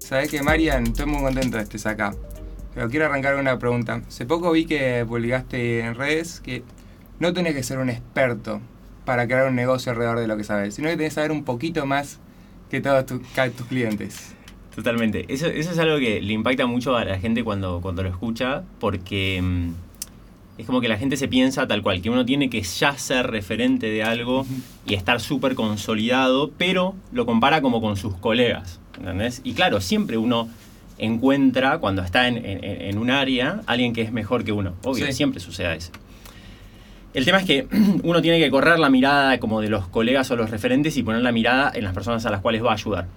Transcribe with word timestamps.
Sabes 0.00 0.30
que 0.30 0.42
Marian, 0.42 0.84
estoy 0.84 1.06
muy 1.06 1.22
contento 1.22 1.56
de 1.56 1.62
que 1.64 1.76
estés 1.76 1.86
acá. 1.86 2.14
Pero 2.74 2.88
quiero 2.88 3.06
arrancar 3.06 3.36
una 3.36 3.58
pregunta. 3.58 4.02
Hace 4.06 4.26
poco 4.26 4.52
vi 4.52 4.66
que 4.66 5.04
publicaste 5.08 5.80
en 5.80 5.94
redes 5.94 6.40
que 6.40 6.62
no 7.18 7.32
tenés 7.32 7.54
que 7.54 7.62
ser 7.62 7.78
un 7.78 7.90
experto 7.90 8.60
para 9.04 9.26
crear 9.26 9.48
un 9.48 9.54
negocio 9.54 9.92
alrededor 9.92 10.20
de 10.20 10.26
lo 10.26 10.36
que 10.36 10.44
sabes, 10.44 10.74
sino 10.74 10.88
que 10.88 10.96
tenés 10.96 11.12
que 11.12 11.14
saber 11.16 11.32
un 11.32 11.44
poquito 11.44 11.86
más 11.86 12.20
que 12.70 12.80
todos 12.80 13.06
tus 13.06 13.66
clientes. 13.68 14.34
Totalmente. 14.74 15.24
Eso, 15.32 15.46
eso 15.46 15.70
es 15.70 15.78
algo 15.78 15.98
que 15.98 16.20
le 16.20 16.32
impacta 16.32 16.66
mucho 16.66 16.96
a 16.96 17.04
la 17.04 17.18
gente 17.18 17.44
cuando, 17.44 17.80
cuando 17.80 18.02
lo 18.02 18.08
escucha, 18.08 18.64
porque 18.80 19.40
mm, 19.42 19.70
es 20.56 20.66
como 20.66 20.80
que 20.80 20.88
la 20.88 20.96
gente 20.96 21.16
se 21.16 21.28
piensa 21.28 21.66
tal 21.66 21.82
cual, 21.82 22.00
que 22.00 22.10
uno 22.10 22.24
tiene 22.24 22.48
que 22.48 22.62
ya 22.62 22.96
ser 22.96 23.26
referente 23.28 23.88
de 23.88 24.02
algo 24.02 24.46
y 24.86 24.94
estar 24.94 25.20
súper 25.20 25.54
consolidado, 25.54 26.50
pero 26.56 26.94
lo 27.12 27.26
compara 27.26 27.60
como 27.60 27.80
con 27.80 27.96
sus 27.96 28.14
colegas. 28.16 28.80
¿entendés? 28.98 29.40
Y 29.44 29.54
claro, 29.54 29.80
siempre 29.80 30.16
uno 30.16 30.48
encuentra, 30.98 31.78
cuando 31.78 32.02
está 32.02 32.28
en, 32.28 32.98
un 32.98 33.10
área, 33.10 33.62
alguien 33.66 33.92
que 33.92 34.02
es 34.02 34.12
mejor 34.12 34.44
que 34.44 34.52
uno. 34.52 34.74
Obvio, 34.84 35.10
siempre 35.12 35.40
sucede 35.40 35.76
eso. 35.76 35.90
El 37.14 37.24
tema 37.24 37.38
es 37.38 37.44
que 37.44 37.66
uno 38.02 38.22
tiene 38.22 38.38
que 38.38 38.50
correr 38.50 38.78
la 38.78 38.90
mirada 38.90 39.38
como 39.38 39.60
de 39.60 39.68
los 39.68 39.88
colegas 39.88 40.30
o 40.30 40.36
los 40.36 40.50
referentes 40.50 40.96
y 40.96 41.02
poner 41.02 41.22
la 41.22 41.32
mirada 41.32 41.72
en 41.74 41.84
las 41.84 41.94
personas 41.94 42.24
a 42.26 42.30
las 42.30 42.40
cuales 42.40 42.62
va 42.62 42.70
a 42.70 42.74
ayudar. 42.74 43.08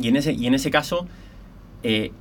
y, 0.00 0.08
en 0.08 0.16
ese, 0.16 0.32
y 0.32 0.46
en 0.46 0.54
ese 0.54 0.70
caso, 0.70 1.06
eh, 1.82 2.12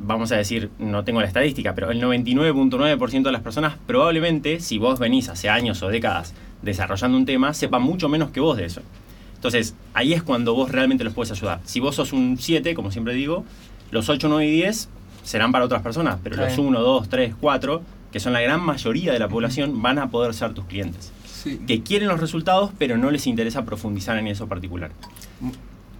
vamos 0.00 0.30
a 0.32 0.36
decir, 0.36 0.70
no 0.78 1.04
tengo 1.04 1.20
la 1.20 1.26
estadística, 1.26 1.74
pero 1.74 1.90
el 1.90 2.00
99.9% 2.02 3.22
de 3.22 3.32
las 3.32 3.42
personas 3.42 3.76
probablemente, 3.86 4.60
si 4.60 4.78
vos 4.78 4.98
venís 4.98 5.28
hace 5.28 5.48
años 5.48 5.82
o 5.82 5.88
décadas 5.88 6.34
desarrollando 6.62 7.18
un 7.18 7.26
tema, 7.26 7.54
sepan 7.54 7.82
mucho 7.82 8.08
menos 8.08 8.30
que 8.30 8.40
vos 8.40 8.56
de 8.56 8.66
eso. 8.66 8.82
Entonces, 9.34 9.74
ahí 9.92 10.14
es 10.14 10.22
cuando 10.22 10.54
vos 10.54 10.70
realmente 10.70 11.04
los 11.04 11.12
puedes 11.12 11.30
ayudar. 11.32 11.60
Si 11.64 11.80
vos 11.80 11.96
sos 11.96 12.12
un 12.12 12.38
7, 12.38 12.74
como 12.74 12.90
siempre 12.90 13.14
digo, 13.14 13.44
los 13.90 14.08
8, 14.08 14.28
9 14.28 14.46
y 14.46 14.50
10 14.52 14.88
serán 15.22 15.52
para 15.52 15.64
otras 15.64 15.82
personas, 15.82 16.18
pero 16.22 16.36
los 16.36 16.56
1, 16.56 16.80
2, 16.80 17.08
3, 17.08 17.34
4, 17.40 17.82
que 18.10 18.20
son 18.20 18.32
la 18.32 18.40
gran 18.40 18.62
mayoría 18.62 19.12
de 19.12 19.18
la 19.18 19.28
población, 19.28 19.82
van 19.82 19.98
a 19.98 20.08
poder 20.08 20.32
ser 20.34 20.54
tus 20.54 20.64
clientes. 20.64 21.12
Que 21.66 21.82
quieren 21.82 22.08
los 22.08 22.20
resultados, 22.20 22.70
pero 22.78 22.96
no 22.96 23.10
les 23.10 23.26
interesa 23.26 23.66
profundizar 23.66 24.16
en 24.16 24.28
eso 24.28 24.46
particular. 24.46 24.92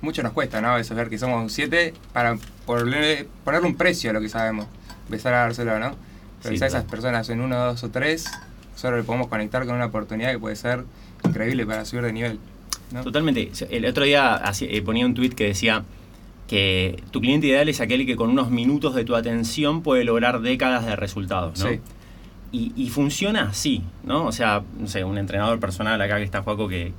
Mucho 0.05 0.23
nos 0.23 0.33
cuesta, 0.33 0.61
¿no? 0.61 0.77
Eso 0.77 0.95
ver 0.95 1.09
que 1.09 1.19
somos 1.19 1.53
7 1.53 1.95
para 2.13 2.37
ponerle, 2.67 3.27
ponerle, 3.43 3.67
un 3.67 3.75
precio 3.75 4.11
a 4.11 4.13
lo 4.13 4.21
que 4.21 4.29
sabemos. 4.29 4.67
Empezar 5.07 5.35
a 5.35 5.39
dárselo, 5.39 5.79
¿no? 5.79 5.97
Pero 6.43 6.53
quizás 6.53 6.69
esas 6.69 6.85
personas 6.85 7.29
en 7.31 7.41
1, 7.41 7.67
2 7.67 7.85
o 7.85 7.91
3, 7.91 8.25
solo 8.77 8.99
le 8.99 9.03
podemos 9.03 9.29
conectar 9.29 9.65
con 9.65 9.75
una 9.75 9.87
oportunidad 9.87 10.31
que 10.31 10.39
puede 10.39 10.57
ser 10.57 10.85
increíble 11.25 11.65
para 11.65 11.85
subir 11.85 12.05
de 12.05 12.13
nivel. 12.13 12.39
Totalmente. 13.03 13.51
El 13.71 13.87
otro 13.87 14.05
día 14.05 14.43
eh, 14.61 14.83
ponía 14.83 15.07
un 15.07 15.15
tweet 15.15 15.31
que 15.31 15.45
decía 15.45 15.85
que 16.47 17.03
tu 17.11 17.21
cliente 17.21 17.47
ideal 17.47 17.69
es 17.69 17.81
aquel 17.81 18.05
que 18.05 18.17
con 18.17 18.31
unos 18.31 18.51
minutos 18.51 18.95
de 18.95 19.05
tu 19.05 19.17
atención 19.17 19.83
puede 19.83 20.05
lograr 20.05 20.43
décadas 20.43 20.85
de 20.85 20.97
resultados, 20.97 21.59
¿no? 21.59 21.71
Y, 22.53 22.89
funciona 22.91 23.49
así, 23.49 23.83
¿no? 24.05 24.27
O 24.27 24.33
sea, 24.33 24.63
no 24.79 24.87
sé, 24.87 25.03
un 25.03 25.19
entrenador 25.19 25.59
personal 25.59 26.01
acá 26.01 26.19
que 26.19 26.23
está 26.23 26.43
Juaco, 26.43 26.69
que, 26.69 26.93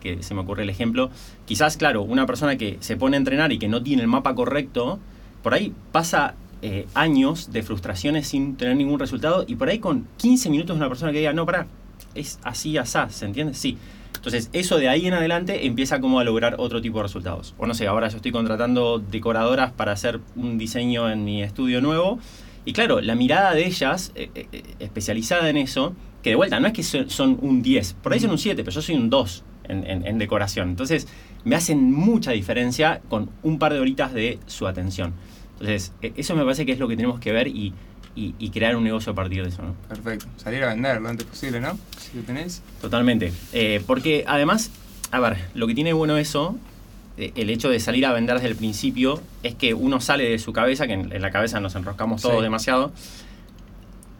que, 0.00 0.22
se 0.22 0.34
me 0.34 0.40
ocurre 0.40 0.64
el 0.64 0.70
ejemplo. 0.70 1.10
Quizás, 1.46 1.76
claro, 1.76 2.02
una 2.02 2.26
persona 2.26 2.56
que 2.56 2.76
se 2.80 2.96
pone 2.96 3.16
a 3.16 3.18
entrenar 3.18 3.52
y 3.52 3.60
que 3.60 3.68
no 3.68 3.84
tiene 3.84 4.02
el 4.02 4.08
mapa 4.08 4.34
correcto, 4.34 4.98
por 5.44 5.54
ahí 5.54 5.72
pasa 5.92 6.34
eh, 6.62 6.86
años 6.94 7.52
de 7.52 7.62
frustraciones 7.62 8.26
sin 8.26 8.56
tener 8.56 8.76
ningún 8.76 8.98
resultado 8.98 9.44
y 9.46 9.54
por 9.54 9.68
ahí 9.68 9.78
con 9.78 10.08
15 10.16 10.50
minutos 10.50 10.76
una 10.76 10.88
persona 10.88 11.12
que 11.12 11.18
diga, 11.18 11.32
no, 11.32 11.46
pará, 11.46 11.68
es 12.14 12.38
así, 12.42 12.76
asá, 12.76 13.08
¿se 13.10 13.26
entiende? 13.26 13.54
Sí. 13.54 13.78
Entonces, 14.14 14.50
eso 14.52 14.76
de 14.76 14.90
ahí 14.90 15.06
en 15.06 15.14
adelante 15.14 15.66
empieza 15.66 15.98
como 16.00 16.20
a 16.20 16.24
lograr 16.24 16.56
otro 16.58 16.82
tipo 16.82 16.98
de 16.98 17.04
resultados. 17.04 17.54
O 17.56 17.66
no 17.66 17.72
sé, 17.72 17.86
ahora 17.86 18.08
yo 18.08 18.16
estoy 18.16 18.32
contratando 18.32 18.98
decoradoras 18.98 19.72
para 19.72 19.92
hacer 19.92 20.20
un 20.36 20.58
diseño 20.58 21.10
en 21.10 21.24
mi 21.24 21.42
estudio 21.42 21.80
nuevo. 21.80 22.18
Y 22.64 22.72
claro, 22.72 23.00
la 23.00 23.14
mirada 23.14 23.54
de 23.54 23.66
ellas, 23.66 24.12
eh, 24.14 24.30
eh, 24.34 24.46
eh, 24.52 24.62
especializada 24.80 25.48
en 25.48 25.56
eso, 25.56 25.94
que 26.22 26.30
de 26.30 26.36
vuelta, 26.36 26.60
no 26.60 26.66
es 26.66 26.72
que 26.72 26.82
son 26.82 27.38
un 27.40 27.62
10, 27.62 27.94
por 27.94 28.12
ahí 28.12 28.20
son 28.20 28.30
un 28.30 28.38
7, 28.38 28.62
pero 28.62 28.74
yo 28.74 28.82
soy 28.82 28.94
un 28.96 29.08
2 29.08 29.44
en, 29.68 30.18
decoración. 30.18 30.68
Entonces, 30.68 31.06
me 31.44 31.56
hacen 31.56 31.92
mucha 31.92 32.32
diferencia 32.32 33.00
con 33.08 33.30
un 33.42 33.58
par 33.58 33.72
de 33.72 33.80
horitas 33.80 34.12
de 34.12 34.38
su 34.46 34.66
atención. 34.66 35.14
Entonces, 35.52 35.92
e, 36.02 36.12
eso 36.16 36.34
me 36.34 36.42
parece 36.42 36.66
que 36.66 36.72
es 36.72 36.78
lo 36.78 36.88
que 36.88 36.96
tenemos 36.96 37.20
que 37.20 37.32
ver 37.32 37.48
y 37.48 37.72
y, 38.14 38.50
crear 38.50 38.76
un 38.76 38.84
negocio 38.84 39.12
a 39.12 39.14
partir 39.14 39.42
de 39.42 39.48
eso. 39.48 39.62
¿no? 39.62 39.74
Perfecto. 39.88 40.26
Salir 40.36 40.62
a 40.64 40.68
vender 40.68 41.00
lo 41.00 41.08
antes 41.08 41.26
posible, 41.26 41.60
¿no? 41.60 41.78
Si 41.98 42.16
lo 42.16 42.22
tenés. 42.22 42.62
Totalmente. 42.80 43.32
Eh, 43.52 43.82
porque 43.86 44.24
además, 44.26 44.70
a 45.10 45.20
ver, 45.20 45.38
lo 45.54 45.66
que 45.66 45.74
tiene 45.74 45.92
bueno 45.92 46.16
eso, 46.16 46.56
el 47.34 47.50
hecho 47.50 47.68
de 47.68 47.80
salir 47.80 48.06
a 48.06 48.12
vender 48.12 48.36
desde 48.36 48.48
el 48.48 48.56
principio, 48.56 49.20
es 49.42 49.54
que 49.54 49.74
uno 49.74 50.00
sale 50.00 50.28
de 50.28 50.38
su 50.38 50.52
cabeza, 50.52 50.86
que 50.86 50.94
en, 50.94 51.20
la 51.20 51.30
cabeza 51.30 51.60
nos 51.60 51.74
enroscamos 51.74 52.22
todos 52.22 52.42
demasiado. 52.42 52.92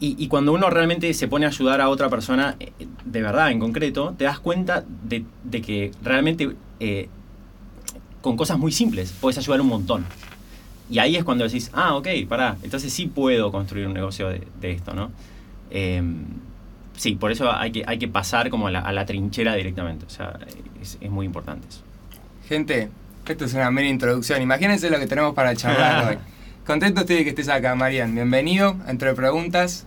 Y, 0.03 0.27
cuando 0.29 0.51
uno 0.51 0.71
realmente 0.71 1.13
se 1.13 1.27
pone 1.27 1.45
a 1.45 1.49
ayudar 1.49 1.79
a 1.79 1.87
otra 1.87 2.09
persona, 2.09 2.55
eh, 2.59 2.71
de 3.05 3.21
verdad, 3.21 3.51
en 3.51 3.59
concreto, 3.59 4.15
te 4.17 4.23
das 4.23 4.39
cuenta 4.39 4.83
de, 5.03 5.25
de 5.43 5.61
que 5.61 5.91
realmente 6.01 6.55
con 8.21 8.37
cosas 8.37 8.57
muy 8.57 8.71
simples 8.71 9.13
puedes 9.19 9.37
ayudar 9.37 9.61
un 9.61 9.67
montón. 9.67 10.05
Y 10.89 10.99
ahí 10.99 11.15
es 11.15 11.23
cuando 11.23 11.43
decís, 11.45 11.71
ah, 11.73 11.95
ok, 11.95 12.07
pará, 12.27 12.57
entonces 12.63 12.91
sí 12.93 13.07
puedo 13.07 13.51
construir 13.51 13.87
un 13.87 13.93
negocio 13.93 14.27
de, 14.29 14.71
esto, 14.71 14.93
¿no? 14.93 15.11
Em, 15.69 16.25
sí, 16.97 17.15
por 17.15 17.31
eso 17.31 17.51
hay 17.51 17.71
que, 17.71 17.83
hay 17.87 17.97
que 17.97 18.07
pasar 18.07 18.49
como 18.49 18.67
a 18.67 18.71
la, 18.71 19.05
trinchera 19.05 19.55
directamente, 19.55 20.05
o 20.05 20.09
sea, 20.09 20.37
es, 20.81 20.97
muy 21.09 21.25
importante 21.25 21.67
eso. 21.69 21.81
Gente, 22.51 22.89
esto 23.29 23.45
es 23.45 23.53
una 23.53 23.71
mera 23.71 23.87
introducción, 23.87 24.41
imagínense 24.41 24.89
lo 24.89 24.99
que 24.99 25.07
tenemos 25.07 25.33
para 25.33 25.55
charlar 25.55 26.05
hoy. 26.09 26.17
Contento 26.65 26.99
estoy 26.99 27.15
de 27.15 27.23
que 27.23 27.29
estés 27.29 27.47
acá, 27.47 27.75
Marian. 27.75 28.13
Bienvenido, 28.13 28.75
entre 28.89 29.13
preguntas. 29.13 29.85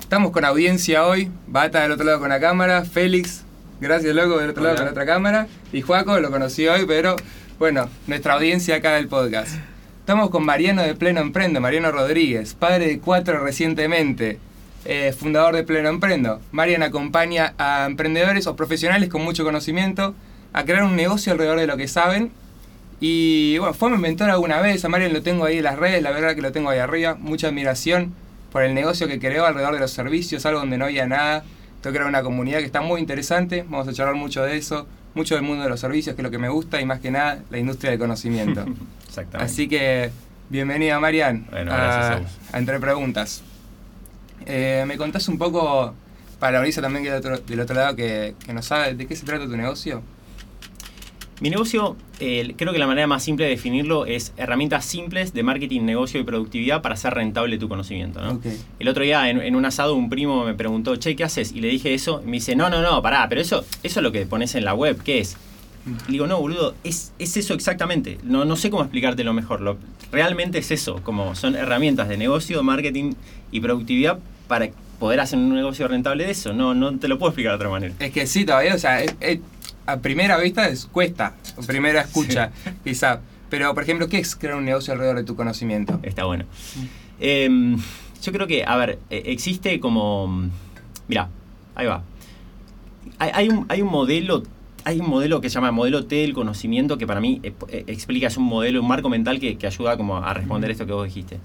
Estamos 0.00 0.32
con 0.32 0.46
audiencia 0.46 1.06
hoy, 1.06 1.30
Bata 1.48 1.82
del 1.82 1.92
otro 1.92 2.06
lado 2.06 2.18
con 2.20 2.30
la 2.30 2.40
cámara, 2.40 2.86
Félix, 2.86 3.44
gracias 3.78 4.14
loco 4.14 4.38
del 4.38 4.48
otro 4.48 4.62
lado 4.62 4.76
con 4.76 4.86
la 4.86 4.92
otra 4.92 5.04
cámara, 5.04 5.48
y 5.70 5.82
Juaco 5.82 6.18
lo 6.18 6.30
conocí 6.30 6.66
hoy, 6.66 6.86
pero 6.86 7.14
bueno, 7.58 7.90
nuestra 8.06 8.32
audiencia 8.32 8.76
acá 8.76 8.94
del 8.94 9.08
podcast. 9.08 9.56
Estamos 10.00 10.30
con 10.30 10.46
Mariano 10.46 10.82
de 10.82 10.94
Pleno 10.94 11.20
Emprendo, 11.20 11.60
Mariano 11.60 11.92
Rodríguez, 11.92 12.54
padre 12.54 12.86
de 12.86 13.00
cuatro 13.00 13.44
recientemente, 13.44 14.38
eh, 14.86 15.12
fundador 15.12 15.54
de 15.56 15.62
Pleno 15.62 15.90
Emprendo. 15.90 16.40
Mariano 16.52 16.86
acompaña 16.86 17.52
a 17.58 17.84
emprendedores 17.84 18.46
o 18.46 18.56
profesionales 18.56 19.10
con 19.10 19.22
mucho 19.22 19.44
conocimiento 19.44 20.14
a 20.58 20.64
crear 20.64 20.82
un 20.82 20.96
negocio 20.96 21.32
alrededor 21.32 21.60
de 21.60 21.66
lo 21.66 21.76
que 21.76 21.86
saben. 21.86 22.32
Y 23.00 23.58
bueno, 23.58 23.74
fue 23.74 23.90
mi 23.90 23.98
mentor 23.98 24.28
alguna 24.28 24.60
vez, 24.60 24.84
a 24.84 24.88
Mariano 24.88 25.14
lo 25.14 25.22
tengo 25.22 25.44
ahí 25.44 25.58
en 25.58 25.64
las 25.64 25.78
redes, 25.78 26.02
la 26.02 26.10
verdad 26.10 26.34
que 26.34 26.42
lo 26.42 26.50
tengo 26.50 26.68
ahí 26.70 26.80
arriba, 26.80 27.14
mucha 27.14 27.46
admiración 27.46 28.12
por 28.50 28.64
el 28.64 28.74
negocio 28.74 29.06
que 29.06 29.20
creó 29.20 29.46
alrededor 29.46 29.74
de 29.74 29.80
los 29.80 29.92
servicios, 29.92 30.44
algo 30.46 30.58
donde 30.58 30.78
no 30.78 30.86
había 30.86 31.06
nada. 31.06 31.44
Tengo 31.80 31.94
crear 31.94 32.08
una 32.08 32.24
comunidad 32.24 32.58
que 32.58 32.64
está 32.64 32.80
muy 32.80 33.00
interesante, 33.00 33.64
vamos 33.68 33.86
a 33.86 33.92
charlar 33.92 34.16
mucho 34.16 34.42
de 34.42 34.56
eso 34.56 34.88
mucho 35.14 35.34
del 35.34 35.44
mundo 35.44 35.64
de 35.64 35.70
los 35.70 35.80
servicios, 35.80 36.14
que 36.14 36.22
es 36.22 36.24
lo 36.24 36.30
que 36.30 36.38
me 36.38 36.48
gusta, 36.48 36.80
y 36.80 36.84
más 36.84 37.00
que 37.00 37.10
nada 37.10 37.40
la 37.50 37.58
industria 37.58 37.90
del 37.90 38.00
conocimiento. 38.00 38.64
Exactamente. 39.08 39.52
Así 39.52 39.68
que, 39.68 40.10
bienvenida 40.48 41.00
Marian 41.00 41.46
a, 41.52 42.20
Entre 42.52 42.78
Preguntas. 42.78 43.42
Eh, 44.46 44.84
¿Me 44.86 44.96
contás 44.96 45.28
un 45.28 45.38
poco, 45.38 45.94
para 46.38 46.62
la 46.62 46.70
también 46.80 47.04
que 47.04 47.10
del 47.10 47.18
otro, 47.18 47.38
del 47.38 47.60
otro 47.60 47.74
lado, 47.74 47.96
que, 47.96 48.34
que 48.44 48.52
no 48.52 48.62
sabe 48.62 48.94
de 48.94 49.06
qué 49.06 49.16
se 49.16 49.26
trata 49.26 49.46
tu 49.46 49.56
negocio? 49.56 50.02
Mi 51.40 51.50
negocio, 51.50 51.96
creo 52.18 52.72
que 52.72 52.78
la 52.78 52.86
manera 52.86 53.06
más 53.06 53.22
simple 53.22 53.44
de 53.44 53.52
definirlo 53.52 54.06
es 54.06 54.32
herramientas 54.36 54.84
simples 54.84 55.32
de 55.32 55.44
marketing, 55.44 55.82
negocio 55.82 56.20
y 56.20 56.24
productividad 56.24 56.82
para 56.82 56.94
hacer 56.94 57.14
rentable 57.14 57.58
tu 57.58 57.68
conocimiento. 57.68 58.20
El 58.80 58.88
otro 58.88 59.04
día 59.04 59.30
en, 59.30 59.54
un 59.54 59.64
asado 59.64 59.94
un 59.94 60.10
primo 60.10 60.44
me 60.44 60.54
preguntó, 60.54 60.96
che, 60.96 61.14
¿qué 61.14 61.24
haces? 61.24 61.52
Y 61.52 61.60
le 61.60 61.68
dije 61.68 61.94
eso, 61.94 62.20
y 62.24 62.26
me 62.26 62.32
dice, 62.32 62.56
no, 62.56 62.68
no, 62.70 62.82
no, 62.82 63.00
pará, 63.02 63.28
pero 63.28 63.40
eso, 63.40 63.64
eso 63.82 64.00
es 64.00 64.02
lo 64.02 64.10
que 64.10 64.26
pones 64.26 64.54
en 64.56 64.64
la 64.64 64.74
web, 64.74 65.00
¿qué 65.02 65.20
es? 65.20 65.36
Le 66.06 66.12
digo, 66.12 66.26
no, 66.26 66.40
boludo, 66.40 66.74
es, 66.82 67.12
es 67.18 67.36
eso 67.36 67.54
exactamente. 67.54 68.18
No, 68.24 68.44
no 68.44 68.56
sé 68.56 68.68
cómo 68.68 68.82
explicarte 68.82 69.22
lo 69.24 69.32
mejor. 69.32 69.60
Lo, 69.60 69.78
realmente 70.10 70.58
es 70.58 70.70
eso, 70.70 71.00
como 71.02 71.34
son 71.34 71.54
herramientas 71.54 72.08
de 72.08 72.16
negocio, 72.16 72.62
marketing 72.62 73.12
y 73.52 73.60
productividad 73.60 74.18
para 74.48 74.68
poder 74.98 75.20
hacer 75.20 75.38
un 75.38 75.54
negocio 75.54 75.86
rentable 75.88 76.24
de 76.24 76.32
eso. 76.32 76.52
No, 76.52 76.74
no 76.74 76.98
te 76.98 77.08
lo 77.08 77.18
puedo 77.18 77.30
explicar 77.30 77.52
de 77.52 77.56
otra 77.56 77.70
manera. 77.70 77.94
Es 78.00 78.12
que 78.12 78.26
sí, 78.26 78.44
todavía, 78.44 78.74
o 78.74 78.78
sea, 78.78 79.02
es 79.02 79.14
a 79.88 79.96
primera 80.00 80.36
vista 80.36 80.68
es, 80.68 80.84
cuesta, 80.84 81.34
a 81.56 81.62
primera 81.62 82.02
escucha, 82.02 82.50
quizá. 82.84 83.20
Pero, 83.48 83.72
por 83.72 83.82
ejemplo, 83.82 84.06
¿qué 84.08 84.18
es 84.18 84.36
crear 84.36 84.56
un 84.56 84.66
negocio 84.66 84.92
alrededor 84.92 85.16
de 85.16 85.24
tu 85.24 85.34
conocimiento? 85.34 85.98
Está 86.02 86.24
bueno. 86.24 86.44
Em, 87.18 87.78
yo 88.22 88.32
creo 88.32 88.46
que, 88.46 88.64
a 88.66 88.76
ver, 88.76 88.98
e, 89.08 89.22
existe 89.32 89.80
como... 89.80 90.50
Mira, 91.08 91.30
ahí 91.74 91.86
va. 91.86 92.02
Hay, 93.18 93.48
un, 93.48 93.64
hay 93.68 93.80
un 93.80 93.88
modelo 93.88 94.42
hay 94.84 95.00
un 95.00 95.08
modelo 95.10 95.40
que 95.40 95.50
se 95.50 95.54
llama 95.54 95.72
modelo 95.72 96.06
T 96.06 96.16
del 96.16 96.34
conocimiento 96.34 96.96
que 96.96 97.06
para 97.06 97.20
mí 97.20 97.40
eh, 97.42 97.52
eh, 97.68 97.84
explica, 97.88 98.28
es 98.28 98.36
un 98.36 98.44
modelo, 98.44 98.80
un 98.80 98.88
marco 98.88 99.08
mental 99.08 99.40
que, 99.40 99.58
ayuda 99.66 99.96
como 99.96 100.18
a 100.18 100.32
responder 100.32 100.70
esto 100.70 100.86
que 100.86 100.92
vos 100.92 101.04
dijiste. 101.04 101.40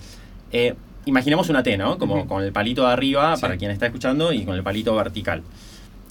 Eh, 0.51 0.75
imaginemos 1.05 1.49
una 1.49 1.63
T, 1.63 1.77
¿no? 1.77 1.97
Como 1.97 2.27
con 2.27 2.43
el 2.43 2.51
palito 2.51 2.85
de 2.85 2.93
arriba 2.93 3.35
para 3.37 3.57
quien 3.57 3.71
está 3.71 3.87
escuchando 3.87 4.31
y 4.31 4.43
con 4.43 4.55
el 4.55 4.63
palito 4.63 4.95
vertical. 4.95 5.43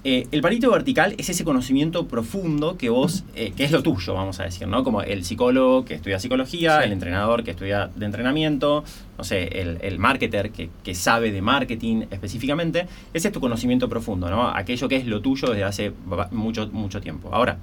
Eh, 0.04 0.26
el 0.32 0.40
palito 0.40 0.70
vertical 0.70 1.14
es 1.16 1.28
ese 1.28 1.44
conocimiento 1.44 2.08
profundo 2.08 2.76
que 2.76 2.90
vos, 2.90 3.24
eh, 3.36 3.52
que 3.56 3.62
es 3.64 3.70
lo 3.70 3.82
tuyo, 3.82 4.14
vamos 4.14 4.40
a 4.40 4.44
decir, 4.44 4.66
¿no? 4.66 4.82
Como 4.82 5.02
el 5.02 5.24
psicólogo 5.24 5.84
que 5.84 5.94
estudia 5.94 6.18
psicología, 6.18 6.78
Sí. 6.80 6.86
el 6.86 6.92
entrenador 6.92 7.44
que 7.44 7.52
estudia 7.52 7.88
de 7.94 8.06
entrenamiento, 8.06 8.82
no 9.16 9.22
sé, 9.24 9.60
el, 9.60 9.78
el 9.80 9.98
marketer 10.00 10.50
que, 10.50 10.70
que 10.82 10.94
sabe 10.96 11.30
de 11.30 11.40
marketing 11.40 12.06
específicamente. 12.10 12.86
Ese 13.14 13.28
es 13.28 13.32
tu 13.32 13.40
conocimiento 13.40 13.88
profundo, 13.88 14.28
¿no? 14.28 14.48
Aquello 14.48 14.88
que 14.88 14.96
es 14.96 15.06
lo 15.06 15.20
tuyo 15.20 15.48
desde 15.50 15.64
hace 15.64 15.92
mucho, 16.32 16.68
mucho 16.72 17.00
tiempo. 17.00 17.30
Ahora, 17.32 17.58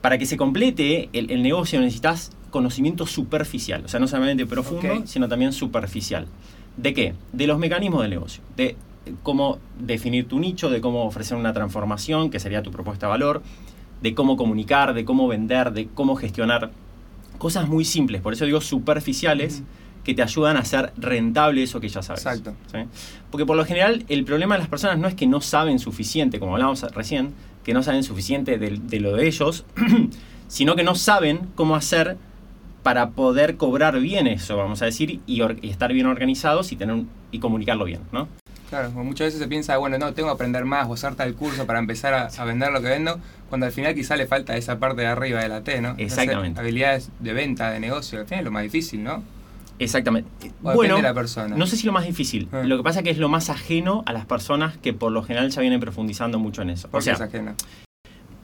para 0.00 0.16
que 0.16 0.24
se 0.26 0.36
complete 0.38 1.10
el, 1.12 1.30
el 1.30 1.42
negocio 1.42 1.80
necesitas 1.80 2.32
conocimiento 2.50 3.04
superficial, 3.04 3.84
o 3.84 3.88
sea, 3.88 4.00
no 4.00 4.08
solamente 4.08 4.46
profundo, 4.46 5.02
sino 5.06 5.28
también 5.28 5.52
superficial. 5.52 6.26
¿De 6.78 6.94
qué? 6.94 7.12
De 7.32 7.46
los 7.46 7.58
mecanismos 7.58 8.00
del 8.02 8.10
negocio, 8.10 8.42
de 8.56 8.76
cómo 9.22 9.58
definir 9.78 10.26
tu 10.28 10.38
nicho, 10.38 10.70
de 10.70 10.80
cómo 10.80 11.04
ofrecer 11.04 11.36
una 11.36 11.52
transformación, 11.52 12.30
que 12.30 12.40
sería 12.40 12.62
tu 12.62 12.70
propuesta 12.70 13.06
de 13.06 13.10
valor, 13.10 13.42
de 14.02 14.14
cómo 14.14 14.36
comunicar, 14.36 14.94
de 14.94 15.04
cómo 15.04 15.28
vender, 15.28 15.72
de 15.72 15.88
cómo 15.88 16.16
gestionar. 16.16 16.70
Cosas 17.38 17.68
muy 17.68 17.84
simples, 17.84 18.20
por 18.20 18.32
eso 18.32 18.44
digo 18.44 18.60
superficiales, 18.60 19.56
Ujú. 19.60 19.66
que 20.04 20.14
te 20.14 20.22
ayudan 20.22 20.56
a 20.56 20.60
hacer 20.60 20.92
rentable 20.96 21.62
eso 21.62 21.80
que 21.80 21.88
ya 21.88 22.02
sabes. 22.02 22.24
Exacto. 22.24 22.54
¿sí? 22.72 22.78
Porque 23.30 23.46
por 23.46 23.56
lo 23.56 23.64
general 23.64 24.04
el 24.08 24.24
problema 24.24 24.54
de 24.54 24.60
las 24.60 24.68
personas 24.68 24.98
no 24.98 25.06
es 25.06 25.14
que 25.14 25.26
no 25.26 25.40
saben 25.40 25.78
suficiente, 25.78 26.40
como 26.40 26.52
hablábamos 26.54 26.82
recién, 26.94 27.34
que 27.64 27.74
no 27.74 27.82
saben 27.82 28.02
suficiente 28.02 28.58
de, 28.58 28.78
de 28.82 29.00
lo 29.00 29.14
de 29.14 29.26
ellos, 29.26 29.64
sino 30.48 30.74
que 30.76 30.82
no 30.82 30.94
saben 30.94 31.48
cómo 31.54 31.76
hacer 31.76 32.16
para 32.82 33.10
poder 33.10 33.56
cobrar 33.56 34.00
bien 34.00 34.26
eso, 34.26 34.56
vamos 34.56 34.80
a 34.80 34.86
decir, 34.86 35.20
y, 35.26 35.42
y 35.42 35.68
estar 35.68 35.92
bien 35.92 36.06
organizados 36.06 36.72
y, 36.72 36.76
tener 36.76 37.02
y 37.30 37.38
comunicarlo 37.38 37.84
bien, 37.84 38.00
¿no? 38.12 38.28
Claro, 38.68 38.90
muchas 38.90 39.28
veces 39.28 39.40
se 39.40 39.48
piensa, 39.48 39.76
bueno, 39.78 39.96
no, 39.98 40.12
tengo 40.12 40.28
que 40.28 40.34
aprender 40.34 40.64
más 40.66 40.86
o 40.88 40.92
hacer 40.94 41.14
tal 41.14 41.34
curso 41.34 41.66
para 41.66 41.78
empezar 41.78 42.12
a, 42.12 42.26
a 42.26 42.44
vender 42.44 42.70
lo 42.70 42.82
que 42.82 42.88
vendo, 42.88 43.18
cuando 43.48 43.64
al 43.66 43.72
final 43.72 43.94
quizá 43.94 44.14
le 44.16 44.26
falta 44.26 44.56
esa 44.56 44.78
parte 44.78 45.00
de 45.02 45.06
arriba 45.06 45.40
de 45.40 45.48
la 45.48 45.62
T, 45.62 45.80
¿no? 45.80 45.94
Exactamente. 45.96 46.60
habilidades 46.60 47.10
de 47.18 47.32
venta, 47.32 47.70
de 47.70 47.80
negocio, 47.80 48.20
al 48.20 48.26
final 48.26 48.40
es 48.40 48.44
lo 48.44 48.50
más 48.50 48.62
difícil, 48.64 49.02
¿no? 49.02 49.22
Exactamente. 49.78 50.28
O 50.62 50.74
bueno, 50.74 50.96
de 50.96 51.02
la 51.02 51.14
persona. 51.14 51.56
no 51.56 51.66
sé 51.66 51.76
si 51.76 51.86
lo 51.86 51.92
más 51.92 52.04
difícil. 52.04 52.48
Ah. 52.52 52.62
Lo 52.64 52.76
que 52.76 52.82
pasa 52.82 52.98
es 52.98 53.04
que 53.04 53.10
es 53.10 53.18
lo 53.18 53.28
más 53.28 53.48
ajeno 53.48 54.02
a 54.06 54.12
las 54.12 54.26
personas 54.26 54.76
que 54.76 54.92
por 54.92 55.12
lo 55.12 55.22
general 55.22 55.50
ya 55.50 55.60
vienen 55.60 55.80
profundizando 55.80 56.38
mucho 56.38 56.62
en 56.62 56.70
eso. 56.70 56.88
¿Por 56.88 56.98
o 56.98 57.02
sea, 57.02 57.14
es 57.14 57.20
ajeno? 57.20 57.54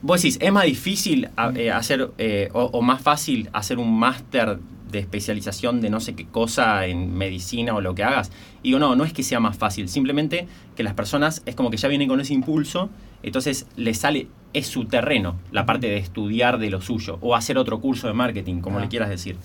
Vos 0.01 0.21
decís, 0.21 0.37
¿es 0.41 0.51
más 0.51 0.63
difícil 0.65 1.29
a- 1.35 1.51
eh, 1.55 1.71
hacer 1.71 2.09
eh, 2.17 2.49
o, 2.53 2.63
o 2.65 2.81
más 2.81 3.01
fácil 3.01 3.49
hacer 3.53 3.79
un 3.79 3.99
máster 3.99 4.59
de 4.95 5.01
especialización 5.01 5.81
de 5.81 5.89
no 5.89 5.99
sé 5.99 6.15
qué 6.15 6.25
cosa 6.25 6.85
en 6.87 7.15
medicina 7.15 7.75
o 7.75 7.81
lo 7.81 7.93
que 7.95 8.03
hagas? 8.03 8.31
Y 8.63 8.69
digo, 8.69 8.79
no, 8.79 8.95
no 8.95 9.03
es 9.03 9.13
que 9.13 9.21
sea 9.23 9.39
más 9.39 9.57
fácil, 9.57 9.87
simplemente 9.89 10.47
que 10.75 10.83
las 10.83 10.93
personas 10.95 11.43
es 11.45 11.53
como 11.55 11.69
que 11.69 11.77
ya 11.77 11.87
vienen 11.87 12.07
con 12.09 12.19
ese 12.19 12.33
impulso, 12.33 12.89
entonces 13.23 13.67
les 13.75 13.97
sale, 13.99 14.27
es 14.53 14.67
su 14.67 14.85
terreno, 14.85 15.35
la 15.51 15.65
parte 15.65 15.87
de 15.87 15.97
estudiar 15.97 16.57
de 16.57 16.69
lo 16.69 16.81
suyo, 16.81 17.17
o 17.21 17.35
hacer 17.35 17.57
otro 17.57 17.79
curso 17.79 18.07
de 18.07 18.13
marketing, 18.13 18.61
como 18.61 18.79
Ah. 18.79 18.81
le 18.81 18.87
quieras 18.87 19.09
decir. 19.09 19.35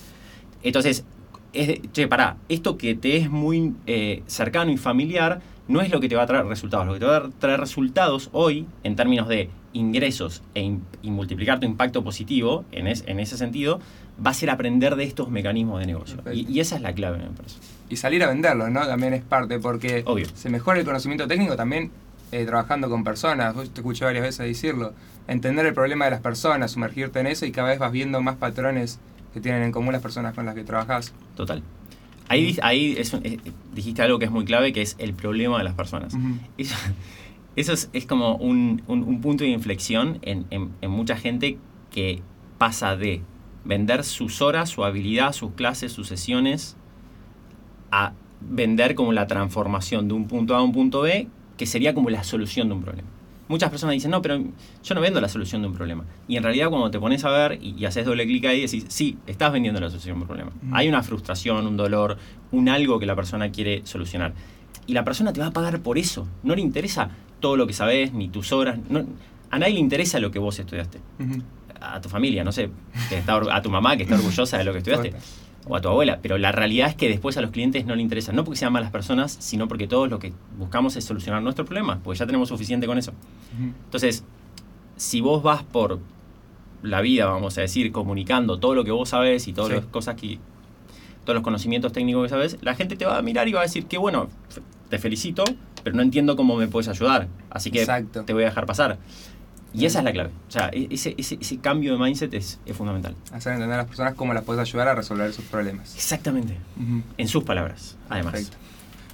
Entonces, 0.62 1.04
es 1.52 1.66
de- 1.66 1.82
che, 1.92 2.06
pará, 2.06 2.36
esto 2.48 2.76
que 2.78 2.94
te 2.94 3.16
es 3.16 3.28
muy 3.30 3.74
eh, 3.86 4.22
cercano 4.26 4.70
y 4.70 4.76
familiar 4.76 5.40
no 5.66 5.80
es 5.80 5.90
lo 5.90 6.00
que 6.00 6.08
te 6.08 6.16
va 6.16 6.22
a 6.22 6.26
traer 6.26 6.46
resultados. 6.46 6.86
Lo 6.86 6.94
que 6.94 7.00
te 7.00 7.06
va 7.06 7.16
a 7.16 7.30
traer 7.38 7.58
resultados 7.60 8.28
hoy, 8.32 8.66
en 8.84 8.96
términos 8.96 9.28
de 9.28 9.50
ingresos 9.72 10.42
e 10.54 10.62
in- 10.62 10.82
y 11.02 11.10
multiplicar 11.10 11.60
tu 11.60 11.66
impacto 11.66 12.02
positivo, 12.04 12.64
en, 12.72 12.86
es- 12.88 13.04
en 13.06 13.18
ese 13.20 13.36
sentido, 13.36 13.80
va 14.24 14.30
a 14.30 14.34
ser 14.34 14.50
aprender 14.50 14.96
de 14.96 15.04
estos 15.04 15.30
mecanismos 15.30 15.80
de 15.80 15.86
negocio. 15.86 16.18
Y, 16.32 16.60
esa 16.60 16.76
es 16.76 16.82
la 16.82 16.92
clave, 16.94 17.18
me 17.18 17.30
parece. 17.30 17.56
Y 17.88 17.96
salir 17.96 18.22
a 18.22 18.28
venderlo, 18.28 18.68
¿no? 18.70 18.86
También 18.86 19.14
es 19.14 19.22
parte, 19.22 19.58
porque 19.58 20.02
Obvio. 20.06 20.26
se 20.34 20.48
mejora 20.50 20.78
el 20.78 20.84
conocimiento 20.84 21.26
técnico 21.26 21.56
también 21.56 21.90
eh, 22.32 22.44
trabajando 22.44 22.88
con 22.90 23.02
personas. 23.02 23.54
Vos 23.54 23.70
te 23.70 23.80
escuché 23.80 24.04
varias 24.04 24.22
veces 24.24 24.46
decirlo. 24.46 24.92
Entender 25.26 25.66
el 25.66 25.74
problema 25.74 26.04
de 26.04 26.10
las 26.12 26.20
personas, 26.20 26.70
sumergirte 26.72 27.18
en 27.20 27.26
eso 27.28 27.46
y 27.46 27.50
cada 27.52 27.68
vez 27.68 27.78
vas 27.78 27.92
viendo 27.92 28.20
más 28.20 28.36
patrones 28.36 28.98
que 29.32 29.40
tienen 29.40 29.62
en 29.62 29.72
común 29.72 29.92
las 29.92 30.02
personas 30.02 30.34
con 30.34 30.44
las 30.46 30.54
que 30.54 30.64
trabajas. 30.64 31.12
Total. 31.36 31.62
Ahí, 32.28 32.56
ahí 32.62 32.94
es 32.96 33.12
eh, 33.14 33.38
dijiste 33.74 34.02
algo 34.02 34.18
que 34.20 34.26
es 34.26 34.30
muy 34.30 34.44
clave, 34.44 34.72
que 34.72 34.82
es 34.82 34.94
el 34.98 35.14
problema 35.14 35.58
de 35.58 35.64
las 35.64 35.74
personas. 35.74 36.14
Eso, 36.58 36.76
eso 37.56 37.72
es, 37.72 37.90
es 37.92 38.06
como 38.06 38.36
un, 38.36 38.82
un- 38.86 39.02
un 39.02 39.20
punto 39.20 39.42
de 39.42 39.50
inflexión 39.50 40.18
en, 40.22 40.46
en- 40.50 40.70
en 40.80 40.90
mucha 40.92 41.16
gente 41.16 41.58
que 41.90 42.22
pasa 42.58 42.96
de 42.96 43.22
vender 43.64 44.04
sus 44.04 44.40
horas, 44.42 44.70
su 44.70 44.84
habilidad, 44.84 45.32
sus 45.32 45.52
clases, 45.52 45.92
sus 45.92 46.08
sesiones, 46.08 46.76
a 47.90 48.12
vender 48.40 48.94
como 48.94 49.12
la 49.12 49.26
transformación 49.26 50.08
de 50.08 50.14
un 50.14 50.26
punto 50.26 50.54
A 50.54 50.58
a 50.58 50.62
un 50.62 50.72
punto 50.72 51.02
B, 51.02 51.28
que 51.56 51.66
sería 51.66 51.94
como 51.94 52.08
la 52.10 52.24
solución 52.24 52.68
de 52.68 52.74
un 52.74 52.82
problema. 52.82 53.08
Muchas 53.48 53.68
personas 53.68 53.94
dicen, 53.94 54.12
no, 54.12 54.22
pero 54.22 54.38
yo 54.82 54.94
no 54.94 55.00
vendo 55.00 55.20
la 55.20 55.28
solución 55.28 55.60
de 55.62 55.68
un 55.68 55.74
problema. 55.74 56.04
Y 56.28 56.36
en 56.36 56.44
realidad 56.44 56.68
cuando 56.70 56.88
te 56.90 57.00
pones 57.00 57.24
a 57.24 57.30
ver 57.30 57.58
y, 57.60 57.74
y 57.76 57.84
haces 57.84 58.06
doble 58.06 58.24
clic 58.24 58.44
ahí, 58.44 58.60
decís, 58.62 58.86
sí, 58.88 59.18
estás 59.26 59.52
vendiendo 59.52 59.80
la 59.80 59.88
solución 59.90 60.16
de 60.16 60.20
un 60.22 60.26
problema. 60.28 60.52
Mm. 60.62 60.74
Hay 60.74 60.88
una 60.88 61.02
frustración, 61.02 61.66
un 61.66 61.76
dolor, 61.76 62.16
un 62.52 62.68
algo 62.68 63.00
que 63.00 63.06
la 63.06 63.16
persona 63.16 63.50
quiere 63.50 63.82
solucionar. 63.84 64.34
Y 64.86 64.92
la 64.94 65.04
persona 65.04 65.32
te 65.32 65.40
va 65.40 65.48
a 65.48 65.50
pagar 65.50 65.80
por 65.80 65.98
eso. 65.98 66.28
No 66.44 66.54
le 66.54 66.60
interesa 66.62 67.10
todo 67.40 67.56
lo 67.56 67.66
que 67.66 67.72
sabes, 67.72 68.12
ni 68.12 68.28
tus 68.28 68.52
horas. 68.52 68.78
no- 68.88 69.04
a 69.50 69.58
nadie 69.58 69.74
le 69.74 69.80
interesa 69.80 70.20
lo 70.20 70.30
que 70.30 70.38
vos 70.38 70.56
estudiaste. 70.60 71.00
Ujú. 71.18 71.42
A 71.80 72.00
tu 72.00 72.08
familia, 72.08 72.44
no 72.44 72.52
sé, 72.52 72.70
que 73.08 73.16
está 73.18 73.36
or- 73.36 73.50
a 73.50 73.62
tu 73.62 73.70
mamá 73.70 73.96
que 73.96 74.02
está 74.02 74.14
orgullosa 74.16 74.58
de 74.58 74.64
lo 74.64 74.72
que 74.72 74.78
estudiaste 74.78 75.14
o 75.66 75.76
a 75.76 75.80
tu 75.80 75.88
abuela, 75.88 76.18
pero 76.22 76.38
la 76.38 76.52
realidad 76.52 76.88
es 76.88 76.94
que 76.94 77.08
después 77.08 77.36
a 77.36 77.40
los 77.42 77.50
clientes 77.50 77.84
no 77.86 77.94
le 77.94 78.02
interesa, 78.02 78.32
no 78.32 78.44
porque 78.44 78.58
sean 78.58 78.72
malas 78.72 78.90
personas, 78.90 79.36
sino 79.40 79.68
porque 79.68 79.86
todos 79.86 80.08
lo 80.10 80.18
que 80.18 80.32
buscamos 80.58 80.96
es 80.96 81.04
solucionar 81.04 81.42
nuestros 81.42 81.66
problemas, 81.66 81.98
porque 82.02 82.18
ya 82.18 82.26
tenemos 82.26 82.48
suficiente 82.48 82.86
con 82.86 82.96
eso. 82.98 83.12
Entonces, 83.84 84.24
si 84.96 85.20
vos 85.20 85.42
vas 85.42 85.62
por 85.62 85.98
la 86.82 87.00
vida, 87.02 87.26
vamos 87.26 87.56
a 87.58 87.60
decir, 87.60 87.92
comunicando 87.92 88.58
todo 88.58 88.74
lo 88.74 88.84
que 88.84 88.90
vos 88.90 89.10
sabés 89.10 89.48
y 89.48 89.52
todas 89.52 89.70
Sí. 89.70 89.76
las 89.76 89.84
cosas 89.86 90.16
que 90.16 90.38
todos 91.24 91.34
los 91.34 91.42
conocimientos 91.44 91.92
técnicos 91.92 92.22
que 92.24 92.28
sabes, 92.30 92.56
la 92.62 92.74
gente 92.74 92.96
te 92.96 93.04
va 93.04 93.18
a 93.18 93.22
mirar 93.22 93.46
y 93.46 93.52
va 93.52 93.60
a 93.60 93.64
decir 93.64 93.84
que 93.86 93.98
bueno, 93.98 94.28
te 94.88 94.98
felicito, 94.98 95.44
pero 95.84 95.94
no 95.94 96.02
entiendo 96.02 96.36
cómo 96.36 96.56
me 96.56 96.66
puedes 96.68 96.88
ayudar, 96.88 97.28
así 97.50 97.70
que 97.70 97.80
Exacto. 97.80 98.24
te 98.24 98.32
voy 98.32 98.42
a 98.44 98.46
dejar 98.46 98.64
pasar. 98.66 98.98
Y 99.72 99.86
esa 99.86 100.00
es 100.00 100.04
la 100.04 100.12
clave. 100.12 100.30
O 100.48 100.50
sea, 100.50 100.68
e- 100.72 100.88
ese, 100.90 101.14
ese, 101.16 101.38
ese 101.40 101.58
cambio 101.58 101.92
de 101.96 101.98
mindset 102.02 102.34
es, 102.34 102.58
es 102.66 102.76
fundamental. 102.76 103.14
Hacer 103.32 103.52
entender 103.52 103.74
a 103.74 103.82
las 103.82 103.86
personas 103.86 104.14
cómo 104.14 104.34
las 104.34 104.44
puedes 104.44 104.60
ayudar 104.60 104.88
a 104.88 104.94
resolver 104.94 105.32
sus 105.32 105.44
problemas. 105.44 105.94
Exactamente. 105.94 106.56
En 107.16 107.28
sus 107.28 107.44
palabras, 107.44 107.96
además. 108.08 108.32
Perfecto. 108.32 108.56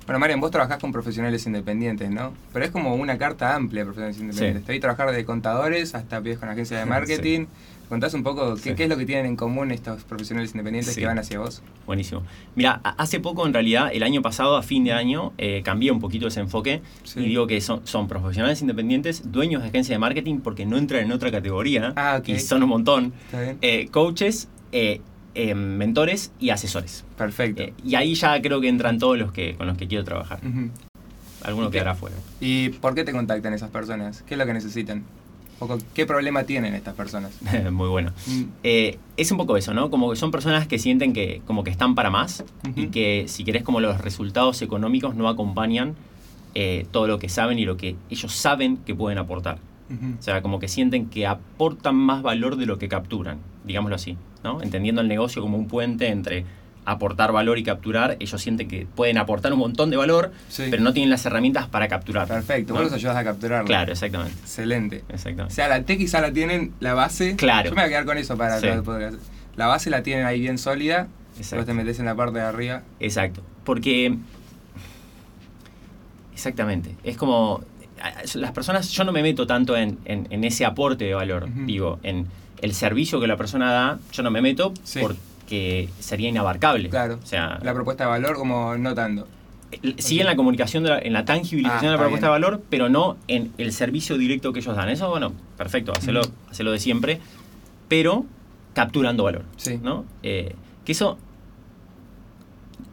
Bueno, 0.06 0.20
Marian, 0.20 0.40
vos 0.40 0.52
trabajás 0.52 0.78
con 0.78 0.92
profesionales 0.92 1.44
independientes, 1.46 2.08
¿no? 2.10 2.32
Pero 2.52 2.64
es 2.64 2.70
como 2.70 2.94
una 2.94 3.18
carta 3.18 3.56
amplia 3.56 3.80
de 3.80 3.86
profesionales 3.86 4.18
independientes. 4.18 4.62
Sí. 4.62 4.66
Te 4.66 4.72
vi 4.72 4.78
trabajar 4.78 5.10
de 5.10 5.24
contadores 5.24 5.96
hasta 5.96 6.20
pies 6.20 6.38
con 6.38 6.48
agencia 6.48 6.78
de 6.78 6.84
Sí. 7.06 7.48
¿Contás 7.88 8.14
un 8.14 8.24
poco 8.24 8.56
qué, 8.56 8.60
Sí. 8.70 8.74
qué 8.74 8.84
es 8.84 8.88
lo 8.88 8.96
que 8.96 9.06
tienen 9.06 9.26
en 9.26 9.36
común 9.36 9.70
estos 9.70 10.02
profesionales 10.02 10.50
independientes 10.50 10.92
Sí. 10.94 11.00
que 11.00 11.06
van 11.06 11.18
hacia 11.20 11.38
vos? 11.38 11.62
Buenísimo. 11.86 12.22
Mira, 12.56 12.80
hace 12.82 13.20
poco 13.20 13.46
en 13.46 13.52
realidad, 13.52 13.90
el 13.92 14.02
año 14.02 14.22
pasado, 14.22 14.56
a 14.56 14.62
fin 14.62 14.82
de 14.84 14.92
año, 14.92 15.32
eh, 15.38 15.62
cambié 15.64 15.92
un 15.92 16.00
poquito 16.00 16.26
ese 16.26 16.40
enfoque 16.40 16.82
Sí. 17.04 17.20
y 17.20 17.28
digo 17.28 17.46
que 17.46 17.60
son, 17.60 17.86
son 17.86 18.08
profesionales 18.08 18.60
independientes, 18.60 19.30
dueños 19.30 19.62
de 19.62 19.68
agencia 19.68 19.94
de 19.94 19.98
marketing 20.00 20.40
porque 20.40 20.66
no 20.66 20.78
entran 20.78 21.04
en 21.04 21.12
otra 21.12 21.30
categoría 21.30 21.92
Ah, 21.94 22.16
ok. 22.20 22.28
y 22.30 22.38
son 22.40 22.62
un 22.64 22.70
montón, 22.70 23.12
¿Está 23.26 23.40
bien? 23.42 23.58
eh, 23.62 23.88
coaches, 23.92 24.48
eh, 24.72 25.00
eh, 25.36 25.54
mentores 25.54 26.32
y 26.40 26.50
asesores. 26.50 27.04
Perfecto. 27.16 27.62
Y 27.84 27.94
ahí 27.94 28.14
ya 28.14 28.40
creo 28.42 28.60
que 28.60 28.68
entran 28.68 28.98
todos 28.98 29.16
los 29.18 29.30
que 29.32 29.54
con 29.54 29.66
los 29.68 29.76
que 29.78 29.86
quiero 29.86 30.02
trabajar. 30.02 30.40
Ujú. 30.44 30.70
Alguno 31.44 31.68
¿Y 31.68 31.70
qué? 31.70 31.74
quedará 31.74 31.94
fuera. 31.94 32.16
¿Y 32.40 32.70
por 32.70 32.94
qué 32.96 33.04
te 33.04 33.12
contactan 33.12 33.52
esas 33.52 33.70
personas? 33.70 34.24
¿Qué 34.26 34.34
es 34.34 34.38
lo 34.38 34.46
que 34.46 34.54
necesitan? 34.54 35.04
¿O 35.58 35.66
con- 35.66 35.80
¿Qué 35.94 36.04
problema 36.06 36.44
tienen 36.44 36.74
estas 36.74 36.94
personas? 36.94 37.32
Muy 37.72 37.88
bueno. 37.88 38.12
Mm, 38.26 38.42
Eh, 38.62 38.98
es 39.16 39.30
un 39.30 39.38
poco 39.38 39.56
eso, 39.56 39.72
¿no? 39.74 39.90
Como 39.90 40.10
que 40.10 40.16
son 40.16 40.30
personas 40.30 40.66
que 40.66 40.78
sienten 40.78 41.12
que 41.12 41.40
como 41.46 41.64
que 41.64 41.70
están 41.70 41.94
para 41.94 42.10
más 42.10 42.44
y 42.74 42.88
que 42.88 43.24
si 43.28 43.44
querés 43.44 43.62
como 43.62 43.80
los 43.80 43.98
resultados 44.00 44.60
económicos 44.62 45.14
no 45.14 45.28
acompañan 45.28 45.94
eh, 46.54 46.86
todo 46.90 47.06
lo 47.06 47.18
que 47.18 47.28
saben 47.28 47.58
y 47.58 47.64
lo 47.64 47.76
que 47.76 47.96
ellos 48.10 48.32
saben 48.32 48.76
que 48.78 48.94
pueden 48.94 49.18
aportar. 49.18 49.58
O 50.18 50.22
sea, 50.22 50.42
como 50.42 50.58
que 50.58 50.66
sienten 50.68 51.06
que 51.06 51.26
aportan 51.28 51.94
más 51.94 52.20
valor 52.22 52.56
de 52.56 52.66
lo 52.66 52.76
que 52.76 52.88
capturan, 52.88 53.38
digámoslo 53.64 53.94
así, 53.94 54.16
¿no? 54.42 54.60
Entendiendo 54.60 55.00
el 55.00 55.06
negocio 55.06 55.40
como 55.40 55.56
un 55.56 55.68
puente 55.68 56.08
entre 56.08 56.44
aportar 56.86 57.32
valor 57.32 57.58
y 57.58 57.62
capturar, 57.64 58.16
ellos 58.20 58.40
sienten 58.40 58.68
que 58.68 58.86
pueden 58.94 59.18
aportar 59.18 59.52
un 59.52 59.58
montón 59.58 59.90
de 59.90 59.96
valor, 59.96 60.32
Sí. 60.48 60.64
pero 60.70 60.82
no 60.82 60.92
tienen 60.92 61.10
las 61.10 61.26
herramientas 61.26 61.66
para 61.66 61.88
capturar. 61.88 62.26
Perfecto, 62.28 62.72
¿no? 62.72 62.80
vos 62.80 62.90
los 62.90 62.94
ayudas 62.94 63.16
a 63.16 63.24
capturarlo. 63.24 63.66
Claro, 63.66 63.92
exactamente. 63.92 64.32
Excelente. 64.40 65.04
O 65.10 65.12
exactamente. 65.12 65.54
sea, 65.54 65.68
la 65.68 65.82
T 65.82 65.98
quizá 65.98 66.20
la 66.20 66.32
tienen, 66.32 66.72
la 66.80 66.94
base. 66.94 67.36
Claro. 67.36 67.68
Yo 67.70 67.74
me 67.74 67.82
voy 67.82 67.86
a 67.86 67.88
quedar 67.88 68.04
con 68.06 68.16
eso 68.18 68.36
para 68.36 68.58
Sí. 68.60 68.68
La 69.56 69.66
base 69.66 69.90
la 69.90 70.02
tienen 70.02 70.24
ahí 70.26 70.40
bien 70.40 70.58
sólida. 70.58 71.08
Exacto. 71.36 71.56
Vos 71.56 71.66
te 71.66 71.74
metes 71.74 71.98
en 71.98 72.06
la 72.06 72.14
parte 72.14 72.38
de 72.38 72.44
arriba. 72.44 72.82
Exacto. 73.00 73.42
Porque. 73.64 74.16
Exactamente. 76.32 76.94
Es 77.04 77.16
como. 77.16 77.62
Las 78.34 78.52
personas. 78.52 78.90
Yo 78.90 79.04
no 79.04 79.12
me 79.12 79.22
meto 79.22 79.46
tanto 79.46 79.76
en, 79.76 79.98
en- 80.04 80.26
en 80.30 80.44
ese 80.44 80.64
aporte 80.64 81.04
de 81.06 81.14
valor. 81.14 81.44
Ujú. 81.44 81.64
Digo, 81.66 81.98
en 82.02 82.26
el 82.60 82.74
servicio 82.74 83.20
que 83.20 83.26
la 83.26 83.36
persona 83.36 83.72
da, 83.72 83.98
yo 84.12 84.22
no 84.22 84.30
me 84.30 84.40
meto 84.42 84.72
Sí. 84.82 85.00
Porque 85.46 85.88
sería 86.00 86.28
inabarcable. 86.28 86.88
Claro. 86.88 87.20
O 87.22 87.26
sea, 87.26 87.60
La 87.62 87.72
propuesta 87.72 88.02
de 88.04 88.10
valor 88.10 88.34
como 88.36 88.76
no 88.76 88.94
tanto. 88.94 89.28
Sí 89.98 90.18
en 90.18 90.26
la 90.26 90.34
comunicación, 90.34 90.82
de 90.82 90.90
la- 90.90 90.98
en 90.98 91.12
la 91.12 91.24
tangibilización 91.24 91.78
Ah, 91.78 91.82
de 91.82 91.86
la 91.90 91.94
está 91.94 92.02
propuesta 92.02 92.26
de 92.26 92.30
valor, 92.32 92.62
pero 92.68 92.88
no 92.88 93.16
en 93.28 93.52
el 93.58 93.72
servicio 93.72 94.18
directo 94.18 94.52
que 94.52 94.58
ellos 94.60 94.74
dan. 94.74 94.88
Eso, 94.88 95.08
bueno, 95.08 95.32
perfecto, 95.56 95.92
hacerlo, 95.92 96.20
Ujú. 96.22 96.30
hacerlo 96.50 96.72
de 96.72 96.80
siempre, 96.80 97.20
pero 97.88 98.24
capturando 98.74 99.22
valor. 99.24 99.44
Sí. 99.56 99.78
¿no? 99.80 100.04
Eh, 100.24 100.54
que 100.84 100.92
eso, 100.92 101.16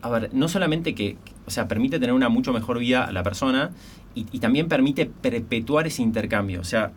a 0.03 0.09
ver, 0.09 0.29
no 0.33 0.47
solamente 0.47 0.93
que, 0.93 1.17
o 1.47 1.51
sea, 1.51 1.67
permite 1.67 1.99
tener 1.99 2.13
una 2.13 2.29
mucho 2.29 2.53
mejor 2.53 2.77
vida 2.79 3.03
a 3.05 3.11
la 3.11 3.23
persona 3.23 3.71
y, 4.13 4.27
y 4.31 4.39
también 4.39 4.67
permite 4.67 5.07
perpetuar 5.07 5.87
ese 5.87 6.03
intercambio. 6.03 6.61
O 6.61 6.65
sea, 6.65 6.91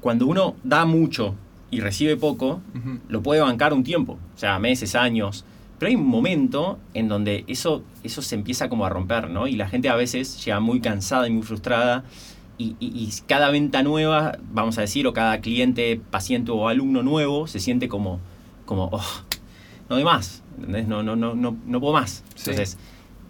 cuando 0.00 0.26
uno 0.26 0.54
da 0.64 0.84
mucho 0.86 1.34
y 1.72 1.80
recibe 1.80 2.16
poco, 2.16 2.60
lo 3.08 3.22
puede 3.22 3.40
bancar 3.40 3.72
un 3.72 3.82
tiempo, 3.82 4.18
o 4.34 4.38
sea, 4.38 4.58
meses, 4.60 4.94
años. 4.94 5.44
Pero 5.80 5.88
hay 5.90 5.96
un 5.96 6.06
momento 6.06 6.78
en 6.94 7.08
donde 7.08 7.44
eso, 7.48 7.82
eso 8.04 8.22
se 8.22 8.36
empieza 8.36 8.68
como 8.68 8.86
a 8.86 8.88
romper, 8.88 9.28
¿no? 9.30 9.48
Y 9.48 9.56
la 9.56 9.66
gente 9.68 9.88
a 9.88 9.96
veces 9.96 10.44
llega 10.44 10.60
muy 10.60 10.80
cansada 10.80 11.26
y 11.26 11.32
muy 11.32 11.42
frustrada. 11.42 12.04
Y, 12.58 12.76
y- 12.78 12.86
y 12.86 13.10
cada 13.26 13.50
venta 13.50 13.82
nueva, 13.82 14.38
vamos 14.52 14.78
a 14.78 14.82
decir, 14.82 15.06
o 15.08 15.12
cada 15.12 15.40
cliente, 15.40 16.00
paciente 16.10 16.52
o 16.52 16.68
alumno 16.68 17.02
nuevo, 17.02 17.48
se 17.48 17.58
siente 17.58 17.88
como, 17.88 18.20
como 18.66 18.90
"Oh, 18.92 19.02
no 19.88 19.96
doy 19.96 20.04
más, 20.04 20.44
¿entendés? 20.58 20.86
No, 20.86 21.02
no, 21.02 21.16
no, 21.16 21.34
no, 21.34 21.56
no 21.66 21.80
puedo 21.80 21.94
más. 21.94 22.22
Sí. 22.36 22.50
Entonces, 22.50 22.78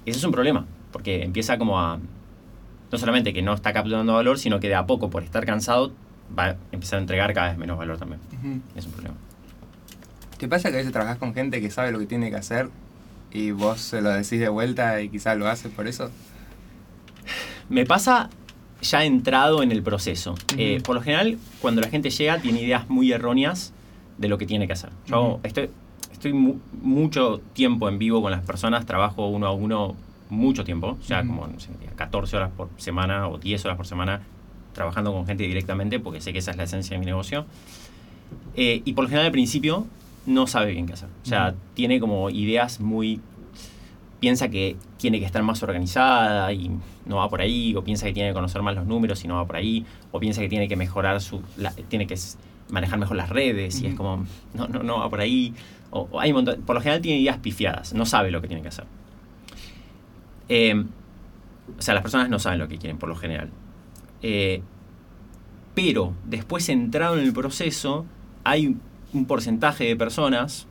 eso 0.05 0.19
es 0.19 0.25
un 0.25 0.33
problema, 0.33 0.67
porque 0.91 1.23
empieza 1.23 1.57
como 1.57 1.81
a, 1.81 1.99
no 2.91 2.99
solamente 2.99 3.33
que 3.33 3.41
no 3.41 3.55
está 3.55 3.73
capturando 3.73 4.13
valor, 4.15 4.39
sino 4.39 4.61
que 4.61 4.69
de 4.69 4.75
a 4.75 4.85
poco, 4.85 5.09
por 5.09 5.23
estar 5.23 5.47
cansado, 5.47 5.93
va 6.39 6.45
a 6.47 6.57
empezar 6.73 6.99
a 6.99 7.03
entregar 7.03 7.33
cada 7.35 7.49
vez 7.49 7.59
menos 7.59 7.79
valor 7.79 7.99
también. 7.99 8.21
Ujú. 8.41 8.61
Es 8.77 8.87
un 8.87 8.93
problema. 8.93 9.17
¿Te 10.39 10.49
pasa 10.49 10.71
que 10.71 10.77
a 10.77 10.79
veces 10.79 10.93
trabajas 10.93 11.19
con 11.19 11.35
gente 11.35 11.61
que 11.61 11.71
sabe 11.71 11.93
lo 11.93 11.99
que 11.99 12.07
tiene 12.07 12.31
que 12.31 12.37
hacer 12.37 12.69
y 13.31 13.51
vos 13.53 13.81
se 13.81 14.01
lo 14.03 14.11
decís 14.11 14.41
de 14.41 14.49
vuelta 14.49 15.01
y 15.01 15.09
quizás 15.09 15.37
lo 15.39 15.49
haces 15.49 15.71
por 15.73 15.87
eso? 15.87 16.11
Me 17.69 17.87
pasa 17.87 18.29
ya 18.81 19.05
entrado 19.05 19.63
en 19.63 19.71
el 19.73 19.83
proceso. 19.83 20.35
Eh, 20.57 20.77
Ujú. 20.77 20.83
por 20.83 20.95
lo 20.97 21.03
general, 21.03 21.39
cuando 21.61 21.81
la 21.81 21.89
gente 21.89 22.11
llega, 22.11 22.39
tiene 22.41 22.61
ideas 22.63 22.89
muy 22.91 23.13
erróneas 23.13 23.73
de 24.19 24.29
lo 24.29 24.39
que 24.39 24.47
tiene 24.47 24.67
que 24.67 24.73
hacer. 24.73 24.91
Yo 25.07 25.23
Ujú. 25.35 25.41
estoy, 25.45 25.71
estoy 26.13 26.33
mu- 26.33 26.59
mucho 26.83 27.41
tiempo 27.53 27.89
en 27.89 27.99
vivo 27.99 28.21
con 28.21 28.31
las 28.33 28.45
personas, 28.45 28.85
trabajo 28.87 29.29
uno 29.29 29.47
a 29.47 29.53
uno 29.53 29.95
mucho 30.29 30.65
tiempo, 30.65 30.99
ya 31.07 31.21
Ujú. 31.21 31.29
como 31.29 31.47
no 31.47 31.61
sé, 31.61 31.69
14 31.97 32.37
horas 32.37 32.51
por 32.57 32.69
semana 32.77 33.29
o 33.29 33.39
10 33.39 33.65
horas 33.65 33.77
por 33.77 33.87
semana 33.87 34.23
trabajando 34.73 35.13
con 35.13 35.27
gente 35.27 35.45
directamente, 35.45 36.01
porque 36.01 36.21
sé 36.21 36.33
que 36.33 36.39
esa 36.39 36.51
es 36.53 36.57
la 36.57 36.65
esencia 36.65 36.95
de 36.95 36.99
mi 37.01 37.07
negocio. 37.07 37.45
Eh, 38.57 38.83
y 38.85 38.93
por 38.95 39.05
lo 39.05 39.09
general 39.09 39.27
al 39.27 39.33
principio 39.33 39.87
no 40.27 40.47
sabe 40.47 40.73
bien 40.73 40.87
qué 40.87 40.93
hacer. 40.95 41.09
O 41.23 41.27
sea, 41.27 41.55
tiene 41.75 42.01
como 42.01 42.31
ideas 42.31 42.81
muy 42.81 43.21
piensa 44.21 44.49
que 44.49 44.77
tiene 44.99 45.19
que 45.19 45.25
estar 45.27 45.43
más 45.43 45.63
organizada 45.65 46.53
y 46.53 46.71
no 47.07 47.17
va 47.17 47.29
por 47.29 47.41
ahí, 47.41 47.75
o 47.75 47.83
piensa 47.83 48.07
que 48.07 48.13
tiene 48.13 48.29
que 48.31 48.35
conocer 48.35 48.63
más 48.63 48.77
los 48.77 48.87
números 48.87 49.25
y 49.25 49.29
no 49.29 49.35
va 49.35 49.45
por 49.47 49.57
ahí, 49.57 49.85
o 50.13 50.21
piensa 50.21 50.41
que 50.41 50.49
tiene 50.49 50.69
que 50.69 50.77
mejorar 50.77 51.21
su, 51.21 51.43
la- 51.57 51.73
tiene 51.73 52.07
que 52.07 52.15
manejar 52.71 53.01
mejor 53.01 53.17
las 53.17 53.29
redes 53.31 53.81
y 53.83 53.87
es 53.89 53.95
como, 53.97 54.25
no, 54.55 54.69
no, 54.69 54.85
no 54.85 54.99
va 55.01 55.11
por 55.11 55.21
ahí, 55.21 55.53
o, 55.91 56.09
o 56.13 56.21
hay 56.21 56.31
un 56.31 56.37
montón, 56.37 56.61
por 56.63 56.77
lo 56.77 56.81
general 56.81 57.03
tiene 57.03 57.19
ideas 57.21 57.39
pifiadas, 57.39 57.95
no 57.95 58.07
sabe 58.07 58.31
lo 58.31 58.41
que 58.41 58.47
tiene 58.47 58.63
que 58.63 58.69
hacer. 58.69 58.85
Eh, 60.49 60.85
o 61.79 61.83
sea, 61.83 61.95
las 61.95 62.03
personas 62.03 62.29
no 62.29 62.39
saben 62.39 62.59
lo 62.61 62.69
que 62.69 62.79
quieren 62.79 62.99
por 62.99 63.09
lo 63.09 63.17
general. 63.17 63.51
Eh, 64.23 64.63
pero 65.75 66.13
después 66.27 66.69
entrado 66.69 67.17
en 67.19 67.25
el 67.25 67.33
proceso, 67.33 68.05
hay 68.45 68.77
un 69.13 69.25
porcentaje 69.27 69.85
de 69.85 69.97
personas, 69.97 70.67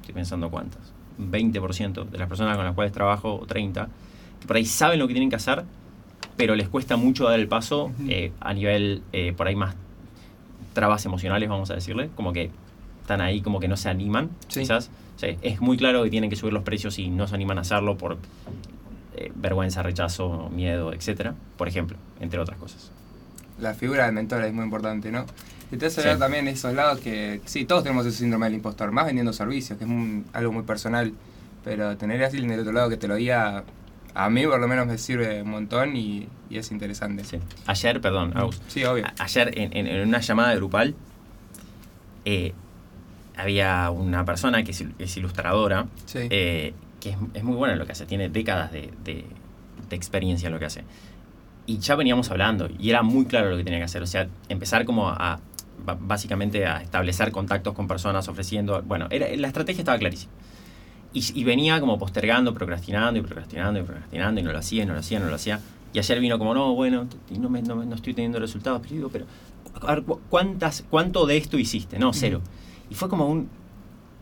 estoy 0.00 0.14
pensando 0.14 0.50
cuántas, 0.50 0.92
20% 1.18 2.04
de 2.08 2.18
las 2.18 2.28
personas 2.28 2.56
con 2.56 2.64
las 2.64 2.74
cuales 2.74 2.92
trabajo, 2.92 3.34
o 3.42 3.46
30, 3.46 3.88
que 4.40 4.46
por 4.46 4.56
ahí 4.56 4.64
saben 4.64 4.98
lo 4.98 5.08
que 5.08 5.14
tienen 5.14 5.30
que 5.30 5.36
hacer, 5.36 5.64
pero 6.36 6.54
les 6.54 6.68
cuesta 6.68 6.96
mucho 6.96 7.24
dar 7.24 7.38
el 7.40 7.48
paso 7.48 7.90
eh, 8.08 8.32
a 8.40 8.54
nivel, 8.54 9.02
eh, 9.12 9.32
por 9.36 9.48
ahí 9.48 9.56
más 9.56 9.74
trabas 10.74 11.04
emocionales, 11.04 11.48
vamos 11.48 11.70
a 11.70 11.74
decirle, 11.74 12.10
como 12.14 12.32
que 12.32 12.50
están 13.02 13.20
ahí 13.20 13.40
como 13.40 13.58
que 13.58 13.66
no 13.66 13.76
se 13.76 13.88
animan, 13.88 14.30
Sí. 14.46 14.60
quizás. 14.60 14.90
O 15.16 15.18
sea, 15.18 15.34
es 15.42 15.60
muy 15.60 15.76
claro 15.76 16.04
que 16.04 16.10
tienen 16.10 16.30
que 16.30 16.36
subir 16.36 16.52
los 16.52 16.62
precios 16.62 17.00
y 17.00 17.08
no 17.10 17.26
se 17.26 17.34
animan 17.34 17.58
a 17.58 17.62
hacerlo 17.62 17.98
por 17.98 18.18
eh, 19.18 19.32
vergüenza, 19.34 19.82
rechazo, 19.82 20.48
miedo, 20.50 20.92
etcétera, 20.92 21.34
por 21.56 21.68
ejemplo, 21.68 21.96
entre 22.20 22.38
otras 22.40 22.58
cosas. 22.58 22.90
La 23.60 23.74
figura 23.74 24.04
del 24.06 24.14
mentor 24.14 24.44
es 24.44 24.52
muy 24.52 24.64
importante, 24.64 25.10
¿no? 25.10 25.24
Y 25.72 25.76
te 25.76 25.86
hace 25.86 26.02
Sí. 26.02 26.08
ver 26.08 26.18
también 26.18 26.46
esos 26.48 26.72
lados 26.74 27.00
que, 27.00 27.40
sí, 27.44 27.64
todos 27.64 27.82
tenemos 27.82 28.06
ese 28.06 28.18
síndrome 28.18 28.46
del 28.46 28.54
impostor, 28.54 28.92
más 28.92 29.04
vendiendo 29.06 29.32
servicios, 29.32 29.78
que 29.78 29.84
es 29.84 29.90
un- 29.90 30.24
algo 30.32 30.52
muy 30.52 30.62
personal, 30.62 31.12
pero 31.64 31.96
tener 31.96 32.22
a 32.22 32.26
alguien 32.28 32.48
del 32.48 32.60
otro 32.60 32.72
lado 32.72 32.88
que 32.88 32.96
te 32.96 33.08
lo 33.08 33.16
diga, 33.16 33.64
a 34.14 34.30
mí 34.30 34.46
por 34.46 34.58
lo 34.60 34.68
menos 34.68 34.86
me 34.86 34.96
sirve 34.96 35.42
un 35.42 35.50
montón 35.50 35.96
y, 35.96 36.28
y 36.48 36.56
es 36.58 36.70
interesante. 36.70 37.24
Sí. 37.24 37.38
Ayer, 37.66 38.00
perdón, 38.00 38.36
Agus, 38.36 38.60
Sí, 38.68 38.84
obvio. 38.84 39.04
Ayer 39.18 39.58
en, 39.58 39.76
en- 39.76 39.86
en 39.86 40.08
una 40.08 40.20
llamada 40.20 40.54
grupal 40.54 40.94
eh, 42.24 42.52
había 43.36 43.90
una 43.90 44.24
persona 44.24 44.62
que 44.64 44.72
es 44.98 45.16
ilustradora, 45.16 45.86
Sí. 46.06 46.20
eh, 46.30 46.74
que 47.00 47.10
es, 47.10 47.16
es 47.34 47.44
muy 47.44 47.56
buena 47.56 47.74
en 47.74 47.78
lo 47.78 47.86
que 47.86 47.92
hace, 47.92 48.06
tiene 48.06 48.28
décadas 48.28 48.72
de, 48.72 48.90
de- 49.04 49.24
de 49.88 49.96
experiencia 49.96 50.46
en 50.48 50.52
lo 50.52 50.58
que 50.58 50.66
hace. 50.66 50.84
Y 51.66 51.78
ya 51.78 51.94
veníamos 51.96 52.30
hablando 52.30 52.68
y 52.78 52.90
era 52.90 53.02
muy 53.02 53.26
claro 53.26 53.50
lo 53.50 53.56
que 53.56 53.64
tenía 53.64 53.78
que 53.78 53.84
hacer, 53.84 54.02
o 54.02 54.06
sea, 54.06 54.28
empezar 54.48 54.84
como 54.84 55.08
a, 55.08 55.40
básicamente 56.00 56.66
a 56.66 56.82
establecer 56.82 57.30
contactos 57.30 57.74
con 57.74 57.86
personas 57.88 58.26
ofreciendo, 58.28 58.82
bueno, 58.82 59.06
era, 59.10 59.26
la 59.36 59.46
estrategia 59.48 59.80
estaba 59.82 59.98
clarísima. 59.98 60.32
Y, 61.12 61.40
y 61.40 61.44
venía 61.44 61.80
como 61.80 61.98
postergando, 61.98 62.52
procrastinando 62.52 63.18
y 63.18 63.22
procrastinando 63.22 63.80
y 63.80 63.82
procrastinando 63.82 64.40
y 64.40 64.44
no 64.44 64.52
lo 64.52 64.58
hacía, 64.58 64.82
y 64.82 64.86
no 64.86 64.92
lo 64.94 65.00
hacía, 65.00 65.20
no 65.20 65.26
lo 65.28 65.34
hacía. 65.34 65.60
Y 65.92 65.98
ayer 65.98 66.20
vino 66.20 66.38
como, 66.38 66.52
no, 66.52 66.74
bueno, 66.74 67.06
no, 67.38 67.48
me- 67.48 67.62
no, 67.62 67.76
no 67.84 67.94
estoy 67.94 68.12
teniendo 68.14 68.38
resultados, 68.38 68.80
pero 68.82 68.94
digo, 68.94 69.08
pero, 69.10 69.24
a 69.80 69.94
ver, 69.94 70.02
cu- 70.04 70.20
¿cuántas, 70.28 70.84
¿cuánto 70.90 71.24
de 71.26 71.36
esto 71.38 71.58
hiciste? 71.58 71.98
No, 71.98 72.12
cero. 72.12 72.42
Y 72.90 72.94
fue 72.94 73.08
como 73.08 73.26
un 73.26 73.48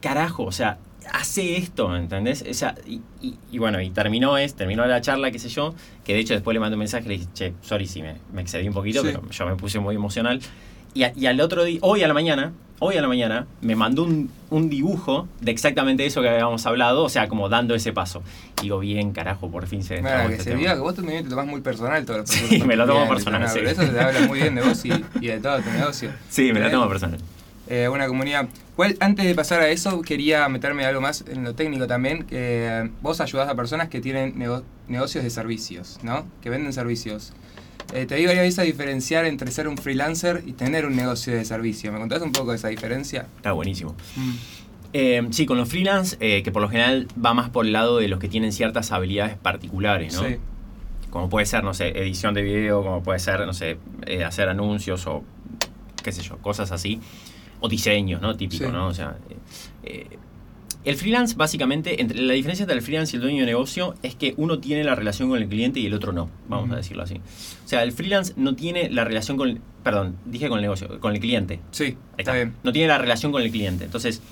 carajo, 0.01 0.45
o 0.45 0.53
sea, 0.53 0.79
hace 1.13 1.57
esto, 1.57 1.95
¿entendés? 1.97 2.45
O 2.49 2.55
sea, 2.55 2.75
y, 2.87 3.01
y- 3.21 3.37
y 3.53 3.59
bueno, 3.59 3.81
y 3.81 3.91
terminó, 3.91 4.37
es, 4.39 4.55
terminó 4.55 4.85
la 4.87 5.01
charla, 5.01 5.31
qué 5.31 5.39
sé 5.39 5.49
yo, 5.49 5.75
que 6.05 6.15
de 6.15 6.21
hecho 6.21 6.35
después 6.35 6.55
le 6.55 6.61
mandé 6.61 6.75
un 6.75 6.81
mensaje 6.81 7.05
y 7.07 7.09
le 7.09 7.15
dije, 7.19 7.29
che, 7.35 7.53
sorry 7.63 7.87
si 7.87 8.03
me, 8.03 8.17
me 8.33 8.43
excedí 8.43 8.67
un 8.69 8.75
poquito, 8.75 9.03
Sí. 9.03 9.09
pero 9.13 9.29
yo 9.31 9.47
me 9.47 9.57
puse 9.57 9.79
muy 9.79 9.95
emocional. 9.95 10.41
Y, 10.95 11.03
a- 11.05 11.13
y 11.17 11.27
al 11.27 11.41
otro 11.41 11.65
día, 11.65 11.79
hoy 11.83 12.03
a 12.03 12.09
la 12.09 12.15
mañana, 12.15 12.53
hoy 12.79 12.97
a 12.97 13.03
la 13.03 13.09
mañana, 13.09 13.47
me 13.61 13.77
mandó 13.77 14.03
un, 14.05 14.31
un 14.51 14.69
dibujo 14.71 15.29
de 15.41 15.51
exactamente 15.51 16.07
eso 16.07 16.23
que 16.23 16.29
habíamos 16.31 16.65
hablado, 16.67 17.05
o 17.05 17.09
sea, 17.11 17.29
como 17.29 17.49
dando 17.51 17.75
ese 17.75 17.93
paso. 17.93 18.23
Digo, 18.63 18.79
bien, 18.79 19.13
carajo, 19.13 19.51
por 19.51 19.67
fin 19.67 19.83
se 19.83 19.95
Bueno, 20.01 20.09
destrabó 20.09 20.29
que 20.31 20.35
este 20.37 20.51
se 20.53 20.57
vea 20.57 20.75
que 20.75 20.81
vos 20.81 20.95
también 20.95 21.25
te 21.25 21.31
tomás 21.31 21.47
muy 21.47 21.61
personal 21.61 22.05
todo 22.07 22.19
los 22.19 22.31
Sí, 22.31 22.63
me 22.67 22.77
lo 22.77 22.87
tomo 22.87 23.01
Bien, 23.01 23.09
personal, 23.11 23.47
sí. 23.49 23.59
pero 23.63 23.71
eso 23.71 23.85
te 23.93 24.01
habla 24.01 24.21
muy 24.27 24.39
bien 24.41 24.55
de 24.55 24.63
vos 24.63 24.83
y, 24.87 24.89
de 24.89 25.39
todo 25.41 25.61
tu 25.61 25.71
negocio. 25.71 26.11
Sí, 26.31 26.53
me 26.53 26.67
Eh, 26.67 26.71
tomo 26.71 26.89
personal. 26.89 27.21
Eh, 27.69 27.89
una 27.89 28.07
comunidad. 28.07 28.49
¿Cuál, 28.77 28.97
antes 29.01 29.25
de 29.25 29.35
pasar 29.35 29.61
a 29.61 29.69
eso, 29.69 30.03
quería 30.03 30.49
meterme 30.49 30.85
algo 30.85 31.01
más 31.01 31.25
en 31.29 31.45
lo 31.45 31.55
técnico 31.55 31.87
también, 31.87 32.25
que 32.25 32.67
eh, 32.69 32.91
vos 33.03 33.21
ayudás 33.21 33.49
a 33.49 33.55
personas 33.55 33.89
que 33.89 34.01
tienen 34.01 34.39
nego- 34.39 34.63
negocios 34.89 35.25
de 35.25 35.31
servicios, 35.31 35.99
¿no? 36.03 36.27
Que 36.43 36.51
venden 36.51 36.73
servicios. 36.73 37.33
Eh, 37.95 38.05
te 38.05 38.17
digo, 38.17 38.31
¿hay 38.33 38.39
a 38.39 38.63
diferenciar 38.63 39.25
entre 39.27 39.51
ser 39.53 39.69
un 39.69 39.79
freelancer 39.79 40.43
y 40.45 40.53
tener 40.53 40.87
un 40.87 40.97
negocio 40.97 41.33
de 41.35 41.45
servicio? 41.45 41.93
¿Me 41.93 41.99
contás 41.99 42.21
un 42.21 42.33
poco 42.33 42.51
de 42.51 42.57
esa 42.57 42.69
diferencia? 42.69 43.27
Está 43.37 43.53
buenísimo. 43.53 43.95
Eh, 44.93 45.27
sí, 45.31 45.47
con 45.47 45.57
los 45.57 45.69
freelance, 45.69 46.17
eh, 46.21 46.43
que 46.43 46.51
por 46.51 46.63
lo 46.63 46.69
general 46.69 47.07
va 47.23 47.33
más 47.35 47.51
por 47.51 47.65
el 47.67 47.73
lado 47.73 47.99
de 47.99 48.09
los 48.09 48.19
que 48.19 48.29
tienen 48.29 48.53
ciertas 48.53 48.93
habilidades 48.93 49.37
particulares, 49.37 50.15
¿no? 50.15 50.27
Sí. 50.27 50.37
Como 51.11 51.29
puede 51.29 51.47
ser, 51.47 51.65
no 51.65 51.75
sé, 51.75 51.89
edición 51.91 52.35
de 52.35 52.43
video, 52.43 52.83
como 52.83 53.03
puede 53.03 53.19
ser, 53.21 53.47
no 53.47 53.53
sé, 53.53 53.79
hacer 54.27 54.49
anuncios 54.49 55.07
o 55.07 55.23
qué 56.03 56.13
sé 56.13 56.23
yo, 56.23 56.39
cosas 56.39 56.73
así. 56.73 57.01
O 57.61 57.69
diseños, 57.69 58.21
¿no? 58.21 58.37
Típico, 58.37 58.67
Sí. 58.67 58.71
¿no? 58.73 58.89
O 58.89 58.95
sea, 58.95 59.17
eh, 59.83 60.07
el 60.85 60.95
freelance, 60.97 61.35
básicamente, 61.37 62.01
entre, 62.01 62.21
la 62.23 62.35
diferencia 62.35 62.63
entre 62.63 62.77
el 62.77 62.83
freelance 62.83 63.15
y 63.15 63.17
el 63.17 63.23
dueño 63.23 63.41
de 63.41 63.47
negocio 63.47 63.95
es 64.05 64.15
que 64.15 64.35
uno 64.37 64.59
tiene 64.61 64.85
la 64.85 64.95
relación 64.95 65.29
con 65.29 65.43
el 65.43 65.49
cliente 65.49 65.81
y 65.81 65.87
el 65.87 65.95
otro 65.95 66.13
no, 66.13 66.31
vamos 66.49 66.71
a 66.71 66.77
decirlo 66.77 67.03
así. 67.03 67.15
O 67.17 67.69
sea, 67.69 67.83
el 67.83 67.91
freelance 67.93 68.35
no 68.37 68.55
tiene 68.55 68.89
la 68.91 69.03
relación 69.05 69.37
con, 69.37 69.49
el- 69.49 69.61
perdón, 69.83 70.17
dije 70.27 70.49
con 70.49 70.59
el 70.59 70.63
negocio, 70.63 71.01
con 71.01 71.13
el 71.15 71.19
cliente. 71.21 71.59
Sí, 71.73 71.85
Ahí 71.85 71.95
está 72.19 72.35
bien. 72.35 72.55
No 72.63 72.73
tiene 72.73 72.87
la 72.89 72.99
relación 72.99 73.33
con 73.33 73.43
el 73.43 73.51
cliente. 73.51 73.85
Entonces, 73.85 74.23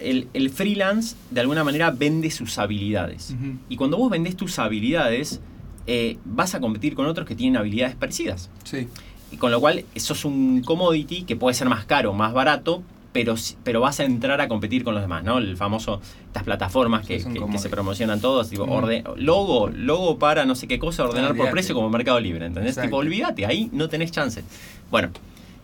el, 0.00 0.26
el 0.34 0.50
freelance, 0.50 1.14
de 1.30 1.40
alguna 1.42 1.62
manera, 1.62 1.92
vende 1.92 2.30
sus 2.32 2.58
habilidades. 2.58 3.36
Y 3.68 3.76
cuando 3.76 3.96
vos 3.98 4.10
vendés 4.10 4.36
tus 4.36 4.58
habilidades, 4.58 5.40
eh, 5.86 6.18
vas 6.24 6.56
a 6.56 6.60
competir 6.60 6.96
con 6.96 7.06
otros 7.06 7.24
que 7.26 7.36
tienen 7.36 7.56
habilidades 7.56 7.94
parecidas. 7.94 8.50
Sí. 8.64 8.88
Y 9.30 9.36
con 9.36 9.50
lo 9.50 9.60
cual, 9.60 9.84
eso 9.94 10.14
es 10.14 10.24
un 10.24 10.62
commodity 10.62 11.22
que 11.22 11.36
puede 11.36 11.54
ser 11.54 11.68
más 11.68 11.84
caro, 11.84 12.12
más 12.14 12.32
barato, 12.32 12.82
pero, 13.12 13.34
pero 13.64 13.80
vas 13.80 14.00
a 14.00 14.04
entrar 14.04 14.40
a 14.40 14.48
competir 14.48 14.84
con 14.84 14.94
los 14.94 15.02
demás, 15.02 15.24
¿no? 15.24 15.38
El 15.38 15.56
famoso, 15.56 16.00
estas 16.26 16.44
plataformas 16.44 17.06
que, 17.06 17.20
se 17.20 17.68
promocionan 17.68 18.20
todos, 18.20 18.48
tipo, 18.50 18.66
Mm. 18.66 19.02
logo, 19.16 19.68
logo 19.68 20.18
para 20.18 20.44
no 20.44 20.54
sé 20.54 20.68
qué 20.68 20.78
cosa, 20.78 21.04
ordenar 21.04 21.34
por 21.34 21.50
precio 21.50 21.74
como 21.74 21.90
Mercado 21.90 22.20
Libre, 22.20 22.46
¿entendés? 22.46 22.72
Exacto. 22.72 22.88
Tipo, 22.88 22.96
olvídate, 22.98 23.46
ahí 23.46 23.68
no 23.72 23.88
tenés 23.88 24.12
chance. 24.12 24.44
Bueno, 24.90 25.10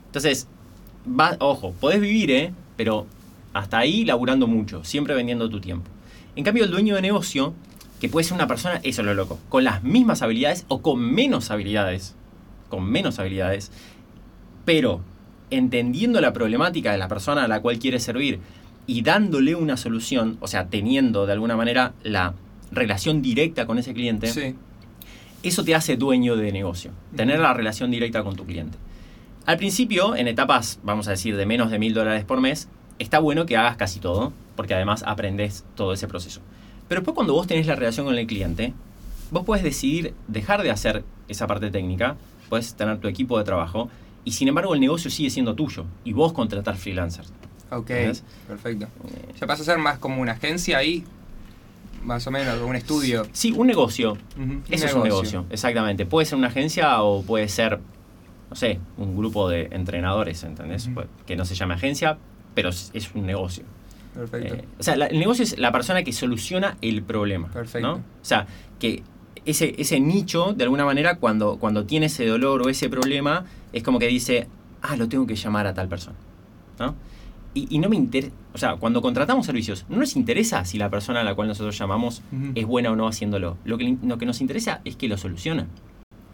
entonces, 0.06 0.48
va, 1.08 1.36
ojo, 1.40 1.72
podés 1.80 2.00
vivir, 2.00 2.30
¿eh? 2.30 2.52
Pero 2.76 3.06
hasta 3.52 3.78
ahí 3.78 4.04
laburando 4.04 4.46
mucho, 4.46 4.82
siempre 4.84 5.14
vendiendo 5.14 5.48
tu 5.48 5.60
tiempo. 5.60 5.88
En 6.36 6.44
cambio, 6.44 6.64
el 6.64 6.70
dueño 6.70 6.96
de 6.96 7.02
negocio 7.02 7.54
que 8.00 8.08
puede 8.08 8.24
ser 8.24 8.34
una 8.34 8.46
persona, 8.48 8.80
eso 8.82 9.02
es 9.02 9.06
lo 9.06 9.14
loco, 9.14 9.38
con 9.48 9.64
las 9.64 9.82
mismas 9.82 10.22
habilidades 10.22 10.64
o 10.68 10.82
con 10.82 11.00
menos 11.00 11.50
habilidades, 11.50 12.14
con 12.68 12.84
menos 12.84 13.18
habilidades, 13.18 13.70
pero 14.64 15.00
entendiendo 15.50 16.20
la 16.20 16.32
problemática 16.32 16.92
de 16.92 16.98
la 16.98 17.08
persona 17.08 17.44
a 17.44 17.48
la 17.48 17.60
cual 17.60 17.78
quiere 17.78 18.00
servir 18.00 18.40
y 18.86 19.02
dándole 19.02 19.54
una 19.54 19.76
solución, 19.76 20.36
o 20.40 20.48
sea, 20.48 20.66
teniendo 20.66 21.26
de 21.26 21.32
alguna 21.32 21.56
manera 21.56 21.92
la 22.02 22.34
relación 22.70 23.22
directa 23.22 23.66
con 23.66 23.78
ese 23.78 23.94
cliente, 23.94 24.26
Sí. 24.28 24.54
eso 25.42 25.64
te 25.64 25.74
hace 25.74 25.96
dueño 25.96 26.36
de 26.36 26.52
negocio, 26.52 26.90
tener 27.14 27.38
la 27.40 27.54
relación 27.54 27.90
directa 27.90 28.22
con 28.22 28.36
tu 28.36 28.44
cliente. 28.44 28.76
Al 29.46 29.58
principio, 29.58 30.16
en 30.16 30.26
etapas, 30.26 30.80
vamos 30.82 31.06
a 31.06 31.12
decir, 31.12 31.36
de 31.36 31.44
menos 31.46 31.70
de 31.70 31.78
mil 31.78 31.92
dólares 31.94 32.24
por 32.24 32.40
mes, 32.40 32.68
está 32.98 33.18
bueno 33.18 33.44
que 33.46 33.56
hagas 33.56 33.76
casi 33.76 34.00
todo, 34.00 34.32
porque 34.56 34.74
además 34.74 35.02
aprendes 35.06 35.64
todo 35.76 35.92
ese 35.92 36.08
proceso. 36.08 36.40
Pero 36.88 37.00
después 37.00 37.14
cuando 37.14 37.34
vos 37.34 37.46
tenés 37.46 37.66
la 37.66 37.74
relación 37.74 38.06
con 38.06 38.16
el 38.16 38.26
cliente, 38.26 38.72
vos 39.30 39.44
puedes 39.44 39.62
decidir 39.64 40.14
dejar 40.28 40.62
de 40.62 40.70
hacer 40.70 41.04
esa 41.28 41.46
parte 41.46 41.70
técnica, 41.70 42.16
puedes 42.48 42.74
tener 42.74 42.98
tu 42.98 43.08
equipo 43.08 43.38
de 43.38 43.44
trabajo, 43.44 43.88
y 44.24 44.32
sin 44.32 44.48
embargo 44.48 44.74
el 44.74 44.80
negocio 44.80 45.10
sigue 45.10 45.30
siendo 45.30 45.54
tuyo, 45.54 45.84
y 46.04 46.12
vos 46.12 46.32
contratar 46.32 46.76
freelancers. 46.76 47.32
Ok, 47.70 47.88
¿Ves? 47.88 48.22
perfecto. 48.46 48.86
Eh, 48.86 49.32
Ya 49.40 49.46
pasa 49.46 49.62
a 49.62 49.66
ser 49.66 49.78
más 49.78 49.98
como 49.98 50.20
una 50.22 50.32
agencia 50.32 50.78
ahí, 50.78 51.04
más 52.04 52.26
o 52.26 52.30
menos, 52.30 52.60
un 52.60 52.76
estudio. 52.76 53.26
Sí, 53.32 53.52
un 53.56 53.66
negocio. 53.66 54.16
Eso 54.70 54.86
es 54.86 54.94
un 54.94 55.02
negocio, 55.04 55.46
exactamente. 55.50 56.04
Puede 56.06 56.26
ser 56.26 56.36
una 56.38 56.48
agencia 56.48 57.02
o 57.02 57.22
puede 57.22 57.48
ser, 57.48 57.80
no 58.50 58.56
sé, 58.56 58.78
un 58.98 59.16
grupo 59.16 59.48
de 59.48 59.68
entrenadores, 59.72 60.44
¿entendés? 60.44 60.88
Pues, 60.92 61.06
Que 61.26 61.34
no 61.36 61.44
se 61.44 61.54
llame 61.54 61.74
agencia, 61.74 62.18
pero 62.54 62.68
es 62.68 62.90
es 62.94 63.10
un 63.14 63.24
negocio. 63.26 63.64
Perfecto. 64.14 64.54
Eh, 64.54 64.64
o 64.78 64.82
sea, 64.82 64.94
la- 64.96 65.06
el 65.06 65.18
negocio 65.18 65.42
es 65.42 65.58
la 65.58 65.72
persona 65.72 66.04
que 66.04 66.12
soluciona 66.12 66.76
el 66.82 67.02
problema. 67.02 67.48
Perfecto. 67.48 67.86
¿no? 67.88 67.94
O 67.94 68.02
sea, 68.22 68.46
que 68.78 69.02
ese, 69.46 69.74
ese 69.78 70.00
nicho, 70.00 70.52
de 70.54 70.64
alguna 70.64 70.84
manera, 70.84 71.16
cuando, 71.16 71.56
cuando 71.58 71.84
tiene 71.84 72.06
ese 72.06 72.26
dolor 72.26 72.62
o 72.62 72.68
ese 72.68 72.88
problema, 72.88 73.44
es 73.72 73.82
como 73.82 73.98
que 73.98 74.06
dice, 74.08 74.46
ah, 74.82 74.96
lo 74.96 75.08
tengo 75.08 75.26
que 75.26 75.36
llamar 75.36 75.66
a 75.66 75.74
tal 75.74 75.88
persona. 75.88 76.16
¿no? 76.78 76.94
Y, 77.54 77.66
y 77.76 77.78
no 77.78 77.88
me 77.88 77.96
interesa, 77.96 78.32
o 78.52 78.58
sea, 78.58 78.76
cuando 78.76 79.00
contratamos 79.00 79.46
servicios, 79.46 79.84
no 79.88 79.96
nos 79.98 80.16
interesa 80.16 80.64
si 80.64 80.76
la 80.78 80.90
persona 80.90 81.20
a 81.20 81.24
la 81.24 81.34
cual 81.34 81.46
nosotros 81.48 81.78
llamamos 81.78 82.22
Ujú. 82.32 82.52
es 82.54 82.66
buena 82.66 82.90
o 82.90 82.96
no 82.96 83.06
haciéndolo. 83.06 83.58
Lo 83.64 83.78
que, 83.78 83.96
lo 84.02 84.18
que 84.18 84.26
nos 84.26 84.40
interesa 84.40 84.80
es 84.84 84.96
que 84.96 85.08
lo 85.08 85.16
soluciona. 85.18 85.66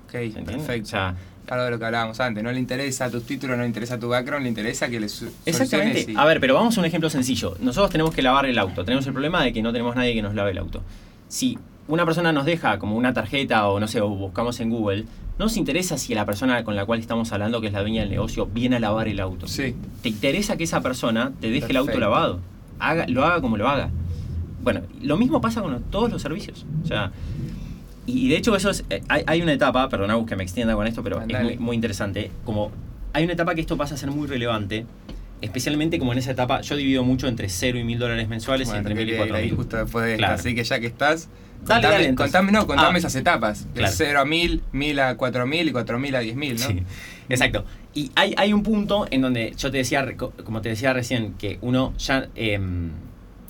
ok, 0.07 0.12
perfecto. 0.45 0.83
O 0.87 0.90
sea, 0.90 1.14
Algo 1.49 1.64
de 1.64 1.71
lo 1.73 1.79
que 1.81 1.85
hablábamos 1.85 2.21
antes. 2.21 2.45
No 2.45 2.52
le 2.52 2.61
interesa 2.61 3.11
tus 3.11 3.25
títulos, 3.25 3.57
no 3.57 3.62
le 3.64 3.69
interesa 3.69 3.99
tu 3.99 4.09
background, 4.09 4.45
le 4.45 4.49
interesa 4.50 4.88
que 4.88 5.00
le 5.00 5.07
Exactamente. 5.47 6.12
y- 6.12 6.14
A 6.17 6.25
ver, 6.25 6.38
pero 6.40 6.55
vamos 6.55 6.76
a 6.79 6.81
un 6.81 6.87
ejemplo 6.87 7.11
sencillo. 7.11 7.57
Nosotros 7.61 7.90
tenemos 7.90 8.14
que 8.14 8.23
lavar 8.23 8.47
el 8.47 8.57
auto. 8.59 8.85
Tenemos 8.85 9.05
el 9.07 9.12
problema 9.12 9.43
de 9.43 9.52
que 9.52 9.61
no 9.61 9.73
tenemos 9.73 9.97
nadie 9.97 10.14
que 10.14 10.23
nos 10.23 10.35
lave 10.37 10.52
el 10.52 10.59
auto. 10.59 10.83
Si 11.29 11.59
una 11.89 12.05
persona 12.05 12.33
nos 12.33 12.45
deja 12.45 12.79
como 12.79 12.97
una 12.97 13.13
tarjeta 13.13 13.69
o 13.69 13.81
no 13.81 13.89
sé, 13.89 14.01
o 14.01 14.09
buscamos 14.09 14.61
en 14.61 14.71
Google, 14.71 15.05
no 15.39 15.47
nos 15.47 15.57
interesa 15.57 15.97
si 15.99 16.15
la 16.15 16.25
persona 16.27 16.63
con 16.65 16.77
la 16.77 16.85
cual 16.85 17.01
estamos 17.01 17.33
hablando, 17.33 17.61
que 17.61 17.69
es 17.69 17.73
la 17.73 17.81
dueña 17.81 18.03
del 18.03 18.11
negocio, 18.11 18.47
viene 18.47 18.77
a 18.77 18.81
lavar 18.81 19.09
el 19.09 19.19
auto. 19.21 19.47
Sí, 19.49 19.75
Te 20.03 20.11
interesa 20.11 20.57
que 20.57 20.65
esa 20.65 20.81
persona 20.83 21.33
te 21.41 21.51
deje 21.51 21.71
el 21.71 21.77
auto 21.79 21.99
lavado. 21.99 22.41
Haga, 22.79 23.07
lo 23.09 23.25
haga 23.25 23.41
como 23.41 23.57
lo 23.57 23.69
haga. 23.69 23.91
Bueno, 24.63 24.83
lo 25.03 25.17
mismo 25.17 25.41
pasa 25.41 25.63
con 25.63 25.73
los- 25.73 25.83
todos 25.91 26.11
los 26.13 26.21
servicios. 26.23 26.67
O 26.85 26.87
sea, 26.87 27.11
y, 28.07 28.27
y 28.27 28.29
de 28.29 28.37
hecho 28.37 28.55
eso 28.55 28.71
es, 28.71 28.85
eh, 28.91 29.03
hay, 29.09 29.23
hay 29.27 29.43
una 29.43 29.53
etapa, 29.53 29.89
perdona 29.89 30.23
que 30.27 30.37
me 30.37 30.43
extienda 30.43 30.75
con 30.75 30.87
esto, 30.87 31.03
pero 31.03 31.21
es 31.21 31.27
muy, 31.45 31.57
muy 31.59 31.75
interesante. 31.77 32.31
Como 32.45 32.71
hay 33.13 33.25
una 33.25 33.33
etapa 33.33 33.55
que 33.55 33.63
esto 33.63 33.77
pasa 33.77 33.95
a 33.95 33.99
ser 33.99 34.11
muy 34.11 34.27
relevante, 34.29 34.85
especialmente 35.43 35.99
como 35.99 36.13
en 36.13 36.19
esa 36.19 36.31
etapa, 36.33 36.61
yo 36.61 36.77
divido 36.77 37.03
mucho 37.05 37.29
entre 37.29 37.49
0 37.49 37.79
y 37.79 37.85
1000 37.85 37.99
dólares 37.99 38.29
mensuales 38.29 38.69
y 38.69 38.71
bueno, 38.71 38.79
entre 38.81 38.95
1000 38.95 39.03
y 39.03 39.07
quería 39.13 39.15
ir 39.25 39.29
4000. 39.31 39.51
ahí 39.51 39.57
justo 39.57 39.77
después 39.77 40.05
de 40.05 40.11
esta. 40.13 40.19
Claro. 40.27 40.35
Así 40.35 40.55
que 40.55 40.65
ya 40.65 40.81
que 40.81 40.87
estás, 40.87 41.29
Dale, 41.67 41.83
contame, 41.83 41.93
dale, 42.05 42.15
contame, 42.15 42.53
no, 42.53 42.67
contame 42.67 42.95
Ah. 42.97 42.99
esas 42.99 43.15
etapas. 43.17 43.65
De 43.75 43.81
Claro. 43.81 43.95
0 43.97 44.21
a 44.21 44.25
1000, 44.25 44.63
1000 44.73 44.99
a 45.01 45.17
4000 45.17 45.69
y 45.69 45.73
4000 45.73 46.17
a 46.17 46.21
10000, 46.21 46.55
¿no? 46.59 46.67
Sí, 46.67 46.83
exacto. 47.29 47.65
Y 47.93 48.11
hay, 48.15 48.35
hay 48.39 48.53
un 48.53 48.63
punto 48.63 49.07
en 49.11 49.21
donde 49.21 49.53
yo 49.59 49.71
te 49.71 49.77
decía, 49.79 50.07
como 50.45 50.63
te 50.63 50.69
decía 50.71 50.93
recién, 50.95 51.35
que 51.35 51.59
uno 51.61 51.93
ya, 51.99 52.29
em, 52.35 52.91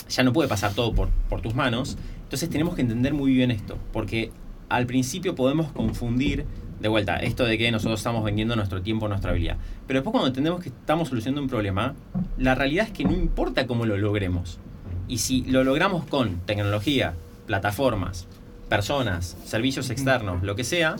ya 0.08 0.22
no 0.24 0.32
puede 0.32 0.48
pasar 0.48 0.72
todo 0.74 0.92
por, 0.94 1.08
por 1.28 1.40
tus 1.40 1.54
manos. 1.54 1.96
Entonces 2.24 2.48
tenemos 2.50 2.74
que 2.74 2.82
entender 2.82 3.14
muy 3.14 3.32
bien 3.32 3.50
esto, 3.52 3.78
porque 3.92 4.30
al 4.68 4.86
principio 4.86 5.34
podemos 5.36 5.70
confundir, 5.72 6.46
de 6.80 6.88
vuelta, 6.88 7.16
esto 7.16 7.44
de 7.44 7.58
que 7.58 7.70
nosotros 7.70 8.00
estamos 8.00 8.24
vendiendo 8.24 8.56
nuestro 8.56 8.80
tiempo, 8.82 9.06
nuestra 9.06 9.30
habilidad. 9.30 9.56
Pero 9.86 9.98
después 9.98 10.12
cuando 10.12 10.28
entendemos 10.28 10.62
que 10.62 10.70
estamos 10.70 11.08
solucionando 11.08 11.42
un 11.42 11.48
problema, 11.48 11.94
la 12.38 12.54
realidad 12.54 12.86
es 12.86 12.92
que 12.92 13.04
no 13.04 13.12
importa 13.12 13.66
cómo 13.66 13.84
lo 13.84 13.96
logremos. 13.98 14.58
Y 15.06 15.18
si 15.18 15.42
lo 15.42 15.62
logramos 15.62 16.06
con 16.06 16.38
tecnología, 16.40 17.14
plataformas, 17.46 18.26
personas, 18.68 19.36
servicios 19.44 19.90
externos, 19.90 20.42
lo 20.42 20.56
que 20.56 20.64
sea, 20.64 20.96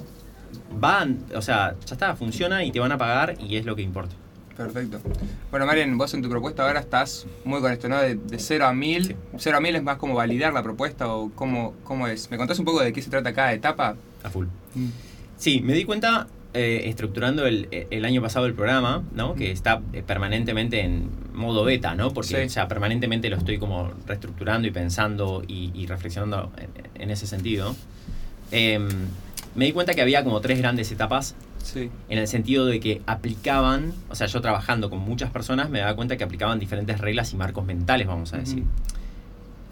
van, 0.78 1.20
o 1.34 1.42
sea, 1.42 1.76
ya 1.86 1.94
está, 1.94 2.16
funciona 2.16 2.64
y 2.64 2.72
te 2.72 2.80
van 2.80 2.92
a 2.92 2.98
pagar 2.98 3.36
y 3.40 3.56
es 3.56 3.64
lo 3.64 3.74
que 3.74 3.82
importa. 3.82 4.14
Perfecto. 4.56 5.00
Bueno, 5.50 5.64
Marian, 5.64 5.96
vos 5.96 6.12
en 6.12 6.20
tu 6.20 6.28
propuesta 6.28 6.66
ahora 6.66 6.80
estás 6.80 7.26
muy 7.44 7.60
con 7.60 7.72
esto, 7.72 7.88
¿no? 7.88 7.98
De, 7.98 8.16
de 8.16 8.38
0 8.38 8.66
a 8.66 8.74
1000. 8.74 9.06
Sí. 9.06 9.16
0 9.38 9.56
a 9.56 9.60
1000 9.60 9.76
es 9.76 9.82
más 9.82 9.96
como 9.96 10.14
validar 10.14 10.52
la 10.52 10.62
propuesta 10.62 11.08
o 11.14 11.30
cómo, 11.34 11.72
cómo 11.82 12.06
es. 12.06 12.30
¿Me 12.30 12.36
contás 12.36 12.58
un 12.58 12.66
poco 12.66 12.82
de 12.82 12.92
qué 12.92 13.00
se 13.00 13.08
trata 13.08 13.32
cada 13.32 13.54
etapa? 13.54 13.96
A 14.22 14.28
full. 14.28 14.48
Sí, 15.40 15.62
me 15.62 15.72
di 15.72 15.85
cuenta 15.87 16.26
eh, 16.53 16.83
estructurando 16.85 17.46
el, 17.46 17.66
el 17.70 18.05
año 18.05 18.20
pasado 18.20 18.44
el 18.44 18.53
programa, 18.53 19.03
¿no? 19.14 19.35
Que 19.35 19.50
está 19.53 19.81
eh, 19.94 20.03
permanentemente 20.07 20.81
en 20.81 21.09
modo 21.33 21.64
beta, 21.64 21.94
¿no? 21.94 22.12
Porque 22.12 22.46
Sí. 22.46 22.55
ya 22.55 22.68
permanentemente 22.68 23.31
lo 23.31 23.37
estoy 23.37 23.57
como 23.59 23.90
reestructurando 24.07 24.68
y 24.68 24.70
pensando 24.70 25.42
y, 25.48 25.70
y 25.74 25.87
reflexionando 25.87 26.53
en, 26.59 27.03
en 27.03 27.11
ese 27.11 27.26
sentido. 27.26 27.74
Em, 28.50 28.87
me 29.55 29.64
di 29.64 29.72
cuenta 29.72 29.94
que 29.94 30.03
había 30.03 30.22
como 30.24 30.42
tres 30.42 30.59
grandes 30.59 30.92
etapas 30.92 31.35
Sí. 31.62 31.88
en 32.11 32.18
el 32.18 32.29
sentido 32.29 32.66
de 32.66 32.79
que 32.81 33.00
aplicaban, 33.07 33.94
o 34.11 34.14
sea, 34.14 34.26
yo 34.26 34.42
trabajando 34.42 34.90
con 34.90 34.98
muchas 34.98 35.31
personas 35.31 35.70
me 35.70 35.79
daba 35.79 35.96
cuenta 35.96 36.18
que 36.18 36.24
aplicaban 36.24 36.59
diferentes 36.59 36.98
reglas 37.00 37.33
y 37.33 37.37
marcos 37.37 37.64
mentales, 37.64 38.07
vamos 38.07 38.35
a 38.35 38.38
decir. 38.38 38.61
Ujú. 38.64 38.68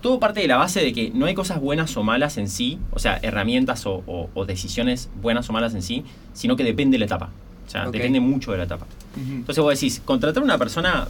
Todo 0.03 0.21
parte 0.21 0.41
de 0.41 0.47
la 0.47 0.57
base 0.57 0.81
de 0.81 0.93
que 0.93 1.11
no 1.13 1.27
hay 1.27 1.35
cosas 1.35 1.61
buenas 1.61 1.97
o 1.97 2.03
malas 2.05 2.39
en 2.39 2.49
sí, 2.49 2.79
o 2.93 2.99
sea, 2.99 3.19
herramientas 3.23 3.85
o, 3.87 4.03
o- 4.07 4.31
o 4.35 4.45
decisiones 4.47 5.09
buenas 5.21 5.49
o 5.51 5.53
malas 5.53 5.75
en 5.75 5.83
sí, 5.83 6.05
sino 6.35 6.55
que 6.57 6.63
depende 6.65 6.95
de 6.95 7.01
la 7.01 7.07
etapa. 7.07 7.31
O 7.67 7.71
sea, 7.71 7.83
depende 7.99 8.21
mucho 8.21 8.53
de 8.53 8.59
la 8.59 8.65
etapa. 8.65 8.87
Entonces 9.17 9.63
vos 9.63 9.75
decís, 9.75 10.01
¿contratar 10.05 10.43
a 10.43 10.45
una 10.45 10.57
persona 10.59 11.09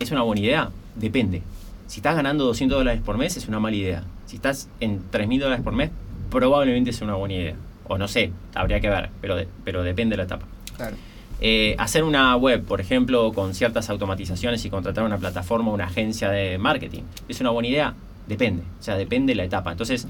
es 0.00 0.10
una 0.10 0.22
buena 0.22 0.40
idea? 0.40 0.70
Depende. 0.96 1.42
Si 1.86 2.00
estás 2.00 2.16
ganando 2.16 2.44
200 2.46 2.78
dólares 2.78 3.02
por 3.04 3.18
mes, 3.18 3.36
es 3.36 3.46
una 3.48 3.60
mala 3.60 3.76
idea. 3.76 4.04
Si 4.26 4.36
estás 4.36 4.68
en 4.80 5.02
3.000 5.10 5.40
dólares 5.40 5.62
por 5.62 5.74
mes, 5.74 5.90
probablemente 6.30 6.90
es 6.90 7.00
una 7.02 7.14
buena 7.14 7.34
idea. 7.34 7.54
O 7.86 7.98
no 7.98 8.08
sé, 8.08 8.32
habría 8.54 8.80
que 8.80 8.88
ver, 8.88 9.10
pero, 9.20 9.36
de- 9.36 9.48
pero 9.64 9.82
depende 9.82 10.14
de 10.14 10.16
la 10.18 10.22
etapa. 10.24 10.46
Claro. 10.76 10.96
Eh, 11.44 11.74
hacer 11.76 12.04
una 12.04 12.36
web, 12.36 12.62
por 12.62 12.80
ejemplo, 12.80 13.32
con 13.32 13.52
ciertas 13.52 13.90
automatizaciones 13.90 14.64
y 14.64 14.70
contratar 14.70 15.02
una 15.02 15.18
plataforma 15.18 15.72
o 15.72 15.74
una 15.74 15.86
agencia 15.86 16.30
de 16.30 16.56
marketing, 16.56 17.02
¿es 17.28 17.40
una 17.40 17.50
buena 17.50 17.68
idea? 17.68 17.94
Depende, 18.28 18.62
o 18.78 18.82
sea, 18.82 18.94
depende 18.94 19.32
de 19.32 19.38
la 19.38 19.42
etapa. 19.42 19.72
Entonces, 19.72 20.06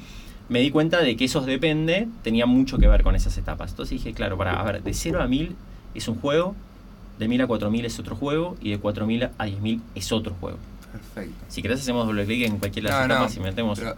me 0.50 0.60
di 0.60 0.70
cuenta 0.70 1.00
de 1.00 1.16
que 1.16 1.24
esos 1.24 1.46
depende 1.46 2.06
tenía 2.22 2.44
mucho 2.44 2.76
que 2.76 2.86
ver 2.86 3.02
con 3.02 3.16
esas 3.16 3.34
etapas. 3.38 3.70
Entonces 3.70 3.98
dije, 3.98 4.12
claro, 4.12 4.36
para, 4.36 4.60
a 4.60 4.62
ver, 4.62 4.82
de 4.82 4.92
0 4.92 5.22
a 5.22 5.26
1000 5.26 5.56
es 5.94 6.06
un 6.06 6.16
juego, 6.16 6.54
de 7.18 7.28
1000 7.28 7.40
a 7.40 7.46
4000 7.46 7.86
es 7.86 7.98
otro 7.98 8.14
juego 8.14 8.58
y 8.60 8.72
de 8.72 8.78
4000 8.78 9.30
a 9.38 9.46
10000 9.46 9.80
es 9.94 10.12
otro 10.12 10.34
juego. 10.38 10.58
Perfecto. 10.92 11.44
Si 11.48 11.62
querés 11.62 11.80
hacemos 11.80 12.06
doble 12.06 12.26
clic 12.26 12.46
en 12.46 12.58
cualquiera 12.58 12.90
de 12.90 12.94
las 12.94 13.08
No, 13.08 13.14
no, 13.14 13.14
etapas 13.14 13.36
y 13.38 13.40
metemos... 13.40 13.78
Pero, 13.78 13.96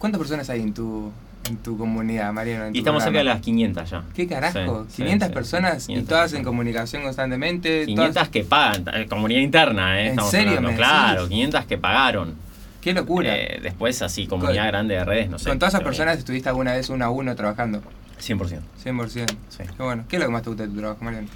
¿Cuántas 0.00 0.18
personas 0.18 0.50
hay 0.50 0.62
en 0.62 0.74
tu, 0.74 1.12
en 1.48 1.56
tu 1.58 1.76
comunidad, 1.76 2.32
Mariano? 2.32 2.66
en 2.66 2.70
y 2.70 2.72
tu 2.74 2.78
estamos 2.78 3.02
cerca 3.02 3.18
de 3.18 3.24
programa? 3.24 3.38
las 3.38 3.44
500 3.44 3.90
ya. 3.90 4.04
¿Qué 4.14 4.26
carajo? 4.28 4.84
Sí, 4.88 4.96
sí, 4.96 5.02
500 5.02 5.28
sí, 5.28 5.34
personas 5.34 5.86
500 5.86 6.04
y 6.04 6.08
todas 6.08 6.32
en 6.34 6.44
comunicación 6.44 7.02
constantemente. 7.02 7.84
500 7.86 8.14
todas- 8.14 8.28
que 8.28 8.44
pagan, 8.44 8.84
eh, 8.94 9.06
comunidad 9.08 9.40
interna, 9.40 10.00
¿eh? 10.00 10.04
¿En 10.04 10.10
Estamos 10.10 10.30
serio 10.30 10.56
hablando. 10.56 10.76
Claro, 10.76 11.22
decís? 11.22 11.28
500 11.30 11.64
que 11.66 11.78
pagaron. 11.78 12.34
Qué 12.80 12.92
locura. 12.92 13.36
Eh, 13.36 13.60
después, 13.62 14.02
así, 14.02 14.26
comunidad 14.26 14.62
Con- 14.62 14.68
grande 14.68 14.94
de 14.96 15.04
redes, 15.04 15.30
no 15.30 15.38
sé. 15.38 15.48
Con 15.48 15.58
todas 15.58 15.74
esas 15.74 15.84
personas 15.84 16.18
estuviste 16.18 16.48
alguna 16.48 16.72
vez 16.74 16.88
uno 16.90 17.04
a 17.04 17.10
uno 17.10 17.34
trabajando. 17.36 17.80
100%. 18.18 18.60
100%. 18.82 19.34
Sí. 19.48 19.62
Qué 19.76 19.82
bueno. 19.82 20.04
¿Qué 20.08 20.16
es 20.16 20.20
lo 20.20 20.26
que 20.26 20.32
más 20.32 20.42
te 20.42 20.50
gusta 20.50 20.62
de 20.64 20.68
tu 20.70 20.76
trabajo, 20.78 21.04
Mariano? 21.04 21.28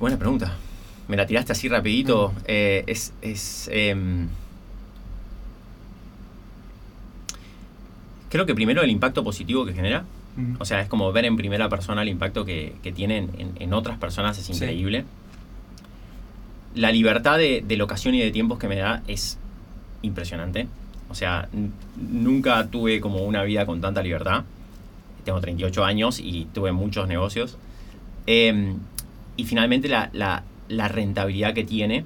Buena 0.00 0.16
pregunta. 0.16 0.52
Me 1.08 1.16
la 1.16 1.26
tiraste 1.26 1.52
así 1.52 1.68
rapidito. 1.68 2.30
Mm. 2.30 2.40
Eh, 2.46 2.84
es... 2.86 3.12
es 3.22 3.68
em, 3.72 4.28
creo 8.30 8.46
que 8.46 8.54
primero 8.54 8.82
el 8.82 8.90
impacto 8.90 9.22
positivo 9.24 9.64
que 9.66 9.72
genera. 9.74 10.04
O 10.58 10.66
sea, 10.66 10.82
es 10.82 10.88
como 10.88 11.10
ver 11.12 11.24
en 11.24 11.36
primera 11.38 11.70
persona 11.70 12.02
el 12.02 12.08
impacto 12.10 12.44
que, 12.44 12.74
que 12.82 12.92
tienen 12.92 13.30
en, 13.38 13.52
en 13.58 13.72
otras 13.72 13.96
personas, 13.96 14.36
es 14.36 14.44
Sí. 14.44 14.52
increíble. 14.52 15.04
La 16.74 16.92
libertad 16.92 17.38
de, 17.38 17.64
de 17.66 17.76
locación 17.78 18.14
y 18.14 18.20
de 18.20 18.30
tiempos 18.30 18.58
que 18.58 18.68
me 18.68 18.76
da 18.76 19.02
es 19.08 19.38
impresionante. 20.02 20.66
O 21.08 21.14
sea, 21.14 21.48
nunca 21.96 22.66
tuve 22.66 23.00
como 23.00 23.22
una 23.24 23.44
vida 23.44 23.64
con 23.64 23.80
tanta 23.80 24.02
libertad. 24.02 24.44
Tengo 25.24 25.40
38 25.40 25.84
años 25.84 26.20
y 26.20 26.46
tuve 26.52 26.72
muchos 26.72 27.08
negocios. 27.08 27.56
Em, 28.26 28.76
y 29.38 29.44
finalmente 29.44 29.88
la, 29.88 30.10
la- 30.12 30.42
la 30.68 30.88
rentabilidad 30.88 31.54
que 31.54 31.64
tiene. 31.64 32.04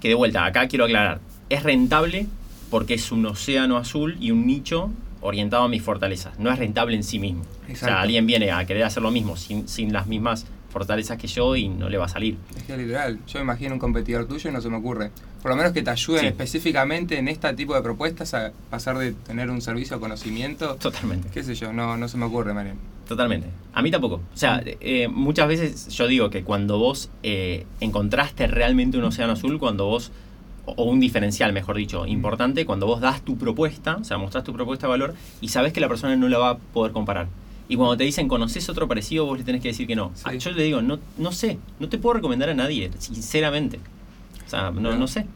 Que 0.00 0.08
de 0.08 0.14
vuelta, 0.14 0.44
acá 0.44 0.66
quiero 0.66 0.86
aclarar. 0.86 1.20
Es 1.50 1.62
rentable 1.62 2.26
porque 2.70 2.94
es 2.94 3.12
un 3.12 3.24
océano 3.26 3.76
azul 3.76 4.16
y 4.20 4.30
un 4.30 4.46
nicho 4.46 4.90
orientado 5.20 5.64
a 5.64 5.68
mis 5.68 5.82
fortalezas. 5.82 6.38
No 6.38 6.50
es 6.52 6.58
rentable 6.58 6.96
en 6.96 7.02
sí 7.04 7.18
mismo. 7.18 7.42
O 7.42 7.70
Exacto. 7.70 7.86
sea, 7.86 8.00
alguien 8.02 8.26
viene 8.26 8.50
a 8.52 8.64
querer 8.66 8.84
hacer 8.84 9.02
lo 9.02 9.10
mismo 9.10 9.36
sin, 9.36 9.66
sin 9.68 9.92
las 9.92 10.06
mismas 10.06 10.46
fortalezas 10.70 11.16
que 11.16 11.26
yo 11.26 11.56
y 11.56 11.68
no 11.68 11.88
le 11.88 11.96
va 11.96 12.04
a 12.04 12.08
salir. 12.08 12.36
Es 12.56 12.64
que 12.64 12.76
literal, 12.76 13.18
yo 13.26 13.38
me 13.38 13.44
imagino 13.44 13.72
un 13.74 13.78
competidor 13.80 14.26
tuyo 14.26 14.50
y 14.50 14.52
no 14.52 14.60
se 14.60 14.68
me 14.68 14.76
ocurre. 14.76 15.10
Por 15.40 15.50
lo 15.52 15.56
menos 15.56 15.72
que 15.72 15.82
te 15.82 15.90
ayuden 15.90 16.20
Sí. 16.20 16.26
específicamente 16.26 17.18
en 17.18 17.28
este 17.28 17.52
tipo 17.54 17.74
de 17.74 17.80
propuestas 17.82 18.34
a 18.34 18.52
pasar 18.68 18.98
de 18.98 19.12
tener 19.12 19.48
un 19.50 19.62
servicio 19.62 19.96
a 19.96 20.00
conocimiento. 20.00 20.74
Totalmente. 20.76 21.28
Qué 21.32 21.42
sé 21.42 21.54
yo, 21.54 21.72
no, 21.72 21.96
no 21.96 22.08
se 22.08 22.18
me 22.18 22.26
ocurre, 22.26 22.52
Marian. 22.52 22.76
Totalmente. 23.08 23.46
A 23.72 23.82
mí 23.82 23.90
tampoco. 23.90 24.16
O 24.16 24.36
sea, 24.36 24.60
eh, 24.64 25.08
muchas 25.08 25.48
veces 25.48 25.88
yo 25.88 26.08
digo 26.08 26.28
que 26.28 26.42
cuando 26.42 26.78
vos 26.78 27.08
eh, 27.22 27.64
encontraste 27.80 28.46
realmente 28.48 28.98
un 28.98 29.04
océano 29.04 29.32
azul, 29.34 29.58
cuando 29.58 29.86
vos, 29.86 30.10
o 30.66 30.84
un 30.84 31.00
diferencial, 31.00 31.52
mejor 31.52 31.76
dicho, 31.76 32.06
importante, 32.06 32.66
cuando 32.66 32.86
vos 32.86 33.00
das 33.00 33.22
tu 33.22 33.38
propuesta, 33.38 33.96
o 33.96 34.04
sea, 34.04 34.18
mostrás 34.18 34.44
tu 34.44 34.52
propuesta 34.52 34.86
de 34.86 34.90
valor 34.90 35.14
y 35.40 35.48
sabes 35.48 35.72
que 35.72 35.80
la 35.80 35.88
persona 35.88 36.16
no 36.16 36.28
la 36.28 36.38
va 36.38 36.50
a 36.50 36.58
poder 36.58 36.92
comparar. 36.92 37.28
Y 37.68 37.76
cuando 37.76 37.96
te 37.96 38.04
dicen, 38.04 38.28
¿conoces 38.28 38.68
otro 38.68 38.86
parecido? 38.86 39.26
Vos 39.26 39.38
le 39.38 39.44
tenés 39.44 39.60
que 39.60 39.68
decir 39.68 39.86
que 39.86 39.96
no. 39.96 40.12
Sí. 40.14 40.22
Ah, 40.26 40.34
Yo 40.34 40.50
le 40.52 40.62
digo, 40.62 40.82
no, 40.82 40.98
no 41.18 41.32
sé, 41.32 41.58
no 41.80 41.88
te 41.88 41.98
puedo 41.98 42.14
recomendar 42.14 42.48
a 42.48 42.54
nadie, 42.54 42.90
sinceramente. 42.98 43.80
O 44.46 44.48
sea, 44.48 44.70
no, 44.70 44.96
no 44.96 45.06
sé. 45.08 45.26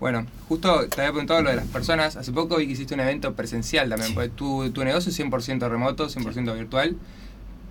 Bueno, 0.00 0.26
justo 0.48 0.88
te 0.88 1.00
había 1.00 1.12
preguntado 1.12 1.42
lo 1.42 1.50
de 1.50 1.56
las 1.56 1.66
personas. 1.68 2.16
Hace 2.16 2.32
poco 2.32 2.56
vi 2.56 2.66
que 2.66 2.72
hiciste 2.72 2.94
un 2.94 3.00
evento 3.00 3.34
presencial 3.34 3.88
también. 3.88 4.08
Sí. 4.08 4.14
porque 4.14 4.30
Tu, 4.30 4.70
tu 4.70 4.84
negocio 4.84 5.10
es 5.10 5.18
100% 5.20 5.68
remoto, 5.68 6.08
100% 6.08 6.54
virtual. 6.56 6.96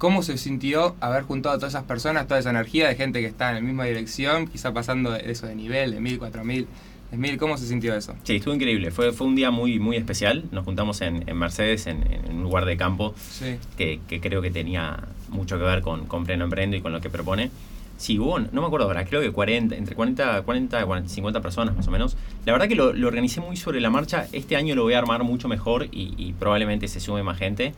¿Cómo 0.04 0.22
se 0.22 0.38
sintió 0.38 0.98
haber 1.00 1.24
juntado 1.24 1.56
a 1.56 1.60
todas 1.60 1.72
esas 1.76 1.86
personas, 1.86 2.28
toda 2.28 2.38
esa 2.38 2.50
energía 2.50 2.90
de 2.90 2.96
gente 2.96 3.22
que 3.22 3.28
está 3.28 3.48
en 3.48 3.56
la 3.56 3.62
misma 3.62 3.86
dirección, 3.86 4.48
quizá 4.48 4.74
pasando 4.74 5.12
de 5.12 5.32
eso 5.32 5.48
de 5.48 5.56
nivel, 5.56 5.92
de 5.92 6.02
1000, 6.02 6.20
4000, 6.20 6.68
10.000? 7.14 7.38
¿Cómo 7.38 7.58
se 7.58 7.66
sintió 7.68 7.96
eso? 7.96 8.14
Sí, 8.24 8.36
estuvo 8.36 8.54
increíble. 8.54 8.92
Fue, 8.92 9.14
fue 9.14 9.28
un 9.28 9.36
día 9.38 9.50
muy, 9.50 9.80
muy 9.80 9.96
especial. 9.96 10.44
Nos 10.52 10.66
juntamos 10.66 11.00
en, 11.00 11.24
en 11.26 11.38
Mercedes, 11.38 11.88
en, 11.88 12.04
en 12.12 12.36
un 12.36 12.44
lugar 12.44 12.66
de 12.66 12.76
campo. 12.76 13.16
Sí. 13.18 13.56
que, 13.78 14.02
que 14.06 14.20
creo 14.20 14.42
que 14.42 14.52
tenía 14.52 15.08
mucho 15.30 15.58
que 15.58 15.64
ver 15.64 15.82
con, 15.82 16.06
con 16.06 16.26
Pleno 16.26 16.44
Emprendo 16.44 16.76
y 16.76 16.82
con 16.82 16.92
lo 16.92 17.00
que 17.00 17.10
propone. 17.10 17.50
Sí, 17.96 18.20
hubo, 18.20 18.40
no 18.40 18.60
me 18.60 18.68
acuerdo 18.68 18.88
ahora, 18.88 19.06
creo 19.06 19.22
que 19.22 19.32
40, 19.32 19.74
entre 19.74 19.96
40, 19.96 20.42
40 20.42 20.86
y 21.06 21.08
50 21.08 21.40
personas 21.42 21.78
más 21.78 21.88
o 21.88 21.92
menos. 21.92 22.18
La 22.46 22.52
verdad 22.52 22.68
que 22.68 22.76
lo, 22.76 22.92
lo 22.92 23.08
organicé 23.08 23.40
muy 23.40 23.56
sobre 23.56 23.80
la 23.80 23.90
marcha. 23.90 24.28
Este 24.34 24.58
año 24.58 24.76
lo 24.76 24.84
voy 24.84 24.96
a 24.96 24.98
armar 24.98 25.24
mucho 25.24 25.48
mejor 25.48 25.86
y, 25.94 26.14
y 26.18 26.34
probablemente 26.34 26.90
se 26.90 27.00
sume 27.00 27.24
más 27.24 27.38
gente. 27.38 27.74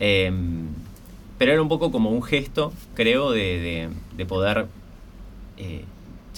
Em, 0.00 0.66
pero 1.42 1.52
era 1.54 1.62
un 1.62 1.68
poco 1.68 1.90
como 1.90 2.10
un 2.10 2.22
gesto, 2.22 2.72
creo, 2.94 3.32
de, 3.32 3.40
de- 3.60 3.88
de 4.16 4.26
poder... 4.26 4.66
eh, 5.58 5.84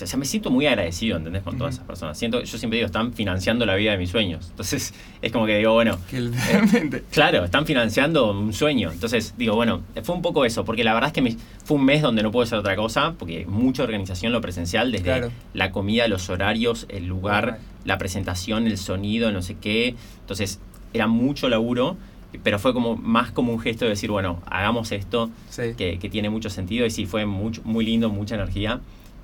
o 0.02 0.06
sea, 0.06 0.18
me 0.18 0.24
siento 0.24 0.50
muy 0.50 0.66
agradecido, 0.66 1.16
¿entendés? 1.16 1.42
Con 1.44 1.56
todas 1.56 1.74
esas 1.74 1.86
personas. 1.86 2.18
Siento, 2.18 2.42
yo 2.42 2.58
siempre 2.58 2.78
digo, 2.78 2.86
están 2.86 3.12
financiando 3.12 3.64
la 3.64 3.76
vida 3.76 3.92
de 3.92 3.98
mis 3.98 4.10
sueños. 4.10 4.48
Entonces, 4.50 4.92
es 5.22 5.30
como 5.30 5.46
que 5.46 5.56
digo, 5.58 5.72
bueno, 5.72 5.98
Que 6.10 6.20
literalmente. 6.20 7.04
Claro, 7.12 7.44
están 7.44 7.64
financiando 7.64 8.32
un 8.32 8.52
sueño. 8.52 8.90
Entonces, 8.90 9.34
digo, 9.38 9.54
bueno, 9.54 9.82
fue 10.02 10.16
un 10.16 10.22
poco 10.22 10.44
eso, 10.44 10.64
porque 10.64 10.82
la 10.82 10.94
verdad 10.94 11.08
es 11.10 11.12
que 11.12 11.22
me- 11.22 11.36
fue 11.64 11.76
un 11.76 11.84
mes 11.84 12.02
donde 12.02 12.24
no 12.24 12.32
pude 12.32 12.42
hacer 12.42 12.58
otra 12.58 12.74
cosa, 12.74 13.14
porque 13.16 13.46
mucha 13.46 13.84
organización, 13.84 14.32
lo 14.32 14.40
presencial, 14.40 14.90
desde 14.90 15.04
Claro. 15.04 15.30
la 15.52 15.70
comida, 15.70 16.08
los 16.08 16.28
horarios, 16.28 16.86
el 16.88 17.06
lugar, 17.06 17.60
la 17.84 17.96
presentación, 17.96 18.66
el 18.66 18.78
sonido, 18.78 19.30
no 19.30 19.42
sé 19.42 19.54
qué. 19.60 19.94
Entonces, 20.22 20.58
era 20.92 21.06
mucho 21.06 21.48
laburo, 21.48 21.96
pero 22.42 22.58
fue 22.58 22.72
como 22.74 22.96
más 22.96 23.30
como 23.32 23.52
un 23.52 23.60
gesto 23.60 23.84
de 23.84 23.90
decir, 23.90 24.10
bueno, 24.10 24.42
hagamos 24.46 24.92
esto, 24.92 25.30
Sí. 25.50 25.74
que, 25.76 25.98
que 25.98 26.08
tiene 26.08 26.30
mucho 26.30 26.50
sentido, 26.50 26.84
y 26.86 26.90
sí, 26.90 27.06
fue 27.06 27.26
mucho, 27.26 27.62
muy 27.64 27.84
lindo, 27.84 28.08
mucha 28.10 28.34
energía. 28.34 28.80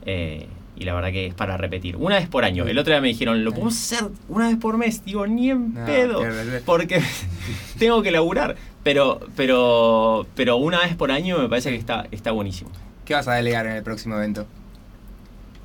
eh, 0.07 0.47
y 0.77 0.85
la 0.85 0.95
verdad 0.95 1.11
que 1.11 1.27
es 1.27 1.35
para 1.35 1.59
repetir. 1.59 1.97
Una 1.97 2.17
vez 2.17 2.27
por 2.27 2.43
año. 2.43 2.65
El 2.67 2.79
otro 2.79 2.91
día 2.95 3.03
me 3.03 3.09
dijeron, 3.09 3.45
¿lo 3.45 3.51
podemos 3.51 3.75
hacer 3.75 4.09
una 4.31 4.49
vez 4.49 4.57
por 4.57 4.79
mes? 4.79 5.05
Digo, 5.05 5.27
ni 5.27 5.51
en 5.51 5.75
No, 5.75 5.85
pedo 5.85 6.23
porque 6.65 7.03
tengo 7.79 8.03
que 8.03 8.11
laburar. 8.11 8.57
Pero, 8.83 9.21
pero, 9.37 10.27
pero 10.35 10.57
una 10.57 10.79
vez 10.81 10.95
por 10.97 11.11
año 11.11 11.39
me 11.39 11.49
parece 11.51 11.69
que 11.71 11.77
está, 11.77 12.07
está 12.13 12.31
buenísimo. 12.31 12.71
¿Qué 13.05 13.13
vas 13.13 13.29
a 13.29 13.35
delegar 13.35 13.67
en 13.67 13.73
el 13.73 13.83
próximo 13.83 14.15
evento? 14.17 14.47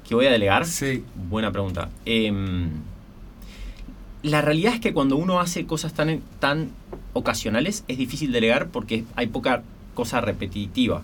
¿Qué 0.06 0.16
voy 0.16 0.26
a 0.26 0.32
delegar? 0.32 0.66
Sí. 0.66 1.06
Buena 1.30 1.50
pregunta. 1.52 1.88
Em, 2.06 2.72
la 4.26 4.42
realidad 4.42 4.74
es 4.74 4.80
que 4.80 4.94
cuando 4.94 5.16
uno 5.18 5.40
hace 5.40 5.66
cosas 5.66 5.94
tan, 5.94 6.22
tan 6.40 6.70
ocasionales 7.14 7.84
es 7.88 7.98
difícil 7.98 8.32
delegar 8.32 8.68
porque 8.70 9.04
hay 9.16 9.28
poca 9.28 9.64
cosa 9.94 10.20
repetitiva. 10.22 11.02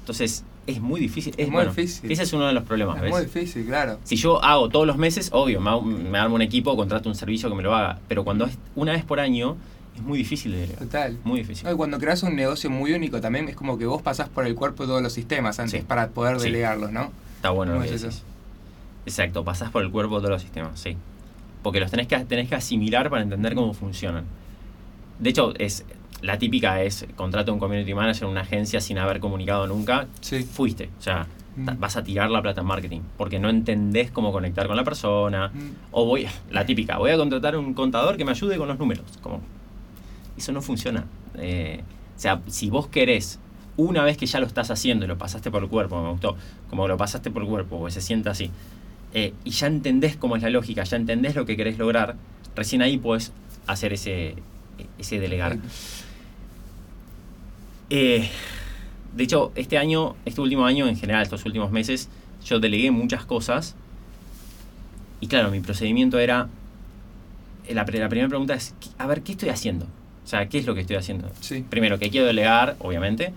Entonces 0.00 0.44
es 0.66 0.80
muy 0.80 1.00
difícil. 1.00 1.34
Es 1.38 1.48
muy 1.50 1.64
difícil. 1.64 2.10
Ese 2.12 2.22
es 2.22 2.32
uno 2.32 2.46
de 2.46 2.52
los 2.52 2.62
problemas. 2.64 2.96
Es 2.96 3.02
¿ves? 3.02 3.10
muy 3.10 3.22
difícil, 3.22 3.64
claro. 3.66 3.98
Si 4.04 4.16
yo 4.16 4.42
hago 4.44 4.68
todos 4.68 4.86
los 4.86 4.96
meses, 4.98 5.30
obvio, 5.32 5.60
me, 5.60 5.70
hago- 5.70 5.82
me 5.82 6.18
armo 6.18 6.34
un 6.36 6.42
equipo, 6.42 6.76
contrato 6.76 7.08
un 7.08 7.14
servicio 7.14 7.48
que 7.48 7.54
me 7.56 7.62
lo 7.62 7.74
haga. 7.74 7.98
Pero 8.08 8.22
cuando 8.24 8.44
es 8.44 8.56
una 8.76 8.92
vez 8.92 9.04
por 9.04 9.18
año, 9.18 9.56
es 9.96 10.02
muy 10.02 10.18
difícil 10.18 10.52
de 10.52 10.58
delegar. 10.58 10.84
Total. 10.84 11.18
Muy 11.24 11.40
difícil. 11.40 11.64
No, 11.66 11.72
y 11.72 11.76
cuando 11.76 11.98
creas 11.98 12.22
un 12.22 12.36
negocio 12.36 12.70
muy 12.70 12.92
único 12.92 13.20
también 13.20 13.48
es 13.48 13.56
como 13.56 13.78
que 13.78 13.86
vos 13.86 14.02
pasás 14.02 14.28
por 14.28 14.46
el 14.46 14.54
cuerpo 14.54 14.82
de 14.84 14.88
todos 14.88 15.02
los 15.02 15.12
sistemas 15.12 15.58
antes 15.58 15.80
Sí. 15.80 15.86
para 15.88 16.08
poder 16.08 16.38
Sí. 16.38 16.44
delegarlos, 16.46 16.92
¿no? 16.92 17.10
Está 17.36 17.50
bueno 17.50 17.72
lo 17.72 17.78
¿Cómo 17.78 17.88
que 17.88 17.94
es 17.96 18.02
decís. 18.02 18.22
Exacto, 19.06 19.42
pasás 19.44 19.70
por 19.70 19.82
el 19.82 19.90
cuerpo 19.90 20.16
de 20.16 20.20
todos 20.20 20.30
los 20.32 20.42
sistemas, 20.42 20.78
sí. 20.78 20.96
Porque 21.62 21.80
los 21.80 21.90
tenés 21.90 22.06
que, 22.06 22.16
tenés 22.20 22.48
que 22.48 22.54
asimilar 22.54 23.10
para 23.10 23.22
entender 23.22 23.54
cómo 23.54 23.74
funcionan. 23.74 24.24
De 25.18 25.30
hecho, 25.30 25.54
es 25.58 25.84
la 26.22 26.38
típica 26.38 26.82
es 26.82 27.06
contrato 27.16 27.50
a 27.50 27.54
un 27.54 27.60
community 27.60 27.94
manager 27.94 28.24
en 28.24 28.30
una 28.30 28.40
agencia 28.42 28.80
sin 28.80 28.98
haber 28.98 29.20
comunicado 29.20 29.66
nunca. 29.66 30.06
Sí. 30.20 30.42
Fuiste. 30.42 30.90
O 30.98 31.02
sea, 31.02 31.26
Mm. 31.58 31.80
vas 31.80 31.96
a 31.96 32.04
tirar 32.04 32.30
la 32.30 32.40
plata 32.40 32.60
en 32.60 32.66
marketing. 32.66 33.00
Porque 33.16 33.38
no 33.38 33.48
entendés 33.50 34.10
cómo 34.10 34.32
conectar 34.32 34.66
con 34.68 34.76
la 34.76 34.84
persona. 34.84 35.48
Mm. 35.48 35.70
O 35.90 36.04
voy, 36.04 36.26
la 36.50 36.64
típica, 36.64 36.98
voy 36.98 37.10
a 37.10 37.16
contratar 37.16 37.54
a 37.54 37.58
un 37.58 37.74
contador 37.74 38.16
que 38.16 38.24
me 38.24 38.30
ayude 38.30 38.56
con 38.56 38.68
los 38.68 38.78
números. 38.78 39.04
Como, 39.20 39.40
eso 40.36 40.52
no 40.52 40.62
funciona. 40.62 41.04
Eh, 41.36 41.82
o 42.16 42.20
sea, 42.20 42.40
si 42.46 42.70
vos 42.70 42.86
querés, 42.86 43.40
una 43.76 44.04
vez 44.04 44.16
que 44.16 44.26
ya 44.26 44.40
lo 44.40 44.46
estás 44.46 44.70
haciendo 44.70 45.04
y 45.04 45.08
lo 45.08 45.18
pasaste 45.18 45.50
por 45.50 45.62
el 45.62 45.68
cuerpo, 45.68 46.00
me 46.02 46.10
gustó, 46.10 46.36
como 46.70 46.86
lo 46.86 46.96
pasaste 46.96 47.30
por 47.30 47.42
el 47.42 47.48
cuerpo, 47.48 47.84
que 47.84 47.90
se 47.90 48.00
sienta 48.00 48.30
así, 48.30 48.50
eh, 49.14 49.32
y 49.44 49.50
ya 49.50 49.66
entendés 49.66 50.16
cómo 50.16 50.36
es 50.36 50.42
la 50.42 50.50
lógica, 50.50 50.84
ya 50.84 50.96
entendés 50.96 51.34
lo 51.34 51.46
que 51.46 51.56
querés 51.56 51.78
lograr, 51.78 52.16
recién 52.54 52.82
ahí 52.82 52.98
puedes 52.98 53.32
hacer 53.66 53.92
ese, 53.92 54.34
ese 54.98 55.18
delegar. 55.20 55.58
Eh, 57.90 58.28
de 59.14 59.24
hecho, 59.24 59.52
este 59.54 59.78
año, 59.78 60.16
este 60.24 60.40
último 60.40 60.66
año, 60.66 60.86
en 60.86 60.96
general, 60.96 61.22
estos 61.22 61.44
últimos 61.46 61.70
meses, 61.70 62.08
yo 62.44 62.60
delegué 62.60 62.90
muchas 62.90 63.24
cosas. 63.24 63.74
Y 65.20 65.26
claro, 65.26 65.50
mi 65.50 65.60
procedimiento 65.60 66.18
era. 66.18 66.48
eh, 67.66 67.74
La, 67.74 67.84
primera 67.84 68.08
pregunta 68.08 68.54
es: 68.54 68.74
a 68.98 69.06
ver, 69.06 69.22
¿qué 69.22 69.32
estoy 69.32 69.48
haciendo? 69.48 69.86
O 70.24 70.28
sea, 70.28 70.48
¿qué 70.48 70.58
es 70.58 70.66
lo 70.66 70.74
que 70.74 70.82
estoy 70.82 70.96
haciendo? 70.96 71.30
Sí. 71.40 71.64
Primero, 71.68 71.98
que 71.98 72.10
quiero 72.10 72.26
delegar, 72.26 72.76
obviamente. 72.80 73.32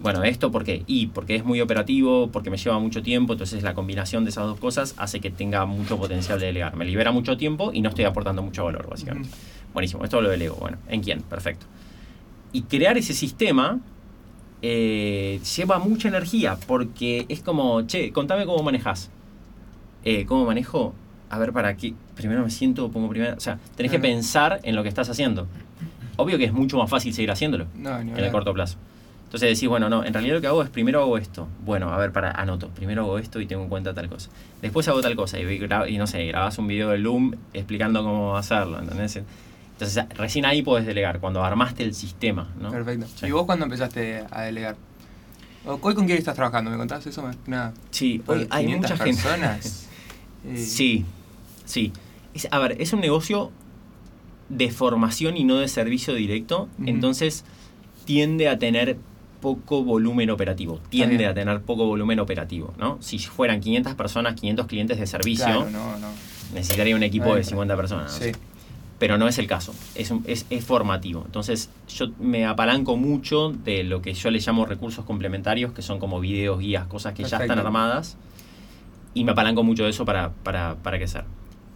Bueno, 0.00 0.24
esto 0.24 0.50
¿por 0.50 0.64
qué? 0.64 0.82
Y 0.86 1.08
porque 1.08 1.36
es 1.36 1.44
muy 1.44 1.60
operativo, 1.60 2.30
porque 2.32 2.48
me 2.50 2.56
lleva 2.56 2.78
mucho 2.78 3.02
tiempo, 3.02 3.34
entonces 3.34 3.62
la 3.62 3.74
combinación 3.74 4.24
de 4.24 4.30
esas 4.30 4.44
dos 4.44 4.58
cosas 4.58 4.94
hace 4.96 5.20
que 5.20 5.30
tenga 5.30 5.66
mucho 5.66 5.98
potencial 5.98 6.40
de 6.40 6.46
delegar. 6.46 6.74
Me 6.74 6.86
libera 6.86 7.12
mucho 7.12 7.36
tiempo 7.36 7.70
y 7.72 7.82
no 7.82 7.90
estoy 7.90 8.06
aportando 8.06 8.42
mucho 8.42 8.64
valor, 8.64 8.88
básicamente. 8.88 9.28
Buenísimo, 9.74 10.02
esto 10.02 10.20
lo 10.22 10.30
delego. 10.30 10.56
Bueno, 10.56 10.78
¿en 10.88 11.02
quién? 11.02 11.20
Perfecto. 11.22 11.66
Y 12.52 12.62
crear 12.62 12.96
ese 12.96 13.12
sistema 13.12 13.78
eh, 14.62 15.38
lleva 15.56 15.78
mucha 15.78 16.08
energía 16.08 16.56
porque 16.66 17.26
es 17.28 17.40
como, 17.40 17.82
che, 17.82 18.10
contame 18.10 18.46
cómo 18.46 18.62
manejas. 18.62 19.10
Eh, 20.02 20.24
¿Cómo 20.24 20.46
manejo? 20.46 20.94
A 21.28 21.38
ver, 21.38 21.52
¿para 21.52 21.76
qué? 21.76 21.92
Primero 22.14 22.42
me 22.42 22.50
siento, 22.50 22.90
pongo 22.90 23.08
primero. 23.10 23.36
O 23.36 23.40
sea, 23.40 23.58
tenés 23.76 23.92
que 23.92 23.98
pensar 23.98 24.60
en 24.62 24.74
lo 24.74 24.82
que 24.82 24.88
estás 24.88 25.10
haciendo. 25.10 25.46
Obvio 26.16 26.38
que 26.38 26.44
es 26.44 26.52
mucho 26.52 26.78
más 26.78 26.88
fácil 26.88 27.14
seguir 27.14 27.30
haciéndolo 27.30 27.66
No, 27.76 27.98
en 27.98 28.16
el 28.16 28.30
corto 28.32 28.52
plazo. 28.52 28.78
Entonces 29.30 29.56
decís, 29.56 29.68
bueno, 29.68 29.88
no, 29.88 30.04
en 30.04 30.12
realidad 30.12 30.34
lo 30.34 30.40
que 30.40 30.48
hago 30.48 30.60
es 30.64 30.70
primero 30.70 31.00
hago 31.02 31.16
esto. 31.16 31.46
Bueno, 31.64 31.92
a 31.92 31.98
ver, 31.98 32.10
para, 32.10 32.32
anoto. 32.32 32.68
Primero 32.70 33.02
hago 33.02 33.16
esto 33.18 33.40
y 33.40 33.46
tengo 33.46 33.62
en 33.62 33.68
cuenta 33.68 33.94
tal 33.94 34.08
cosa. 34.08 34.28
Después 34.60 34.88
hago 34.88 35.00
tal 35.02 35.14
cosa 35.14 35.38
y, 35.38 35.98
no 35.98 36.06
sé, 36.08 36.26
grabas 36.26 36.58
un 36.58 36.66
video 36.66 36.88
de 36.88 36.98
Loom 36.98 37.36
explicando 37.54 38.02
cómo 38.02 38.36
hacerlo, 38.36 38.80
¿entendés? 38.80 39.20
Entonces 39.74 40.04
recién 40.16 40.46
ahí 40.46 40.62
puedes 40.62 40.84
delegar, 40.84 41.20
cuando 41.20 41.44
armaste 41.44 41.84
el 41.84 41.94
sistema, 41.94 42.48
¿no? 42.60 42.72
Perfecto. 42.72 43.06
Sí. 43.14 43.26
¿Y 43.26 43.30
vos 43.30 43.46
cuándo 43.46 43.66
empezaste 43.66 44.24
a 44.32 44.42
delegar? 44.42 44.74
¿O- 45.64 45.78
¿Hoy 45.80 45.94
con 45.94 46.06
quién 46.06 46.18
estás 46.18 46.34
trabajando? 46.34 46.70
¿Me 46.72 46.76
contás 46.76 47.06
eso? 47.06 47.22
más 47.22 47.36
Nada. 47.46 47.72
Sí, 47.92 48.22
hoy 48.26 48.48
hay 48.50 48.64
500 48.64 48.90
mucha 48.90 49.04
personas. 49.04 49.86
Sí, 50.56 51.04
sí. 51.64 51.92
Es- 52.34 52.48
a 52.50 52.58
ver, 52.58 52.76
es 52.80 52.92
un 52.92 53.00
negocio 53.00 53.52
de 54.48 54.70
formación 54.72 55.36
y 55.36 55.44
no 55.44 55.56
de 55.58 55.68
servicio 55.68 56.14
directo, 56.14 56.68
entonces 56.84 57.44
tiende 58.06 58.48
a 58.48 58.58
tener 58.58 58.96
poco 59.40 59.82
volumen 59.84 60.30
operativo, 60.30 60.80
tiende 60.88 61.26
a 61.26 61.34
tener 61.34 61.60
poco 61.62 61.86
volumen 61.86 62.20
operativo, 62.20 62.72
¿no? 62.78 62.98
Si 63.00 63.18
fueran 63.18 63.60
500 63.60 63.94
personas, 63.94 64.34
500 64.34 64.66
clientes 64.66 64.98
de 64.98 65.06
servicio, 65.06 65.44
Claro, 65.46 65.70
no, 65.70 65.98
no. 65.98 66.08
necesitaría 66.54 66.94
un 66.94 67.02
equipo 67.02 67.34
de 67.34 67.40
está. 67.40 67.50
50 67.50 67.76
personas. 67.76 68.20
Pero 68.98 69.16
no 69.16 69.26
es 69.28 69.38
el 69.38 69.46
caso, 69.46 69.74
es, 69.94 70.10
un- 70.10 70.22
es, 70.26 70.44
es 70.50 70.62
formativo. 70.64 71.22
Entonces 71.24 71.70
yo 71.88 72.08
me 72.20 72.44
apalanco 72.44 72.96
mucho 72.98 73.48
de 73.50 73.82
lo 73.82 74.02
que 74.02 74.12
yo 74.12 74.30
le 74.30 74.40
llamo 74.40 74.66
recursos 74.66 75.04
complementarios, 75.06 75.72
que 75.72 75.80
son 75.80 75.98
como 75.98 76.20
videos, 76.20 76.58
guías, 76.58 76.86
cosas 76.86 77.14
que 77.14 77.24
ya 77.24 77.38
están 77.38 77.58
armadas, 77.58 78.18
y 79.14 79.24
me 79.24 79.32
apalanco 79.32 79.62
mucho 79.62 79.84
de 79.84 79.90
eso 79.90 80.04
para, 80.04 80.30
para, 80.42 80.76
para 80.76 80.98
crecer. 80.98 81.24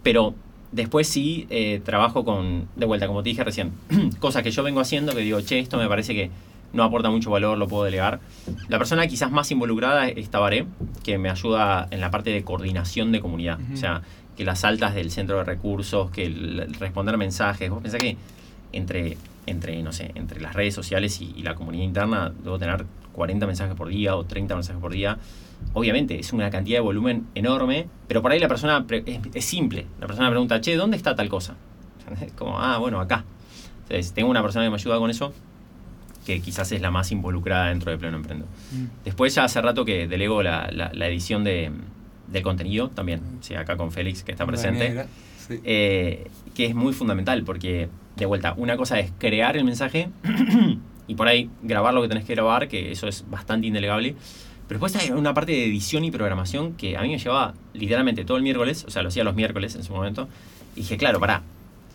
Pero 0.03 0.35
Después 0.71 1.07
sí 1.07 1.47
eh, 1.51 1.79
trabajo 1.85 2.25
con, 2.25 2.67
de 2.75 2.85
vuelta, 2.85 3.07
como 3.07 3.23
te 3.23 3.29
dije 3.29 3.45
recién, 3.45 3.71
cosas 4.19 4.43
que 4.43 4.51
yo 4.51 4.61
vengo 4.61 4.81
haciendo 4.81 5.13
que 5.15 5.21
digo, 5.21 5.39
che, 5.39 5.59
esto 5.59 5.77
me 5.77 5.87
parece 5.87 6.13
que 6.13 6.31
no 6.75 6.83
aporta 6.83 7.09
mucho 7.09 7.31
valor, 7.31 7.57
lo 7.57 7.67
puedo 7.67 7.85
delegar. 7.85 8.19
La 8.67 8.77
persona 8.77 9.07
quizás 9.07 9.31
más 9.31 9.49
involucrada 9.51 10.07
es 10.09 10.29
Tabaré, 10.29 10.67
que 11.03 11.17
me 11.17 11.29
ayuda 11.29 11.87
en 11.89 12.01
la 12.01 12.11
parte 12.11 12.29
de 12.29 12.43
coordinación 12.43 13.11
de 13.11 13.21
comunidad. 13.21 13.59
Ujú. 13.59 13.73
O 13.73 13.77
sea, 13.77 14.01
que 14.35 14.43
las 14.43 14.63
altas 14.65 14.93
del 14.93 15.11
centro 15.11 15.37
de 15.37 15.45
recursos, 15.45 16.11
que 16.11 16.25
el 16.25 16.75
responder 16.79 17.17
mensajes. 17.17 17.69
Vos 17.69 17.81
pensás 17.81 18.01
que 18.01 18.17
entre, 18.73 19.17
entre, 19.45 19.81
no 19.81 19.93
sé, 19.93 20.11
entre 20.15 20.41
las 20.41 20.53
redes 20.53 20.73
sociales 20.73 21.21
y, 21.21 21.33
y 21.37 21.43
la 21.43 21.55
comunidad 21.55 21.85
interna 21.85 22.33
debo 22.43 22.59
tener 22.59 22.85
40 23.13 23.47
mensajes 23.47 23.75
por 23.75 23.87
día 23.87 24.15
o 24.15 24.25
30 24.25 24.55
mensajes 24.55 24.81
por 24.81 24.91
día. 24.91 25.17
Obviamente, 25.73 26.19
es 26.19 26.33
una 26.33 26.49
cantidad 26.49 26.77
de 26.77 26.81
volumen 26.81 27.27
enorme, 27.33 27.87
pero 28.07 28.21
por 28.21 28.31
ahí 28.31 28.39
la 28.39 28.49
persona 28.49 28.85
es, 28.89 29.19
es 29.33 29.45
simple. 29.45 29.87
La 30.01 30.07
persona 30.07 30.29
pregunta, 30.29 30.59
che, 30.59 30.75
¿dónde 30.75 30.97
está 30.97 31.15
tal 31.15 31.29
cosa? 31.29 31.55
Como, 32.37 32.59
ah, 32.59 32.77
bueno, 32.77 32.99
acá. 32.99 33.23
Entonces, 33.83 34.13
tengo 34.13 34.29
una 34.29 34.41
persona 34.41 34.65
que 34.65 34.69
me 34.69 34.75
ayuda 34.75 34.97
con 34.97 35.09
eso, 35.09 35.33
que 36.25 36.41
quizás 36.41 36.71
es 36.71 36.81
la 36.81 36.91
más 36.91 37.11
involucrada 37.11 37.67
dentro 37.69 37.91
de 37.91 37.97
Pleno 37.97 38.17
Emprendo. 38.17 38.45
Mm. 38.71 39.03
Después 39.05 39.33
ya 39.35 39.43
hace 39.43 39.61
rato 39.61 39.85
que 39.85 40.07
delego 40.07 40.41
la, 40.43 40.69
la- 40.71 40.91
la 40.93 41.07
edición 41.07 41.43
de, 41.43 41.71
del 42.27 42.43
contenido 42.43 42.89
también, 42.89 43.21
sí, 43.41 43.53
acá 43.55 43.77
con 43.77 43.91
Félix 43.91 44.23
que 44.23 44.31
está 44.31 44.45
presente, 44.45 44.89
Negra, 44.89 45.07
sí. 45.47 45.59
eh, 45.63 46.27
que 46.55 46.65
es 46.65 46.73
muy 46.75 46.93
fundamental 46.93 47.43
porque, 47.43 47.89
de 48.15 48.25
vuelta, 48.25 48.53
una 48.57 48.75
cosa 48.77 48.99
es 48.99 49.11
crear 49.19 49.55
el 49.55 49.63
mensaje 49.65 50.09
y 51.07 51.15
por 51.15 51.27
ahí 51.27 51.49
grabar 51.61 51.93
lo 51.93 52.01
que 52.01 52.07
tenés 52.07 52.25
que 52.25 52.33
grabar, 52.33 52.67
que 52.67 52.91
eso 52.91 53.07
es 53.07 53.23
bastante 53.29 53.67
indelegable. 53.67 54.15
Pero 54.67 54.79
después 54.79 54.95
hay 54.95 55.11
una 55.11 55.31
parte 55.35 55.51
de 55.51 55.65
edición 55.65 56.03
y 56.05 56.09
programación 56.09 56.73
que 56.73 56.97
a 56.97 57.01
mí 57.03 57.09
me 57.09 57.19
llevaba 57.19 57.53
literalmente 57.75 58.25
todo 58.25 58.37
el 58.37 58.41
miércoles, 58.43 58.83
o 58.87 58.89
sea, 58.89 59.03
lo 59.03 59.09
hacía 59.09 59.23
los 59.23 59.35
miércoles 59.35 59.75
en 59.75 59.83
su 59.83 59.93
momento, 59.93 60.27
y 60.75 60.79
dije, 60.79 60.97
claro, 60.97 61.19
pará, 61.19 61.43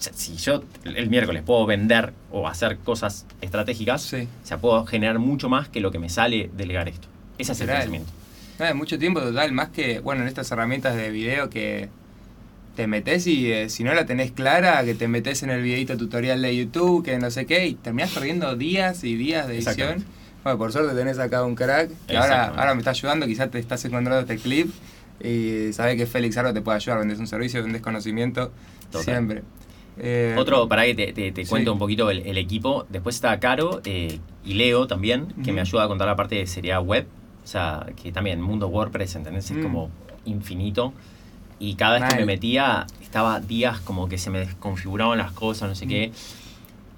si 0.01 0.37
yo 0.37 0.65
el 0.85 1.09
miércoles 1.11 1.43
puedo 1.45 1.67
vender 1.67 2.13
o 2.31 2.49
hacer 2.49 2.79
cosas 2.79 3.27
estratégicas, 3.41 4.03
Sí. 4.03 4.27
o 4.43 4.47
sea, 4.47 4.59
puedo 4.59 4.85
generar 4.87 5.19
mucho 5.19 5.49
más 5.49 5.69
que 5.69 5.81
lo 5.81 5.91
que 5.91 5.99
me 5.99 6.09
sale 6.09 6.51
delegar 6.57 6.89
esto. 6.89 7.09
Ese 7.39 7.53
es 7.53 7.61
el. 7.61 7.69
No, 8.59 8.67
es 8.67 8.75
mucho 8.75 8.99
tiempo 8.99 9.21
total, 9.21 9.53
más 9.53 9.69
que, 9.71 10.01
bueno, 10.01 10.23
en 10.23 10.29
estas 10.29 10.51
herramientas 10.51 10.95
de 10.95 11.11
video 11.11 11.49
que 11.49 11.89
te 12.77 12.87
metes 12.87 13.27
y 13.27 13.51
eh, 13.51 13.69
si 13.71 13.85
no 13.85 13.95
la 13.95 14.05
tenés 14.07 14.33
clara, 14.33 14.85
que 14.85 14.95
te 14.95 15.09
metes 15.09 15.43
en 15.43 15.51
el 15.51 15.63
videito 15.63 15.97
tutorial 15.97 16.41
de 16.43 16.55
YouTube, 16.57 17.03
que 17.05 17.19
no 17.19 17.31
sé 17.31 17.47
qué, 17.47 17.67
y 17.67 17.75
terminás 17.75 18.11
perdiendo 18.13 18.55
días 18.57 19.03
y 19.05 19.17
días 19.17 19.49
de 19.49 19.55
edición. 19.57 20.05
Bueno, 20.45 20.59
por 20.59 20.73
suerte 20.73 20.95
tenés 20.95 21.19
acá 21.19 21.45
un 21.45 21.55
crack 21.55 21.91
que 22.07 22.17
ahora, 22.17 22.47
ahora 22.49 22.75
me 22.75 22.81
está 22.81 22.91
ayudando, 22.91 23.27
quizás 23.27 23.51
te 23.51 23.59
estás 23.59 23.85
encontrando 23.85 24.21
este 24.21 24.37
clip 24.43 24.71
y 25.23 25.73
sabés 25.73 25.97
que 25.97 26.07
Félix 26.07 26.37
Arro 26.39 26.55
te 26.55 26.63
puede 26.63 26.77
ayudar, 26.77 26.99
vendes 27.01 27.19
un 27.19 27.27
servicio, 27.27 27.63
vendes 27.63 27.83
conocimiento, 27.83 28.53
Total. 28.91 29.05
siempre. 29.05 29.43
Eh, 29.99 30.35
Otro, 30.39 30.69
para 30.69 30.85
que 30.85 30.95
te, 30.95 31.13
te- 31.13 31.33
te 31.33 31.45
sí. 31.45 31.51
cuento 31.51 31.73
un 31.73 31.79
poquito 31.79 32.11
el, 32.11 32.21
el 32.27 32.39
equipo. 32.39 32.87
Después 32.89 33.17
está 33.17 33.39
Caro 33.41 33.81
eh, 33.85 34.19
y 34.45 34.55
Leo 34.55 34.87
también, 34.87 35.27
que 35.45 35.53
me 35.53 35.61
ayuda 35.61 35.85
a 35.85 35.89
contar 35.89 36.07
la 36.09 36.17
parte 36.17 36.37
de 36.37 36.47
seriedad 36.47 36.83
web. 36.83 37.07
O 37.45 37.47
sea, 37.47 37.87
que 38.03 38.13
también 38.13 38.41
mundo 38.41 38.69
WordPress, 38.69 39.17
¿entendés? 39.17 39.51
Es 39.51 39.57
Mm. 39.59 39.63
como 39.63 39.91
infinito. 40.25 40.93
Y 41.59 41.75
cada 41.75 41.99
vez 41.99 42.09
que 42.09 42.17
me 42.21 42.25
metía, 42.27 42.87
estaba 43.03 43.41
días 43.41 43.81
como 43.81 44.09
que 44.09 44.17
se 44.17 44.31
me 44.31 44.39
desconfiguraban 44.39 45.19
las 45.19 45.33
cosas, 45.33 45.69
no 45.69 45.75
sé 45.75 45.85
Mm. 45.87 45.89
qué. 45.89 46.13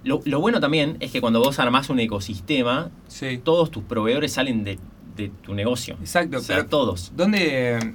Lo, 0.04 0.20
lo 0.24 0.40
bueno 0.40 0.60
también 0.60 0.96
es 1.00 1.10
que 1.12 1.20
cuando 1.20 1.40
vos 1.40 1.58
armás 1.58 1.88
un 1.90 1.98
ecosistema, 2.00 2.90
Sí, 3.08 3.38
todos 3.42 3.70
tus 3.70 3.82
proveedores 3.84 4.32
salen 4.32 4.62
de, 4.64 4.78
de 5.16 5.28
tu 5.42 5.54
negocio. 5.54 5.96
exacto, 6.00 6.38
O 6.38 6.40
sea, 6.40 6.56
pero 6.56 6.68
todos. 6.68 7.12
¿dónde, 7.16 7.94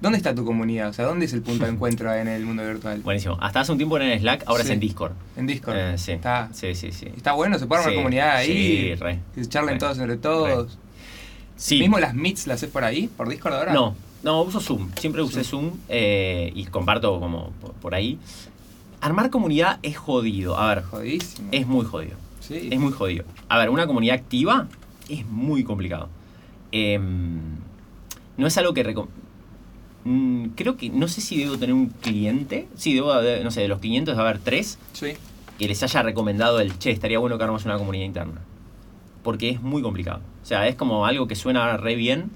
¿dónde 0.00 0.18
está 0.18 0.34
tu 0.34 0.44
comunidad? 0.44 0.88
O 0.88 0.92
sea, 0.92 1.04
¿dónde 1.06 1.26
es 1.26 1.32
el 1.32 1.42
punto 1.42 1.64
de 1.64 1.70
encuentro 1.72 2.12
en 2.14 2.28
el 2.28 2.44
mundo 2.44 2.64
virtual? 2.66 3.00
Buenísimo. 3.02 3.36
Hasta 3.40 3.60
hace 3.60 3.72
un 3.72 3.78
tiempo 3.78 3.96
era 3.96 4.12
en 4.12 4.20
Slack, 4.20 4.44
ahora 4.46 4.62
Sí. 4.62 4.68
es 4.68 4.74
en 4.74 4.80
Discord. 4.80 5.12
En 5.36 5.46
Discord. 5.46 5.76
Eh, 5.76 5.98
sí. 5.98 6.12
Está, 6.12 6.48
sí, 6.52 6.74
sí, 6.74 6.92
sí. 6.92 7.06
está 7.16 7.32
bueno, 7.32 7.58
se 7.58 7.66
puede 7.66 7.80
armar 7.80 7.92
Sí, 7.92 7.96
comunidad 7.96 8.36
ahí. 8.36 8.46
Sí, 8.48 8.94
re. 8.96 9.20
Que 9.34 9.44
se 9.44 9.50
charlen 9.50 9.74
Re. 9.74 9.78
todos 9.80 9.98
entre 9.98 10.16
todos. 10.16 10.78
Sí. 11.56 11.78
¿Mismo 11.78 11.98
las 11.98 12.14
meets 12.14 12.46
las 12.46 12.56
haces 12.56 12.70
por 12.70 12.84
ahí? 12.84 13.08
¿Por 13.08 13.28
Discord 13.28 13.52
ahora? 13.54 13.72
No, 13.74 13.94
no, 14.22 14.42
uso 14.42 14.60
Zoom. 14.60 14.90
Siempre 14.98 15.22
usé 15.22 15.44
Zoom 15.44 15.72
eh, 15.88 16.50
y 16.54 16.64
comparto 16.66 17.20
como 17.20 17.50
por, 17.60 17.72
por 17.74 17.94
ahí. 17.94 18.18
Armar 19.02 19.30
comunidad 19.30 19.78
es 19.82 19.96
jodido. 19.96 20.58
A 20.58 20.74
ver, 20.74 20.84
Jodísimo. 20.84 21.48
es 21.52 21.66
muy 21.66 21.84
jodido. 21.86 22.16
sí. 22.40 22.68
Es 22.70 22.78
muy 22.80 22.92
jodido. 22.92 23.24
A 23.48 23.58
ver, 23.58 23.70
una 23.70 23.86
comunidad 23.86 24.14
activa 24.16 24.68
es 25.08 25.26
muy 25.26 25.64
complicado. 25.64 26.08
Em, 26.72 27.40
no 28.36 28.46
es 28.46 28.56
algo 28.58 28.72
que... 28.74 28.82
Mm, 30.04 30.46
creo 30.56 30.76
que... 30.76 30.88
No 30.90 31.08
sé 31.08 31.20
si 31.20 31.38
debo 31.42 31.58
tener 31.58 31.74
un 31.74 31.88
cliente. 31.88 32.68
Sí, 32.76 32.94
debo 32.94 33.12
haber- 33.12 33.44
no 33.44 33.50
sé, 33.50 33.60
de 33.62 33.68
los 33.68 33.80
500 33.80 34.16
debe 34.16 34.28
haber 34.28 34.40
tres 34.40 34.78
Sí. 34.92 35.12
que 35.58 35.68
les 35.68 35.82
haya 35.82 36.02
recomendado 36.02 36.60
el, 36.60 36.78
che, 36.78 36.90
estaría 36.90 37.18
bueno 37.18 37.36
que 37.38 37.44
armemos 37.44 37.64
una 37.64 37.76
comunidad 37.76 38.04
interna. 38.06 38.40
Porque 39.22 39.50
es 39.50 39.60
muy 39.60 39.82
complicado. 39.82 40.20
O 40.42 40.46
sea, 40.46 40.66
es 40.66 40.74
como 40.76 41.04
algo 41.04 41.28
que 41.28 41.36
suena 41.36 41.76
re 41.76 41.94
bien, 41.96 42.30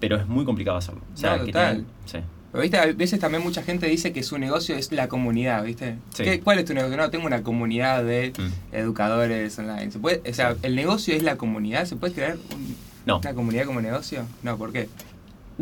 pero 0.00 0.16
es 0.16 0.26
muy 0.26 0.44
complicado 0.44 0.76
hacerlo. 0.76 1.00
O 1.14 1.16
sea, 1.16 1.36
No, 1.38 1.44
que 1.46 1.52
total. 1.52 1.86
sí. 2.04 2.18
Pero 2.50 2.60
viste, 2.60 2.76
a 2.76 2.84
veces 2.84 3.18
también 3.18 3.42
mucha 3.42 3.62
gente 3.62 3.86
dice 3.86 4.12
que 4.12 4.22
su 4.22 4.36
negocio 4.36 4.74
es 4.76 4.92
la 4.92 5.08
comunidad, 5.08 5.64
¿viste? 5.64 5.96
Sí. 6.12 6.24
¿Qué- 6.24 6.40
¿Cuál 6.40 6.58
es 6.58 6.66
tu 6.66 6.74
negocio? 6.74 6.98
No, 6.98 7.08
tengo 7.08 7.24
una 7.26 7.42
comunidad 7.42 8.04
de 8.04 8.34
Mm. 8.36 8.74
educadores 8.76 9.58
online. 9.58 9.90
¿Se 9.90 9.98
puede, 9.98 10.20
o 10.30 10.34
sea, 10.34 10.54
¿el 10.62 10.74
negocio 10.76 11.14
es 11.14 11.22
la 11.22 11.36
comunidad? 11.38 11.86
¿Se 11.86 11.96
puede 11.96 12.12
crear 12.12 12.36
un- 12.54 12.76
No. 13.06 13.18
una 13.20 13.32
comunidad 13.32 13.64
como 13.64 13.80
negocio? 13.80 14.26
No, 14.42 14.58
¿por 14.58 14.70
qué? 14.70 14.90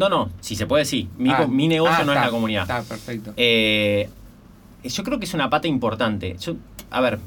No, 0.00 0.08
no, 0.08 0.30
si 0.40 0.56
se 0.56 0.66
puede, 0.66 0.86
sí. 0.86 1.08
Mi, 1.18 1.28
Ah, 1.30 1.46
mi 1.46 1.68
negocio 1.68 1.94
ah, 2.00 2.04
no 2.04 2.12
está, 2.12 2.22
es 2.22 2.26
la 2.28 2.30
comunidad. 2.32 2.62
Está, 2.62 2.82
perfecto. 2.82 3.34
Eh, 3.36 4.08
yo 4.82 5.04
creo 5.04 5.18
que 5.18 5.26
es 5.26 5.34
una 5.34 5.50
pata 5.50 5.68
importante. 5.68 6.36
Yo- 6.40 6.54
a 6.90 7.02
ver, 7.02 7.18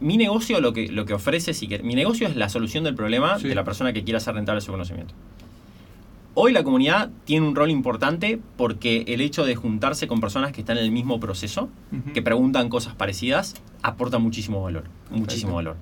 mi 0.00 0.16
negocio 0.16 0.60
lo 0.60 0.72
que, 0.72 0.88
lo 0.88 1.04
que 1.06 1.14
ofrece, 1.14 1.54
si 1.54 1.68
que, 1.68 1.78
mi 1.78 1.94
negocio 1.94 2.26
es 2.26 2.34
la 2.34 2.48
solución 2.48 2.82
del 2.82 2.96
problema 2.96 3.38
Sí. 3.38 3.46
de 3.46 3.54
la 3.54 3.62
persona 3.62 3.92
que 3.92 4.02
quiera 4.02 4.18
hacer 4.18 4.34
rentable 4.34 4.60
su 4.60 4.72
conocimiento. 4.72 5.14
Hoy 6.34 6.52
la 6.52 6.64
comunidad 6.64 7.10
tiene 7.24 7.46
un 7.46 7.54
rol 7.54 7.70
importante 7.70 8.40
porque 8.56 9.04
el 9.06 9.20
hecho 9.20 9.44
de 9.44 9.54
juntarse 9.54 10.08
con 10.08 10.20
personas 10.20 10.50
que 10.50 10.62
están 10.62 10.78
en 10.78 10.84
el 10.84 10.90
mismo 10.90 11.20
proceso, 11.20 11.68
Ujú. 11.92 12.12
que 12.14 12.20
preguntan 12.22 12.68
cosas 12.68 12.96
parecidas, 12.96 13.54
aporta 13.82 14.18
muchísimo 14.18 14.60
valor. 14.60 14.84
Muchísimo 15.10 15.54
valor. 15.54 15.76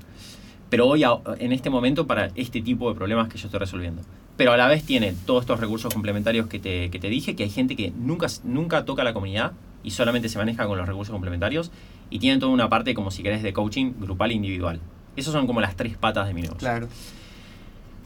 Pero 0.68 0.86
hoy, 0.86 1.02
en 1.38 1.52
este 1.52 1.70
momento, 1.70 2.06
para 2.06 2.26
este 2.34 2.60
tipo 2.60 2.90
de 2.90 2.94
problemas 2.96 3.28
que 3.28 3.38
yo 3.38 3.46
estoy 3.46 3.58
resolviendo. 3.60 4.02
Pero 4.36 4.52
a 4.52 4.56
la 4.56 4.66
vez 4.68 4.84
tiene 4.84 5.14
todos 5.26 5.42
estos 5.42 5.60
recursos 5.60 5.92
complementarios 5.92 6.46
que 6.46 6.58
te, 6.58 6.90
que 6.90 6.98
te 6.98 7.08
dije, 7.08 7.36
que 7.36 7.42
hay 7.42 7.50
gente 7.50 7.76
que 7.76 7.92
nunca, 7.96 8.26
nunca 8.44 8.84
toca 8.84 9.04
la 9.04 9.12
comunidad 9.12 9.52
y 9.82 9.90
solamente 9.90 10.28
se 10.28 10.38
maneja 10.38 10.66
con 10.66 10.78
los 10.78 10.86
recursos 10.86 11.12
complementarios. 11.12 11.70
Y 12.08 12.18
tienen 12.18 12.40
toda 12.40 12.52
una 12.52 12.68
parte, 12.68 12.94
como 12.94 13.10
si 13.10 13.22
querés, 13.22 13.42
de 13.42 13.52
coaching 13.52 13.92
grupal 14.00 14.30
e 14.30 14.34
individual. 14.34 14.80
Esas 15.16 15.32
son 15.32 15.46
como 15.46 15.60
las 15.60 15.76
tres 15.76 15.96
patas 15.96 16.26
de 16.26 16.34
mi 16.34 16.42
negocio. 16.42 16.60
Claro. 16.60 16.88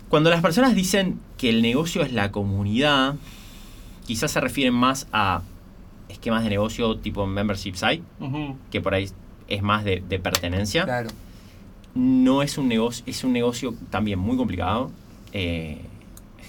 Cuando 0.09 0.31
las 0.31 0.43
personas 0.43 0.75
dicen 0.75 1.21
que 1.39 1.49
el 1.49 1.63
negocio 1.63 2.03
es 2.03 2.13
la 2.13 2.31
comunidad, 2.31 3.15
quizás 4.07 4.31
se 4.33 4.41
refieren 4.41 4.75
más 4.75 5.07
a 5.13 5.43
esquemas 6.09 6.45
de 6.45 6.51
negocio 6.51 6.97
tipo 6.99 7.27
membership 7.27 7.75
site, 7.75 8.03
que 8.71 8.81
por 8.81 8.95
ahí 8.95 9.09
es 9.49 9.63
más 9.63 9.85
de, 9.85 10.03
de 10.07 10.19
pertenencia. 10.19 10.85
Claro. 10.85 11.11
No 11.95 12.43
es 12.43 12.59
un 12.59 12.69
negocio, 12.69 13.05
es 13.07 13.25
un 13.25 13.33
negocio 13.33 13.75
también 13.91 14.19
muy 14.19 14.37
complicado. 14.37 14.91
Eh, 15.33 15.81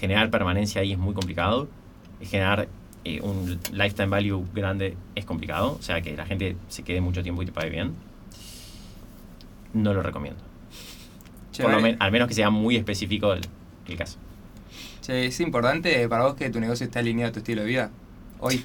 generar 0.00 0.30
permanencia 0.30 0.80
ahí 0.80 0.92
es 0.92 0.98
muy 0.98 1.14
complicado. 1.14 1.68
Generar 2.22 2.68
eh, 3.04 3.20
un 3.20 3.58
lifetime 3.72 4.08
value 4.08 4.44
grande 4.54 4.96
es 5.14 5.24
complicado. 5.24 5.76
O 5.78 5.82
sea, 5.82 6.00
que 6.02 6.16
la 6.16 6.26
gente 6.26 6.56
se 6.68 6.82
quede 6.82 7.00
mucho 7.00 7.22
tiempo 7.22 7.42
y 7.42 7.46
te 7.46 7.52
pague 7.52 7.70
bien. 7.70 7.92
No 9.72 9.92
lo 9.92 10.02
recomiendo. 10.02 10.40
Che, 11.52 11.62
Por 11.62 11.72
lo 11.72 11.80
men- 11.80 11.96
al 12.00 12.12
menos 12.12 12.28
que 12.28 12.34
sea 12.34 12.50
muy 12.50 12.76
específico 12.76 13.32
el, 13.32 13.40
el 13.86 13.96
caso. 13.96 14.18
Che, 15.02 15.26
¿es 15.26 15.40
importante 15.40 16.08
para 16.08 16.24
vos 16.24 16.34
que 16.34 16.50
tu 16.50 16.60
negocio 16.60 16.84
esté 16.84 16.98
alineado 16.98 17.30
a 17.30 17.32
tu 17.32 17.38
estilo 17.40 17.62
de 17.62 17.68
vida? 17.68 17.90
Hoy. 18.38 18.64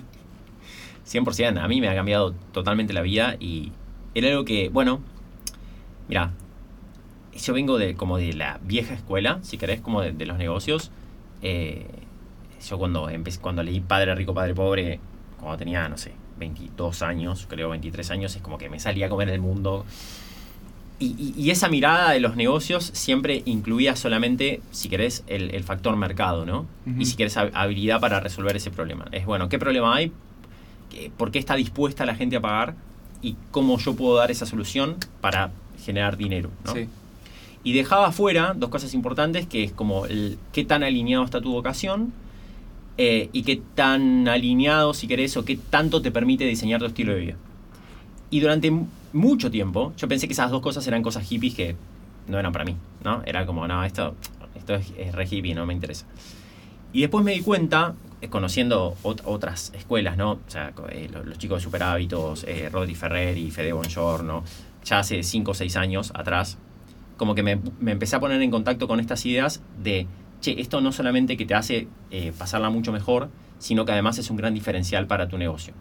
100%, 1.05 1.59
a 1.61 1.67
mí 1.67 1.81
me 1.81 1.89
ha 1.89 1.95
cambiado 1.95 2.33
totalmente 2.53 2.93
la 2.93 3.01
vida 3.01 3.35
y 3.39 3.71
era 4.15 4.29
algo 4.29 4.45
que, 4.45 4.69
bueno, 4.69 5.01
mira, 6.07 6.31
yo 7.35 7.53
vengo 7.53 7.77
de 7.77 7.95
como 7.95 8.17
de 8.17 8.33
la 8.33 8.59
vieja 8.63 8.93
escuela, 8.93 9.39
si 9.41 9.57
querés, 9.57 9.81
como 9.81 10.01
de, 10.01 10.11
de 10.13 10.25
los 10.25 10.37
negocios. 10.37 10.91
Eh, 11.41 11.85
yo 12.67 12.77
cuando 12.77 13.09
empecé, 13.09 13.39
cuando 13.39 13.63
leí 13.63 13.79
Padre 13.79 14.13
Rico, 14.15 14.33
Padre 14.33 14.53
Pobre, 14.53 14.99
cuando 15.39 15.57
tenía, 15.57 15.87
no 15.89 15.97
sé, 15.97 16.13
22 16.37 17.01
años, 17.01 17.45
creo 17.49 17.69
23 17.69 18.11
años, 18.11 18.35
es 18.35 18.41
como 18.41 18.57
que 18.57 18.69
me 18.69 18.79
salía 18.79 19.07
a 19.07 19.09
comer 19.09 19.29
el 19.29 19.41
mundo. 19.41 19.85
Y, 20.99 21.15
y- 21.17 21.33
y 21.35 21.49
esa 21.49 21.67
mirada 21.67 22.11
de 22.11 22.19
los 22.19 22.35
negocios 22.35 22.91
siempre 22.93 23.41
incluía 23.45 23.95
solamente, 23.95 24.61
si 24.69 24.87
querés, 24.87 25.23
el, 25.25 25.49
el 25.55 25.63
factor 25.63 25.95
mercado, 25.95 26.45
¿no? 26.45 26.67
Y 26.99 27.05
si 27.05 27.15
querés 27.15 27.37
hab- 27.37 27.49
habilidad 27.55 27.99
para 27.99 28.19
resolver 28.19 28.55
ese 28.55 28.69
problema. 28.69 29.05
Es 29.11 29.25
bueno, 29.25 29.49
¿qué 29.49 29.57
problema 29.57 29.95
hay? 29.95 30.11
¿Qué- 30.91 31.11
¿Por 31.17 31.31
qué 31.31 31.39
está 31.39 31.55
dispuesta 31.55 32.05
la 32.05 32.13
gente 32.13 32.35
a 32.35 32.41
pagar? 32.41 32.75
Y 33.23 33.35
cómo 33.49 33.79
yo 33.79 33.95
puedo 33.95 34.15
dar 34.17 34.29
esa 34.29 34.45
solución 34.45 34.97
para 35.21 35.51
generar 35.83 36.17
dinero, 36.17 36.51
¿no? 36.65 36.73
Sí. 36.73 36.87
Y 37.63 37.73
dejaba 37.73 38.07
afuera 38.07 38.53
dos 38.55 38.69
cosas 38.69 38.93
importantes, 38.93 39.45
que 39.47 39.63
es 39.63 39.71
como 39.71 40.05
el, 40.07 40.37
qué 40.51 40.65
tan 40.65 40.83
alineado 40.83 41.23
está 41.23 41.41
tu 41.41 41.51
vocación 41.53 42.11
eh, 42.97 43.29
y 43.33 43.43
qué 43.43 43.61
tan 43.75 44.27
alineado, 44.27 44.93
si 44.93 45.07
querés, 45.07 45.37
o 45.37 45.45
qué 45.45 45.57
tanto 45.57 46.01
te 46.01 46.11
permite 46.11 46.45
diseñar 46.45 46.79
tu 46.79 46.87
estilo 46.87 47.13
de 47.13 47.19
vida. 47.19 47.35
Y 48.31 48.39
durante 48.39 48.71
mucho 49.13 49.51
tiempo, 49.51 49.93
yo 49.97 50.07
pensé 50.07 50.27
que 50.27 50.33
esas 50.33 50.49
dos 50.51 50.61
cosas 50.61 50.87
eran 50.87 51.03
cosas 51.03 51.23
hippies 51.27 51.53
que 51.53 51.75
no 52.27 52.39
eran 52.39 52.51
para 52.51 52.65
mí, 52.65 52.75
¿no? 53.03 53.21
Era 53.25 53.45
como, 53.45 53.67
no, 53.67 53.83
esto, 53.83 54.15
esto 54.55 54.75
es, 54.75 54.91
es 54.97 55.13
re 55.13 55.27
hippie, 55.29 55.53
no 55.53 55.65
me 55.65 55.73
interesa. 55.73 56.05
Y 56.93 57.01
después 57.01 57.23
me 57.23 57.33
di 57.33 57.41
cuenta, 57.41 57.93
eh, 58.21 58.29
conociendo 58.29 58.95
ot- 59.03 59.21
otras 59.25 59.71
escuelas, 59.75 60.17
¿no? 60.17 60.31
O 60.33 60.39
sea, 60.47 60.73
eh, 60.89 61.09
lo- 61.11 61.23
los, 61.23 61.37
chicos 61.37 61.59
de 61.59 61.63
Super 61.63 61.83
Hábitos, 61.83 62.43
eh, 62.45 62.69
Rodri 62.71 62.95
Ferreri, 62.95 63.51
Fede 63.51 63.73
Bongiorno, 63.73 64.43
ya 64.83 64.99
hace 64.99 65.23
5 65.23 65.51
o 65.51 65.53
6 65.53 65.75
años 65.75 66.11
atrás, 66.15 66.57
como 67.17 67.35
que 67.35 67.43
me, 67.43 67.59
me 67.79 67.91
empecé 67.91 68.15
a 68.15 68.19
poner 68.19 68.41
en 68.41 68.51
contacto 68.51 68.87
con 68.87 68.99
estas 68.99 69.25
ideas 69.25 69.61
de, 69.81 70.07
che, 70.41 70.59
esto 70.59 70.81
no 70.81 70.91
solamente 70.91 71.37
que 71.37 71.45
te 71.45 71.53
hace 71.53 71.87
eh, 72.09 72.33
pasarla 72.37 72.69
mucho 72.69 72.91
mejor, 72.91 73.29
sino 73.59 73.85
que 73.85 73.91
además 73.93 74.17
es 74.17 74.29
un 74.29 74.37
gran 74.37 74.53
diferencial 74.53 75.07
para 75.07 75.29
tu 75.29 75.37
negocio. 75.37 75.73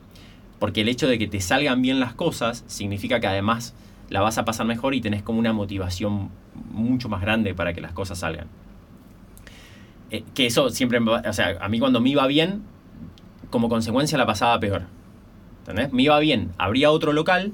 Porque 0.58 0.82
el 0.82 0.88
hecho 0.88 1.08
de 1.08 1.18
que 1.18 1.26
te 1.26 1.40
salgan 1.40 1.82
bien 1.82 1.98
las 1.98 2.14
cosas 2.14 2.64
significa 2.66 3.18
que 3.18 3.26
además 3.26 3.74
la 4.10 4.20
vas 4.20 4.38
a 4.38 4.44
pasar 4.44 4.66
mejor 4.66 4.94
y 4.94 5.00
tenés 5.00 5.22
como 5.22 5.38
una 5.38 5.52
motivación 5.52 6.30
mucho 6.70 7.08
más 7.08 7.22
grande 7.22 7.54
para 7.54 7.72
que 7.72 7.80
las 7.80 7.92
cosas 7.92 8.18
salgan. 8.18 8.48
Eh, 10.10 10.24
que 10.34 10.46
eso 10.46 10.68
siempre, 10.70 10.98
o 10.98 11.32
sea, 11.32 11.56
a 11.60 11.68
mí 11.68 11.78
cuando 11.78 12.00
me 12.00 12.10
iba 12.10 12.26
bien, 12.26 12.62
como 13.48 13.68
consecuencia 13.68 14.18
la 14.18 14.26
pasaba 14.26 14.60
peor. 14.60 14.82
¿Entendés? 15.60 15.92
Me 15.92 16.02
iba 16.02 16.18
bien, 16.18 16.52
habría 16.58 16.90
otro 16.90 17.12
local, 17.12 17.52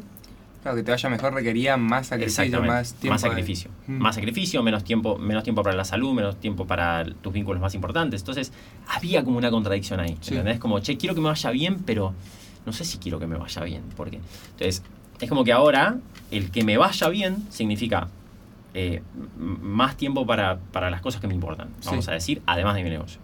Claro, 0.66 0.78
que 0.78 0.82
te 0.82 0.90
vaya 0.90 1.08
mejor 1.10 1.32
requería 1.32 1.76
más 1.76 2.08
sacrificio, 2.08 2.60
más 2.64 2.94
tiempo. 2.94 3.12
Más 3.14 3.20
sacrificio. 3.20 3.70
Mm. 3.86 3.98
Más 3.98 4.16
sacrificio, 4.16 4.64
menos 4.64 4.82
tiempo, 4.82 5.16
menos 5.16 5.44
tiempo 5.44 5.62
para 5.62 5.76
la 5.76 5.84
salud, 5.84 6.12
menos 6.12 6.40
tiempo 6.40 6.66
para 6.66 7.04
tus 7.04 7.32
vínculos 7.32 7.62
más 7.62 7.72
importantes. 7.76 8.22
Entonces, 8.22 8.52
había 8.88 9.22
como 9.22 9.38
una 9.38 9.48
contradicción 9.52 10.00
ahí. 10.00 10.16
Sí. 10.20 10.34
¿Entendés? 10.34 10.58
Como, 10.58 10.80
che, 10.80 10.96
quiero 10.96 11.14
que 11.14 11.20
me 11.20 11.28
vaya 11.28 11.50
bien, 11.52 11.76
pero 11.86 12.14
no 12.66 12.72
sé 12.72 12.84
si 12.84 12.98
quiero 12.98 13.20
que 13.20 13.28
me 13.28 13.36
vaya 13.36 13.62
bien. 13.62 13.84
Porque. 13.96 14.18
Entonces, 14.50 14.82
es 15.20 15.28
como 15.28 15.44
que 15.44 15.52
ahora 15.52 15.98
el 16.32 16.50
que 16.50 16.64
me 16.64 16.76
vaya 16.76 17.08
bien 17.10 17.46
significa 17.48 18.08
eh, 18.74 19.04
más 19.38 19.96
tiempo 19.96 20.26
para, 20.26 20.58
para 20.58 20.90
las 20.90 21.00
cosas 21.00 21.20
que 21.20 21.28
me 21.28 21.34
importan, 21.34 21.68
vamos 21.84 22.06
Sí. 22.06 22.10
a 22.10 22.14
decir, 22.14 22.42
además 22.44 22.74
de 22.74 22.82
mi 22.82 22.90
negocio. 22.90 23.20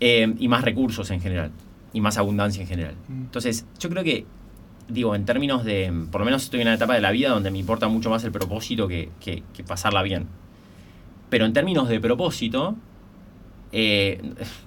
Eh, 0.00 0.34
y 0.38 0.48
más 0.48 0.62
recursos 0.62 1.10
en 1.10 1.22
general. 1.22 1.50
Y 1.94 2.02
más 2.02 2.18
abundancia 2.18 2.60
en 2.60 2.68
general. 2.68 2.94
Mm. 3.08 3.22
Entonces, 3.22 3.64
yo 3.78 3.88
creo 3.88 4.04
que, 4.04 4.26
digo, 4.88 5.14
en 5.14 5.24
términos 5.24 5.64
de, 5.64 5.92
por 6.10 6.20
lo 6.20 6.24
menos 6.24 6.44
estoy 6.44 6.60
en 6.60 6.68
una 6.68 6.74
etapa 6.76 6.94
de 6.94 7.00
la 7.00 7.10
vida 7.10 7.30
donde 7.30 7.50
me 7.50 7.58
importa 7.58 7.88
mucho 7.88 8.10
más 8.10 8.22
el 8.24 8.32
propósito 8.32 8.86
que, 8.88 9.10
que- 9.20 9.42
que 9.52 9.64
pasarla 9.64 10.02
bien. 10.02 10.26
Pero 11.30 11.44
en 11.44 11.52
términos 11.52 11.88
de 11.88 11.98
propósito, 12.00 12.76
eh, 13.72 14.20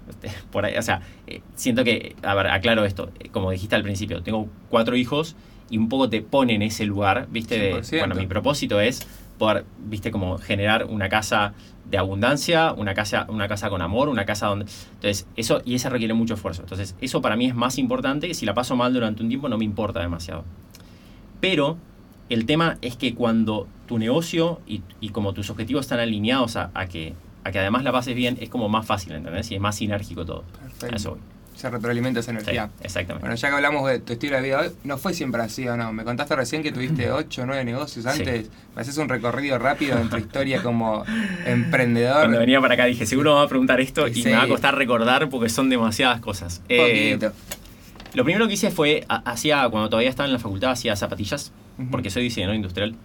por 0.51 0.65
ahí, 0.65 0.77
o 0.77 0.81
sea, 0.81 1.01
eh, 1.27 1.41
siento 1.55 1.83
que, 1.83 2.15
a 2.21 2.35
ver, 2.35 2.47
aclaro 2.47 2.85
esto, 2.85 3.11
eh, 3.19 3.29
como 3.29 3.51
dijiste 3.51 3.75
al 3.75 3.83
principio, 3.83 4.21
tengo 4.21 4.47
cuatro 4.69 4.95
hijos 4.95 5.35
y 5.69 5.77
un 5.77 5.87
poco 5.89 6.09
te 6.09 6.21
pone 6.21 6.55
en 6.55 6.63
ese 6.63 6.85
lugar, 6.85 7.27
viste, 7.31 7.57
de, 7.59 7.73
100%. 7.83 7.99
bueno, 7.99 8.15
mi 8.15 8.27
propósito 8.27 8.79
es 8.81 9.07
poder, 9.39 9.65
viste, 9.79 10.11
como 10.11 10.37
generar 10.37 10.85
una 10.85 11.09
casa 11.09 11.53
de 11.89 11.97
abundancia, 11.97 12.73
una 12.73 12.93
casa, 12.93 13.25
una 13.29 13.47
casa 13.47 13.69
con 13.71 13.81
amor, 13.81 14.09
una 14.09 14.25
casa 14.25 14.45
donde... 14.45 14.65
Entonces, 14.65 15.27
eso, 15.35 15.61
y 15.65 15.73
eso 15.73 15.89
requiere 15.89 16.13
mucho 16.13 16.35
esfuerzo. 16.35 16.61
Entonces, 16.61 16.95
eso 17.01 17.21
para 17.21 17.35
mí 17.35 17.47
es 17.47 17.55
más 17.55 17.79
importante 17.79 18.31
si 18.35 18.45
la 18.45 18.53
paso 18.53 18.75
mal 18.75 18.93
durante 18.93 19.23
un 19.23 19.29
tiempo 19.29 19.49
no 19.49 19.57
me 19.57 19.65
importa 19.65 19.99
demasiado. 19.99 20.43
Pero 21.39 21.77
el 22.29 22.45
tema 22.45 22.77
es 22.81 22.95
que 22.95 23.15
cuando 23.15 23.67
tu 23.87 23.97
negocio 23.97 24.61
y, 24.67 24.83
y 24.99 25.09
como 25.09 25.33
tus 25.33 25.49
objetivos 25.49 25.85
están 25.85 25.99
alineados 25.99 26.57
a, 26.57 26.69
que, 26.87 27.15
a 27.43 27.51
que 27.51 27.57
además 27.57 27.83
la 27.83 27.91
pases 27.91 28.13
bien, 28.13 28.37
es 28.39 28.49
como 28.49 28.69
más 28.69 28.85
fácil, 28.85 29.13
¿entendés? 29.13 29.49
Y 29.49 29.55
es 29.55 29.61
más 29.61 29.77
sinérgico 29.77 30.25
todo. 30.25 30.43
Perfecto. 30.79 31.17
Se 31.59 31.69
retroalimenta 31.69 32.21
esa 32.21 32.31
Sí, 32.31 32.37
energía. 32.37 32.69
exactamente. 32.81 33.19
Bueno, 33.27 33.35
ya 33.35 33.49
que 33.49 33.55
hablamos 33.55 33.89
de 33.89 33.99
tu 33.99 34.13
estilo 34.13 34.37
de 34.37 34.41
vida 34.43 34.61
hoy, 34.61 34.69
no 34.85 34.97
fue 34.97 35.13
siempre 35.13 35.41
así 35.41 35.67
o 35.67 35.75
no. 35.75 35.91
Me 35.91 36.05
contaste 36.05 36.33
recién 36.37 36.63
que 36.63 36.71
tuviste 36.71 37.11
8 37.11 37.41
o 37.41 37.45
9 37.45 37.65
negocios 37.65 38.05
antes. 38.05 38.49
Me 38.75 38.81
haces 38.81 38.97
un 38.97 39.09
recorrido 39.09 39.57
rápido 39.59 39.97
en 39.99 40.07
tu 40.09 40.15
historia 40.15 40.63
como 40.63 41.03
emprendedor. 41.45 42.21
Cuando 42.21 42.39
venía 42.39 42.61
para 42.61 42.75
acá 42.75 42.85
dije, 42.85 43.05
seguro 43.05 43.31
me 43.33 43.39
va 43.39 43.43
a 43.43 43.47
preguntar 43.49 43.81
esto 43.81 44.07
y 44.07 44.13
Sí. 44.13 44.23
me 44.29 44.35
va 44.35 44.43
a 44.43 44.47
costar 44.47 44.73
recordar 44.75 45.29
porque 45.29 45.49
son 45.49 45.69
demasiadas 45.69 46.21
cosas. 46.21 46.61
Eh, 46.69 47.19
lo 48.13 48.23
primero 48.23 48.47
que 48.47 48.53
hice 48.53 48.71
fue, 48.71 49.03
ha- 49.09 49.17
hacía, 49.29 49.67
cuando 49.69 49.89
todavía 49.89 50.09
estaba 50.09 50.27
en 50.27 50.33
la 50.33 50.39
facultad, 50.39 50.71
hacía 50.71 50.95
zapatillas, 50.95 51.51
porque 51.91 52.09
soy 52.09 52.23
diseñador 52.23 52.55
industrial. 52.55 52.95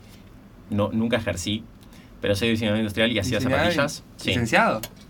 No, 0.71 0.91
nunca 0.93 1.17
ejercí, 1.17 1.65
pero 2.21 2.37
soy 2.37 2.51
diseñador 2.51 2.79
industrial 2.79 3.11
y 3.13 3.19
hacía 3.19 3.41
zapatillas. 3.41 4.05
Sí. 4.17 4.29
¿Licenciado? 4.29 4.79
O 4.79 5.04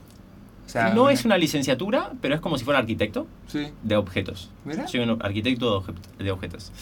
sea, 0.74 0.92
No 0.94 1.08
es 1.10 1.24
una 1.24 1.38
licenciatura, 1.38 2.12
pero 2.20 2.34
es 2.34 2.40
como 2.40 2.58
si 2.58 2.64
fuera 2.64 2.78
arquitecto 2.80 3.26
Sí. 3.46 3.68
de 3.82 3.96
objetos. 3.96 4.50
Mirá. 4.64 4.86
Soy 4.88 5.00
un 5.00 5.18
arquitecto 5.22 5.70
de, 5.70 5.76
obje- 5.86 5.94
de 6.24 6.30
objetos. 6.30 6.72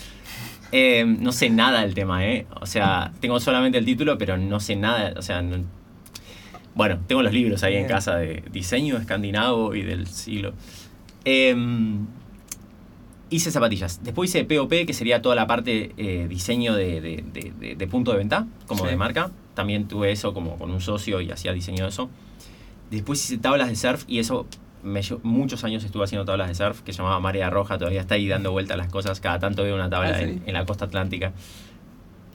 Eh, 0.72 1.04
no 1.06 1.32
sé 1.32 1.50
nada 1.50 1.82
del 1.82 1.94
tema, 1.94 2.26
¿eh? 2.26 2.46
O 2.60 2.66
sea, 2.66 3.12
tengo 3.20 3.38
solamente 3.40 3.76
el 3.78 3.84
título, 3.84 4.16
pero 4.18 4.36
no 4.38 4.58
sé 4.60 4.74
nada. 4.76 5.12
O 5.18 5.22
sea, 5.22 5.42
no- 5.42 5.64
bueno, 6.74 6.98
tengo 7.06 7.22
los 7.22 7.32
libros 7.34 7.62
ahí 7.62 7.76
en 7.76 7.86
casa 7.86 8.16
de 8.16 8.42
diseño 8.50 8.96
escandinavo 8.96 9.74
y 9.74 9.82
del 9.82 10.06
siglo. 10.06 10.54
Eh, 11.26 11.54
hice 13.28 13.50
zapatillas. 13.50 14.00
Después 14.02 14.30
hice 14.30 14.44
POP, 14.44 14.86
que 14.86 14.92
sería 14.94 15.20
toda 15.22 15.34
la 15.34 15.46
parte 15.46 15.92
eh, 15.96 16.26
diseño 16.28 16.74
de, 16.74 17.00
de- 17.00 17.24
de- 17.32 17.52
de- 17.58 17.74
de 17.76 17.86
punto 17.86 18.12
de 18.12 18.18
venta, 18.18 18.46
como 18.66 18.84
Sí. 18.84 18.90
de 18.90 18.96
marca. 18.96 19.30
También 19.54 19.86
tuve 19.88 20.12
eso 20.12 20.32
como 20.32 20.56
con 20.56 20.70
un 20.70 20.80
socio 20.80 21.20
y 21.20 21.30
hacía 21.30 21.52
diseño 21.52 21.84
de 21.84 21.90
eso. 21.90 22.08
Después 22.92 23.24
hice 23.24 23.38
tablas 23.38 23.68
de 23.68 23.76
surf 23.76 24.04
y 24.06 24.18
eso 24.20 24.46
me 24.84 25.00
lle- 25.00 25.18
muchos 25.22 25.64
años 25.64 25.82
estuve 25.84 26.04
haciendo 26.04 26.24
tablas 26.24 26.48
de 26.48 26.54
surf 26.54 26.80
que 26.82 26.92
se 26.92 26.98
llamaba 26.98 27.18
Marea 27.20 27.50
Roja, 27.50 27.78
todavía 27.78 28.00
está 28.02 28.14
ahí 28.16 28.28
dando 28.28 28.52
vueltas 28.52 28.76
las 28.76 28.88
cosas, 28.88 29.18
cada 29.20 29.38
tanto 29.38 29.62
veo 29.62 29.74
una 29.74 29.88
tabla 29.90 30.10
Ah, 30.10 30.18
¿sí? 30.18 30.24
en, 30.24 30.42
en 30.46 30.52
la 30.54 30.64
costa 30.66 30.84
atlántica. 30.84 31.32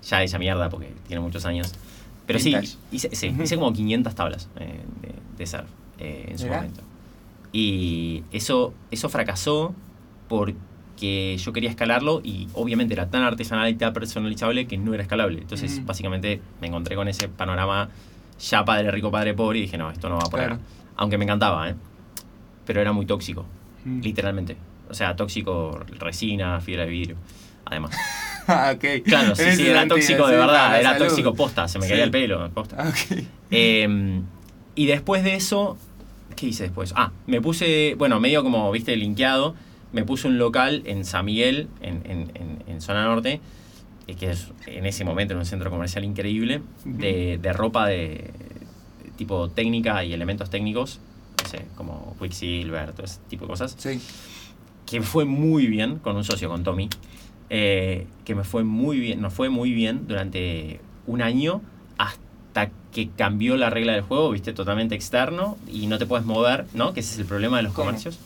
Ya 0.09 0.23
esa 0.23 0.39
mierda 0.39 0.69
porque 0.69 0.93
tiene 1.07 1.21
muchos 1.21 1.45
años. 1.45 1.73
Pero 2.25 2.39
sí, 2.39 2.55
hice, 2.91 3.15
sí, 3.15 3.35
hice 3.41 3.55
como 3.55 3.71
500 3.73 4.15
tablas 4.15 4.49
eh, 4.59 4.79
de, 5.01 5.13
de 5.37 5.45
surf 5.47 5.65
eh, 5.99 6.27
en 6.31 6.37
su 6.37 6.45
Mirá. 6.45 6.57
momento. 6.57 6.81
Y 7.53 8.23
eso, 8.31 8.73
eso 8.91 9.09
fracasó 9.09 9.73
porque 10.27 11.37
yo 11.37 11.53
quería 11.53 11.69
escalarlo 11.69 12.21
y 12.23 12.47
obviamente 12.53 12.93
era 12.93 13.09
tan 13.09 13.23
artesanal 13.23 13.69
y 13.69 13.75
tan 13.75 13.93
personalizable 13.93 14.67
que 14.67 14.77
no 14.77 14.93
era 14.93 15.03
escalable. 15.03 15.39
Entonces, 15.39 15.81
básicamente 15.85 16.41
me 16.61 16.67
encontré 16.67 16.95
con 16.95 17.07
ese 17.07 17.27
panorama 17.29 17.89
ya 18.39 18.63
padre 18.65 18.91
rico, 18.91 19.10
padre 19.12 19.34
pobre 19.34 19.60
y 19.60 19.62
dije, 19.63 19.78
no, 19.78 19.89
esto 19.91 20.10
no 20.10 20.15
va 20.15 20.21
por 20.30 20.39
Claro. 20.39 20.56
acá. 20.56 20.63
Aunque 20.97 21.17
me 21.17 21.26
encantaba, 21.26 21.69
¿eh? 21.69 21.76
Pero 22.65 22.82
era 22.82 22.91
muy 22.91 23.06
tóxico, 23.06 23.45
Mm. 23.86 24.02
literalmente. 24.02 24.58
O 24.89 24.93
sea, 24.93 25.15
tóxico, 25.15 25.80
resina, 26.00 26.60
fibra 26.62 26.84
de 26.86 26.89
vidrio. 26.89 27.15
Además. 27.65 27.91
Ah. 28.50 28.76
Claro, 29.04 29.36
sí, 29.36 29.43
sí, 29.58 29.67
era 29.67 29.86
tóxico 29.89 30.26
de 30.26 30.38
verdad, 30.38 30.80
era 30.80 30.93
salud. 30.93 31.08
tóxico 31.08 31.34
posta, 31.34 31.67
se 31.67 31.80
me 31.80 31.86
Sí. 31.86 31.91
caía 31.91 32.06
el 32.06 32.12
pelo, 32.12 32.50
posta. 32.52 32.78
Ah, 32.80 32.88
ok. 32.88 33.23
Eh, 33.52 34.21
y 34.73 34.86
después 34.86 35.21
de 35.26 35.36
eso, 35.36 35.78
¿qué 36.38 36.45
hice 36.47 36.63
después? 36.63 36.93
Ah, 36.95 37.12
me 37.26 37.41
puse, 37.41 37.95
bueno, 37.97 38.21
medio 38.21 38.43
como, 38.43 38.71
viste, 38.71 38.95
linkeado, 38.95 39.54
me 39.91 40.06
puse 40.06 40.30
un 40.30 40.38
local 40.38 40.82
en 40.86 41.04
San 41.04 41.26
Miguel, 41.26 41.67
en, 41.82 42.02
en- 42.10 42.32
en- 42.36 42.63
en 42.67 42.80
zona 42.82 43.04
norte, 43.04 43.41
que 44.15 44.31
es 44.31 44.47
en 44.65 44.85
ese 44.85 45.03
momento 45.03 45.33
era 45.33 45.39
un 45.39 45.45
centro 45.45 45.69
comercial 45.69 46.03
increíble, 46.05 46.61
de, 46.85 47.37
de 47.41 47.53
ropa 47.53 47.87
de, 47.87 48.31
tipo 49.17 49.49
técnica 49.49 50.03
y 50.03 50.13
elementos 50.13 50.49
técnicos, 50.49 50.99
no 51.43 51.49
sé, 51.49 51.65
como 51.75 52.15
Quicksilver, 52.21 52.93
todo 52.93 53.05
ese 53.05 53.19
tipo 53.29 53.45
de 53.45 53.49
cosas 53.49 53.75
Sí. 53.77 53.99
que 54.85 54.99
me 54.99 55.05
fue 55.05 55.25
muy 55.25 55.67
bien 55.67 55.97
con 55.99 56.15
un 56.15 56.23
socio, 56.23 56.47
con 56.49 56.63
Tommy, 56.63 56.89
eh, 57.49 58.05
que 58.25 58.35
me 58.35 58.43
fue 58.43 58.63
muy 58.63 58.99
bien, 58.99 59.21
nos 59.21 59.33
fue 59.33 59.49
muy 59.49 59.71
bien 59.71 60.07
durante 60.07 60.79
un 61.05 61.21
año 61.21 61.61
hasta 61.97 62.69
que 62.91 63.09
cambió 63.09 63.57
la 63.57 63.69
regla 63.69 63.93
del 63.93 64.01
juego, 64.01 64.31
viste, 64.31 64.53
totalmente 64.53 64.95
externo 64.95 65.57
y 65.71 65.87
no 65.87 65.97
te 65.97 66.05
puedes 66.05 66.25
mover, 66.25 66.65
¿no? 66.73 66.93
Que 66.93 66.99
ese 67.01 67.13
es 67.13 67.19
el 67.19 67.25
problema 67.25 67.57
de 67.57 67.63
los 67.63 67.73
¿Cómo? 67.73 67.87
comercios. 67.87 68.19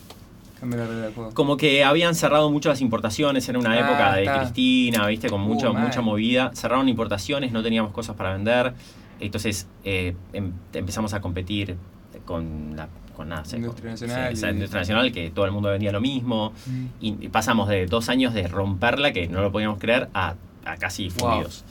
Como 1.33 1.57
que 1.57 1.83
habían 1.83 2.15
cerrado 2.15 2.49
mucho 2.51 2.69
las 2.69 2.81
importaciones, 2.81 3.47
era 3.49 3.57
una 3.59 3.71
Ah, 3.71 3.79
época 3.79 4.15
de 4.15 4.21
está. 4.23 4.39
Cristina, 4.39 5.07
viste, 5.07 5.29
con 5.29 5.41
Uh, 5.41 5.45
mucha, 5.73 6.01
movida. 6.01 6.51
Cerraron 6.53 6.87
importaciones, 6.89 7.51
no 7.51 7.63
teníamos 7.63 7.91
cosas 7.91 8.15
para 8.15 8.33
vender. 8.33 8.73
Entonces 9.19 9.67
eh, 9.83 10.15
em- 10.33 10.53
empezamos 10.73 11.13
a 11.13 11.21
competir 11.21 11.77
con 12.25 12.75
la 12.75 12.87
con 13.15 13.27
nada, 13.29 13.43
sé, 13.45 13.57
Industria 13.57 13.83
con- 13.83 13.91
nacional 14.07 14.33
esa 14.33 14.47
y- 14.49 14.53
industria 14.53 14.81
nacional 14.81 15.11
que 15.11 15.29
todo 15.31 15.45
el 15.45 15.51
mundo 15.51 15.69
vendía 15.69 15.91
lo 15.91 16.01
mismo. 16.01 16.53
Mm. 16.65 16.85
Y 17.01 17.11
pasamos 17.27 17.67
de 17.67 17.85
dos 17.85 18.09
años 18.09 18.33
de 18.33 18.47
romperla, 18.47 19.11
que 19.13 19.27
no 19.27 19.41
lo 19.41 19.51
podíamos 19.51 19.79
creer, 19.79 20.09
a, 20.13 20.35
a 20.65 20.77
casi 20.77 21.09
Wow. 21.09 21.17
fundidos. 21.19 21.63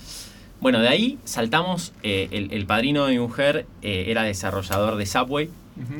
Bueno, 0.60 0.78
de 0.80 0.88
ahí 0.88 1.18
saltamos. 1.24 1.92
eh, 2.02 2.28
el, 2.32 2.52
el 2.52 2.66
padrino 2.66 3.06
de 3.06 3.12
mi 3.14 3.18
mujer 3.18 3.66
eh, 3.82 4.04
era 4.08 4.22
desarrollador 4.22 4.96
de 4.96 5.06
Subway, 5.06 5.48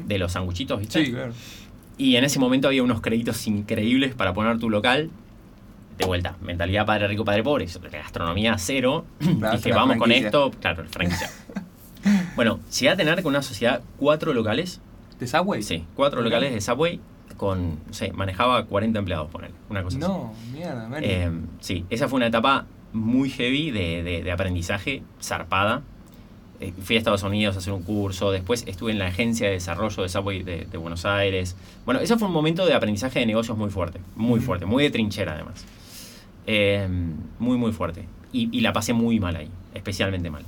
de 0.06 0.18
los 0.18 0.32
sanguchitos, 0.32 0.78
¿viste? 0.78 1.06
Sí, 1.06 1.12
claro. 1.12 1.32
Y 2.00 2.16
en 2.16 2.24
ese 2.24 2.38
momento 2.38 2.66
había 2.68 2.82
unos 2.82 3.02
créditos 3.02 3.46
increíbles 3.46 4.14
para 4.14 4.32
poner 4.32 4.58
tu 4.58 4.70
local. 4.70 5.10
De 5.98 6.06
vuelta, 6.06 6.36
mentalidad 6.40 6.86
padre 6.86 7.08
rico, 7.08 7.26
padre 7.26 7.42
pobre, 7.42 7.66
gastronomía 7.92 8.56
cero. 8.56 9.04
Claro, 9.38 9.56
Dije, 9.58 9.72
vamos 9.72 9.96
con 9.98 10.10
esto. 10.10 10.50
Claro, 10.60 10.84
franquicia. 10.90 11.28
bueno, 12.36 12.58
llegué 12.72 12.88
a 12.88 12.96
tener 12.96 13.22
con 13.22 13.30
una 13.32 13.42
sociedad 13.42 13.82
cuatro 13.98 14.32
locales. 14.32 14.80
¿De 15.18 15.26
Subway? 15.26 15.62
Sí, 15.62 15.84
cuatro 15.94 16.22
locales 16.22 16.54
de 16.54 16.60
Subway 16.62 17.00
con, 17.36 17.72
no 17.86 17.92
sé, 17.92 18.12
manejaba 18.12 18.64
40 18.64 18.98
empleados, 18.98 19.30
poner 19.30 19.50
una 19.68 19.82
cosa 19.82 19.98
así. 19.98 20.06
No, 20.06 20.32
mierda. 20.54 20.88
Eh, 21.02 21.30
sí, 21.60 21.84
esa 21.90 22.08
fue 22.08 22.16
una 22.16 22.28
etapa 22.28 22.64
muy 22.94 23.28
heavy 23.28 23.70
de, 23.70 24.02
de- 24.02 24.22
de 24.22 24.32
aprendizaje, 24.32 25.02
zarpada. 25.22 25.82
Eh, 26.60 26.74
fui 26.82 26.96
a 26.96 26.98
Estados 26.98 27.22
Unidos 27.22 27.56
a 27.56 27.60
hacer 27.60 27.72
un 27.72 27.82
curso, 27.82 28.30
después 28.30 28.64
estuve 28.66 28.92
en 28.92 28.98
la 28.98 29.06
agencia 29.06 29.46
de 29.46 29.54
desarrollo 29.54 30.02
de 30.02 30.08
Subway 30.10 30.42
de, 30.42 30.66
de 30.70 30.76
Buenos 30.78 31.06
Aires. 31.06 31.56
Bueno, 31.86 32.00
ese 32.00 32.18
fue 32.18 32.28
un 32.28 32.34
momento 32.34 32.66
de 32.66 32.74
aprendizaje 32.74 33.18
de 33.20 33.26
negocios 33.26 33.56
muy 33.56 33.70
fuerte, 33.70 33.98
muy 34.14 34.40
fuerte, 34.40 34.66
muy 34.66 34.82
de 34.82 34.90
trinchera 34.90 35.32
además. 35.32 35.64
Eh, 36.46 36.86
muy, 37.38 37.56
muy 37.56 37.72
fuerte. 37.72 38.04
Y, 38.32 38.48
y 38.56 38.60
la 38.60 38.72
pasé 38.74 38.92
muy 38.92 39.18
mal 39.20 39.36
ahí, 39.36 39.48
especialmente 39.74 40.30
mal. 40.30 40.44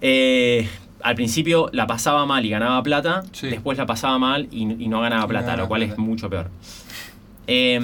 Eh, 0.00 0.66
al 1.02 1.14
principio 1.14 1.68
la 1.72 1.86
pasaba 1.86 2.24
mal 2.26 2.44
y 2.44 2.50
ganaba 2.50 2.82
plata, 2.82 3.22
Sí. 3.32 3.48
después 3.48 3.76
la 3.78 3.86
pasaba 3.86 4.18
mal 4.18 4.48
y, 4.50 4.62
y 4.82 4.88
no 4.88 5.00
ganaba 5.00 5.22
no 5.22 5.28
plata, 5.28 5.56
lo 5.56 5.68
cual 5.68 5.82
es 5.82 5.96
mucho 5.98 6.28
peor. 6.30 6.50
Eh, 7.52 7.80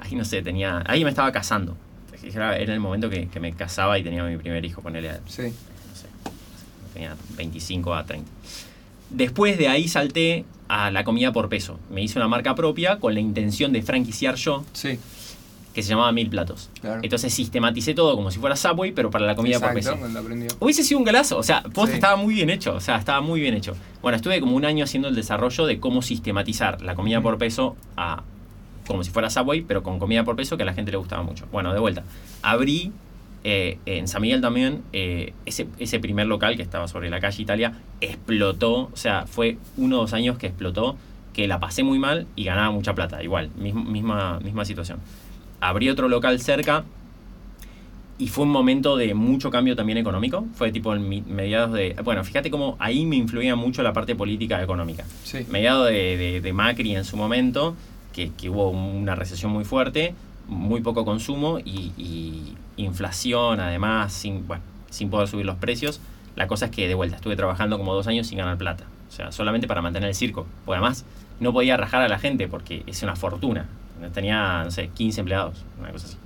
ahí 0.00 0.14
no 0.14 0.24
sé, 0.24 0.40
tenía. 0.40 0.82
Ahí 0.86 1.04
me 1.04 1.10
estaba 1.10 1.30
casando. 1.30 1.76
Era, 2.22 2.56
el 2.56 2.80
momento 2.80 3.08
que, 3.10 3.28
que 3.28 3.40
me 3.40 3.52
casaba 3.52 3.98
y 3.98 4.02
tenía 4.02 4.22
mi 4.24 4.36
primer 4.36 4.64
hijo, 4.64 4.82
ponele, 4.82 5.10
a- 5.10 5.20
sí. 5.26 5.42
no 5.44 5.96
sé, 5.96 6.06
tenía 6.92 7.16
25 7.36 7.94
a 7.94 8.04
30. 8.04 8.30
Después 9.10 9.58
de 9.58 9.68
ahí 9.68 9.88
salté 9.88 10.44
a 10.68 10.90
la 10.90 11.02
comida 11.02 11.32
por 11.32 11.48
peso. 11.48 11.78
Me 11.90 12.02
hice 12.02 12.18
una 12.18 12.28
marca 12.28 12.54
propia 12.54 12.98
con 12.98 13.14
la 13.14 13.20
intención 13.20 13.72
de 13.72 13.82
franquiciar 13.82 14.36
yo, 14.36 14.64
Sí, 14.72 14.98
que 15.74 15.82
se 15.82 15.88
llamaba 15.90 16.12
Mil 16.12 16.28
Platos. 16.28 16.68
claro. 16.80 17.00
Entonces 17.02 17.32
sistematicé 17.34 17.94
todo 17.94 18.14
como 18.16 18.30
si 18.30 18.38
fuera 18.38 18.54
Subway, 18.54 18.92
pero 18.92 19.10
para 19.10 19.24
la 19.26 19.34
comida 19.34 19.58
por 19.58 19.72
peso. 19.74 19.96
Hubiese 20.60 20.84
sido 20.84 20.98
un 20.98 21.04
galazo, 21.04 21.38
o 21.38 21.42
sea, 21.42 21.62
posta 21.62 21.88
Sí. 21.92 21.94
estaba 21.94 22.16
muy 22.16 22.34
bien 22.34 22.50
hecho, 22.50 22.74
o 22.74 22.80
sea, 22.80 22.96
estaba 22.96 23.20
muy 23.20 23.40
bien 23.40 23.54
hecho. 23.54 23.74
Bueno, 24.02 24.16
estuve 24.16 24.38
como 24.40 24.54
un 24.56 24.64
año 24.64 24.84
haciendo 24.84 25.08
el 25.08 25.14
desarrollo 25.14 25.66
de 25.66 25.80
cómo 25.80 26.02
sistematizar 26.02 26.80
la 26.82 26.94
comida 26.94 27.20
por 27.20 27.38
peso 27.38 27.76
a 27.96 28.22
como 28.90 29.04
si 29.04 29.10
fuera 29.10 29.30
Subway, 29.30 29.60
pero 29.62 29.82
con 29.84 29.98
comida 30.00 30.24
por 30.24 30.34
peso 30.34 30.56
que 30.56 30.64
a 30.64 30.66
la 30.66 30.74
gente 30.74 30.90
le 30.90 30.96
gustaba 30.98 31.22
mucho. 31.22 31.46
Bueno, 31.52 31.72
de 31.72 31.78
vuelta, 31.78 32.02
abrí 32.42 32.90
eh, 33.44 33.78
en 33.86 34.08
San 34.08 34.20
Miguel 34.22 34.40
también 34.40 34.82
eh, 34.92 35.32
ese, 35.46 35.68
ese 35.78 36.00
primer 36.00 36.26
local 36.26 36.56
que 36.56 36.62
estaba 36.62 36.88
sobre 36.88 37.08
la 37.08 37.20
calle 37.20 37.40
Italia, 37.42 37.74
explotó, 38.00 38.90
o 38.92 38.96
sea, 38.96 39.26
fue 39.26 39.56
uno 39.76 39.98
o 39.98 40.00
dos 40.00 40.12
años 40.12 40.36
que 40.38 40.48
explotó, 40.48 40.96
que 41.32 41.46
la 41.46 41.60
pasé 41.60 41.84
muy 41.84 41.98
mal 42.00 42.26
y 42.34 42.44
ganaba 42.44 42.70
mucha 42.72 42.94
plata, 42.94 43.22
igual, 43.22 43.50
misma, 43.56 43.84
misma, 43.84 44.40
misma 44.40 44.64
situación. 44.64 44.98
Abrí 45.60 45.88
otro 45.88 46.08
local 46.08 46.40
cerca, 46.40 46.84
y 48.18 48.28
fue 48.28 48.44
un 48.44 48.50
momento 48.50 48.98
de 48.98 49.14
mucho 49.14 49.50
cambio 49.50 49.74
también 49.76 49.96
económico. 49.96 50.44
Fue 50.54 50.70
tipo 50.72 50.94
en 50.94 51.08
mediados 51.34 51.72
de. 51.72 51.96
Bueno, 52.04 52.22
fíjate 52.22 52.50
cómo 52.50 52.76
ahí 52.78 53.06
me 53.06 53.16
influía 53.16 53.56
mucho 53.56 53.82
la 53.82 53.94
parte 53.94 54.14
política 54.14 54.62
económica. 54.62 55.06
Sí, 55.24 55.46
Mediados 55.50 55.88
de, 55.88 56.18
de- 56.18 56.40
de 56.42 56.52
Macri 56.52 56.94
en 56.94 57.06
su 57.06 57.16
momento, 57.16 57.74
que, 58.12 58.30
que 58.32 58.50
hubo 58.50 58.70
una 58.70 59.14
recesión 59.14 59.52
muy 59.52 59.64
fuerte, 59.64 60.14
muy 60.48 60.80
poco 60.80 61.04
consumo 61.04 61.58
y, 61.58 61.92
y 61.96 62.56
inflación, 62.76 63.60
además, 63.60 64.12
sin, 64.12 64.46
bueno, 64.46 64.62
sin 64.90 65.10
poder 65.10 65.28
subir 65.28 65.46
los 65.46 65.56
precios. 65.56 66.00
La 66.36 66.46
cosa 66.46 66.66
es 66.66 66.70
que 66.70 66.88
de 66.88 66.94
vuelta 66.94 67.16
estuve 67.16 67.36
trabajando 67.36 67.78
como 67.78 67.94
dos 67.94 68.06
años 68.06 68.26
sin 68.26 68.38
ganar 68.38 68.58
plata. 68.58 68.84
O 69.08 69.12
sea, 69.12 69.32
solamente 69.32 69.66
para 69.66 69.82
mantener 69.82 70.08
el 70.08 70.14
circo. 70.14 70.46
Porque 70.64 70.78
además 70.78 71.04
no 71.40 71.52
podía 71.52 71.76
rajar 71.76 72.02
a 72.02 72.08
la 72.08 72.18
gente 72.18 72.48
porque 72.48 72.82
es 72.86 73.02
una 73.02 73.16
fortuna. 73.16 73.66
Tenía, 74.14 74.62
no 74.64 74.70
sé, 74.70 74.88
15 74.88 75.20
empleados, 75.20 75.64
una 75.78 75.90
cosa 75.90 76.06
así. 76.06 76.16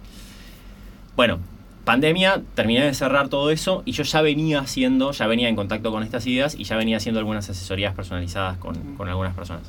Bueno, 1.17 1.39
pandemia, 1.85 2.43
terminé 2.55 2.85
de 2.85 2.95
cerrar 2.95 3.29
todo 3.29 3.51
eso 3.51 3.83
y 3.85 3.93
yo 3.93 4.05
ya 4.05 4.21
venía 4.21 4.61
haciendo, 4.61 5.11
ya 5.13 5.27
venía 5.27 5.49
en 5.49 5.57
contacto 5.57 5.91
con 5.91 6.03
estas 6.03 6.27
ideas 6.27 6.55
y 6.55 6.65
ya 6.65 6.77
venía 6.77 6.99
haciendo 6.99 7.19
algunas 7.19 7.49
asesorías 7.51 7.95
personalizadas 7.95 8.59
con, 8.59 8.97
con 8.97 9.09
algunas 9.09 9.35
personas. 9.35 9.63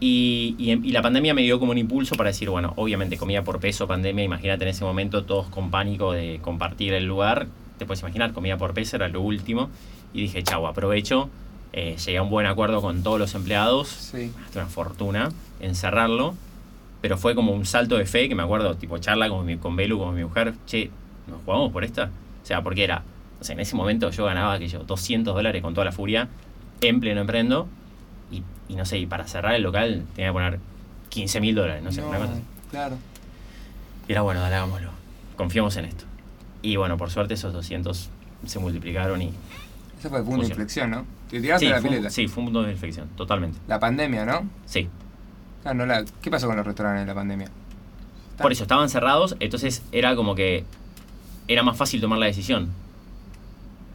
Y, 0.00 0.56
y, 0.58 0.70
y 0.72 0.92
la 0.92 1.02
pandemia 1.02 1.34
me 1.34 1.42
dio 1.42 1.60
como 1.60 1.72
un 1.72 1.78
impulso 1.78 2.14
para 2.14 2.30
decir, 2.30 2.48
bueno, 2.48 2.72
obviamente 2.76 3.18
comida 3.18 3.42
por 3.42 3.60
peso, 3.60 3.86
pandemia, 3.86 4.24
imagínate 4.24 4.64
en 4.64 4.70
ese 4.70 4.84
momento 4.84 5.24
todos 5.24 5.48
con 5.48 5.70
pánico 5.70 6.12
de 6.12 6.40
compartir 6.40 6.94
el 6.94 7.04
lugar, 7.04 7.46
te 7.78 7.86
puedes 7.86 8.00
imaginar, 8.00 8.32
comida 8.32 8.56
por 8.56 8.72
peso 8.74 8.96
era 8.96 9.08
lo 9.08 9.20
último. 9.20 9.70
Y 10.12 10.22
dije, 10.22 10.42
chau, 10.42 10.66
aprovecho, 10.66 11.30
eh, 11.72 11.96
llegué 12.04 12.18
a 12.18 12.22
un 12.22 12.30
buen 12.30 12.46
acuerdo 12.46 12.80
con 12.80 13.02
todos 13.02 13.18
los 13.18 13.34
empleados, 13.34 13.88
sí. 13.88 14.32
una 14.54 14.66
fortuna 14.66 15.30
en 15.60 15.74
cerrarlo, 15.74 16.34
pero 17.00 17.16
fue 17.16 17.34
como 17.34 17.52
un 17.52 17.64
salto 17.64 17.96
de 17.96 18.06
fe 18.06 18.28
que 18.28 18.34
me 18.34 18.42
acuerdo, 18.42 18.74
tipo 18.74 18.98
charla 18.98 19.28
con, 19.28 19.46
mi, 19.46 19.56
con 19.56 19.76
Belu, 19.76 19.98
con 19.98 20.14
mi 20.14 20.24
mujer, 20.24 20.54
che, 20.66 20.90
¿nos 21.28 21.42
jugamos 21.44 21.72
por 21.72 21.84
esta? 21.84 22.10
O 22.42 22.46
sea, 22.46 22.62
porque 22.62 22.84
era, 22.84 23.02
o 23.40 23.44
sea, 23.44 23.54
en 23.54 23.60
ese 23.60 23.76
momento 23.76 24.10
yo 24.10 24.24
ganaba 24.24 24.54
aquello, 24.54 24.80
200 24.80 25.34
dólares 25.34 25.62
con 25.62 25.74
toda 25.74 25.84
la 25.84 25.92
furia, 25.92 26.28
en 26.80 27.00
pleno 27.00 27.20
emprendo, 27.20 27.68
y, 28.30 28.42
y 28.68 28.76
no 28.76 28.84
sé, 28.84 28.98
y 28.98 29.06
para 29.06 29.26
cerrar 29.26 29.54
el 29.54 29.62
local 29.62 30.04
tenía 30.14 30.30
que 30.30 30.32
poner 30.32 30.58
15 31.08 31.40
mil 31.40 31.54
dólares, 31.54 31.82
no 31.82 31.90
sé, 31.92 32.02
una 32.02 32.18
cosa 32.18 32.32
claro. 32.70 32.96
Y 34.08 34.12
era 34.12 34.22
bueno, 34.22 34.40
dale, 34.40 34.54
hagámoslo, 34.56 34.90
confiemos 35.36 35.76
en 35.76 35.84
esto. 35.86 36.04
Y 36.62 36.76
bueno, 36.76 36.96
por 36.96 37.10
suerte 37.10 37.34
esos 37.34 37.52
200 37.52 38.10
se 38.46 38.58
multiplicaron 38.58 39.20
y... 39.22 39.32
Ese 39.98 40.08
fue 40.08 40.18
el 40.18 40.24
punto 40.24 40.42
de 40.42 40.48
inflexión, 40.48 40.90
¿no? 40.90 41.04
Te 41.30 41.40
tiraste 41.40 41.66
Sí 41.66 41.70
la 41.70 41.80
fue, 41.80 41.88
un- 41.90 41.94
pileta. 41.96 42.10
sí, 42.10 42.26
fue 42.28 42.40
un 42.42 42.46
punto 42.46 42.62
de 42.62 42.72
inflexión, 42.72 43.08
totalmente. 43.16 43.58
La 43.68 43.78
pandemia, 43.78 44.24
¿no? 44.24 44.48
Sí. 44.66 44.88
Claro, 45.62 45.78
no 45.78 45.86
la- 45.86 46.04
¿Qué 46.22 46.30
pasó 46.30 46.46
con 46.46 46.56
los 46.56 46.66
restaurantes 46.66 47.02
en 47.02 47.08
la 47.08 47.14
pandemia? 47.14 47.48
Por 48.40 48.52
eso, 48.52 48.62
estaban 48.64 48.88
cerrados, 48.88 49.36
entonces 49.40 49.82
era 49.92 50.16
como 50.16 50.34
que 50.34 50.64
era 51.48 51.62
más 51.62 51.76
fácil 51.76 52.00
tomar 52.00 52.18
la 52.18 52.26
decisión. 52.26 52.70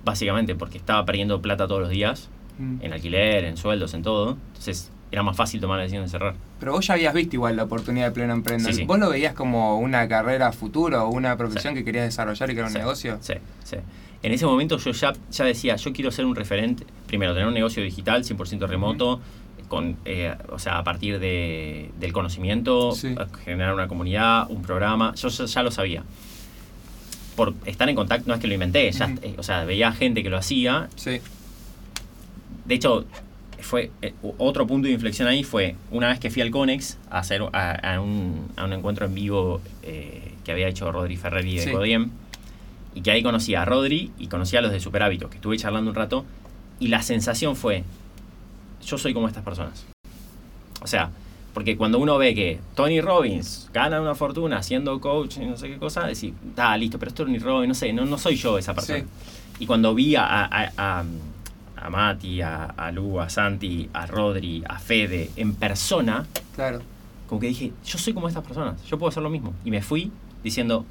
Básicamente, 0.04 0.54
porque 0.56 0.78
estaba 0.78 1.04
perdiendo 1.06 1.42
plata 1.42 1.68
todos 1.68 1.82
los 1.82 1.90
días, 1.90 2.30
Mm. 2.58 2.78
en 2.82 2.94
alquiler, 2.94 3.46
en 3.46 3.58
sueldos, 3.58 3.94
en 3.94 4.04
todo. 4.04 4.38
Entonces 4.48 4.92
era 5.12 5.24
más 5.24 5.38
fácil 5.38 5.62
tomar 5.62 5.78
la 5.78 5.84
decisión 5.84 6.04
de 6.04 6.10
cerrar. 6.10 6.36
Pero 6.60 6.74
vos 6.74 6.86
ya 6.86 6.94
habías 6.96 7.14
visto 7.14 7.36
igual 7.36 7.56
la 7.56 7.64
oportunidad 7.64 8.08
de 8.08 8.12
pleno 8.12 8.34
emprendo. 8.34 8.68
Sí, 8.70 8.76
sí. 8.76 8.84
¿Vos 8.86 9.00
lo 9.00 9.10
veías 9.10 9.34
como 9.34 9.78
una 9.80 10.08
carrera 10.08 10.52
futura 10.52 11.04
o 11.06 11.10
una 11.12 11.38
profesión 11.38 11.74
Sí. 11.74 11.80
que 11.80 11.86
querías 11.86 12.06
desarrollar 12.06 12.50
y 12.50 12.54
que 12.54 12.60
era 12.60 12.68
un 12.68 12.74
negocio? 12.74 13.18
Sí, 13.22 13.34
sí. 13.64 13.78
En 14.24 14.32
ese 14.32 14.46
momento 14.46 14.78
yo 14.78 14.92
ya, 14.92 15.14
ya 15.32 15.46
decía, 15.46 15.76
yo 15.76 15.94
quiero 15.94 16.12
ser 16.12 16.26
un 16.26 16.36
referente, 16.36 16.86
primero, 17.08 17.34
tener 17.34 17.48
un 17.48 17.54
negocio 17.54 17.84
digital 17.84 18.24
100% 18.24 18.68
remoto, 18.68 19.22
con, 19.68 19.98
eh, 20.06 20.34
o 20.50 20.58
sea, 20.60 20.80
a 20.80 20.84
partir 20.84 21.20
de, 21.20 21.92
del 22.00 22.12
conocimiento, 22.14 22.94
generar 23.44 23.74
una 23.74 23.88
comunidad, 23.88 24.50
un 24.50 24.62
programa, 24.64 25.14
yo 25.16 25.30
ya, 25.30 25.46
ya 25.46 25.64
lo 25.64 25.70
sabía. 25.72 26.04
Por 27.36 27.54
estar 27.66 27.90
en 27.90 27.96
contacto, 27.96 28.28
no 28.28 28.34
es 28.36 28.40
que 28.40 28.48
lo 28.48 28.54
inventé, 28.54 28.90
ya, 28.92 29.14
eh, 29.22 29.36
o 29.38 29.44
sea, 29.44 29.66
veía 29.66 29.92
gente 29.92 30.24
que 30.24 30.30
lo 30.30 30.38
hacía. 30.38 30.88
Sí. 30.96 31.20
De 32.66 32.76
hecho, 32.76 33.06
fue 33.60 33.92
eh, 34.02 34.14
otro 34.38 34.68
punto 34.68 34.88
de 34.88 34.94
inflexión 34.94 35.28
ahí 35.28 35.44
fue 35.44 35.76
una 35.92 36.10
vez 36.10 36.20
que 36.20 36.30
fui 36.30 36.42
al 36.42 36.52
Conex 36.52 36.98
a 37.10 37.20
hacer 37.20 37.42
a, 37.54 37.72
a 37.94 38.02
un, 38.02 38.50
a 38.56 38.66
un 38.66 38.74
encuentro 38.74 39.06
en 39.06 39.16
vivo 39.16 39.62
eh, 39.84 40.34
que 40.44 40.52
había 40.52 40.68
hecho 40.68 40.92
Rodri 40.92 41.18
Ferreri 41.18 41.56
de 41.56 41.64
Sí. 41.64 41.72
Codiem 41.72 42.10
y 42.94 43.02
que 43.02 43.12
ahí 43.12 43.24
conocí 43.24 43.56
a 43.56 43.66
Rodri 43.66 44.12
y 44.18 44.28
conocí 44.28 44.56
a 44.56 44.62
los 44.62 44.72
de 44.72 44.80
Super 44.80 45.04
Hábito, 45.04 45.30
que 45.30 45.36
estuve 45.36 45.58
charlando 45.58 45.90
un 45.90 45.96
rato 45.96 46.26
y 46.80 46.88
la 46.88 47.02
sensación 47.02 47.56
fue 47.56 47.84
yo 48.86 48.98
soy 48.98 49.14
como 49.14 49.28
estas 49.28 49.44
personas. 49.44 49.86
O 50.82 50.88
sea, 50.88 51.10
porque 51.54 51.78
cuando 51.78 52.00
uno 52.00 52.18
ve 52.18 52.36
que 52.36 52.60
Tony 52.76 53.02
Robbins 53.02 53.70
gana 53.74 54.02
una 54.02 54.14
fortuna 54.14 54.62
siendo 54.62 55.00
coach 55.02 55.38
y 55.38 55.46
no 55.46 55.58
sé 55.58 55.70
qué 55.70 55.78
cosa, 55.78 56.06
decir, 56.06 56.34
ah, 56.58 56.78
listo, 56.78 57.00
pero 57.00 57.10
es 57.10 57.16
Tony 57.16 57.40
Robbins, 57.40 57.70
no 57.70 57.74
sé, 57.74 57.94
no, 57.94 58.06
no 58.06 58.18
soy 58.18 58.36
yo 58.36 58.58
esa 58.58 58.74
persona. 58.74 59.00
Sí. 59.00 59.06
Y 59.60 59.66
cuando 59.66 59.96
vi 59.96 60.16
a, 60.16 60.26
a, 60.26 61.04
a, 61.86 61.90
Mati, 61.90 62.42
a, 62.42 62.66
a 62.66 62.92
Lu, 62.92 63.20
a 63.20 63.30
Santi, 63.30 63.90
a 63.94 64.06
Rodri, 64.06 64.64
a 64.68 64.80
Fede 64.80 65.30
en 65.36 65.54
persona, 65.56 66.26
Claro. 66.56 66.82
como 67.28 67.40
que 67.42 67.48
dije, 67.48 67.72
yo 67.86 67.98
soy 67.98 68.14
como 68.14 68.28
estas 68.28 68.44
personas, 68.44 68.84
yo 68.86 68.98
puedo 68.98 69.10
hacer 69.10 69.24
lo 69.24 69.30
mismo. 69.30 69.54
Y 69.64 69.72
me 69.72 69.82
fui 69.82 70.12
diciendo, 70.44 70.86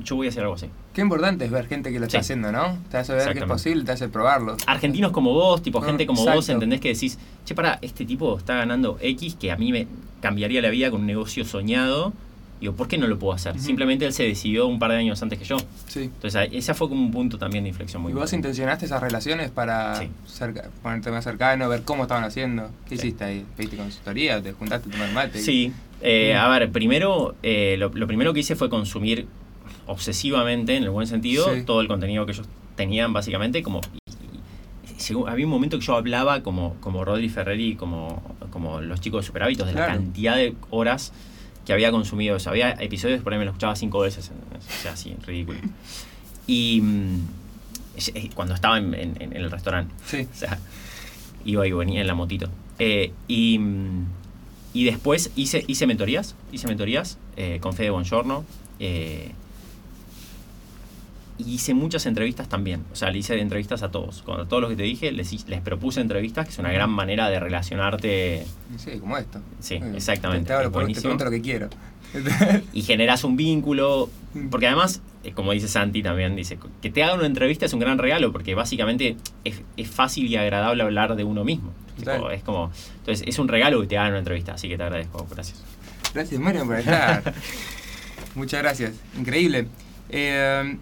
yo 0.00 0.16
voy 0.16 0.26
a 0.26 0.30
hacer 0.30 0.42
algo 0.42 0.54
así. 0.54 0.66
Qué 0.92 1.00
importante 1.00 1.44
es 1.44 1.50
ver 1.50 1.66
gente 1.66 1.92
que 1.92 1.98
lo 1.98 2.06
está 2.06 2.18
Sí. 2.18 2.22
haciendo, 2.22 2.50
¿no? 2.52 2.78
Te 2.90 2.96
hace 2.98 3.14
ver 3.14 3.32
que 3.32 3.40
es 3.40 3.44
posible, 3.44 3.84
te 3.84 3.92
hace 3.92 4.08
probarlo. 4.08 4.56
Argentinos 4.66 5.12
como 5.12 5.32
vos, 5.32 5.62
tipo 5.62 5.78
Ah, 5.82 5.86
gente 5.86 6.06
como 6.06 6.24
vos. 6.24 6.48
¿entendés? 6.48 6.80
Que 6.80 6.88
decís, 6.94 7.18
che, 7.44 7.54
para, 7.54 7.78
este 7.82 8.04
tipo 8.04 8.36
está 8.38 8.54
ganando 8.56 8.98
X 9.00 9.36
que 9.38 9.50
a 9.52 9.56
mí 9.56 9.72
me 9.72 9.86
cambiaría 10.20 10.62
la 10.62 10.70
vida 10.70 10.90
con 10.90 11.00
un 11.02 11.06
negocio 11.06 11.44
soñado. 11.44 12.12
Digo, 12.60 12.72
¿por 12.74 12.88
qué 12.88 12.96
no 12.96 13.06
lo 13.06 13.18
puedo 13.18 13.32
hacer? 13.34 13.54
Ujú. 13.56 13.62
Simplemente 13.64 14.06
él 14.06 14.12
se 14.12 14.22
decidió 14.22 14.66
un 14.66 14.78
par 14.78 14.90
de 14.92 14.96
años 14.96 15.20
antes 15.22 15.38
que 15.38 15.44
yo. 15.44 15.56
Sí. 15.86 16.02
Entonces, 16.04 16.48
ese 16.52 16.72
fue 16.74 16.88
como 16.88 17.02
un 17.02 17.10
punto 17.10 17.36
también 17.36 17.64
de 17.64 17.68
inflexión 17.70 18.00
muy 18.00 18.12
¿Y 18.12 18.14
vos 18.14 18.22
importante. 18.22 18.36
intencionaste 18.48 18.86
esas 18.86 19.02
relaciones 19.02 19.50
para 19.50 19.96
Sí. 19.96 20.08
cerca- 20.26 20.70
ponerte 20.82 21.10
más 21.10 21.24
cercano, 21.24 21.68
ver 21.68 21.82
cómo 21.82 22.04
estaban 22.04 22.24
haciendo? 22.24 22.70
¿Qué 22.88 22.96
Sí. 22.96 23.06
hiciste 23.08 23.24
ahí? 23.24 23.44
¿Pediste 23.56 23.76
consultoría? 23.76 24.40
¿Te 24.42 24.52
juntaste 24.52 24.88
a 24.88 24.92
tomar 24.92 25.12
mate? 25.12 25.40
Sí, 25.40 25.72
eh, 26.00 26.32
Mm. 26.34 26.38
a 26.40 26.48
ver, 26.48 26.70
primero, 26.70 27.34
eh, 27.42 27.76
lo, 27.78 27.90
lo 27.90 28.06
primero 28.06 28.32
que 28.32 28.40
hice 28.40 28.56
fue 28.56 28.70
consumir 28.70 29.26
obsesivamente, 29.86 30.76
en 30.76 30.84
el 30.84 30.90
buen 30.90 31.06
sentido, 31.06 31.46
todo 31.66 31.80
el 31.82 31.88
contenido 31.88 32.24
que 32.24 32.32
ellos 32.32 32.46
tenían, 32.76 33.12
básicamente, 33.12 33.62
como... 33.62 33.80
había 35.26 35.44
un 35.44 35.50
momento 35.50 35.78
que 35.78 35.84
yo 35.84 35.96
hablaba 35.96 36.42
como, 36.42 36.76
como 36.80 37.04
Rodri 37.04 37.28
Ferreri, 37.28 37.74
como, 37.76 38.22
como 38.50 38.80
los 38.80 39.00
chicos 39.00 39.22
de 39.22 39.26
Superhábitos, 39.26 39.66
de 39.66 39.74
la 39.74 39.84
Claro. 39.86 40.00
cantidad 40.00 40.36
de 40.36 40.54
horas 40.70 41.12
que 41.64 41.72
había 41.72 41.90
consumido 41.90 42.36
eso. 42.36 42.50
Había 42.50 42.70
episodios 42.72 43.22
por 43.22 43.32
ahí 43.32 43.38
me 43.38 43.44
los 43.44 43.52
escuchaba 43.52 43.74
cinco 43.76 44.00
veces, 44.00 44.30
o 44.30 44.82
sea, 44.82 44.92
así, 44.92 45.16
ridículo. 45.26 45.58
Y 46.46 46.80
mm, 46.82 47.20
eh, 48.14 48.30
cuando 48.34 48.54
estaba 48.54 48.78
en, 48.78 48.92
en- 48.94 49.16
en 49.20 49.32
el 49.34 49.50
restaurante, 49.50 49.94
Sí. 50.06 50.26
o 50.30 50.36
sea, 50.36 50.58
iba 51.44 51.66
y 51.66 51.72
venía 51.72 52.00
en 52.00 52.06
la 52.06 52.14
motito. 52.14 52.48
Eh, 52.78 53.12
y, 53.28 53.58
mm, 53.58 54.06
y 54.74 54.84
después 54.84 55.30
hice, 55.36 55.64
hice 55.66 55.86
mentorías, 55.86 56.34
hice 56.52 56.66
mentorías 56.66 57.18
eh, 57.36 57.58
con 57.60 57.72
Fede 57.74 57.90
Bongiorno. 57.90 58.44
eh, 58.80 59.32
y 61.38 61.54
hice 61.54 61.74
muchas 61.74 62.06
entrevistas 62.06 62.48
también. 62.48 62.84
O 62.92 62.96
sea, 62.96 63.10
le 63.10 63.18
hice 63.18 63.38
entrevistas 63.40 63.82
a 63.82 63.90
todos. 63.90 64.22
Con 64.22 64.40
a 64.40 64.46
todos 64.46 64.60
los 64.62 64.70
que 64.70 64.76
te 64.76 64.82
dije, 64.84 65.10
les, 65.12 65.48
les 65.48 65.60
propuse 65.60 66.00
entrevistas, 66.00 66.46
que 66.46 66.52
es 66.52 66.58
una 66.58 66.70
gran 66.72 66.90
manera 66.90 67.28
de 67.28 67.40
relacionarte. 67.40 68.46
Sí, 68.76 68.98
como 69.00 69.16
esto. 69.18 69.40
Sí, 69.60 69.80
exactamente. 69.94 70.46
Te, 70.48 70.52
hablo 70.52 70.70
por- 70.70 70.82
te 70.82 70.84
buenísimo. 70.86 71.02
pregunto 71.02 71.24
lo 71.24 71.30
que 71.30 71.40
quiero. 71.42 71.68
y 72.72 72.82
generas 72.82 73.24
un 73.24 73.36
vínculo. 73.36 74.08
Porque 74.50 74.66
además, 74.68 75.00
eh, 75.24 75.32
como 75.32 75.52
dice 75.52 75.68
Santi 75.68 76.02
también, 76.02 76.34
dice 76.36 76.58
que 76.82 76.90
te 76.90 77.02
haga 77.04 77.14
una 77.14 77.26
entrevista 77.26 77.66
es 77.66 77.72
un 77.72 77.80
gran 77.80 77.98
regalo, 77.98 78.32
porque 78.32 78.54
básicamente 78.54 79.16
es, 79.44 79.60
es 79.76 79.88
fácil 79.90 80.26
y 80.26 80.36
agradable 80.36 80.82
hablar 80.82 81.14
de 81.16 81.24
uno 81.24 81.44
mismo. 81.44 81.72
Claro. 82.02 82.30
es 82.30 82.42
como. 82.42 82.70
Entonces, 82.98 83.24
es 83.28 83.38
un 83.38 83.46
regalo 83.48 83.80
que 83.80 83.86
te 83.88 83.96
hagan 83.98 84.10
una 84.10 84.18
entrevista, 84.20 84.54
así 84.54 84.68
que 84.68 84.76
te 84.76 84.82
agradezco. 84.82 85.26
Gracias. 85.30 85.62
Gracias, 86.12 86.40
Marian, 86.40 86.66
por 86.66 86.78
estar. 86.78 87.34
Muchas 88.34 88.62
gracias. 88.62 88.92
Increíble. 89.18 89.66
Eh, 90.10 90.76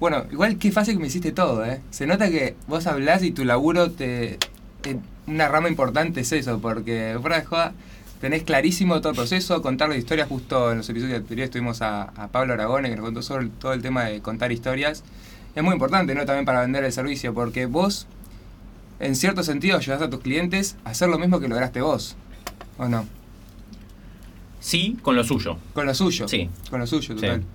bueno, 0.00 0.24
igual 0.30 0.58
qué 0.58 0.70
fácil 0.72 0.94
que 0.94 1.00
me 1.00 1.08
hiciste 1.08 1.32
todo, 1.32 1.64
¿eh? 1.64 1.80
Se 1.90 2.06
nota 2.06 2.28
que 2.30 2.54
vos 2.66 2.86
hablás 2.86 3.22
y 3.22 3.30
tu 3.32 3.44
laburo 3.44 3.90
te... 3.90 4.38
te- 4.80 4.98
una 5.26 5.46
rama 5.46 5.68
importante 5.68 6.20
es 6.22 6.32
eso, 6.32 6.58
porque 6.58 7.18
fuera 7.20 7.38
de 7.40 7.44
joda 7.44 7.72
tenés 8.18 8.44
clarísimo 8.44 9.00
todo 9.00 9.10
el 9.10 9.16
proceso, 9.16 9.60
contar 9.60 9.90
las 9.90 9.98
historias. 9.98 10.26
Justo 10.26 10.72
en 10.72 10.78
los 10.78 10.88
episodios 10.88 11.18
anteriores 11.18 11.50
tuvimos 11.50 11.82
a, 11.82 12.04
a 12.04 12.28
Pablo 12.28 12.54
Aragone 12.54 12.88
que 12.88 12.96
nos 12.96 13.04
contó 13.04 13.20
sobre 13.20 13.48
todo 13.48 13.74
el 13.74 13.82
tema 13.82 14.04
de 14.04 14.20
contar 14.22 14.52
historias. 14.52 15.04
Es 15.54 15.62
muy 15.62 15.74
importante, 15.74 16.14
¿no? 16.14 16.24
También 16.24 16.46
para 16.46 16.62
vender 16.62 16.82
el 16.84 16.92
servicio, 16.92 17.34
porque 17.34 17.66
vos, 17.66 18.06
en 19.00 19.14
cierto 19.16 19.42
sentido, 19.42 19.76
ayudás 19.76 20.00
a 20.00 20.08
tus 20.08 20.20
clientes 20.20 20.76
a 20.84 20.90
hacer 20.90 21.10
lo 21.10 21.18
mismo 21.18 21.40
que 21.40 21.48
lograste 21.48 21.82
vos. 21.82 22.16
¿O 22.78 22.88
no? 22.88 23.04
Sí, 24.60 24.96
con 25.02 25.14
lo 25.14 25.24
suyo. 25.24 25.58
Con 25.74 25.84
lo 25.86 25.94
suyo. 25.94 26.26
Sí. 26.26 26.48
Con 26.70 26.80
lo 26.80 26.86
suyo, 26.86 27.14
total. 27.14 27.40
Sí, 27.42 27.46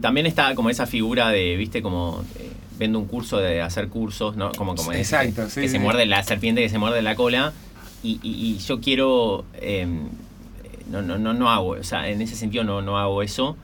también 0.00 0.26
está 0.26 0.54
como 0.54 0.70
esa 0.70 0.86
figura 0.86 1.28
de, 1.28 1.56
viste, 1.56 1.82
como 1.82 2.24
eh, 2.38 2.50
vendo 2.78 2.98
un 2.98 3.06
curso 3.06 3.38
de 3.38 3.60
hacer 3.62 3.88
cursos, 3.88 4.36
¿no? 4.36 4.52
Como, 4.52 4.74
como 4.74 4.92
ese 4.92 5.00
Exacto, 5.00 5.44
que, 5.44 5.50
sí, 5.50 5.60
que 5.62 5.68
se 5.68 5.74
sí. 5.74 5.78
muerde 5.78 6.06
la 6.06 6.22
serpiente 6.22 6.62
que 6.62 6.68
se 6.68 6.78
muerde 6.78 7.02
la 7.02 7.14
cola. 7.14 7.52
Y, 8.02 8.20
y- 8.22 8.52
y 8.54 8.58
yo 8.58 8.80
quiero. 8.80 9.44
eh, 9.54 9.86
no, 10.90 11.02
no, 11.02 11.18
no, 11.18 11.34
no 11.34 11.50
hago, 11.50 11.70
o 11.70 11.82
sea, 11.82 12.08
en 12.08 12.22
ese 12.22 12.36
sentido 12.36 12.62
no, 12.64 12.80
no 12.80 12.96
hago 12.98 13.22
eso. 13.22 13.56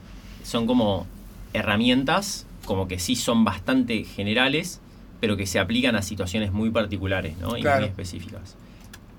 Son 0.43 0.67
como 0.67 1.07
herramientas, 1.53 2.45
como 2.65 2.87
que 2.87 2.99
sí 2.99 3.15
son 3.15 3.43
bastante 3.45 4.03
generales, 4.03 4.81
pero 5.21 5.37
que 5.37 5.45
se 5.45 5.57
aplican 5.59 5.95
a 5.95 6.01
situaciones 6.01 6.51
muy 6.51 6.69
particulares, 6.69 7.37
¿no? 7.37 7.57
Y 7.57 7.61
Claro. 7.61 7.81
muy 7.81 7.89
específicas. 7.89 8.55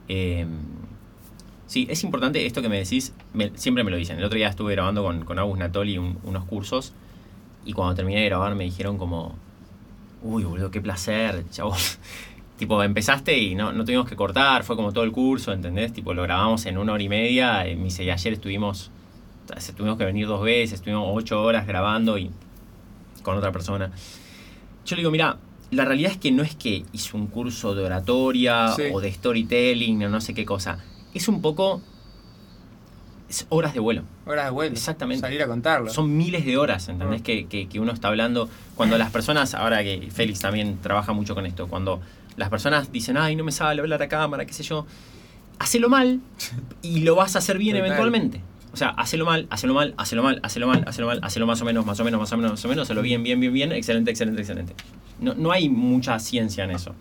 Eh, 0.09 0.45
Sí, 1.67 1.87
es 1.91 2.05
importante 2.05 2.45
esto 2.47 2.61
que 2.63 2.69
me 2.69 2.79
decís, 2.79 3.13
me- 3.33 3.51
siempre 3.57 3.85
me 3.85 3.91
lo 3.91 3.97
dicen. 3.97 4.19
El 4.19 4.25
otro 4.25 4.37
día 4.37 4.49
estuve 4.49 4.73
grabando 4.73 5.03
con, 5.03 5.25
con 5.25 5.39
Agus 5.39 5.59
Natoli 5.59 5.99
un- 5.99 6.19
unos 6.25 6.45
cursos 6.45 6.93
y 7.65 7.73
cuando 7.73 7.95
terminé 7.95 8.21
de 8.21 8.27
grabar 8.27 8.55
me 8.55 8.65
dijeron 8.65 8.99
como, 8.99 9.35
uy, 10.23 10.45
boludo, 10.45 10.71
qué 10.71 10.81
placer, 10.81 11.45
chavo. 11.51 11.75
tipo, 12.59 12.83
empezaste 12.83 13.37
y 13.39 13.55
no, 13.55 13.73
no 13.73 13.85
tuvimos 13.85 14.09
que 14.09 14.15
cortar, 14.15 14.63
fue 14.63 14.77
como 14.77 14.93
todo 14.93 15.05
el 15.05 15.11
curso, 15.13 15.53
¿entendés? 15.53 15.93
Tipo, 15.93 16.15
lo 16.15 16.23
grabamos 16.23 16.67
en 16.67 16.79
una 16.79 16.93
hora 16.93 17.03
y 17.03 17.09
media 17.09 17.69
y 17.69 17.77
me 17.77 17.85
dice, 17.85 18.05
y 18.05 18.11
ayer 18.11 18.35
estuvimos, 18.35 18.91
tuvimos 19.77 19.99
que 19.99 20.05
venir 20.05 20.27
dos 20.27 20.43
veces, 20.43 20.75
estuvimos 20.75 21.09
ocho 21.11 21.43
horas 21.43 21.67
grabando 21.67 22.17
y 22.19 22.31
con 23.23 23.37
otra 23.39 23.51
persona. 23.53 23.91
Yo 24.85 24.97
le 24.97 25.01
digo, 25.01 25.11
mira, 25.11 25.39
la 25.71 25.85
realidad 25.87 26.13
es 26.13 26.19
que 26.19 26.31
no 26.31 26.43
es 26.43 26.55
que 26.55 26.85
hice 26.93 27.17
un 27.17 27.27
curso 27.27 27.75
de 27.75 27.85
oratoria 27.85 28.69
Sí. 28.77 28.83
o 28.93 29.01
de 29.01 29.11
storytelling 29.11 30.05
o 30.05 30.09
no 30.11 30.21
sé 30.21 30.35
qué 30.35 30.45
cosa. 30.45 30.79
Es 31.15 31.29
un 31.29 31.41
poco. 31.41 31.81
Es 33.29 33.47
horas 33.49 33.73
de 33.75 33.81
vuelo. 33.81 34.03
Horas 34.27 34.45
de 34.47 34.51
vuelo. 34.51 34.73
Exactamente. 34.75 35.21
Salir 35.23 35.43
a 35.43 35.47
contarlo. 35.47 35.91
Son 35.91 36.15
miles 36.17 36.45
de 36.45 36.57
horas, 36.57 36.89
¿entendés? 36.89 37.21
Ah. 37.21 37.25
Que, 37.25 37.47
que- 37.47 37.69
que 37.69 37.81
uno 37.81 37.93
está 37.93 38.09
hablando. 38.09 38.49
Cuando 38.75 38.99
las 38.99 39.11
personas, 39.11 39.55
ahora 39.55 39.83
que 39.83 40.09
Félix 40.13 40.41
también 40.41 40.79
trabaja 40.83 41.13
mucho 41.13 41.35
con 41.35 41.47
esto, 41.47 41.67
cuando 41.69 42.01
las 42.37 42.49
personas 42.51 42.93
dicen, 42.93 43.17
ay, 43.17 43.35
no 43.37 43.45
me 43.45 43.53
sale 43.53 43.81
hablar 43.81 44.03
a 44.03 44.09
cámara, 44.09 44.45
qué 44.45 44.53
sé 44.53 44.63
yo, 44.65 44.87
hacelo 45.59 45.89
mal 45.89 46.21
y 46.83 47.01
lo 47.01 47.15
vas 47.15 47.37
a 47.37 47.39
hacer 47.39 47.59
bien 47.59 47.77
Total. 47.77 47.87
eventualmente. 47.87 48.41
O 48.73 48.77
sea, 48.77 48.89
hacelo 48.89 49.25
mal, 49.25 49.47
hacelo 49.51 49.73
mal, 49.73 49.95
hacelo 49.97 50.23
mal, 50.25 50.41
hacelo 50.43 50.67
mal, 50.67 50.83
hacelo 50.87 51.07
mal, 51.07 51.21
hacelo 51.23 51.47
más 51.47 51.63
o 51.63 51.65
menos, 51.65 51.87
más 51.87 52.01
o 52.01 52.05
menos, 52.05 52.21
más 52.21 52.33
o 52.33 52.37
menos, 52.37 52.51
más 52.53 52.65
o 52.65 52.69
menos, 52.69 52.83
hacelo 52.83 53.03
bien, 53.03 53.23
bien, 53.23 53.39
bien, 53.39 53.53
bien, 53.53 53.71
excelente, 53.73 54.11
excelente, 54.11 54.41
excelente. 54.43 54.75
No, 55.21 55.33
no 55.35 55.53
hay 55.53 55.69
mucha 55.69 56.19
ciencia 56.19 56.65
en 56.65 56.73
eso. 56.73 56.93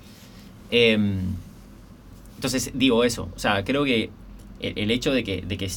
Em, 0.69 1.17
entonces, 2.47 2.71
digo 2.73 3.03
eso. 3.03 3.29
O 3.35 3.39
sea, 3.39 3.63
creo 3.63 3.83
que 3.85 4.09
el, 4.59 4.77
el 4.77 4.91
hecho 4.91 5.11
de 5.11 5.23
que, 5.23 5.41
de 5.41 5.57
que 5.57 5.69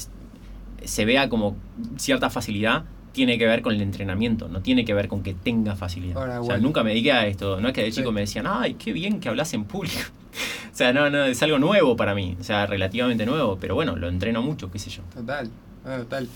se 0.84 1.04
vea 1.04 1.28
como 1.28 1.56
cierta 1.96 2.30
facilidad 2.30 2.84
tiene 3.12 3.38
que 3.38 3.46
ver 3.46 3.62
con 3.62 3.74
el 3.74 3.80
entrenamiento, 3.80 4.48
no 4.48 4.60
tiene 4.60 4.84
que 4.84 4.92
ver 4.92 5.08
con 5.08 5.22
que 5.22 5.32
tenga 5.32 5.74
facilidad. 5.74 6.18
Ahora, 6.18 6.40
o 6.40 6.44
sea, 6.44 6.54
bueno. 6.54 6.62
nunca 6.68 6.82
me 6.82 6.90
dediqué 6.90 7.12
a 7.12 7.26
esto. 7.26 7.60
No 7.60 7.68
es 7.68 7.74
que 7.74 7.82
de 7.82 7.90
Sí. 7.90 8.00
chico 8.00 8.12
me 8.12 8.20
decían, 8.20 8.46
ay, 8.46 8.74
qué 8.74 8.92
bien 8.92 9.20
que 9.20 9.28
hablas 9.28 9.54
en 9.54 9.64
público. 9.64 9.96
o 10.72 10.76
sea, 10.76 10.92
no, 10.92 11.08
no, 11.08 11.24
es 11.24 11.42
algo 11.42 11.58
nuevo 11.58 11.96
para 11.96 12.14
mí. 12.14 12.36
O 12.38 12.44
sea, 12.44 12.66
relativamente 12.66 13.24
nuevo, 13.24 13.56
pero 13.58 13.74
bueno, 13.74 13.96
lo 13.96 14.08
entreno 14.08 14.42
mucho, 14.42 14.70
qué 14.70 14.78
sé 14.78 14.90
yo. 14.90 15.02
Total, 15.14 15.48
ah, 15.86 15.96
total. 15.98 16.28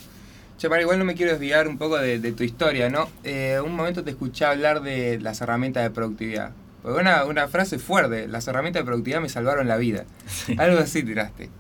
Che, 0.57 0.69
para 0.69 0.81
igual 0.83 0.99
no 0.99 1.05
me 1.05 1.15
quiero 1.15 1.33
desviar 1.33 1.69
un 1.69 1.77
poco 1.77 1.99
de, 1.99 2.19
de 2.19 2.33
tu 2.33 2.45
historia, 2.45 2.89
¿no? 2.89 3.09
Eh, 3.25 3.59
un 3.65 3.75
momento 3.75 4.03
te 4.03 4.11
escuché 4.11 4.45
hablar 4.47 4.81
de 4.83 5.19
las 5.21 5.41
herramientas 5.43 5.83
de 5.83 5.91
productividad. 5.91 6.53
Una, 6.85 7.25
una 7.25 7.47
frase 7.49 7.79
fuerte, 7.79 8.27
las 8.29 8.49
herramientas 8.49 8.81
de 8.83 8.87
productividad 8.87 9.21
me 9.21 9.29
salvaron 9.29 9.69
la 9.69 9.77
vida. 9.77 10.05
Algo 10.59 10.79
así 10.79 11.03
tiraste. 11.03 11.51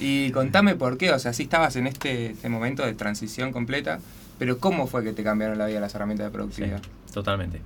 Y 0.00 0.30
contame 0.32 0.74
por 0.74 0.98
qué, 0.98 1.12
o 1.12 1.18
sea, 1.18 1.32
sí 1.32 1.44
estabas 1.44 1.76
en 1.76 1.86
este, 1.86 2.30
este 2.32 2.48
momento 2.48 2.84
de 2.84 2.94
transición 2.94 3.52
completa, 3.52 4.00
pero 4.38 4.58
¿cómo 4.58 4.86
fue 4.88 5.04
que 5.04 5.12
te 5.12 5.22
cambiaron 5.22 5.56
la 5.58 5.66
vida 5.66 5.78
las 5.80 5.94
herramientas 5.94 6.26
de 6.26 6.30
productividad? 6.32 6.82
Sí, 6.82 7.12
totalmente. 7.12 7.60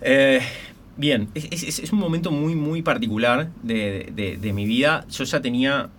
Eh, 0.00 0.40
bien, 0.96 1.28
es, 1.34 1.62
es- 1.64 1.78
es 1.80 1.92
un 1.92 1.98
momento 1.98 2.30
muy, 2.30 2.54
muy 2.54 2.82
particular 2.82 3.50
de, 3.62 4.10
de- 4.14 4.36
de 4.38 4.52
mi 4.52 4.64
vida. 4.64 5.04
Yo 5.10 5.24
ya 5.24 5.40
tenía 5.42 5.90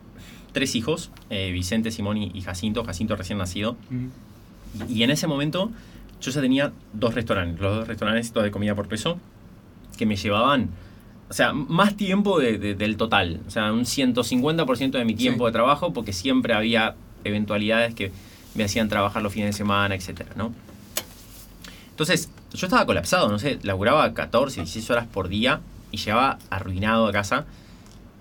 tres 0.54 0.76
hijos, 0.76 1.12
eh, 1.30 1.52
Vicente, 1.52 1.92
Simón 1.92 2.18
y, 2.18 2.32
y 2.34 2.42
Jacinto, 2.42 2.84
Jacinto 2.84 3.16
recién 3.16 3.38
nacido. 3.38 3.78
Y, 4.90 4.94
y 5.00 5.04
en 5.04 5.12
ese 5.12 5.28
momento 5.28 5.72
yo 6.20 6.32
ya 6.32 6.42
tenía 6.42 6.72
dos 6.94 7.14
restaurantes, 7.14 7.60
los 7.62 7.76
dos 7.78 7.88
restaurantes 7.88 8.34
de 8.34 8.52
comida 8.52 8.74
por 8.76 8.88
peso, 8.88 9.20
que 9.98 10.06
me 10.06 10.16
llevaban, 10.16 10.70
o 11.30 11.34
sea, 11.34 11.54
más 11.54 11.96
tiempo 11.96 12.40
de- 12.40 12.58
de- 12.58 12.76
del 12.76 12.98
total. 12.98 13.40
O 13.48 13.52
sea, 13.52 13.72
un 13.72 13.86
150% 13.86 14.98
de 14.98 15.06
mi 15.06 15.14
tiempo 15.16 15.46
Sí. 15.46 15.50
de 15.50 15.52
trabajo, 15.54 15.94
porque 15.94 16.14
siempre 16.14 16.54
había 16.54 16.96
eventualidades 17.24 17.94
que 17.96 18.12
me 18.56 18.64
hacían 18.66 18.90
trabajar 18.90 19.22
los 19.24 19.32
fines 19.32 19.50
de 19.50 19.54
semana, 19.54 19.96
etcétera, 19.96 20.32
¿no? 20.36 20.52
Entonces, 21.92 22.30
yo 22.54 22.66
estaba 22.68 22.86
colapsado, 22.86 23.30
no 23.30 23.40
sé, 23.40 23.60
laburaba 23.64 24.14
14, 24.14 24.62
16 24.62 24.90
horas 24.90 25.08
por 25.08 25.28
día 25.30 25.62
y 25.92 25.98
llegaba 25.98 26.40
arruinado 26.50 27.08
a 27.08 27.12
casa. 27.12 27.46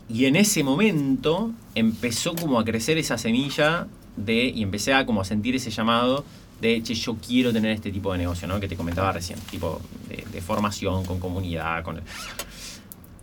Y 0.09 0.27
en 0.27 0.37
ese 0.37 0.63
momento 0.65 1.53
empezó 1.75 2.35
como 2.35 2.59
a 2.59 2.65
crecer 2.65 2.99
esa 2.99 3.17
semilla 3.17 3.87
de, 4.17 4.45
y 4.55 4.63
empecé 4.63 4.93
a 4.93 5.07
como 5.07 5.21
a 5.21 5.25
sentir 5.25 5.55
ese 5.57 5.71
llamado 5.71 6.25
de, 6.61 6.83
che, 6.83 6.95
yo 6.95 7.17
quiero 7.17 7.53
tener 7.53 7.73
este 7.73 7.91
tipo 7.91 8.13
de 8.13 8.19
negocio, 8.19 8.47
¿no? 8.47 8.61
Que 8.61 8.69
te 8.69 8.77
comentaba 8.77 9.13
recién, 9.13 9.39
tipo 9.51 9.81
de, 10.09 10.25
de 10.31 10.41
formación, 10.41 11.05
con 11.05 11.19
comunidad, 11.21 11.83
con... 11.83 12.01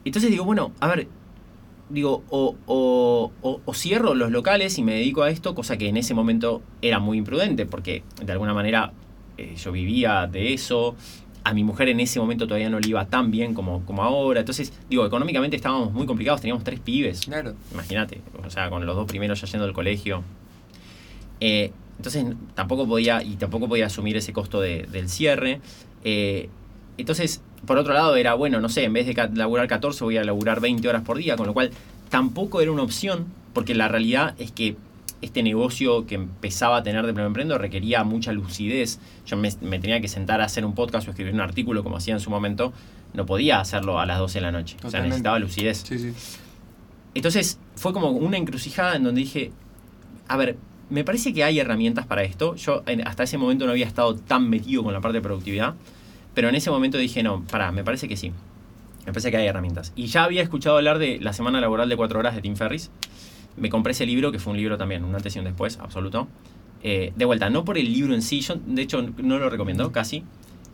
Entonces 0.05 0.31
digo, 0.31 0.43
bueno, 0.45 0.71
a 0.79 0.87
ver, 0.87 1.07
digo, 1.89 2.23
o, 2.29 2.55
o- 2.65 3.31
o- 3.41 3.61
o 3.63 3.73
cierro 3.73 4.13
los 4.15 4.31
locales 4.31 4.77
y 4.77 4.83
me 4.83 4.93
dedico 4.93 5.23
a 5.23 5.29
esto, 5.29 5.53
cosa 5.53 5.77
que 5.77 5.87
en 5.89 5.97
ese 5.97 6.13
momento 6.13 6.61
era 6.81 6.99
muy 6.99 7.17
imprudente, 7.17 7.65
porque 7.65 8.03
de 8.23 8.31
alguna 8.31 8.53
manera 8.53 8.93
eh, 9.37 9.55
yo 9.57 9.71
vivía 9.71 10.27
de 10.27 10.53
eso, 10.53 10.95
a 11.43 11.53
mi 11.53 11.63
mujer 11.63 11.89
en 11.89 11.99
ese 11.99 12.19
momento 12.19 12.45
todavía 12.47 12.69
no 12.69 12.79
le 12.79 12.89
iba 12.89 13.05
tan 13.05 13.31
bien 13.31 13.53
como, 13.53 13.85
como 13.85 14.03
ahora, 14.03 14.39
entonces, 14.41 14.73
digo, 14.89 15.05
económicamente 15.05 15.55
estábamos 15.55 15.93
muy 15.93 16.05
complicados, 16.05 16.41
teníamos 16.41 16.63
tres 16.63 16.79
pibes, 16.79 17.21
Claro. 17.21 17.53
imagínate, 17.71 18.19
o 18.45 18.49
sea, 18.49 18.69
con 18.69 18.85
los 18.85 18.95
dos 18.95 19.05
primeros 19.07 19.39
ya 19.41 19.47
yendo 19.47 19.65
al 19.65 19.73
colegio. 19.73 20.23
Eh, 21.39 21.71
entonces 21.97 22.25
tampoco 22.55 22.87
podía, 22.87 23.21
y 23.23 23.35
tampoco 23.35 23.67
podía 23.67 23.87
asumir 23.87 24.15
ese 24.17 24.31
costo 24.33 24.61
de- 24.61 24.87
del 24.91 25.09
cierre. 25.09 25.59
Eh, 26.03 26.49
entonces, 26.97 27.41
por 27.65 27.77
otro 27.77 27.93
lado, 27.93 28.15
era, 28.15 28.33
bueno, 28.35 28.59
no 28.61 28.69
sé, 28.69 28.83
en 28.85 28.93
vez 28.93 29.05
de 29.07 29.29
laburar 29.33 29.67
14 29.67 30.03
voy 30.03 30.17
a 30.17 30.23
laburar 30.23 30.59
20 30.61 30.87
horas 30.87 31.01
por 31.03 31.17
día, 31.17 31.35
con 31.35 31.47
lo 31.47 31.53
cual 31.53 31.71
tampoco 32.09 32.61
era 32.61 32.71
una 32.71 32.83
opción, 32.83 33.25
porque 33.53 33.75
la 33.75 33.87
realidad 33.87 34.35
es 34.39 34.51
que 34.51 34.75
este 35.21 35.41
negocio 35.41 36.05
que 36.05 36.13
empezaba 36.15 36.77
a 36.77 36.83
tener 36.83 37.03
de 37.05 37.11
pleno 37.13 37.25
emprendo 37.27 37.57
requería 37.57 38.03
mucha 38.03 38.31
lucidez. 38.31 38.99
Yo 39.25 39.35
me, 39.35 39.49
me 39.61 39.79
tenía 39.79 39.99
que 39.99 40.07
sentar 40.07 40.41
a 40.41 40.45
hacer 40.45 40.63
un 40.63 40.75
podcast 40.75 41.07
o 41.07 41.11
escribir 41.11 41.33
un 41.33 41.41
artículo 41.41 41.83
como 41.83 41.97
hacía 41.97 42.13
en 42.13 42.19
su 42.19 42.29
momento. 42.29 42.71
No 43.15 43.25
podía 43.25 43.59
hacerlo 43.59 43.99
a 43.99 44.05
las 44.05 44.19
12 44.19 44.37
de 44.37 44.41
la 44.43 44.51
noche. 44.51 44.77
O 44.83 44.91
sea, 44.91 45.01
necesitaba 45.01 45.39
lucidez. 45.39 45.83
Sí, 45.87 45.97
sí. 45.97 46.13
Entonces 47.15 47.57
fue 47.75 47.93
como 47.93 48.11
una 48.11 48.37
encrucijada 48.37 48.95
en 48.95 49.03
donde 49.03 49.21
dije, 49.21 49.51
a 50.27 50.37
ver, 50.37 50.57
me 50.89 51.03
parece 51.03 51.33
que 51.33 51.43
hay 51.43 51.59
herramientas 51.59 52.05
para 52.05 52.23
esto. 52.23 52.55
Yo 52.55 52.83
hasta 53.05 53.23
ese 53.23 53.37
momento 53.37 53.65
no 53.65 53.71
había 53.71 53.85
estado 53.85 54.15
tan 54.15 54.49
metido 54.49 54.83
con 54.83 54.93
la 54.93 55.01
parte 55.01 55.17
de 55.17 55.21
productividad, 55.21 55.75
pero 56.33 56.49
en 56.49 56.55
ese 56.55 56.69
momento 56.71 56.97
dije, 56.97 57.23
no, 57.23 57.43
pará, 57.43 57.71
me 57.71 57.83
parece 57.83 58.07
que 58.07 58.15
sí. 58.17 58.31
Me 59.05 59.13
parece 59.13 59.31
que 59.31 59.37
hay 59.37 59.47
herramientas. 59.47 59.93
Y 59.95 60.07
ya 60.07 60.23
había 60.25 60.41
escuchado 60.43 60.77
hablar 60.77 60.99
de 60.99 61.19
la 61.21 61.33
semana 61.33 61.61
laboral 61.61 61.87
de 61.89 61.95
cuatro 61.95 62.19
horas 62.19 62.35
de 62.35 62.41
Tim 62.41 62.55
Ferris. 62.55 62.91
Me 63.55 63.69
compré 63.69 63.91
ese 63.91 64.05
libro, 64.05 64.31
que 64.31 64.39
fue 64.39 64.51
un 64.51 64.57
libro 64.57 64.77
también, 64.77 65.03
una 65.03 65.17
antes 65.17 65.35
y 65.35 65.39
un 65.39 65.45
después, 65.45 65.79
absoluto. 65.81 66.27
Eh, 66.83 67.11
de 67.15 67.25
vuelta, 67.25 67.49
no 67.49 67.65
por 67.65 67.77
el 67.77 67.91
libro 67.91 68.13
en 68.13 68.21
sí, 68.21 68.41
yo 68.41 68.55
de 68.55 68.81
hecho 68.81 69.01
no 69.01 69.39
lo 69.39 69.49
recomiendo 69.49 69.91
casi. 69.91 70.23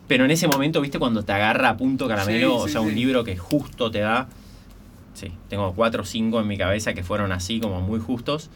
Pero 0.06 0.24
en 0.26 0.30
ese 0.32 0.48
momento, 0.48 0.80
viste, 0.82 0.98
cuando 0.98 1.22
te 1.22 1.32
agarra 1.32 1.70
a 1.70 1.76
punto 1.76 2.06
caramelo, 2.08 2.50
Sí, 2.50 2.56
o 2.56 2.66
sí, 2.66 2.72
sea, 2.72 2.80
un 2.82 2.90
sí. 2.90 2.94
libro 2.96 3.24
que 3.24 3.36
justo 3.38 3.90
te 3.90 4.00
da. 4.00 4.28
Sí, 5.14 5.32
tengo 5.48 5.72
cuatro 5.72 6.02
o 6.02 6.04
cinco 6.04 6.40
en 6.40 6.46
mi 6.48 6.58
cabeza 6.58 6.92
que 6.92 7.02
fueron 7.04 7.32
así, 7.32 7.60
como 7.60 7.80
muy 7.80 8.00
justos. 8.00 8.50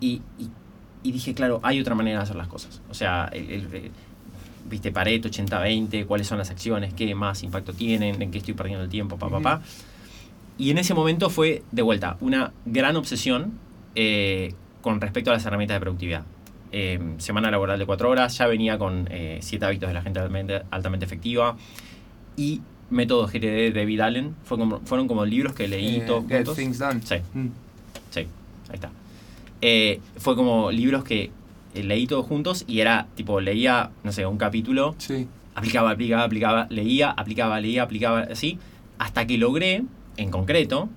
Y, 0.00 0.22
y- 0.38 0.48
y 1.02 1.12
dije, 1.12 1.34
claro, 1.34 1.60
hay 1.62 1.80
otra 1.80 1.94
manera 1.94 2.18
de 2.18 2.22
hacer 2.24 2.36
las 2.36 2.48
cosas. 2.48 2.80
O 2.90 2.94
sea, 2.94 3.28
el- 3.32 3.50
el- 3.50 3.74
el- 3.74 3.90
viste, 4.68 4.92
Pareto, 4.92 5.28
80-20, 5.28 6.04
cuáles 6.06 6.26
son 6.26 6.38
las 6.38 6.50
acciones, 6.50 6.92
qué 6.94 7.14
más 7.14 7.42
impacto 7.42 7.72
tienen, 7.72 8.20
en 8.22 8.30
qué 8.30 8.38
estoy 8.38 8.54
perdiendo 8.54 8.84
el 8.84 8.90
tiempo, 8.90 9.16
papá, 9.18 9.38
papá. 9.38 9.62
Y 10.58 10.70
en 10.70 10.78
ese 10.78 10.92
momento 10.94 11.30
fue, 11.30 11.62
de 11.72 11.82
vuelta, 11.82 12.16
una 12.20 12.52
gran 12.66 12.96
obsesión 12.96 13.52
eh, 13.96 14.54
con 14.82 15.00
respecto 15.00 15.30
a 15.30 15.34
las 15.34 15.44
herramientas 15.44 15.74
de 15.76 15.80
productividad. 15.80 16.22
Eh, 16.72 17.00
semana 17.18 17.50
laboral 17.50 17.78
de 17.78 17.86
cuatro 17.86 18.08
horas, 18.10 18.38
ya 18.38 18.46
venía 18.46 18.78
con 18.78 19.08
eh, 19.10 19.38
siete 19.42 19.64
hábitos 19.64 19.88
de 19.88 19.94
la 19.94 20.02
gente 20.02 20.20
altamente, 20.20 20.62
altamente 20.70 21.04
efectiva 21.06 21.56
y 22.36 22.60
método 22.90 23.26
GTD 23.26 23.40
de 23.40 23.72
David 23.72 24.00
Allen. 24.00 24.36
Fue 24.44 24.56
como- 24.58 24.80
fueron 24.84 25.08
como 25.08 25.24
libros 25.24 25.54
que 25.54 25.66
leí 25.66 25.96
Eh, 25.96 26.00
todos 26.06 26.26
Get 26.28 26.36
juntos. 26.36 26.56
Things 26.56 26.78
Done. 26.78 27.00
Sí. 27.02 27.16
Mm. 27.34 27.46
Sí, 28.10 28.20
ahí 28.20 28.74
está. 28.74 28.90
Eh, 29.62 30.00
fue 30.16 30.36
como 30.36 30.70
libros 30.70 31.04
que 31.04 31.30
eh, 31.74 31.82
leí 31.82 32.06
todos 32.06 32.26
juntos 32.26 32.64
y 32.66 32.80
era 32.80 33.06
tipo, 33.14 33.40
leía, 33.40 33.90
no 34.04 34.12
sé, 34.12 34.26
un 34.26 34.38
capítulo, 34.38 34.94
Sí. 34.98 35.28
aplicaba, 35.54 35.90
aplicaba, 35.90 36.24
aplicaba, 36.24 36.66
leía, 36.70 37.10
aplicaba, 37.10 37.60
leía, 37.60 37.82
aplicaba, 37.82 38.20
así, 38.30 38.58
hasta 38.98 39.26
que 39.26 39.38
logré, 39.38 39.82
en 40.16 40.30
concreto, 40.30 40.88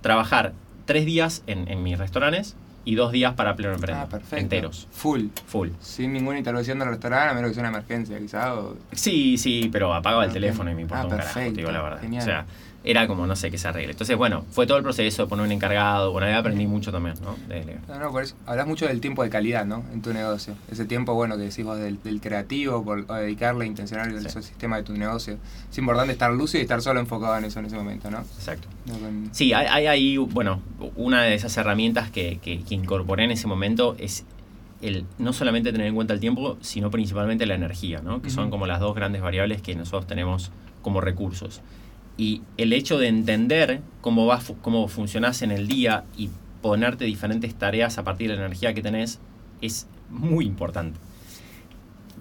trabajar 0.00 0.52
tres 0.86 1.04
días 1.04 1.42
en, 1.46 1.68
en 1.68 1.82
mis 1.82 1.98
restaurantes 1.98 2.56
y 2.84 2.94
dos 2.94 3.12
días 3.12 3.34
para 3.34 3.54
pleno 3.54 3.74
emprendedor. 3.74 4.06
Ah, 4.06 4.10
perfecto. 4.10 4.36
Enteros, 4.36 4.88
Full. 4.92 5.26
full. 5.46 5.68
Sin 5.80 6.12
ninguna 6.14 6.38
intervención 6.38 6.78
del 6.78 6.88
restaurante, 6.88 7.30
a 7.30 7.34
menos 7.34 7.50
que 7.50 7.54
sea 7.54 7.60
una 7.68 7.68
emergencia, 7.70 8.18
quizá. 8.18 8.54
O... 8.54 8.76
Sí, 8.92 9.36
sí, 9.36 9.68
pero 9.70 9.92
apagaba 9.92 10.24
el 10.24 10.32
teléfono 10.32 10.70
y 10.70 10.74
me 10.74 10.82
importaba 10.82 11.02
Ah, 11.10 11.14
un 11.14 11.18
carajo, 11.20 11.40
te 11.40 11.50
digo 11.52 11.70
la 11.70 11.82
verdad. 11.82 12.00
genial. 12.00 12.22
O 12.22 12.24
sea, 12.24 12.46
era 12.90 13.06
como, 13.06 13.26
no 13.26 13.36
sé, 13.36 13.50
que 13.50 13.58
se 13.58 13.68
arregle. 13.68 13.90
Entonces, 13.92 14.16
bueno, 14.16 14.46
fue 14.50 14.66
todo 14.66 14.78
el 14.78 14.82
proceso 14.82 15.22
de 15.24 15.28
poner 15.28 15.44
un 15.44 15.52
encargado, 15.52 16.10
bueno, 16.10 16.26
ahí 16.26 16.32
aprendí 16.32 16.66
mucho 16.66 16.90
también, 16.90 17.16
¿no? 17.22 17.36
De. 17.46 17.76
No, 17.86 17.98
no, 17.98 18.10
por 18.10 18.22
eso. 18.22 18.34
Hablas 18.46 18.66
mucho 18.66 18.86
del 18.86 19.00
tiempo 19.02 19.22
de 19.22 19.28
calidad, 19.28 19.66
¿no? 19.66 19.84
En 19.92 20.00
tu 20.00 20.14
negocio. 20.14 20.54
Ese 20.72 20.86
tiempo, 20.86 21.12
bueno, 21.12 21.36
que 21.36 21.42
decís 21.42 21.64
vos 21.66 21.78
del, 21.78 22.02
del 22.02 22.20
creativo, 22.22 22.82
por, 22.82 23.06
dedicarle 23.06 23.66
intencional 23.66 24.08
al 24.16 24.30
Sí. 24.30 24.40
sistema 24.42 24.78
de 24.78 24.84
tu 24.84 24.94
negocio. 24.94 25.36
Es 25.70 25.76
importante 25.76 26.12
estar 26.12 26.32
lúcido 26.32 26.60
y 26.60 26.62
estar 26.62 26.80
solo 26.80 26.98
enfocado 26.98 27.36
en 27.36 27.44
eso 27.44 27.60
en 27.60 27.66
ese 27.66 27.76
momento, 27.76 28.10
¿no? 28.10 28.20
Exacto. 28.20 28.68
No 28.86 28.94
con- 28.94 29.28
Sí, 29.32 29.52
hay, 29.52 29.86
ahí, 29.86 30.16
bueno, 30.16 30.62
una 30.96 31.22
de 31.24 31.34
esas 31.34 31.54
herramientas 31.58 32.10
que, 32.10 32.38
que- 32.42 32.62
que 32.62 32.74
incorporé 32.74 33.24
en 33.24 33.32
ese 33.32 33.46
momento 33.46 33.96
es 33.98 34.24
el 34.80 35.04
no 35.18 35.32
solamente 35.34 35.72
tener 35.72 35.88
en 35.88 35.94
cuenta 35.94 36.14
el 36.14 36.20
tiempo, 36.20 36.56
sino 36.62 36.90
principalmente 36.90 37.44
la 37.44 37.54
energía, 37.54 38.00
¿no? 38.00 38.22
Que 38.22 38.30
son 38.30 38.48
como 38.48 38.66
las 38.66 38.80
dos 38.80 38.94
grandes 38.94 39.20
variables 39.20 39.60
que 39.60 39.74
nosotros 39.74 40.06
tenemos 40.06 40.50
como 40.80 41.00
recursos. 41.02 41.60
Y 42.18 42.42
el 42.58 42.72
hecho 42.74 42.98
de 42.98 43.08
entender 43.08 43.80
cómo, 44.02 44.26
va, 44.26 44.38
fu- 44.40 44.56
cómo 44.58 44.88
funcionás 44.88 45.40
en 45.42 45.50
el 45.52 45.66
día 45.68 46.04
y 46.16 46.28
ponerte 46.60 47.04
diferentes 47.06 47.54
tareas 47.54 47.96
a 47.96 48.04
partir 48.04 48.28
de 48.28 48.34
la 48.36 48.44
energía 48.46 48.74
que 48.74 48.82
tenés 48.82 49.20
es 49.62 49.86
muy 50.10 50.44
importante. 50.44 50.98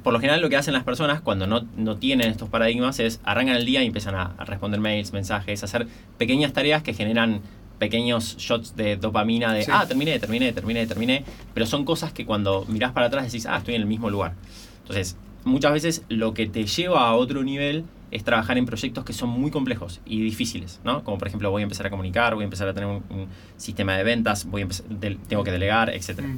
Por 0.03 0.13
lo 0.13 0.19
general 0.19 0.39
lo 0.41 0.49
que 0.49 0.55
hacen 0.55 0.73
las 0.73 0.83
personas 0.83 1.19
cuando 1.21 1.47
no, 1.47 1.65
no 1.75 1.97
tienen 1.97 2.29
estos 2.29 2.47
paradigmas 2.47 2.99
es 2.99 3.19
arrancan 3.23 3.55
el 3.57 3.65
día 3.65 3.83
y 3.83 3.87
empiezan 3.87 4.15
a, 4.15 4.35
a 4.37 4.45
responder 4.45 4.79
mails, 4.79 5.11
mensajes, 5.11 5.63
a 5.63 5.65
hacer 5.65 5.87
pequeñas 6.17 6.53
tareas 6.53 6.83
que 6.83 6.93
generan 6.93 7.41
pequeños 7.79 8.37
shots 8.37 8.75
de 8.75 8.95
dopamina 8.95 9.51
de, 9.53 9.63
Sí. 9.63 9.71
ah, 9.73 9.85
terminé, 9.87 10.17
terminé, 10.19 10.53
terminé, 10.53 10.87
terminé, 10.87 11.23
pero 11.53 11.65
son 11.65 11.83
cosas 11.85 12.13
que 12.13 12.25
cuando 12.25 12.65
mirás 12.69 12.91
para 12.91 13.07
atrás 13.07 13.25
decís, 13.25 13.45
ah, 13.47 13.57
estoy 13.57 13.75
en 13.75 13.81
el 13.81 13.87
mismo 13.87 14.09
lugar. 14.09 14.33
Entonces, 14.81 15.17
muchas 15.43 15.73
veces 15.73 16.03
lo 16.09 16.33
que 16.33 16.47
te 16.47 16.65
lleva 16.65 17.07
a 17.07 17.13
otro 17.15 17.43
nivel 17.43 17.83
es 18.12 18.24
trabajar 18.24 18.58
en 18.58 18.66
proyectos 18.66 19.03
que 19.03 19.14
son 19.14 19.30
muy 19.30 19.51
complejos 19.51 19.99
y 20.05 20.22
difíciles, 20.22 20.80
¿no? 20.84 21.03
Como 21.03 21.18
por 21.18 21.28
ejemplo, 21.28 21.51
voy 21.51 21.62
a 21.62 21.64
empezar 21.64 21.88
a 21.88 21.89
comunicar, 21.89 22.36
voy 22.36 22.43
a 22.43 22.45
empezar 22.45 22.68
a 22.68 22.74
tener 22.74 22.88
un, 22.89 23.03
un 23.10 23.28
sistema 23.58 23.95
de 23.97 24.03
ventas, 24.03 24.45
voy 24.45 24.62
a 24.62 24.64
empezar- 24.66 24.88
del- 24.88 25.18
tengo 25.18 25.43
que 25.43 25.51
delegar, 25.51 25.89
etc. 25.89 26.22
Mm, 26.22 26.38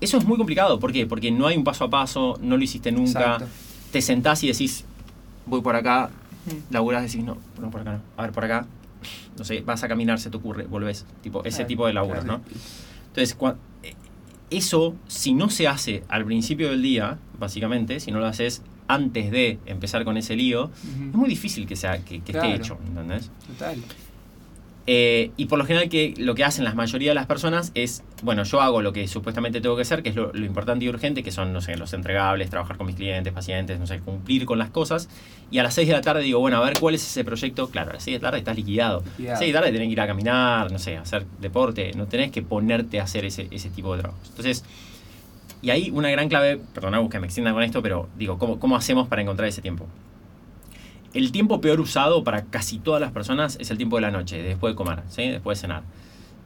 Eso 0.00 0.16
es 0.16 0.24
muy 0.24 0.36
complicado, 0.38 0.78
¿por 0.80 0.92
qué? 0.92 1.06
Porque 1.06 1.30
no 1.30 1.46
hay 1.46 1.56
un 1.56 1.64
paso 1.64 1.84
a 1.84 1.90
paso, 1.90 2.38
no 2.40 2.56
lo 2.56 2.62
hiciste 2.62 2.90
nunca, 2.92 3.34
Exacto. 3.34 3.46
te 3.92 4.00
sentás 4.00 4.42
y 4.44 4.48
decís, 4.48 4.84
voy 5.46 5.60
por 5.60 5.76
acá, 5.76 6.10
Mm. 6.46 6.72
laburás, 6.72 7.02
decís, 7.02 7.22
no, 7.24 7.36
no 7.60 7.70
por 7.70 7.80
acá 7.82 7.92
no, 7.92 8.00
a 8.16 8.22
ver, 8.22 8.32
por 8.32 8.44
acá, 8.44 8.66
no 9.36 9.44
sé, 9.44 9.60
vas 9.60 9.82
a 9.82 9.88
caminar, 9.88 10.18
se 10.20 10.30
te 10.30 10.36
ocurre, 10.38 10.64
volvés, 10.64 11.04
tipo, 11.22 11.40
ese 11.44 11.58
Claro, 11.58 11.66
tipo 11.68 11.86
de 11.86 11.92
laburo, 11.92 12.20
claro. 12.22 12.38
¿no? 12.38 12.44
Entonces, 13.08 13.36
eh, 13.82 13.94
eso, 14.50 14.94
si 15.08 15.34
no 15.34 15.50
se 15.50 15.68
hace 15.68 16.04
al 16.08 16.24
principio 16.24 16.70
del 16.70 16.80
día, 16.82 17.18
básicamente, 17.38 18.00
si 18.00 18.10
no 18.12 18.20
lo 18.20 18.26
haces 18.26 18.62
antes 18.88 19.30
de 19.30 19.58
empezar 19.66 20.04
con 20.04 20.16
ese 20.16 20.34
lío, 20.34 20.64
Ujú. 20.64 21.08
es 21.10 21.14
muy 21.14 21.28
difícil 21.28 21.66
que, 21.66 21.76
sea, 21.76 21.98
que, 22.04 22.20
que 22.20 22.32
Claro. 22.32 22.48
esté 22.48 22.62
hecho, 22.62 22.78
¿entendés? 22.88 23.30
Total. 23.46 23.76
Eh, 24.90 25.32
y 25.36 25.44
por 25.44 25.58
lo 25.58 25.66
general 25.66 25.90
que 25.90 26.14
lo 26.16 26.34
que 26.34 26.44
hacen 26.44 26.64
la 26.64 26.72
mayoría 26.72 27.10
de 27.10 27.14
las 27.14 27.26
personas 27.26 27.72
es, 27.74 28.02
bueno, 28.22 28.44
yo 28.44 28.62
hago 28.62 28.80
lo 28.80 28.94
que 28.94 29.06
supuestamente 29.06 29.60
tengo 29.60 29.76
que 29.76 29.82
hacer, 29.82 30.02
que 30.02 30.08
es 30.08 30.16
lo, 30.16 30.32
lo 30.32 30.46
importante 30.46 30.86
y 30.86 30.88
urgente, 30.88 31.22
que 31.22 31.30
son, 31.30 31.52
no 31.52 31.60
sé, 31.60 31.76
los 31.76 31.92
entregables, 31.92 32.48
trabajar 32.48 32.78
con 32.78 32.86
mis 32.86 32.96
clientes, 32.96 33.30
pacientes, 33.34 33.78
no 33.78 33.86
sé, 33.86 33.98
cumplir 33.98 34.46
con 34.46 34.58
las 34.58 34.70
cosas. 34.70 35.10
Y 35.50 35.58
a 35.58 35.62
las 35.62 35.74
6 35.74 35.88
de 35.88 35.92
la 35.92 36.00
tarde 36.00 36.22
digo, 36.22 36.40
bueno, 36.40 36.56
a 36.56 36.64
ver, 36.64 36.78
¿cuál 36.80 36.94
es 36.94 37.02
ese 37.06 37.22
proyecto? 37.22 37.68
Claro, 37.68 37.90
a 37.90 37.94
las 37.94 38.02
6 38.02 38.14
de 38.14 38.18
la 38.22 38.28
tarde 38.28 38.38
estás 38.38 38.56
liquidado. 38.56 39.02
Liquidado. 39.18 39.38
6 39.38 39.48
de 39.50 39.52
la 39.52 39.60
tarde 39.60 39.72
tenés 39.72 39.88
que 39.88 39.92
ir 39.92 40.00
a 40.00 40.06
caminar, 40.06 40.72
no 40.72 40.78
sé, 40.78 40.96
a 40.96 41.02
hacer 41.02 41.26
deporte, 41.38 41.92
no 41.94 42.06
tenés 42.06 42.30
que 42.32 42.40
ponerte 42.40 42.98
a 42.98 43.02
hacer 43.02 43.26
ese, 43.26 43.46
ese 43.50 43.68
tipo 43.68 43.94
de 43.94 44.00
trabajos. 44.00 44.26
Entonces, 44.30 44.64
y 45.60 45.70
ahí 45.70 45.90
una 45.90 46.10
gran 46.10 46.28
clave, 46.28 46.60
perdona 46.74 47.06
que 47.08 47.18
me 47.20 47.26
extienda 47.26 47.52
con 47.52 47.62
esto, 47.62 47.82
pero 47.82 48.08
digo, 48.16 48.38
¿cómo, 48.38 48.58
cómo 48.60 48.76
hacemos 48.76 49.08
para 49.08 49.22
encontrar 49.22 49.48
ese 49.48 49.62
tiempo? 49.62 49.86
El 51.14 51.32
tiempo 51.32 51.60
peor 51.60 51.80
usado 51.80 52.22
para 52.22 52.44
casi 52.44 52.78
todas 52.78 53.00
las 53.00 53.12
personas 53.12 53.56
es 53.60 53.70
el 53.70 53.76
tiempo 53.76 53.96
de 53.96 54.02
la 54.02 54.10
noche, 54.10 54.42
después 54.42 54.72
de 54.72 54.76
comer, 54.76 55.02
¿sí? 55.08 55.28
después 55.28 55.58
de 55.58 55.62
cenar. 55.62 55.82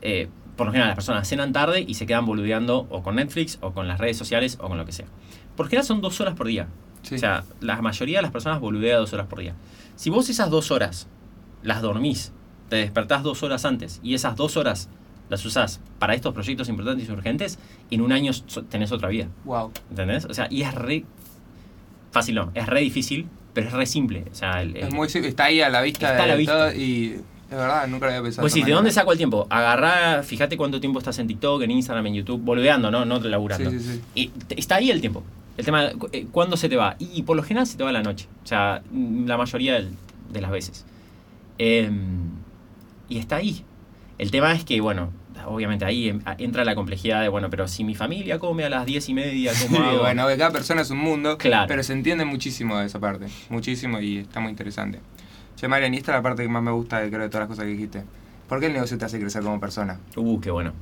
Eh, 0.00 0.28
por 0.56 0.66
lo 0.66 0.72
general, 0.72 0.90
las 0.90 0.96
personas 0.96 1.28
cenan 1.28 1.52
tarde 1.52 1.84
y 1.86 1.94
se 1.94 2.06
quedan 2.06 2.26
boludeando 2.26 2.86
o 2.90 3.02
con 3.02 3.16
Netflix, 3.16 3.58
o 3.60 3.72
con 3.72 3.88
las 3.88 3.98
redes 3.98 4.16
sociales, 4.16 4.58
o 4.60 4.68
con 4.68 4.78
lo 4.78 4.84
que 4.84 4.92
sea. 4.92 5.06
Por 5.56 5.66
general 5.66 5.84
son 5.84 6.00
dos 6.00 6.20
horas 6.20 6.34
por 6.34 6.46
día. 6.46 6.68
Sí. 7.02 7.16
O 7.16 7.18
sea, 7.18 7.44
la 7.60 7.80
mayoría 7.82 8.18
de 8.18 8.22
las 8.22 8.30
personas 8.30 8.60
boludea 8.60 8.98
dos 8.98 9.12
horas 9.12 9.26
por 9.26 9.40
día. 9.40 9.54
Si 9.96 10.10
vos 10.10 10.28
esas 10.28 10.50
dos 10.50 10.70
horas 10.70 11.08
las 11.62 11.82
dormís, 11.82 12.32
te 12.68 12.76
despertás 12.76 13.22
dos 13.22 13.42
horas 13.42 13.64
antes 13.64 14.00
y 14.02 14.14
esas 14.14 14.36
dos 14.36 14.56
horas 14.56 14.88
las 15.32 15.44
usás 15.44 15.80
para 15.98 16.14
estos 16.14 16.32
proyectos 16.32 16.68
importantes 16.68 17.08
y 17.08 17.12
urgentes, 17.12 17.58
en 17.90 18.00
un 18.02 18.12
año 18.12 18.30
tenés 18.68 18.92
otra 18.92 19.08
vida. 19.08 19.26
wow. 19.44 19.72
¿Entendés? 19.90 20.24
O 20.26 20.34
sea, 20.34 20.46
y 20.50 20.62
es 20.62 20.72
re. 20.74 21.04
Fácil 22.12 22.34
no, 22.36 22.50
es 22.54 22.66
re 22.66 22.80
difícil, 22.80 23.26
pero 23.54 23.68
es 23.68 23.72
re 23.72 23.86
simple. 23.86 24.24
O 24.30 24.34
sea, 24.34 24.62
el, 24.62 24.76
Es 24.76 24.84
el- 24.88 24.92
muy, 24.94 25.08
sim- 25.08 25.24
está 25.24 25.44
ahí 25.46 25.60
a 25.62 25.68
la 25.70 25.80
vista 25.82 26.12
Está 26.12 26.24
a 26.24 26.26
la 26.26 26.32
de 26.34 26.38
vista. 26.38 26.52
todo 26.70 26.72
y 26.80 27.14
es 27.50 27.56
verdad, 27.58 27.86
nunca 27.88 28.06
lo 28.06 28.12
había 28.12 28.22
pensado. 28.22 28.42
Pues 28.42 28.54
de 28.54 28.60
sí, 28.60 28.66
¿de 28.66 28.72
dónde 28.72 28.90
saco 28.92 29.12
el 29.12 29.18
tiempo? 29.18 29.46
Agarrá, 29.50 30.22
fíjate 30.22 30.56
cuánto 30.56 30.78
tiempo 30.80 30.98
estás 30.98 31.18
en 31.18 31.26
TikTok, 31.26 31.62
en 31.62 31.70
Instagram, 31.70 32.06
en 32.06 32.14
YouTube, 32.14 32.40
boludeando, 32.42 32.90
¿no? 32.90 33.04
No 33.04 33.18
laburando. 33.20 33.70
Sí, 33.70 33.78
sí, 33.80 33.92
sí. 33.94 34.00
Y 34.14 34.30
está 34.56 34.76
ahí 34.76 34.90
el 34.90 35.00
tiempo. 35.00 35.22
El 35.56 35.64
tema, 35.66 35.82
de 35.84 35.96
eh, 36.12 36.26
¿cuándo 36.30 36.56
se 36.56 36.68
te 36.68 36.76
va? 36.76 36.96
Y 36.98 37.22
por 37.22 37.36
lo 37.36 37.42
general 37.42 37.66
se 37.66 37.76
te 37.76 37.82
va 37.84 37.90
a 37.90 37.92
la 37.92 38.02
noche. 38.02 38.26
O 38.44 38.46
sea, 38.46 38.82
mm, 38.90 39.26
la 39.26 39.36
mayoría 39.36 39.74
del- 39.74 39.90
de 40.32 40.40
las 40.40 40.50
veces. 40.50 40.84
Em, 41.58 42.30
y 43.08 43.18
está 43.18 43.36
ahí. 43.36 43.64
El 44.18 44.30
tema 44.30 44.52
es 44.52 44.64
que, 44.64 44.80
bueno, 44.80 45.10
obviamente 45.46 45.84
ahí 45.84 46.08
em- 46.08 46.20
entra 46.38 46.64
la 46.64 46.74
complejidad 46.74 47.20
de, 47.22 47.28
bueno, 47.28 47.48
pero 47.50 47.68
si 47.68 47.84
mi 47.84 47.94
familia 47.94 48.38
come 48.38 48.64
a 48.64 48.68
las 48.70 48.86
diez 48.86 49.08
y 49.08 49.14
media, 49.14 49.52
¿cómo 49.62 49.76
Sí, 49.78 49.82
hago? 49.82 49.98
bueno, 50.00 50.26
cada 50.38 50.50
persona 50.50 50.82
es 50.82 50.90
un 50.90 50.98
mundo, 50.98 51.38
Claro. 51.38 51.66
pero 51.68 51.82
se 51.82 51.92
entiende 51.92 52.24
muchísimo 52.24 52.78
de 52.78 52.86
esa 52.86 52.98
parte, 53.00 53.26
muchísimo 53.50 54.00
y 54.00 54.18
está 54.18 54.40
muy 54.40 54.50
interesante. 54.50 55.00
Che, 55.56 55.68
Marian, 55.68 55.94
y 55.94 55.98
esta 55.98 56.12
es 56.12 56.16
la 56.16 56.22
parte 56.22 56.42
que 56.42 56.48
más 56.48 56.62
me 56.62 56.70
gusta 56.72 56.98
creo, 57.08 57.20
de 57.20 57.28
todas 57.28 57.42
las 57.42 57.48
cosas 57.48 57.64
que 57.64 57.70
dijiste. 57.72 58.02
¿Por 58.48 58.60
qué 58.60 58.66
el 58.66 58.72
negocio 58.74 58.98
te 58.98 59.04
hace 59.04 59.18
crecer 59.20 59.42
como 59.42 59.58
persona? 59.60 59.98
Uh, 60.16 60.40
qué 60.40 60.50
bueno. 60.50 60.72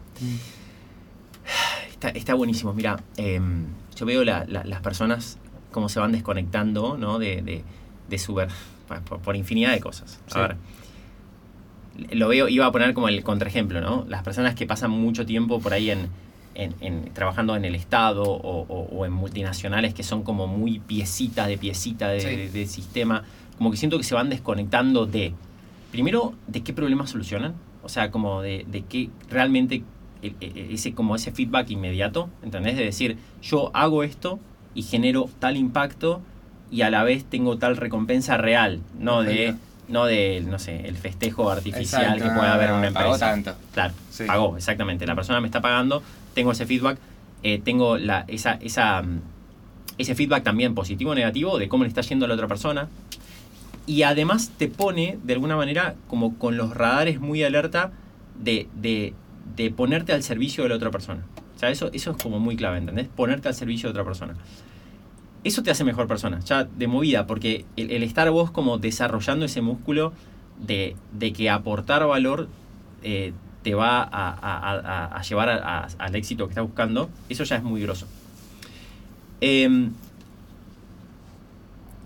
Está, 1.90 2.08
está 2.10 2.34
buenísimo. 2.34 2.72
Mira, 2.72 3.00
em, 3.16 3.66
yo 3.96 4.06
veo 4.06 4.24
la- 4.24 4.44
la- 4.46 4.64
las 4.64 4.80
personas 4.80 5.38
cómo 5.70 5.88
se 5.88 6.00
van 6.00 6.12
desconectando 6.12 6.96
¿no? 6.96 7.18
de, 7.18 7.42
de- 7.42 7.62
de 8.08 8.18
su 8.18 8.34
ver 8.34 8.48
por, 9.08 9.20
por 9.20 9.36
infinidad 9.36 9.72
de 9.72 9.80
cosas. 9.80 10.18
A 10.30 10.32
Sí. 10.32 10.38
ver, 10.40 10.56
lo 12.12 12.28
veo, 12.28 12.48
iba 12.48 12.66
a 12.66 12.72
poner 12.72 12.94
como 12.94 13.08
el 13.08 13.22
contraejemplo, 13.22 13.80
¿no? 13.80 14.04
Las 14.08 14.22
personas 14.22 14.54
que 14.54 14.66
pasan 14.66 14.90
mucho 14.90 15.26
tiempo 15.26 15.60
por 15.60 15.72
ahí 15.72 15.90
en, 15.90 16.08
en- 16.54 16.74
en- 16.80 17.04
trabajando 17.14 17.56
en 17.56 17.64
el 17.64 17.74
Estado 17.74 18.22
o, 18.22 18.66
o- 18.68 18.88
o 18.96 19.06
en 19.06 19.12
multinacionales 19.12 19.94
que 19.94 20.02
son 20.02 20.22
como 20.22 20.46
muy 20.46 20.78
piecita 20.80 21.46
de 21.46 21.58
piecita 21.58 22.08
de, 22.08 22.20
Sí. 22.20 22.26
de- 22.26 22.50
de 22.50 22.66
sistema, 22.66 23.24
como 23.58 23.70
que 23.70 23.76
siento 23.76 23.98
que 23.98 24.04
se 24.04 24.14
van 24.14 24.30
desconectando 24.30 25.06
de, 25.06 25.32
primero, 25.92 26.34
de 26.46 26.62
qué 26.62 26.72
problemas 26.72 27.10
solucionan, 27.10 27.54
o 27.82 27.88
sea, 27.88 28.10
como 28.10 28.42
de, 28.42 28.64
de 28.70 28.82
qué 28.82 29.10
realmente 29.28 29.82
e- 30.22 30.32
e- 30.40 30.68
ese, 30.72 30.92
como 30.94 31.16
ese 31.16 31.32
feedback 31.32 31.70
inmediato, 31.70 32.28
¿entendés? 32.42 32.76
De 32.76 32.84
decir, 32.84 33.16
yo 33.42 33.70
hago 33.74 34.02
esto 34.02 34.38
y 34.74 34.82
genero 34.82 35.28
tal 35.38 35.56
impacto 35.56 36.20
y 36.70 36.82
a 36.82 36.90
la 36.90 37.02
vez 37.04 37.24
tengo 37.24 37.58
tal 37.58 37.76
recompensa 37.76 38.36
real, 38.36 38.80
no 38.98 39.22
de. 39.22 39.54
No 39.90 40.06
de, 40.06 40.42
no 40.46 40.58
sé, 40.58 40.86
el 40.88 40.96
festejo 40.96 41.50
artificial 41.50 42.02
Exacto, 42.02 42.24
que 42.24 42.30
puede 42.30 42.48
no, 42.48 42.54
haber 42.54 42.70
en 42.70 42.74
una 42.76 42.90
pagó 42.92 43.14
empresa. 43.14 43.30
tanto. 43.30 43.54
Claro, 43.74 43.94
Sí. 44.10 44.24
pagó, 44.24 44.56
exactamente. 44.56 45.06
La 45.06 45.14
persona 45.14 45.40
me 45.40 45.46
está 45.48 45.60
pagando, 45.60 46.02
tengo 46.34 46.52
ese 46.52 46.66
feedback, 46.66 46.98
eh, 47.42 47.60
tengo 47.62 47.98
la, 47.98 48.24
esa, 48.28 48.54
esa, 48.54 49.02
mm, 49.02 49.20
ese 49.98 50.14
feedback 50.14 50.42
también 50.44 50.74
positivo 50.74 51.10
o 51.10 51.14
negativo 51.14 51.58
de 51.58 51.68
cómo 51.68 51.84
le 51.84 51.88
está 51.88 52.00
yendo 52.02 52.24
a 52.24 52.28
la 52.28 52.34
otra 52.34 52.48
persona. 52.48 52.88
Y 53.86 54.02
además 54.04 54.50
te 54.56 54.68
pone, 54.68 55.18
de 55.24 55.32
alguna 55.32 55.56
manera, 55.56 55.94
como 56.06 56.36
con 56.38 56.56
los 56.56 56.74
radares 56.74 57.20
muy 57.20 57.42
alerta 57.42 57.90
de, 58.38 58.68
de, 58.74 59.14
de 59.56 59.70
ponerte 59.70 60.12
al 60.12 60.22
servicio 60.22 60.62
de 60.62 60.68
la 60.70 60.76
otra 60.76 60.90
persona. 60.90 61.22
O 61.56 61.58
sea, 61.58 61.70
eso, 61.70 61.90
eso 61.92 62.12
es 62.12 62.16
como 62.22 62.38
muy 62.38 62.56
clave, 62.56 62.78
¿entendés? 62.78 63.08
Ponerte 63.08 63.48
al 63.48 63.54
servicio 63.54 63.88
de 63.88 63.90
otra 63.90 64.04
persona. 64.04 64.34
Eso 65.42 65.62
te 65.62 65.70
hace 65.70 65.84
mejor 65.84 66.06
persona, 66.06 66.40
ya 66.40 66.64
de 66.64 66.86
movida, 66.86 67.26
porque 67.26 67.64
el, 67.76 68.02
estar 68.02 68.30
vos 68.30 68.50
como 68.50 68.76
desarrollando 68.78 69.46
ese 69.46 69.62
músculo 69.62 70.12
de, 70.60 70.96
de 71.12 71.32
que 71.32 71.48
aportar 71.48 72.06
valor 72.06 72.48
eh, 73.02 73.32
te 73.62 73.74
va 73.74 74.02
a, 74.02 75.06
a- 75.16 75.22
llevar 75.22 75.48
al 75.98 76.14
éxito 76.14 76.46
que 76.46 76.52
estás 76.52 76.64
buscando, 76.64 77.08
eso 77.30 77.44
ya 77.44 77.56
es 77.56 77.62
muy 77.62 77.80
grosso. 77.80 78.06
Em, 79.40 79.92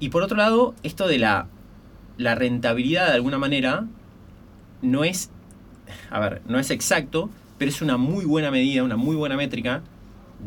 y 0.01 0.09
por 0.11 0.23
otro 0.23 0.37
lado, 0.37 0.75
esto 0.83 1.07
de 1.07 1.19
la, 1.19 1.47
la 2.19 2.35
rentabilidad 2.35 3.09
de 3.09 3.15
alguna 3.15 3.39
manera 3.39 3.85
no 4.83 5.05
es, 5.05 5.31
a 6.11 6.21
ver, 6.21 6.43
no 6.47 6.59
es 6.59 6.71
exacto, 6.71 7.31
pero 7.59 7.71
es 7.71 7.81
una 7.83 7.97
muy 7.97 8.25
buena 8.25 8.51
medida, 8.51 8.83
una 8.83 8.97
muy 8.97 9.17
buena 9.17 9.37
métrica 9.37 9.83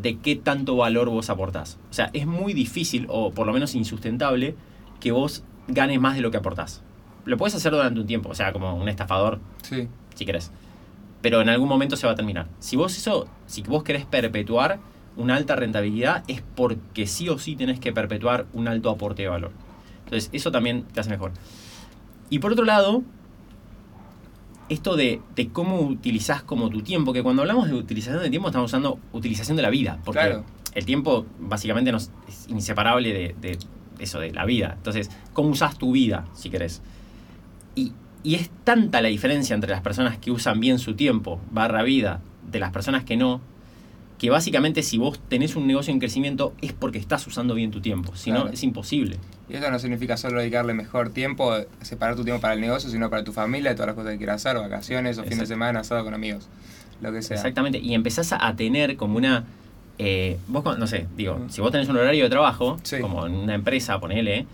de 0.02 0.18
qué 0.20 0.36
tanto 0.36 0.76
valor 0.76 1.10
vos 1.10 1.30
aportás. 1.30 1.80
O 1.90 1.94
sea, 1.94 2.10
es 2.14 2.26
muy 2.26 2.54
difícil, 2.54 3.08
o 3.10 3.32
por 3.32 3.48
lo 3.48 3.54
menos 3.54 3.76
insustentable, 3.76 4.56
que 5.00 5.12
vos 5.12 5.44
ganes 5.68 6.00
más 6.00 6.16
de 6.16 6.22
lo 6.22 6.32
que 6.32 6.38
aportás. 6.38 6.84
Lo 7.26 7.38
puedes 7.38 7.56
hacer 7.56 7.72
durante 7.72 8.00
un 8.00 8.08
tiempo, 8.08 8.30
o 8.30 8.36
sea, 8.36 8.54
como 8.54 8.74
un 8.76 8.88
estafador, 8.88 9.40
Sí, 9.64 9.88
si 10.16 10.26
querés. 10.26 10.52
Pero 11.22 11.42
en 11.42 11.50
algún 11.50 11.68
momento 11.68 11.98
se 11.98 12.08
va 12.08 12.14
a 12.14 12.16
terminar. 12.16 12.48
Si 12.60 12.76
vos 12.76 12.96
eso, 12.96 13.28
si 13.48 13.64
vos 13.64 13.84
querés 13.84 14.06
perpetuar 14.06 14.80
una 15.18 15.36
alta 15.36 15.56
rentabilidad, 15.56 16.24
es 16.28 16.42
porque 16.56 17.08
sí 17.08 17.28
o 17.28 17.38
sí 17.38 17.56
tenés 17.56 17.80
que 17.80 17.92
perpetuar 17.92 18.46
un 18.54 18.68
alto 18.68 18.90
aporte 18.90 19.24
de 19.24 19.30
valor. 19.30 19.52
Entonces, 20.06 20.30
eso 20.32 20.52
también 20.52 20.84
te 20.84 21.00
hace 21.00 21.10
mejor. 21.10 21.32
Y 22.30 22.40
por 22.40 22.54
otro 22.54 22.66
lado, 22.66 23.04
esto 24.70 24.96
de, 24.96 25.22
de 25.36 25.50
cómo 25.50 25.80
utilizás 25.82 26.44
como 26.44 26.70
tu 26.70 26.82
tiempo, 26.82 27.14
que 27.14 27.24
cuando 27.24 27.42
hablamos 27.42 27.68
de 27.68 27.76
utilización 27.76 28.22
de 28.22 28.30
tiempo 28.30 28.50
estamos 28.50 28.70
usando 28.72 29.00
utilización 29.14 29.56
de 29.58 29.64
la 29.64 29.70
vida, 29.70 30.00
porque 30.04 30.20
Claro. 30.22 30.44
el 30.74 30.86
tiempo 30.86 31.26
básicamente 31.40 31.92
nos, 31.92 32.12
es 32.28 32.48
inseparable 32.50 33.14
de, 33.14 33.36
de 33.40 33.58
eso, 34.00 34.20
de 34.20 34.32
la 34.32 34.46
vida. 34.46 34.74
Entonces, 34.78 35.10
¿cómo 35.34 35.50
usás 35.50 35.78
tu 35.78 35.92
vida, 35.92 36.26
si 36.34 36.50
querés? 36.50 36.82
Y, 37.76 37.94
y 38.24 38.36
es 38.36 38.50
tanta 38.64 39.02
la 39.02 39.08
diferencia 39.08 39.54
entre 39.54 39.72
las 39.72 39.82
personas 39.82 40.18
que 40.18 40.32
usan 40.32 40.60
bien 40.60 40.80
su 40.80 40.96
tiempo, 40.96 41.40
barra 41.52 41.84
vida, 41.84 42.22
de 42.52 42.60
las 42.60 42.72
personas 42.72 43.04
que 43.04 43.16
no, 43.18 43.42
que 44.18 44.30
básicamente 44.32 44.82
si 44.84 44.98
vos 44.98 45.20
tenés 45.30 45.56
un 45.56 45.68
negocio 45.68 45.94
en 45.94 46.00
crecimiento 46.00 46.54
es 46.62 46.74
porque 46.74 46.98
estás 46.98 47.26
usando 47.28 47.54
bien 47.54 47.70
tu 47.72 47.82
tiempo, 47.82 48.16
si 48.16 48.32
no 48.32 48.38
Claro. 48.42 48.54
es 48.54 48.64
imposible. 48.64 49.18
Y 49.50 49.54
eso 49.56 49.70
no 49.70 49.78
significa 49.80 50.18
solo 50.18 50.40
dedicarle 50.40 50.74
mejor 50.74 51.10
tiempo, 51.12 51.54
separar 51.82 52.16
tu 52.16 52.24
tiempo 52.24 52.42
para 52.42 52.56
el 52.56 52.62
negocio, 52.62 52.90
sino 52.90 53.10
para 53.10 53.24
tu 53.24 53.32
familia, 53.32 53.74
todas 53.76 53.88
las 53.88 53.96
cosas 53.96 54.12
que 54.14 54.18
quieras 54.18 54.44
hacer, 54.46 54.60
vacaciones 54.60 55.18
o 55.18 55.22
fin 55.22 55.30
de 55.30 55.36
Exacto. 55.36 55.50
semana, 55.54 55.80
asado 55.82 56.04
con 56.04 56.14
amigos, 56.16 56.48
lo 57.02 57.12
que 57.12 57.22
sea. 57.22 57.36
Exactamente, 57.38 57.78
y 57.78 57.94
empezás 57.94 58.34
a 58.34 58.56
tener 58.56 58.98
como 58.98 59.18
una... 59.18 59.46
eh, 60.00 60.38
vos, 60.48 60.78
no 60.78 60.88
sé, 60.88 61.06
digo, 61.16 61.46
si 61.50 61.62
vos 61.62 61.72
tenés 61.72 61.88
un 61.90 61.98
horario 61.98 62.24
de 62.24 62.30
trabajo, 62.30 62.78
Sí. 62.84 63.00
como 63.00 63.26
en 63.28 63.34
una 63.36 63.54
empresa, 63.56 64.00
ponele, 64.00 64.46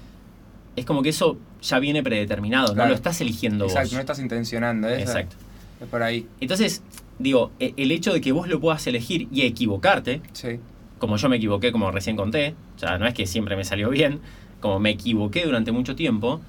es 0.76 0.86
como 0.86 1.02
que 1.04 1.10
eso 1.10 1.38
ya 1.62 1.80
viene 1.80 2.04
predeterminado, 2.04 2.76
no 2.76 2.86
lo 2.86 2.94
estás 2.94 3.20
eligiendo 3.22 3.66
Exacto, 3.66 3.88
vos. 3.90 3.94
no 3.94 4.00
estás 4.02 4.20
intencionando, 4.20 4.90
¿eh? 4.90 5.00
Exacto. 5.02 5.36
Es 5.82 5.88
por 5.88 6.02
ahí, 6.04 6.28
Entonces, 6.42 6.82
digo, 7.20 7.52
e- 7.60 7.74
el 7.78 7.92
hecho 7.92 8.14
de 8.14 8.22
que 8.22 8.32
vos 8.32 8.48
lo 8.48 8.60
puedas 8.60 8.86
elegir 8.88 9.28
y 9.32 9.42
equivocarte, 9.42 10.22
sí. 10.34 10.60
como 11.00 11.18
yo 11.18 11.30
me 11.30 11.38
equivoqué, 11.38 11.72
como 11.72 11.92
recién 11.92 12.16
conté, 12.16 12.56
o 12.76 12.80
sea, 12.80 12.98
no 12.98 13.06
es 13.08 13.14
que 13.14 13.26
siempre 13.28 13.56
me 13.56 13.64
salió 13.64 13.90
bien, 13.90 14.20
como 14.60 14.80
me 14.80 14.92
equivoqué 14.92 15.46
durante 15.46 15.72
mucho 15.72 15.96
tiempo, 15.96 16.42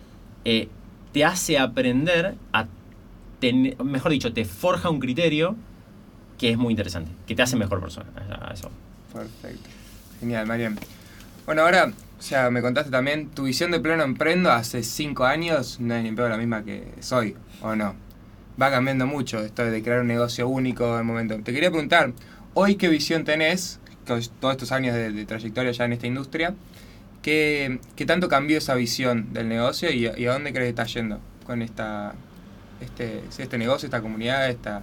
eh, 0.45 0.69
te 1.13 1.25
hace 1.25 1.59
aprender 1.59 2.35
a 2.53 2.67
tener, 3.41 3.83
mejor 3.83 4.13
dicho, 4.13 4.33
te 4.33 4.45
forja 4.45 4.91
un 4.91 5.01
criterio 5.01 5.57
que 6.39 6.51
es 6.51 6.59
muy 6.59 6.73
interesante, 6.73 7.11
que 7.27 7.35
te 7.35 7.43
hace 7.43 7.57
mejor 7.57 7.81
persona. 7.81 8.07
Eso. 8.53 8.71
Perfecto. 9.13 9.69
Genial, 10.21 10.47
Marian. 10.47 10.79
Bueno, 11.47 11.63
ahora, 11.63 11.93
o 12.19 12.23
sea, 12.23 12.51
me 12.51 12.63
contaste 12.63 12.91
también, 12.91 13.29
tu 13.29 13.45
visión 13.45 13.71
de 13.71 13.81
pleno 13.81 14.03
emprendo 14.03 14.51
hace 14.51 14.83
cinco 14.83 15.25
años 15.25 15.79
no 15.79 15.95
es 15.95 16.03
ni 16.03 16.13
peor 16.13 16.31
la 16.31 16.39
misma 16.39 16.65
que 16.65 16.89
soy, 17.01 17.37
¿o 17.61 17.77
no? 17.77 17.95
Va 18.61 18.71
cambiando 18.71 19.07
mucho 19.07 19.41
esto 19.41 19.65
de 19.65 19.83
crear 19.83 20.01
un 20.01 20.07
negocio 20.07 20.49
único 20.49 20.93
en 20.93 20.99
el 20.99 21.05
momento. 21.05 21.39
Te 21.43 21.53
quería 21.53 21.71
preguntar, 21.71 22.13
hoy 22.55 22.77
qué 22.77 22.89
visión 22.89 23.25
tenés, 23.25 23.81
con 24.07 24.21
todos 24.41 24.53
estos 24.53 24.73
años 24.73 24.95
de, 24.95 25.25
trayectoria 25.25 25.73
ya 25.73 25.85
en 25.85 25.93
esta 25.93 26.07
industria, 26.07 26.55
¿qué, 27.23 27.81
qué 27.97 28.07
tanto 28.07 28.29
cambió 28.29 28.59
esa 28.59 28.75
visión 28.75 29.33
del 29.33 29.49
negocio 29.49 29.91
y, 29.91 30.07
y 30.07 30.27
a 30.27 30.33
dónde 30.33 30.53
crees 30.53 30.67
que 30.67 30.83
está 30.83 30.85
yendo 30.85 31.21
con 31.47 31.63
esta, 31.63 32.15
este, 32.81 33.23
este 33.39 33.59
negocio, 33.59 33.87
esta 33.87 34.01
comunidad, 34.01 34.49
esta, 34.49 34.83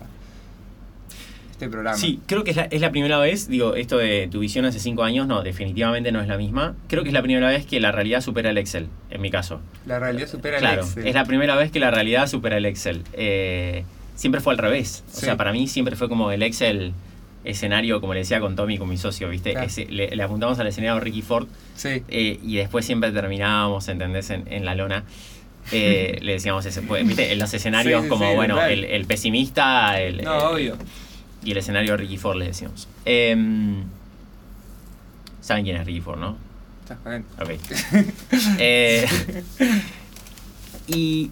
este 1.66 1.70
programa? 1.72 1.98
Sí, 1.98 2.20
creo 2.26 2.44
que 2.44 2.52
es 2.52 2.58
la, 2.58 2.64
es 2.64 2.82
la 2.82 2.92
primera 2.92 3.18
vez, 3.20 3.48
digo, 3.48 3.76
esto 3.76 3.98
de 3.98 4.28
tu 4.32 4.40
visión 4.40 4.66
hace 4.66 4.80
cinco 4.80 5.04
años, 5.04 5.28
no, 5.28 5.44
definitivamente 5.44 6.12
no 6.12 6.22
es 6.22 6.28
la 6.28 6.38
misma. 6.38 6.76
Creo 6.88 7.04
que 7.04 7.10
es 7.10 7.14
la 7.14 7.22
primera 7.22 7.48
vez 7.50 7.66
que 7.66 7.80
la 7.80 7.92
realidad 7.92 8.22
supera 8.22 8.50
el 8.50 8.58
Excel, 8.58 8.88
en 9.10 9.22
mi 9.22 9.30
caso. 9.32 9.62
La 9.86 10.00
realidad 10.00 10.28
supera 10.28 10.58
Claro, 10.60 10.82
el 10.82 10.88
Excel. 10.88 11.08
es 11.08 11.14
la 11.16 11.26
primera 11.26 11.56
vez 11.56 11.72
que 11.72 11.80
la 11.80 11.92
realidad 11.92 12.28
supera 12.28 12.58
el 12.58 12.66
Excel. 12.66 13.04
Eh, 13.14 13.84
siempre 14.16 14.42
fue 14.42 14.54
al 14.54 14.58
revés. 14.60 15.04
O 15.14 15.20
Sí. 15.20 15.26
sea, 15.26 15.38
para 15.38 15.52
mí 15.52 15.68
siempre 15.68 15.96
fue 15.96 16.10
como 16.10 16.32
el 16.32 16.44
Excel 16.44 16.94
escenario, 17.44 18.02
como 18.02 18.14
le 18.14 18.20
decía 18.20 18.40
con 18.40 18.56
Tommy, 18.56 18.78
con 18.78 18.88
mi 18.90 18.98
socio, 18.98 19.28
¿viste? 19.30 19.52
Claro. 19.52 19.66
Ese- 19.68 19.86
le, 19.90 20.16
le 20.16 20.24
apuntamos 20.24 20.60
al 20.60 20.68
escenario 20.68 21.00
Ricky 21.00 21.22
Ford 21.24 21.48
Sí. 21.76 22.04
eh, 22.08 22.40
y 22.44 22.56
después 22.58 22.86
siempre 22.86 23.12
terminábamos, 23.12 23.88
¿entendés? 23.88 24.30
En, 24.30 24.44
en 24.52 24.64
la 24.66 24.76
lona. 24.76 25.04
Eh, 25.72 26.20
le 26.22 26.34
decíamos, 26.34 26.66
ese, 26.66 26.82
pues, 26.84 27.06
¿viste? 27.08 27.32
En 27.34 27.40
los 27.40 27.52
escenarios 27.54 28.02
Sí, 28.02 28.06
sí, 28.06 28.10
como, 28.10 28.36
bueno, 28.36 28.64
el, 28.64 28.84
el 28.84 29.06
pesimista, 29.06 30.00
el, 30.02 30.24
No, 30.24 30.36
el- 30.36 30.56
obvio. 30.56 30.78
Y 31.44 31.52
el 31.52 31.58
escenario 31.58 31.96
Ricky 31.98 32.18
Ford, 32.18 32.38
le 32.38 32.46
decíamos. 32.48 32.88
Em, 33.06 33.84
¿Saben 35.42 35.64
quién 35.64 35.76
es 35.78 35.86
Ricky 35.86 36.02
Ford, 36.02 36.20
no? 36.20 36.38
Ok. 37.40 37.50
Eh, 38.60 39.06
y, 40.88 41.32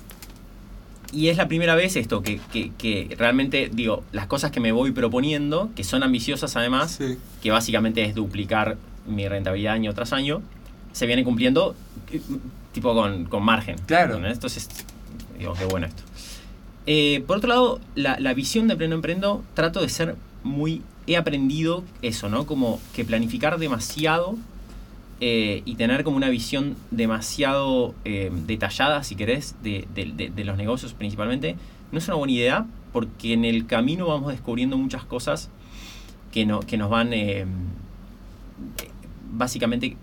y 1.12 1.28
es 1.28 1.38
la 1.38 1.48
primera 1.48 1.76
vez 1.76 1.96
esto, 1.96 2.22
que, 2.22 2.40
que- 2.52 2.72
que 2.78 3.16
realmente, 3.18 3.70
digo, 3.72 4.04
las 4.12 4.28
cosas 4.28 4.52
que 4.52 4.60
me 4.60 4.72
voy 4.72 4.92
proponiendo, 4.92 5.70
que 5.76 5.84
son 5.84 6.04
ambiciosas 6.04 6.56
además, 6.56 6.92
Sí. 6.98 7.18
que 7.42 7.52
básicamente 7.52 8.04
es 8.04 8.16
duplicar 8.16 8.78
mi 9.08 9.28
rentabilidad 9.28 9.74
año 9.74 9.94
tras 9.94 10.14
año, 10.14 10.42
se 10.92 11.06
viene 11.08 11.24
cumpliendo 11.24 11.76
eh, 12.12 12.22
tipo 12.74 12.94
con, 12.94 13.26
con 13.26 13.44
margen. 13.44 13.76
Claro. 13.86 14.20
¿no? 14.20 14.28
Entonces, 14.28 14.70
digo, 15.38 15.54
qué 15.56 15.66
bueno 15.66 15.88
esto. 15.88 16.04
Eh, 16.92 17.24
por 17.28 17.38
otro 17.38 17.50
lado, 17.50 17.80
la, 17.94 18.34
visión 18.34 18.68
de 18.68 18.76
Pleno 18.76 18.96
Emprendo, 18.96 19.44
trato 19.54 19.80
de 19.80 19.90
ser 19.90 20.16
muy... 20.42 20.82
He 21.06 21.18
aprendido 21.18 21.84
eso, 22.02 22.30
¿no? 22.30 22.48
Como 22.48 22.82
que 22.96 23.06
planificar 23.06 23.60
demasiado 23.60 24.36
eh, 25.22 25.62
y 25.66 25.76
tener 25.76 26.04
como 26.04 26.18
una 26.18 26.30
visión 26.30 26.76
demasiado 26.90 27.94
eh, 28.06 28.32
detallada, 28.48 29.04
si 29.04 29.16
querés, 29.16 29.54
de, 29.62 29.88
de- 29.94 30.44
los 30.44 30.58
negocios 30.58 30.96
principalmente, 30.96 31.58
no 31.92 32.00
es 32.00 32.08
una 32.08 32.18
buena 32.18 32.34
idea 32.34 32.66
porque 32.92 33.34
en 33.34 33.46
el 33.46 33.68
camino 33.68 34.08
vamos 34.08 34.32
descubriendo 34.32 34.76
muchas 34.76 35.04
cosas 35.04 35.52
que, 36.32 36.48
no, 36.48 36.62
que 36.62 36.78
nos 36.78 36.90
van 36.90 37.12
básicamente 39.32 39.96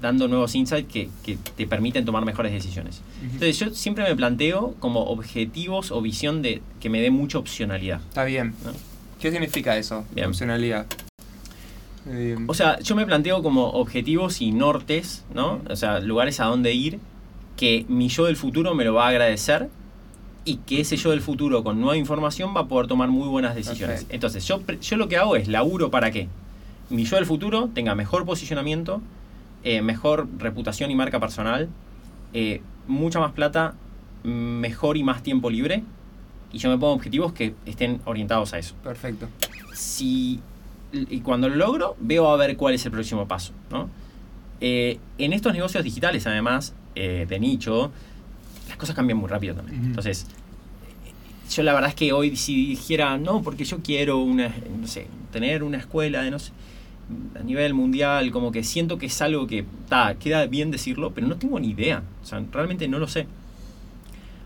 dando 0.00 0.28
nuevos 0.28 0.54
insights 0.54 0.92
que, 0.92 1.08
que 1.24 1.36
te 1.56 1.66
permiten 1.66 2.04
tomar 2.04 2.24
mejores 2.24 2.52
decisiones. 2.52 3.02
Entonces 3.22 3.58
yo 3.58 3.70
siempre 3.74 4.04
me 4.04 4.14
planteo 4.16 4.74
como 4.80 5.04
objetivos 5.04 5.90
o 5.90 6.00
visión 6.02 6.42
de 6.42 6.62
que 6.80 6.88
me 6.90 7.00
dé 7.00 7.10
mucha 7.10 7.38
opcionalidad. 7.38 8.00
Está 8.08 8.24
bien. 8.24 8.54
¿no? 8.64 8.72
¿Qué 9.20 9.30
significa 9.30 9.76
eso? 9.76 10.04
Bien. 10.14 10.28
Opcionalidad. 10.28 10.86
Eh, 12.06 12.36
O 12.46 12.54
sea, 12.54 12.78
yo 12.80 12.94
me 12.94 13.04
planteo 13.04 13.42
como 13.42 13.66
objetivos 13.70 14.40
y 14.40 14.52
nortes, 14.52 15.24
¿no? 15.34 15.60
O 15.68 15.76
sea, 15.76 16.00
lugares 16.00 16.40
a 16.40 16.44
donde 16.46 16.72
ir, 16.72 16.98
que 17.56 17.84
mi 17.88 18.08
yo 18.08 18.24
del 18.26 18.36
futuro 18.36 18.74
me 18.74 18.84
lo 18.84 18.94
va 18.94 19.06
a 19.06 19.08
agradecer 19.08 19.68
y 20.44 20.56
que 20.58 20.80
ese 20.80 20.96
yo 20.96 21.10
del 21.10 21.20
futuro 21.20 21.62
con 21.62 21.80
nueva 21.80 21.96
información 21.96 22.54
va 22.56 22.62
a 22.62 22.66
poder 22.68 22.86
tomar 22.86 23.08
muy 23.10 23.28
buenas 23.28 23.54
decisiones. 23.54 24.04
Perfecto. 24.04 24.14
Entonces, 24.14 24.44
yo, 24.46 24.62
yo 24.80 24.96
lo 24.96 25.08
que 25.08 25.16
hago 25.18 25.36
es 25.36 25.48
laburo 25.48 25.90
para 25.90 26.10
que 26.10 26.28
mi 26.88 27.04
yo 27.04 27.16
del 27.16 27.26
futuro 27.26 27.68
tenga 27.74 27.94
mejor 27.94 28.24
posicionamiento, 28.24 29.02
eh, 29.64 29.82
mejor 29.82 30.28
reputación 30.38 30.90
y 30.90 30.94
marca 30.94 31.20
personal, 31.20 31.68
eh, 32.32 32.60
mucha 32.86 33.20
más 33.20 33.32
plata, 33.32 33.74
mejor 34.24 34.96
y 34.96 35.02
más 35.02 35.22
tiempo 35.22 35.50
libre, 35.50 35.82
y 36.52 36.58
yo 36.58 36.70
me 36.70 36.78
pongo 36.78 36.94
objetivos 36.94 37.32
que 37.32 37.54
estén 37.66 38.00
orientados 38.04 38.54
a 38.54 38.58
eso 38.58 38.74
perfecto. 38.82 39.28
si 39.74 40.40
y 40.92 41.20
cuando 41.20 41.50
lo 41.50 41.56
logro 41.56 41.96
veo 42.00 42.30
a 42.30 42.36
ver 42.38 42.56
cuál 42.56 42.72
es 42.72 42.86
el 42.86 42.90
próximo 42.90 43.28
paso 43.28 43.52
¿no? 43.70 43.90
Eh, 44.62 44.98
en 45.18 45.34
estos 45.34 45.52
negocios 45.52 45.84
digitales 45.84 46.26
además 46.26 46.74
de 46.94 47.38
nicho 47.38 47.92
las 48.68 48.76
cosas 48.76 48.94
cambian 48.94 49.18
muy 49.18 49.28
rápido 49.28 49.54
también. 49.54 49.84
Entonces, 49.84 50.26
yo 51.50 51.62
la 51.62 51.72
verdad 51.72 51.90
es 51.90 51.94
que 51.94 52.12
hoy 52.12 52.36
si 52.36 52.66
dijera, 52.66 53.16
no, 53.16 53.42
porque 53.42 53.64
yo 53.64 53.78
quiero 53.82 54.18
una, 54.18 54.54
no 54.78 54.86
sé, 54.86 55.06
tener 55.32 55.62
una 55.62 55.78
escuela 55.78 56.22
de 56.22 56.30
no 56.30 56.38
sé, 56.38 56.52
a 57.38 57.42
nivel 57.42 57.72
mundial, 57.74 58.30
como 58.30 58.52
que 58.52 58.62
siento 58.64 58.98
que 58.98 59.06
es 59.06 59.22
algo 59.22 59.46
que, 59.46 59.64
ta, 59.88 60.14
queda 60.18 60.46
bien 60.46 60.70
decirlo, 60.70 61.12
pero 61.14 61.26
no 61.26 61.36
tengo 61.36 61.58
ni 61.58 61.68
idea. 61.70 62.02
O 62.22 62.26
sea, 62.26 62.42
realmente 62.52 62.86
no 62.88 62.98
lo 62.98 63.08
sé. 63.08 63.26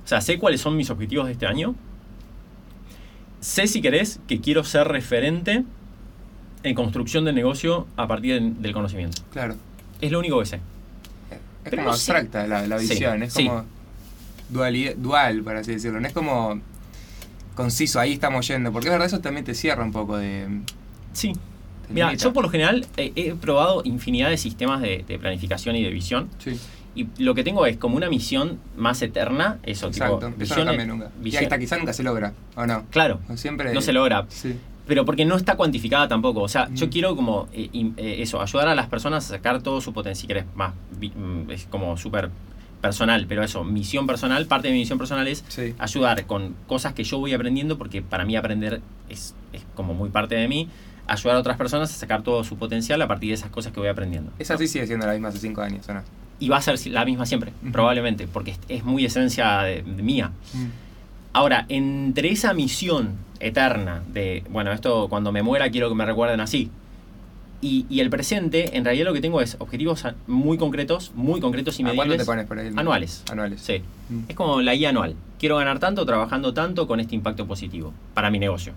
O 0.04 0.08
sea, 0.08 0.20
sé 0.20 0.38
cuáles 0.38 0.60
son 0.60 0.76
mis 0.76 0.90
objetivos 0.90 1.26
de 1.26 1.32
este 1.32 1.46
año. 1.46 1.74
Sé, 3.40 3.66
si 3.66 3.80
querés, 3.82 4.20
que 4.28 4.40
quiero 4.40 4.62
ser 4.64 4.86
referente 4.88 5.64
en 6.62 6.74
construcción 6.76 7.24
de 7.24 7.32
negocio 7.32 7.86
a 7.96 8.06
partir 8.06 8.40
de- 8.40 8.50
del 8.60 8.72
conocimiento. 8.72 9.22
Claro. 9.32 9.56
Es 10.00 10.12
lo 10.12 10.20
único 10.20 10.38
que 10.40 10.46
sé. 10.46 10.56
Es 10.56 10.60
Pero 11.64 11.76
como 11.78 11.88
no 11.88 11.92
abstracta 11.94 12.46
la, 12.46 12.66
la 12.66 12.78
Sí, 12.78 12.88
visión, 12.88 13.22
es 13.22 13.32
sí. 13.32 13.46
como 13.46 13.64
dualidad- 14.48 14.94
dual, 14.96 15.42
por 15.42 15.56
así 15.56 15.72
decirlo. 15.72 16.00
No 16.00 16.06
es 16.06 16.12
como 16.12 16.60
conciso, 17.56 17.98
ahí 17.98 18.12
estamos 18.12 18.46
yendo. 18.46 18.70
Porque 18.72 18.88
es 18.88 18.92
verdad, 18.92 19.06
eso 19.08 19.20
también 19.20 19.44
te 19.44 19.54
cierra 19.54 19.82
un 19.84 19.92
poco 19.92 20.16
de. 20.16 20.46
Sí. 21.12 21.32
Mira, 21.92 22.14
yo 22.14 22.32
por 22.32 22.42
lo 22.44 22.50
general 22.50 22.86
eh, 22.96 23.12
he 23.16 23.34
probado 23.34 23.82
infinidad 23.84 24.30
de 24.30 24.36
sistemas 24.36 24.80
de, 24.82 25.04
de 25.06 25.18
planificación 25.18 25.76
y 25.76 25.82
de 25.82 25.90
visión. 25.90 26.28
Sí, 26.38 26.58
Y 26.94 27.06
lo 27.22 27.34
que 27.34 27.42
tengo 27.42 27.64
es 27.66 27.76
como 27.78 27.96
una 27.96 28.08
misión 28.10 28.58
más 28.76 29.00
eterna. 29.02 29.58
Eso, 29.62 29.86
exacto. 29.88 30.18
tipo. 30.18 30.28
Eso 30.28 30.34
no 30.34 30.38
visión- 30.62 30.66
cambia 30.66 30.86
nunca. 30.86 31.10
Y 31.20 31.24
visión- 31.24 31.44
hasta 31.44 31.58
quizás 31.58 31.78
nunca 31.78 31.92
se 31.92 32.02
logra, 32.02 32.34
¿o 32.54 32.66
no? 32.66 32.84
Claro, 32.90 33.20
Siempre. 33.34 33.72
no 33.72 33.80
se 33.80 33.92
logra. 33.92 34.26
Sí. 34.28 34.54
Pero 34.86 35.04
porque 35.04 35.24
no 35.24 35.36
está 35.36 35.54
cuantificada 35.56 36.08
tampoco. 36.08 36.40
O 36.42 36.48
sea, 36.48 36.68
yo 36.74 36.86
Mm. 36.86 36.90
quiero 36.90 37.16
como 37.16 37.48
eh, 37.54 37.70
eh, 37.96 38.16
eso, 38.18 38.42
ayudar 38.42 38.68
a 38.68 38.74
las 38.74 38.88
personas 38.88 39.24
a 39.24 39.28
sacar 39.36 39.62
todo 39.62 39.80
su 39.80 39.92
potencial. 39.92 40.20
Si 40.22 40.26
querés, 40.26 40.44
más. 40.54 40.74
mm, 41.00 41.50
Es 41.50 41.66
como 41.70 41.96
súper 41.96 42.30
personal, 42.82 43.26
pero 43.28 43.44
eso, 43.44 43.62
misión 43.62 44.06
personal, 44.08 44.44
parte 44.46 44.66
de 44.68 44.74
mi 44.74 44.80
misión 44.80 44.98
personal 44.98 45.28
es 45.28 45.44
Sí. 45.48 45.72
ayudar 45.78 46.26
con 46.26 46.54
cosas 46.66 46.92
que 46.94 47.04
yo 47.04 47.18
voy 47.18 47.32
aprendiendo, 47.32 47.78
porque 47.78 48.02
para 48.02 48.24
mí 48.24 48.34
aprender 48.36 48.80
es, 49.08 49.34
es 49.52 49.62
como 49.76 49.94
muy 49.94 50.10
parte 50.10 50.34
de 50.34 50.48
mí, 50.48 50.68
ayudar 51.06 51.36
a 51.36 51.40
otras 51.40 51.56
personas 51.56 51.90
a 51.90 51.94
sacar 51.94 52.22
todo 52.22 52.44
su 52.44 52.56
potencial 52.56 53.00
a 53.02 53.08
partir 53.08 53.28
de 53.30 53.34
esas 53.34 53.50
cosas 53.50 53.72
que 53.72 53.80
voy 53.80 53.88
aprendiendo. 53.88 54.32
Esa 54.38 54.56
sí 54.58 54.68
sigue 54.68 54.86
siendo 54.86 55.06
la 55.06 55.12
misma 55.12 55.28
hace 55.28 55.38
cinco 55.38 55.60
años, 55.62 55.88
¿o 55.88 55.94
no? 55.94 56.02
Y 56.38 56.48
va 56.48 56.56
a 56.56 56.62
ser 56.62 56.78
la 56.88 57.04
misma 57.04 57.26
siempre, 57.26 57.52
Ujú. 57.62 57.72
probablemente, 57.72 58.26
porque 58.26 58.56
es, 58.68 58.84
muy 58.84 59.04
esencia 59.04 59.62
de, 59.62 59.82
de 59.82 60.02
mía. 60.02 60.32
Ahora, 61.32 61.66
entre 61.68 62.30
esa 62.30 62.52
misión 62.52 63.16
eterna 63.40 64.02
de, 64.12 64.44
bueno, 64.50 64.72
esto 64.72 65.08
cuando 65.08 65.32
me 65.32 65.42
muera 65.42 65.70
quiero 65.70 65.88
que 65.88 65.94
me 65.94 66.04
recuerden 66.04 66.40
así, 66.40 66.70
y, 67.60 67.86
y 67.88 68.00
el 68.00 68.10
presente, 68.10 68.76
en 68.76 68.84
realidad 68.84 69.06
lo 69.06 69.12
que 69.12 69.20
tengo 69.20 69.40
es 69.40 69.56
objetivos 69.60 70.04
muy 70.26 70.58
concretos, 70.58 71.12
muy 71.14 71.40
concretos 71.40 71.78
y 71.78 71.84
¿A 71.84 71.86
cuánto 71.86 72.02
te 72.02 72.08
medibles. 72.08 72.26
pones 72.26 72.46
por 72.46 72.58
ahí? 72.58 72.72
Anuales. 72.74 73.22
Anuales. 73.30 73.60
Sí. 73.60 73.82
Mm. 74.10 74.22
Es 74.28 74.34
como 74.34 74.60
la 74.60 74.74
guía 74.74 74.88
anual. 74.88 75.14
Quiero 75.38 75.56
ganar 75.56 75.78
tanto 75.78 76.04
trabajando 76.04 76.52
tanto 76.52 76.88
con 76.88 76.98
este 76.98 77.14
impacto 77.14 77.46
positivo 77.46 77.94
para 78.14 78.30
mi 78.32 78.40
negocio. 78.40 78.72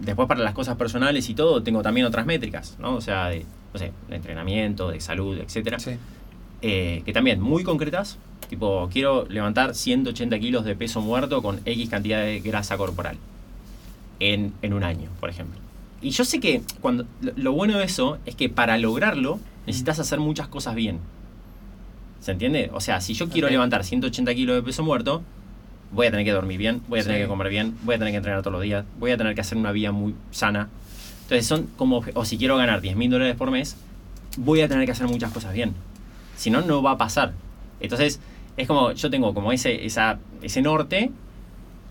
Después 0.00 0.28
para 0.28 0.40
las 0.40 0.52
cosas 0.52 0.76
personales 0.76 1.28
y 1.30 1.34
todo, 1.34 1.62
tengo 1.62 1.82
también 1.82 2.06
otras 2.06 2.26
métricas, 2.26 2.76
¿no? 2.78 2.96
O 2.96 3.00
sea, 3.00 3.28
de, 3.28 3.44
no 3.72 3.78
sé, 3.78 3.92
de 4.08 4.16
entrenamiento, 4.16 4.90
de 4.90 5.00
salud, 5.00 5.38
etcétera. 5.38 5.78
Sí. 5.78 5.92
Eh, 6.62 7.02
que 7.04 7.12
también 7.12 7.40
muy 7.40 7.64
concretas, 7.64 8.18
tipo, 8.48 8.88
quiero 8.92 9.26
levantar 9.28 9.74
180 9.74 10.38
kilos 10.38 10.64
de 10.64 10.74
peso 10.74 11.00
muerto 11.00 11.42
con 11.42 11.60
X 11.64 11.88
cantidad 11.88 12.22
de 12.22 12.40
grasa 12.40 12.76
corporal 12.76 13.16
en, 14.20 14.52
en 14.62 14.72
un 14.72 14.84
año, 14.84 15.10
por 15.20 15.30
ejemplo. 15.30 15.60
Y 16.00 16.10
yo 16.10 16.24
sé 16.24 16.40
que 16.40 16.62
cuando 16.80 17.06
lo, 17.36 17.52
bueno 17.52 17.78
de 17.78 17.84
eso 17.84 18.18
es 18.26 18.34
que 18.34 18.48
para 18.48 18.78
lograrlo 18.78 19.40
necesitas 19.66 19.98
hacer 19.98 20.20
muchas 20.20 20.48
cosas 20.48 20.74
bien. 20.74 20.98
¿Se 22.20 22.32
entiende? 22.32 22.70
O 22.72 22.80
sea, 22.80 23.00
si 23.00 23.14
yo 23.14 23.28
quiero 23.28 23.48
levantar 23.48 23.84
180 23.84 24.34
kilos 24.34 24.56
de 24.56 24.62
peso 24.62 24.82
muerto, 24.82 25.22
voy 25.96 26.06
a 26.06 26.10
tener 26.10 26.24
que 26.24 26.30
dormir 26.32 26.58
bien, 26.58 26.82
voy 26.88 27.00
a 27.00 27.02
tener 27.02 27.18
Sí. 27.18 27.22
que 27.24 27.28
comer 27.28 27.48
bien, 27.48 27.76
voy 27.82 27.94
a 27.96 27.98
tener 27.98 28.12
que 28.12 28.18
entrenar 28.18 28.42
todos 28.42 28.52
los 28.52 28.62
días, 28.62 28.84
voy 29.00 29.10
a 29.10 29.16
tener 29.16 29.34
que 29.34 29.40
hacer 29.40 29.58
una 29.58 29.72
vida 29.72 29.90
muy 29.90 30.14
sana. 30.30 30.68
Entonces 31.22 31.46
son 31.46 31.66
como, 31.76 32.04
o 32.14 32.24
si 32.24 32.38
quiero 32.38 32.56
ganar 32.56 32.80
10 32.80 32.94
mil 32.96 33.10
dólares 33.10 33.34
por 33.34 33.50
mes, 33.50 33.76
voy 34.36 34.60
a 34.60 34.68
tener 34.68 34.84
que 34.86 34.92
hacer 34.92 35.08
muchas 35.08 35.32
cosas 35.32 35.52
bien. 35.52 35.74
Si 36.36 36.50
no, 36.50 36.60
no 36.60 36.82
va 36.82 36.92
a 36.92 36.98
pasar. 36.98 37.32
Entonces, 37.80 38.20
es 38.56 38.66
como, 38.68 38.92
yo 38.92 39.10
tengo 39.10 39.34
como 39.34 39.50
ese, 39.52 39.84
esa, 39.86 40.18
ese 40.42 40.62
norte 40.62 41.10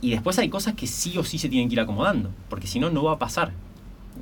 y 0.02 0.12
después 0.12 0.38
hay 0.40 0.50
cosas 0.50 0.76
que 0.76 0.88
sí 0.88 1.18
o 1.18 1.24
sí 1.24 1.38
se 1.38 1.50
tienen 1.50 1.68
que 1.68 1.74
ir 1.74 1.80
acomodando, 1.82 2.30
porque 2.50 2.68
si 2.68 2.80
no, 2.80 2.90
no 2.90 3.04
va 3.04 3.14
a 3.14 3.20
pasar. 3.20 3.52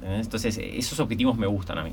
Entonces, 0.03 0.57
esos 0.57 0.99
objetivos 0.99 1.38
me 1.38 1.45
gustan 1.45 1.77
a 1.77 1.84
mí. 1.84 1.91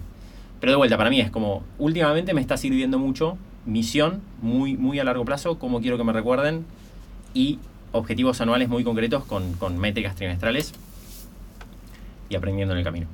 Pero 0.61 0.73
de 0.73 0.77
vuelta, 0.77 0.97
para 0.97 1.11
mí 1.11 1.21
es 1.21 1.31
como, 1.31 1.63
últimamente 1.79 2.35
me 2.35 2.41
está 2.41 2.57
sirviendo 2.57 2.99
mucho 2.99 3.37
misión 3.67 4.23
muy, 4.41 4.77
muy 4.77 4.99
a 4.99 5.05
largo 5.05 5.25
plazo, 5.25 5.59
cómo 5.59 5.81
quiero 5.81 5.99
que 5.99 6.05
me 6.05 6.13
recuerden, 6.13 6.65
y 7.35 7.59
objetivos 7.93 8.41
anuales 8.41 8.69
muy 8.69 8.85
concretos 8.85 9.25
con, 9.25 9.55
con 9.55 9.79
métricas 9.79 10.15
trimestrales 10.15 10.73
y 12.29 12.37
aprendiendo 12.37 12.73
en 12.75 12.79
el 12.79 12.85
camino. 12.85 13.07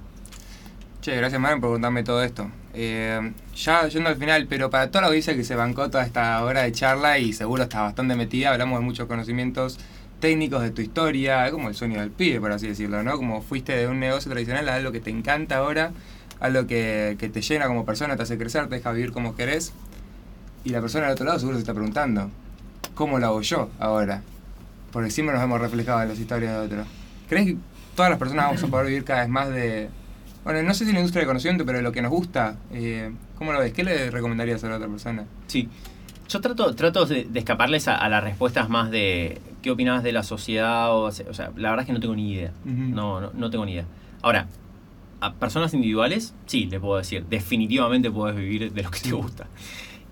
Che, 1.01 1.17
gracias 1.17 1.41
Marian 1.41 1.61
por 1.61 1.71
contarme 1.71 2.03
todo 2.03 2.23
esto. 2.23 2.51
Eh, 2.75 3.33
ya 3.55 3.89
yendo 3.89 4.11
al 4.11 4.17
final, 4.17 4.47
pero 4.49 4.71
para 4.71 4.91
toda 4.91 5.03
la 5.03 5.07
audiencia 5.09 5.35
que 5.35 5.45
se 5.45 5.55
bancó 5.55 5.89
toda 5.89 6.05
esta 6.05 6.43
hora 6.45 6.63
de 6.63 6.73
charla 6.73 7.19
y 7.19 7.33
seguro 7.33 7.63
está 7.63 7.83
bastante 7.83 8.15
metida, 8.17 8.51
hablamos 8.51 8.81
de 8.81 8.85
muchos 8.85 9.07
conocimientos 9.07 9.79
técnicos 10.21 10.63
de 10.63 10.71
tu 10.71 10.83
historia, 10.83 11.51
como 11.51 11.69
el 11.69 11.75
sueño 11.75 12.01
del 12.01 12.11
pibe, 12.11 12.41
por 12.41 12.53
así 12.53 12.69
decirlo, 12.69 13.03
¿no? 13.03 13.17
Como 13.17 13.43
fuiste 13.43 13.77
de 13.77 13.89
un 13.89 14.01
negocio 14.01 14.31
tradicional 14.31 14.69
a 14.69 14.75
algo 14.75 14.93
que 14.93 15.01
te 15.01 15.11
encanta 15.11 15.59
ahora, 15.59 15.93
algo 16.41 16.67
que, 16.67 17.17
que 17.19 17.29
te 17.29 17.41
llena 17.41 17.67
como 17.67 17.85
persona, 17.85 18.17
te 18.17 18.23
hace 18.23 18.37
crecer, 18.37 18.69
te 18.69 18.77
deja 18.77 18.93
vivir 18.93 19.13
como 19.13 19.37
querés. 19.37 19.73
Y 20.65 20.71
la 20.71 20.81
persona 20.81 21.05
del 21.05 21.13
otro 21.13 21.27
lado 21.27 21.39
seguro 21.39 21.57
se 21.57 21.63
está 21.63 21.73
preguntando, 21.73 22.31
¿cómo 22.95 23.19
lo 23.19 23.27
hago 23.27 23.43
yo 23.43 23.71
ahora? 23.79 24.23
Porque 24.97 25.11
siempre 25.11 25.35
nos 25.35 25.45
hemos 25.45 25.61
reflejado 25.61 26.01
en 26.01 26.09
las 26.09 26.19
historias 26.19 26.53
de 26.55 26.59
otros. 26.59 26.87
¿Crees 27.29 27.47
que 27.49 27.57
todas 27.95 28.09
las 28.09 28.19
personas 28.19 28.47
vamos 28.47 28.63
a 28.63 28.67
poder 28.69 28.87
vivir 28.87 29.05
cada 29.05 29.21
vez 29.21 29.29
más 29.29 29.51
de, 29.51 29.91
bueno, 30.43 30.63
no 30.63 30.73
sé 30.73 30.87
si 30.87 30.93
la 30.95 31.01
industria 31.01 31.21
del 31.21 31.27
conocimiento, 31.27 31.67
pero 31.67 31.77
de 31.77 31.85
lo 31.85 31.93
que 31.93 32.01
nos 32.01 32.11
gusta? 32.11 32.57
Eh, 32.73 33.13
¿Cómo 33.37 33.53
lo 33.53 33.59
ves? 33.59 33.75
¿Qué 33.75 33.85
le 33.85 34.11
recomendarías 34.11 34.65
a 34.65 34.71
la 34.71 34.77
otra 34.77 34.89
persona? 34.89 35.27
Sí. 35.49 35.69
Yo 36.31 36.41
trato, 36.41 36.75
trato 36.75 37.05
de, 37.05 37.25
de 37.25 37.39
escaparles 37.39 37.89
a, 37.89 37.97
a 37.97 38.09
las 38.09 38.25
respuestas 38.25 38.71
más 38.71 38.91
de 38.91 39.39
qué 39.61 39.71
opinabas 39.71 40.03
de 40.03 40.13
la 40.13 40.23
sociedad. 40.23 40.91
O, 40.91 41.03
o 41.03 41.13
sea, 41.13 41.51
la 41.57 41.69
verdad 41.69 41.81
es 41.83 41.87
que 41.89 41.93
no 41.93 42.01
tengo 42.01 42.17
ni 42.17 42.33
idea. 42.33 42.53
No, 42.65 43.21
no, 43.21 43.33
no 43.35 43.51
tengo 43.51 43.67
ni 43.67 43.73
idea. 43.75 43.85
Ahora, 44.23 44.47
a 45.21 45.35
personas 45.35 45.75
individuales, 45.75 46.33
sí, 46.47 46.65
le 46.71 46.81
puedo 46.81 46.97
decir, 46.97 47.27
definitivamente 47.29 48.11
puedes 48.11 48.35
vivir 48.35 48.73
de 48.73 48.83
lo 48.83 48.91
que 48.91 49.01
te 49.01 49.13
gusta. 49.13 49.47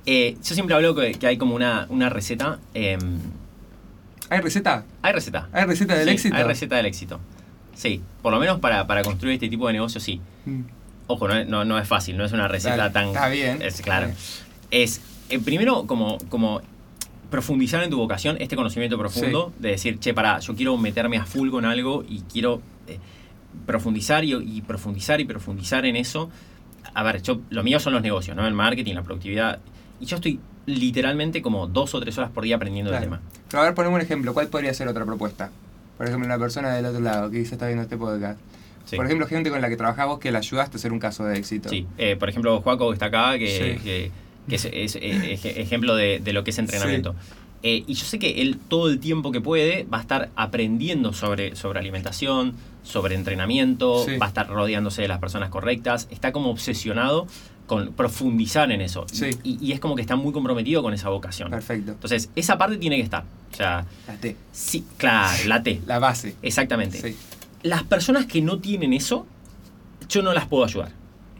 Eh, 0.04 0.36
yo 0.44 0.54
siempre 0.54 0.74
hablo 0.76 0.94
que, 0.94 1.12
que 1.14 1.26
hay 1.26 1.38
como 1.38 1.54
una, 1.54 1.86
una 1.88 2.10
receta. 2.10 2.58
em, 2.74 3.18
¿Hay 4.30 4.40
receta? 4.40 4.84
hay 5.02 5.12
receta. 5.12 5.48
¿Hay 5.52 5.64
receta 5.64 5.94
del 5.94 6.08
Sí, 6.08 6.14
éxito? 6.14 6.36
Hay 6.36 6.44
receta 6.44 6.76
del 6.76 6.86
éxito. 6.86 7.20
Sí, 7.74 8.02
por 8.22 8.32
lo 8.32 8.38
menos 8.40 8.60
para, 8.60 8.86
para 8.86 9.02
construir 9.02 9.34
este 9.34 9.48
tipo 9.48 9.66
de 9.66 9.72
negocio, 9.74 10.00
sí. 10.00 10.20
Mm. 10.46 10.60
Ojo, 11.08 11.28
no, 11.28 11.34
es- 11.36 11.46
no, 11.48 11.64
no 11.64 11.78
es 11.78 11.86
fácil, 11.88 12.16
no 12.16 12.24
es 12.24 12.32
una 12.32 12.48
receta 12.48 12.76
Dale, 12.76 12.92
tan... 12.92 13.08
está 13.08 13.28
bien, 13.28 13.60
Es, 13.62 13.80
claro. 13.82 14.06
bien. 14.06 14.18
Es, 14.70 15.00
eh, 15.28 15.38
primero, 15.38 15.86
como, 15.86 16.18
como 16.28 16.62
profundizar 17.30 17.82
en 17.82 17.90
tu 17.90 17.98
vocación, 17.98 18.36
este 18.40 18.56
conocimiento 18.56 18.96
profundo, 18.96 19.52
de 19.58 19.70
decir, 19.70 19.98
che, 19.98 20.14
para, 20.14 20.38
yo 20.38 20.54
quiero 20.54 20.76
meterme 20.78 21.16
a 21.18 21.24
full 21.26 21.50
con 21.50 21.64
algo 21.64 22.04
y 22.08 22.20
quiero 22.32 22.62
eh, 22.86 22.98
profundizar 23.66 24.24
y, 24.24 24.34
y 24.34 24.62
profundizar 24.62 25.20
y 25.20 25.24
profundizar 25.24 25.84
en 25.84 25.96
eso. 25.96 26.30
A 26.94 27.02
ver, 27.02 27.22
yo, 27.22 27.40
lo 27.50 27.62
mío 27.64 27.80
son 27.80 27.92
los 27.92 28.02
negocios, 28.02 28.36
¿no? 28.36 28.46
El 28.46 28.54
marketing, 28.54 28.94
la 28.94 29.02
productividad. 29.02 29.58
Y 30.00 30.06
yo 30.06 30.16
estoy 30.16 30.38
literalmente 30.66 31.42
como 31.42 31.66
dos 31.66 31.94
o 31.94 32.00
tres 32.00 32.16
horas 32.18 32.30
por 32.30 32.44
día 32.44 32.56
aprendiendo 32.56 32.90
Claro. 32.90 33.04
el 33.04 33.10
tema. 33.10 33.20
Pero 33.48 33.60
a 33.62 33.64
ver, 33.66 33.74
ponemos 33.74 33.96
un 33.96 34.02
ejemplo. 34.02 34.32
¿Cuál 34.34 34.48
podría 34.48 34.72
ser 34.74 34.88
otra 34.88 35.04
propuesta? 35.04 35.50
Por 35.96 36.06
ejemplo, 36.06 36.26
una 36.26 36.38
persona 36.38 36.74
del 36.74 36.86
otro 36.86 37.00
lado 37.00 37.30
que 37.30 37.38
quizás 37.38 37.52
está 37.52 37.66
viendo 37.66 37.82
este 37.82 37.96
podcast. 37.96 38.38
Sí. 38.86 38.96
Por 38.96 39.06
ejemplo, 39.06 39.26
gente 39.26 39.50
con 39.50 39.60
la 39.62 39.68
que 39.68 39.76
trabajás 39.76 40.06
vos 40.06 40.18
que 40.18 40.30
la 40.30 40.38
ayudaste 40.38 40.76
a 40.76 40.80
ser 40.80 40.92
un 40.92 40.98
caso 40.98 41.24
de 41.24 41.38
éxito. 41.38 41.68
Sí, 41.68 41.86
eh, 41.96 42.16
por 42.16 42.28
ejemplo, 42.28 42.60
Juaco 42.60 42.88
que 42.88 42.94
está 42.94 43.06
acá, 43.06 43.38
que, 43.38 43.76
Sí. 43.78 43.82
que- 43.84 44.10
que 44.48 44.54
es, 44.56 44.64
es- 44.66 44.96
es 45.00 45.44
ej- 45.44 45.58
ejemplo 45.58 45.94
de, 45.96 46.18
de 46.22 46.32
lo 46.34 46.44
que 46.44 46.50
es 46.50 46.58
entrenamiento. 46.58 47.14
Eh, 47.62 47.82
y 47.86 47.94
yo 47.94 48.04
sé 48.04 48.18
que 48.18 48.42
él 48.42 48.58
todo 48.68 48.90
el 48.90 49.00
tiempo 49.00 49.32
que 49.32 49.40
puede 49.40 49.84
va 49.84 49.96
a 49.98 50.00
estar 50.02 50.28
aprendiendo 50.36 51.14
sobre, 51.14 51.56
sobre 51.56 51.78
alimentación, 51.78 52.52
sobre 52.82 53.14
entrenamiento, 53.14 54.04
Sí. 54.04 54.18
va 54.18 54.26
a 54.26 54.28
estar 54.28 54.48
rodeándose 54.48 55.00
de 55.00 55.08
las 55.08 55.18
personas 55.18 55.48
correctas, 55.48 56.06
está 56.10 56.30
como 56.32 56.50
obsesionado 56.50 57.26
con 57.66 57.92
profundizar 57.94 58.70
en 58.72 58.80
eso. 58.80 59.06
Sí. 59.10 59.30
Y, 59.42 59.58
y 59.64 59.72
es 59.72 59.80
como 59.80 59.94
que 59.94 60.02
está 60.02 60.16
muy 60.16 60.32
comprometido 60.32 60.82
con 60.82 60.92
esa 60.94 61.08
vocación. 61.08 61.50
Perfecto. 61.50 61.92
Entonces, 61.92 62.30
esa 62.36 62.58
parte 62.58 62.76
tiene 62.76 62.96
que 62.96 63.02
estar. 63.02 63.24
O 63.52 63.56
sea, 63.56 63.86
La 64.06 64.14
T. 64.16 64.36
sí, 64.52 64.84
claro, 64.96 65.44
la 65.46 65.62
T. 65.62 65.80
La 65.86 65.98
base. 65.98 66.34
Exactamente 66.42 67.00
Sí. 67.00 67.16
las 67.62 67.82
personas 67.84 68.26
que 68.26 68.42
no 68.42 68.58
tienen 68.58 68.92
eso, 68.92 69.26
yo 70.08 70.22
no 70.22 70.32
las 70.34 70.46
puedo 70.46 70.64
ayudar. 70.64 70.92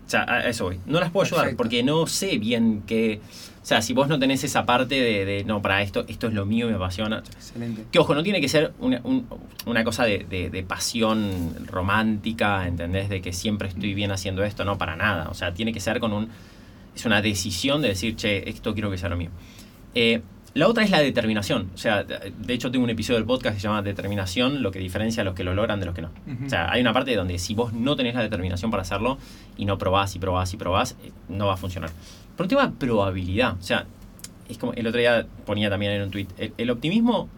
O 0.07 0.11
sea, 0.11 0.23
a 0.25 0.49
eso 0.49 0.65
voy. 0.65 0.81
No 0.87 1.01
las 1.01 1.11
puedo 1.11 1.27
ayudar 1.27 1.57
porque 1.57 1.83
no 1.83 2.07
sé 2.07 2.39
bien 2.39 2.83
qué. 2.87 3.21
O 3.65 3.67
sea, 3.67 3.81
si 3.81 3.95
vos 3.95 4.09
no 4.09 4.19
tenés 4.19 4.45
esa 4.45 4.67
parte 4.67 4.95
de, 5.01 5.25
de, 5.25 5.45
no, 5.45 5.63
para 5.63 5.81
esto, 5.81 6.05
esto 6.07 6.27
es 6.29 6.35
lo 6.35 6.45
mío, 6.45 6.69
me 6.69 6.75
apasiona. 6.75 7.21
Excelente. 7.21 7.87
Que 7.91 7.99
ojo, 7.99 8.15
no 8.15 8.23
tiene 8.23 8.41
que 8.43 8.49
ser 8.49 8.75
una, 8.79 9.01
un- 9.05 9.27
una 9.65 9.83
cosa 9.85 10.05
de, 10.05 10.27
de- 10.29 10.51
de 10.51 10.63
pasión 10.63 11.67
romántica, 11.67 12.67
¿entendés? 12.69 13.09
De 13.09 13.23
que 13.23 13.33
siempre 13.33 13.69
estoy 13.69 13.95
bien 13.95 14.11
haciendo 14.13 14.45
esto, 14.45 14.65
no, 14.65 14.77
para 14.79 14.97
nada. 14.97 15.29
O 15.31 15.35
sea, 15.35 15.55
tiene 15.55 15.73
que 15.73 15.81
ser 15.81 15.99
con 15.99 16.13
un. 16.13 16.29
Es 16.95 17.07
una 17.07 17.23
decisión 17.23 17.81
de 17.83 17.89
decir, 17.89 18.17
che, 18.17 18.49
esto 18.49 18.75
quiero 18.75 18.91
que 18.91 18.99
sea 18.99 19.09
lo 19.09 19.17
mío. 19.17 19.31
Eh, 19.95 20.21
La 20.55 20.69
otra 20.69 20.85
es 20.85 20.91
la 20.91 21.01
determinación. 21.01 21.71
O 21.75 21.79
sea, 21.79 22.05
de 22.05 22.55
hecho 22.55 22.71
tengo 22.71 22.85
un 22.85 22.91
episodio 22.91 23.17
del 23.19 23.27
podcast 23.27 23.57
que 23.57 23.61
se 23.61 23.67
llama 23.67 23.83
Determinación, 23.83 24.63
lo 24.63 24.71
que 24.71 24.79
diferencia 24.79 25.23
a 25.23 25.25
los 25.25 25.35
que 25.35 25.43
lo 25.43 25.53
logran 25.53 25.81
de 25.81 25.87
los 25.87 25.95
que 25.97 26.03
no. 26.03 26.11
Ujú. 26.33 26.47
O 26.47 26.49
sea, 26.49 26.71
hay 26.71 26.81
una 26.81 26.93
parte 26.93 27.17
donde 27.17 27.39
si 27.41 27.55
vos 27.55 27.73
no 27.73 27.97
tenés 27.97 28.15
la 28.15 28.23
determinación 28.23 28.71
para 28.71 28.83
hacerlo 28.83 29.19
y 29.57 29.65
no 29.65 29.79
probás 29.79 30.15
y 30.15 30.21
probás 30.21 30.53
y 30.55 30.57
probás, 30.57 30.93
eh, 31.03 31.11
no 31.29 31.47
va 31.47 31.55
a 31.55 31.57
funcionar. 31.57 31.91
Por 32.37 32.45
un 32.45 32.49
tema 32.49 32.67
de 32.67 32.73
probabilidad. 32.73 33.57
O 33.59 33.63
sea, 33.63 33.87
es 34.49 34.59
como 34.59 34.73
el 34.75 34.87
otro 34.87 34.99
día 35.01 35.27
ponía 35.47 35.71
también 35.71 35.93
en 35.93 36.03
un 36.03 36.11
tweet. 36.11 36.27
El, 36.39 36.53
el 36.59 36.71
optimismo 36.71 37.29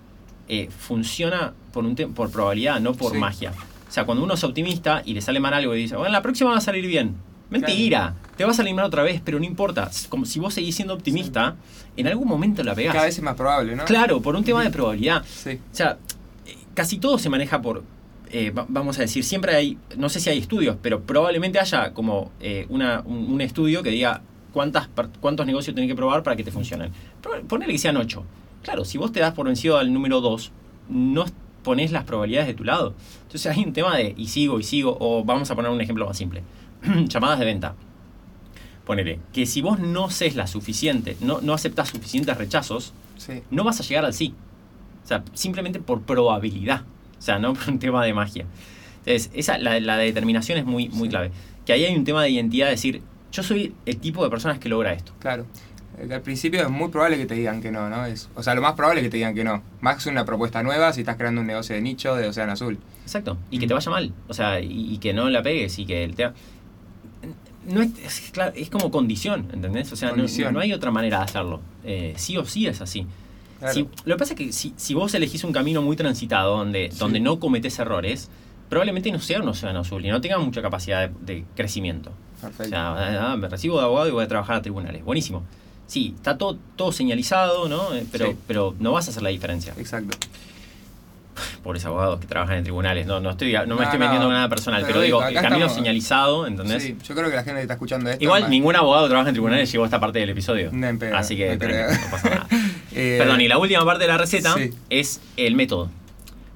eh, 0.49 0.69
funciona 0.77 1.53
por, 1.73 1.85
un 1.85 1.95
por 1.97 2.31
probabilidad, 2.31 2.81
no 2.81 2.95
por 2.95 3.13
Sí. 3.13 3.19
magia. 3.19 3.53
O 3.89 3.93
sea, 3.93 4.05
cuando 4.05 4.25
uno 4.25 4.35
es 4.35 4.45
optimista 4.45 5.03
y 5.05 5.15
le 5.15 5.21
sale 5.21 5.39
mal 5.41 5.55
algo 5.55 5.75
y 5.75 5.83
dice, 5.83 5.97
bueno, 5.97 6.13
la 6.13 6.23
próxima 6.23 6.51
va 6.51 6.59
a 6.59 6.61
salir 6.61 6.87
bien. 6.87 7.15
Mentira, 7.49 8.15
te 8.37 8.45
vas 8.45 8.55
a 8.55 8.57
salir 8.57 8.75
mal 8.75 8.85
otra 8.87 9.05
vez, 9.05 9.21
pero 9.25 9.39
no 9.39 9.45
importa. 9.45 9.89
Como 10.09 10.25
si 10.25 10.41
vos 10.41 10.53
seguís 10.53 10.75
siendo 10.75 10.93
optimista, 10.95 11.55
en 11.97 12.09
algún 12.09 12.27
momento 12.27 12.65
la 12.65 12.75
pegás. 12.75 12.93
Cada 12.93 13.07
vez 13.07 13.17
es 13.17 13.23
más 13.23 13.37
probable, 13.37 13.77
¿no? 13.77 13.85
Claro, 13.85 14.21
por 14.21 14.35
un 14.35 14.43
tema 14.43 14.65
de 14.65 14.71
probabilidad. 14.71 15.25
Sí. 15.25 15.51
O 15.73 15.75
sea, 15.75 15.97
casi 16.75 16.99
todo 16.99 17.19
se 17.19 17.29
maneja 17.31 17.63
por, 17.63 17.85
eh, 18.31 18.51
va- 18.51 18.67
vamos 18.69 18.99
a 18.99 19.03
decir, 19.03 19.23
siempre 19.23 19.55
hay, 19.55 19.79
no 19.97 20.09
sé 20.09 20.19
si 20.19 20.29
hay 20.29 20.39
estudios, 20.39 20.77
pero 20.83 21.03
probablemente 21.03 21.61
haya 21.61 21.93
como 21.93 22.33
eh, 22.41 22.67
una, 22.69 23.03
un, 23.05 23.31
un 23.33 23.41
estudio 23.41 23.83
que 23.85 23.91
diga 23.91 24.23
cuántas, 24.57 24.89
cuántos 25.21 25.45
negocios 25.45 25.75
tenés 25.75 25.87
que 25.91 25.95
probar 25.95 26.23
para 26.23 26.35
que 26.35 26.43
te 26.43 26.51
funcionen. 26.51 26.91
Ponele 27.47 27.73
que 27.73 27.79
sean 27.79 27.99
8. 27.99 28.25
Claro, 28.63 28.87
si 28.87 28.97
vos 28.97 29.13
te 29.13 29.21
das 29.21 29.35
por 29.35 29.45
vencido 29.45 29.77
al 29.77 29.93
número 29.93 30.23
2, 30.23 30.51
no 30.89 31.25
es- 31.27 31.33
pones 31.63 31.93
las 31.93 32.05
probabilidades 32.05 32.47
de 32.49 32.55
tu 32.55 32.65
lado. 32.65 32.95
Entonces 33.25 33.55
hay 33.55 33.63
un 33.63 33.75
tema 33.75 33.95
de 33.99 34.15
y 34.17 34.29
sigo 34.29 34.59
y 34.59 34.63
sigo, 34.63 34.97
o 34.99 35.25
vamos 35.25 35.51
a 35.51 35.55
poner 35.55 35.71
un 35.71 35.81
ejemplo 35.83 36.07
más 36.07 36.17
simple. 36.17 36.43
Llamadas 37.07 37.39
de 37.39 37.45
venta. 37.45 37.75
Ponele, 38.87 39.19
que 39.35 39.45
si 39.45 39.61
vos 39.61 39.79
no 39.79 40.09
ses 40.09 40.37
la 40.37 40.47
suficiente, 40.47 41.19
no, 41.21 41.41
no 41.43 41.53
aceptas 41.53 41.89
suficientes 41.89 42.35
rechazos, 42.39 42.95
Sí. 43.19 43.43
no 43.51 43.63
vas 43.63 43.79
a 43.81 43.83
llegar 43.83 44.07
al 44.07 44.15
sí. 44.15 44.33
O 45.05 45.07
sea, 45.07 45.23
simplemente 45.35 45.81
por 45.81 46.01
probabilidad. 46.01 46.83
O 47.19 47.23
sea, 47.23 47.39
no 47.39 47.53
por 47.55 47.69
un 47.69 47.79
tema 47.79 48.03
de 48.05 48.15
magia. 48.15 48.47
Entonces, 49.01 49.31
esa, 49.35 49.59
la, 49.59 49.79
la 49.81 49.99
determinación 49.99 50.57
es 50.59 50.65
muy, 50.65 50.89
muy 50.89 51.09
Sí. 51.09 51.11
clave. 51.11 51.31
Que 51.67 51.73
ahí 51.75 51.85
hay 51.85 51.95
un 51.95 52.05
tema 52.05 52.23
de 52.23 52.31
identidad, 52.31 52.69
decir, 52.71 53.03
yo 53.33 53.43
soy 53.43 53.75
el 53.85 53.99
tipo 53.99 54.23
de 54.25 54.31
personas 54.31 54.59
que 54.59 54.69
logra 54.69 54.93
esto. 54.93 55.13
Claro. 55.19 55.47
Eh, 55.99 56.13
Al 56.13 56.21
principio 56.23 56.63
es 56.63 56.69
muy 56.71 56.89
probable 56.89 57.17
que 57.17 57.27
te 57.27 57.35
digan 57.35 57.61
que 57.63 57.71
no, 57.71 57.89
¿no? 57.89 58.05
Es, 58.07 58.29
o 58.35 58.43
sea, 58.43 58.55
lo 58.55 58.63
más 58.63 58.75
probable 58.75 59.01
es 59.01 59.07
que 59.07 59.11
te 59.11 59.17
digan 59.19 59.35
que 59.35 59.45
no. 59.45 59.63
Más 59.81 60.05
una 60.07 60.25
propuesta 60.25 60.63
nueva 60.63 60.93
si 60.93 61.01
estás 61.01 61.17
creando 61.17 61.41
un 61.41 61.47
negocio 61.47 61.75
de 61.75 61.81
nicho 61.83 62.15
de 62.15 62.29
Océano 62.29 62.53
Azul. 62.53 62.79
Exacto. 63.03 63.39
Y 63.51 63.59
que 63.59 63.67
Mm. 63.67 63.69
te 63.69 63.75
vaya 63.75 63.91
mal. 63.91 64.13
O 64.29 64.35
sea, 64.35 64.61
y, 64.61 64.95
y 64.95 64.99
que 64.99 65.13
no 65.15 65.29
la 65.31 65.43
pegues 65.43 65.79
y 65.79 65.87
que 65.87 66.05
el 66.05 66.15
te... 66.15 66.31
No 67.69 67.83
es, 67.83 67.91
es, 67.99 68.31
claro, 68.31 68.53
es 68.55 68.71
como 68.71 68.91
condición, 68.93 69.49
¿entendés? 69.53 69.91
O 69.93 69.97
sea, 69.97 70.13
no-. 70.13 70.53
No, 70.53 70.61
hay 70.61 70.73
otra 70.73 70.91
manera 70.93 71.19
de 71.19 71.25
hacerlo. 71.25 71.61
Eh, 71.85 72.13
sí 72.17 72.37
o 72.37 72.45
sí 72.45 72.67
es 72.69 72.81
así. 72.81 73.07
Claro. 73.59 73.75
Si- 73.75 73.89
lo 74.05 74.15
que 74.15 74.19
pasa 74.19 74.35
es 74.35 74.39
que 74.39 74.53
si, 74.53 74.73
si 74.77 74.95
vos 74.95 75.13
elegís 75.15 75.43
un 75.43 75.53
camino 75.53 75.83
muy 75.83 75.97
transitado 75.97 76.59
donde, 76.59 76.91
Sí. 76.93 76.99
donde 76.99 77.19
no 77.21 77.41
cometés 77.41 77.77
errores, 77.81 78.31
probablemente 78.69 79.11
no 79.11 79.19
sea 79.19 79.41
un 79.41 79.49
océano 79.49 79.81
azul 79.81 80.05
y 80.05 80.11
no 80.11 80.21
tenga 80.21 80.39
mucha 80.39 80.63
capacidad 80.63 81.09
de, 81.09 81.35
de 81.35 81.45
crecimiento. 81.57 82.13
O 82.59 82.65
sea, 82.65 83.33
ah, 83.33 83.37
me 83.37 83.49
recibo 83.49 83.79
de 83.79 83.85
abogado 83.85 84.09
y 84.09 84.13
voy 84.13 84.25
a 84.25 84.29
trabajar 84.29 84.57
a 84.57 84.63
tribunales. 84.63 85.05
Buenísimo. 85.05 85.45
Sí, 85.87 86.15
está 86.17 86.37
todo, 86.37 86.59
todo 86.77 86.91
señalizado, 86.93 87.69
¿no? 87.69 87.95
Eh, 87.95 88.05
Pero, 88.11 88.27
Sí. 88.31 88.37
pero 88.47 88.75
no 88.81 88.93
vas 88.93 89.07
a 89.07 89.11
hacer 89.11 89.23
la 89.23 89.29
diferencia. 89.31 89.73
Exacto. 89.79 90.17
Pobres 91.63 91.85
abogados 91.85 92.19
que 92.21 92.27
trabajan 92.27 92.57
en 92.57 92.63
tribunales. 92.65 93.07
No, 93.07 93.21
no, 93.21 93.31
estoy, 93.31 93.53
no, 93.53 93.61
me 93.61 93.67
No, 93.67 93.83
estoy 93.83 93.99
no. 93.99 94.05
metiendo 94.07 94.31
nada 94.31 94.49
personal, 94.49 94.81
Pero 94.83 94.95
pero 94.95 95.03
digo, 95.05 95.25
el 95.25 95.35
camino 95.35 95.55
estamos- 95.57 95.75
señalizado, 95.75 96.47
¿entendés? 96.47 96.83
Sí, 96.83 96.97
yo 97.07 97.15
creo 97.15 97.29
que 97.31 97.37
la 97.37 97.43
gente 97.45 97.57
que 97.59 97.63
está 97.63 97.75
escuchando 97.75 98.11
esto. 98.11 98.23
Igual 98.25 98.49
ningún 98.51 98.75
abogado 98.75 99.05
que 99.05 99.11
trabaja 99.11 99.29
en 99.31 99.35
tribunales 99.35 99.71
llegó 99.71 99.85
a 99.85 99.87
esta 99.87 100.01
parte 100.01 100.19
del 100.19 100.31
episodio. 100.31 100.71
No 100.73 100.87
en 100.87 100.99
pedo, 100.99 101.17
Así 101.17 101.37
que 101.37 101.53
no 101.53 101.59
tranquilo, 101.59 102.01
no 102.05 102.11
pasa 102.11 102.31
nada. 102.31 102.47
Eh, 102.99 103.17
Perdón, 103.19 103.43
y 103.43 103.49
la 103.49 103.59
última 103.59 103.85
parte 103.85 104.05
de 104.05 104.09
la 104.09 104.17
receta 104.17 104.55
Sí. 104.55 104.71
es 104.89 105.21
el 105.37 105.55
método. 105.55 105.91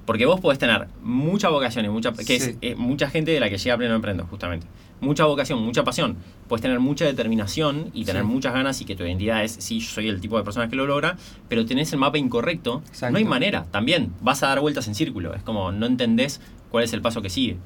Porque 0.07 0.25
vos 0.25 0.39
podés 0.39 0.57
tener 0.57 0.87
mucha 1.03 1.49
vocación 1.49 1.85
y 1.85 1.89
mucha, 1.89 2.11
que 2.13 2.35
es 2.35 2.55
eh, 2.63 2.73
mucha 2.75 3.11
gente 3.11 3.29
de 3.29 3.39
la 3.39 3.47
que 3.47 3.59
llega 3.59 3.75
a 3.75 3.77
pleno 3.77 3.93
emprendo, 3.93 4.25
justamente. 4.25 4.65
Mucha 5.01 5.25
vocación, 5.25 5.59
mucha 5.61 5.83
pasión. 5.83 6.15
Puedes 6.47 6.61
tener 6.61 6.79
mucha 6.79 7.05
determinación 7.05 7.89
y 7.93 8.05
tener 8.05 8.21
Sí. 8.21 8.27
muchas 8.27 8.53
ganas 8.53 8.79
y 8.81 8.85
que 8.85 8.95
tu 8.95 9.03
identidad 9.03 9.43
es, 9.43 9.51
sí, 9.59 9.79
yo 9.79 9.89
soy 9.89 10.07
el 10.07 10.21
tipo 10.21 10.37
de 10.37 10.43
persona 10.43 10.69
que 10.69 10.75
lo 10.75 10.85
logra, 10.85 11.17
pero 11.49 11.65
tenés 11.65 11.91
el 11.91 11.99
mapa 11.99 12.17
incorrecto. 12.19 12.83
Exacto. 12.87 13.11
No 13.11 13.17
hay 13.17 13.25
manera, 13.25 13.65
también. 13.71 14.13
Vas 14.21 14.43
a 14.43 14.47
dar 14.47 14.59
vueltas 14.61 14.87
en 14.87 14.95
círculo. 14.95 15.33
Es 15.33 15.41
como 15.43 15.71
no 15.71 15.85
entendés 15.87 16.39
cuál 16.69 16.83
es 16.83 16.93
el 16.93 17.01
paso 17.01 17.21
que 17.21 17.29
sigue. 17.29 17.57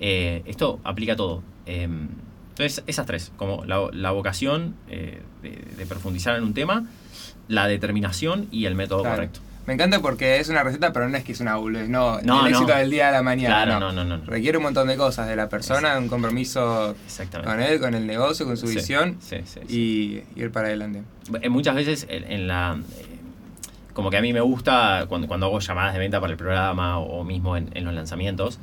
Eh, 0.00 0.42
esto 0.46 0.80
aplica 0.82 1.12
a 1.12 1.16
todo. 1.16 1.42
Eh, 1.66 1.82
entonces, 2.50 2.82
esas 2.86 3.06
tres, 3.06 3.32
como 3.36 3.64
la, 3.66 3.88
la 3.92 4.10
vocación 4.10 4.74
eh, 4.88 5.20
de, 5.42 5.50
de 5.76 5.86
profundizar 5.86 6.36
en 6.36 6.44
un 6.44 6.54
tema, 6.54 6.86
la 7.48 7.66
determinación 7.66 8.46
y 8.50 8.64
el 8.64 8.74
método 8.74 9.02
Claro. 9.02 9.16
correcto. 9.16 9.40
Me 9.70 9.74
encanta 9.74 10.00
porque 10.00 10.40
es 10.40 10.48
una 10.48 10.64
receta, 10.64 10.92
pero 10.92 11.08
no 11.08 11.16
es 11.16 11.22
que 11.22 11.30
es 11.30 11.38
una 11.38 11.54
boludez, 11.54 11.88
no, 11.88 12.20
No, 12.22 12.44
el 12.44 12.50
no. 12.52 12.58
éxito 12.58 12.76
del 12.76 12.90
día 12.90 13.10
a 13.10 13.12
la 13.12 13.22
mañana. 13.22 13.62
Claro, 13.62 13.78
no. 13.78 13.92
no, 13.92 14.04
no, 14.04 14.16
no. 14.18 14.24
Requiere 14.24 14.58
un 14.58 14.64
montón 14.64 14.88
de 14.88 14.96
cosas 14.96 15.28
de 15.28 15.36
la 15.36 15.48
persona, 15.48 15.96
un 15.96 16.08
compromiso 16.08 16.96
con 17.44 17.60
él, 17.60 17.78
con 17.78 17.94
el 17.94 18.04
negocio, 18.04 18.46
con 18.46 18.56
su 18.56 18.66
Sí, 18.66 18.74
visión 18.74 19.18
sí, 19.20 19.36
sí, 19.44 19.60
sí. 19.68 20.24
y 20.36 20.40
ir 20.40 20.50
para 20.50 20.66
adelante. 20.66 21.04
Eh, 21.40 21.48
Muchas 21.50 21.76
veces 21.76 22.04
en, 22.10 22.24
en 22.32 22.48
la. 22.48 22.80
eh, 22.98 23.04
como 23.94 24.10
que 24.10 24.16
a 24.16 24.22
mí 24.22 24.32
me 24.32 24.40
gusta 24.40 25.04
cuando, 25.08 25.28
cuando 25.28 25.46
hago 25.46 25.60
llamadas 25.60 25.92
de 25.92 26.00
venta 26.00 26.20
para 26.20 26.32
el 26.32 26.36
programa 26.36 26.98
o, 26.98 27.20
o 27.20 27.24
mismo 27.24 27.56
en, 27.56 27.70
en 27.74 27.84
los 27.84 27.94
lanzamientos. 27.94 28.58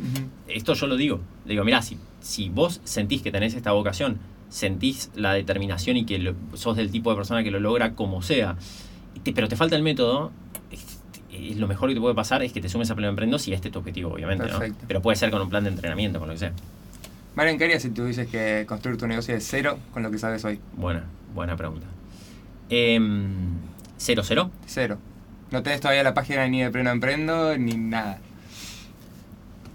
Esto 0.49 0.73
yo 0.73 0.87
lo 0.87 0.97
digo. 0.97 1.21
Le 1.45 1.51
digo, 1.53 1.63
mirá, 1.63 1.81
si, 1.81 1.97
si 2.19 2.49
vos 2.49 2.81
sentís 2.83 3.21
que 3.21 3.31
tenés 3.31 3.53
esta 3.53 3.71
vocación, 3.71 4.17
sentís 4.49 5.09
la 5.15 5.31
determinación 5.31 5.95
y 5.95 6.05
que 6.05 6.19
lo- 6.19 6.35
sos 6.55 6.75
del 6.75 6.91
tipo 6.91 7.11
de 7.11 7.15
persona 7.15 7.43
que 7.45 7.51
lo 7.51 7.61
logra 7.61 7.93
como 7.93 8.21
sea, 8.21 8.57
te- 9.23 9.31
pero 9.31 9.47
te 9.47 9.55
falta 9.55 9.75
el 9.77 9.83
método, 9.83 10.31
es, 11.37 11.57
lo 11.57 11.67
mejor 11.67 11.89
que 11.89 11.95
te 11.95 12.01
puede 12.01 12.15
pasar 12.15 12.43
es 12.43 12.51
que 12.53 12.61
te 12.61 12.69
sumes 12.69 12.89
a 12.91 12.95
Pleno 12.95 13.09
Emprendo 13.09 13.37
si 13.39 13.53
este 13.53 13.67
es 13.69 13.71
tu 13.71 13.79
objetivo, 13.79 14.13
obviamente, 14.13 14.47
¿no? 14.47 14.59
Pero 14.87 15.01
puede 15.01 15.15
ser 15.17 15.31
con 15.31 15.41
un 15.41 15.49
plan 15.49 15.63
de 15.63 15.69
entrenamiento, 15.71 16.19
con 16.19 16.27
lo 16.27 16.33
que 16.33 16.39
sea. 16.39 16.53
Marian, 17.35 17.57
¿qué 17.57 17.65
harías 17.65 17.83
si 17.83 17.89
tuvieses 17.91 18.27
que 18.27 18.65
construir 18.67 18.97
tu 18.97 19.07
negocio 19.07 19.33
de 19.33 19.41
cero 19.41 19.77
con 19.93 20.01
lo 20.03 20.09
que 20.11 20.17
sabes 20.17 20.43
hoy? 20.45 20.59
Buena, 20.75 21.03
buena 21.35 21.55
pregunta. 21.55 21.85
Em, 22.69 23.27
¿Cero, 23.97 24.23
cero? 24.25 24.51
Cero. 24.65 24.97
No 25.51 25.63
tenés 25.63 25.79
todavía 25.79 26.03
la 26.03 26.13
página 26.13 26.47
ni 26.47 26.61
de 26.61 26.69
Pleno 26.69 26.89
Emprendo 26.91 27.57
ni 27.57 27.75
nada. 27.77 28.19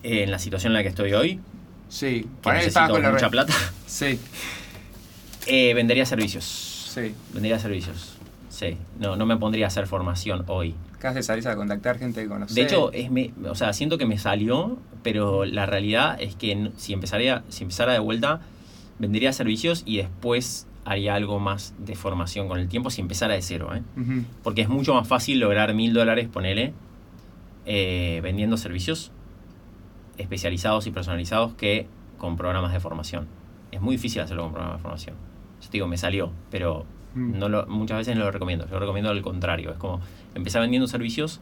Eh, 0.03 0.25
en 0.25 0.31
la 0.31 0.39
situación 0.39 0.73
en 0.73 0.75
la 0.75 0.83
que 0.83 0.89
estoy 0.89 1.13
hoy, 1.15 1.41
Sí. 1.89 2.27
que 2.43 2.53
necesito 2.53 2.89
con 2.89 3.03
mucha 3.13 3.31
plata, 3.31 3.53
Sí, 3.87 4.19
eh, 5.47 5.75
vendería 5.75 6.05
servicios. 6.07 6.91
sí. 6.93 7.15
Vendería 7.33 7.59
servicios. 7.59 8.17
Sí, 8.53 8.77
no, 9.01 9.17
no 9.17 9.25
me 9.25 9.39
pondría 9.39 9.65
a 9.65 9.69
hacer 9.69 9.87
formación 9.87 10.45
hoy. 10.47 10.75
¿Qué 11.01 11.07
haces? 11.07 11.25
Salís 11.25 11.47
a 11.47 11.57
contactar 11.57 11.99
gente 11.99 12.23
que 12.23 12.29
conoces. 12.29 12.55
De 12.55 12.61
hecho, 12.61 12.93
es 12.93 13.11
me, 13.11 13.33
o 13.49 13.55
sea, 13.55 13.73
siento 13.73 13.97
que 13.97 14.05
me 14.05 14.19
salió, 14.19 14.77
pero 15.03 15.47
la 15.47 15.65
realidad 15.65 16.21
es 16.21 16.35
que 16.37 16.71
si, 16.77 16.93
empezaría, 16.93 17.45
si 17.49 17.63
empezara 17.63 17.95
de 17.95 17.99
vuelta, 17.99 18.43
vendería 18.99 19.33
servicios 19.33 19.85
y 19.87 19.97
después 19.97 20.67
haría 20.85 21.15
algo 21.15 21.41
más 21.41 21.75
de 21.79 21.97
formación 21.97 22.47
con 22.47 22.59
el 22.59 22.69
tiempo 22.69 22.91
si 22.91 23.01
empezara 23.01 23.33
de 23.33 23.41
cero. 23.41 23.71
¿eh? 23.75 23.83
Porque 24.43 24.61
es 24.61 24.69
mucho 24.69 24.93
más 24.93 25.09
fácil 25.09 25.41
lograr 25.41 25.73
mil 25.73 25.95
dólares, 25.95 26.29
ponele, 26.29 26.75
eh, 27.65 28.21
vendiendo 28.23 28.59
servicios 28.59 29.13
especializados 30.19 30.87
y 30.87 30.91
personalizados 30.91 31.55
que 31.55 31.87
con 32.19 32.37
programas 32.37 32.75
de 32.75 32.81
formación. 32.81 33.29
Es 33.71 33.81
muy 33.81 33.97
difícil 33.97 34.21
hacerlo 34.21 34.43
con 34.43 34.53
programas 34.53 34.79
de 34.79 34.83
formación. 34.83 35.17
Yo 35.63 35.69
te 35.69 35.73
digo, 35.73 35.87
me 35.87 35.97
salió, 35.97 36.33
pero. 36.51 36.85
No 37.15 37.49
lo, 37.49 37.67
muchas 37.67 37.99
veces 37.99 38.17
no 38.17 38.25
lo 38.25 38.31
recomiendo. 38.31 38.67
Yo 38.69 38.79
recomiendo 38.79 39.11
al 39.11 39.23
contrario. 39.23 39.71
Es 39.71 39.77
como 39.77 40.01
empezar 40.35 40.63
vendiendo 40.63 40.87
servicios 40.87 41.41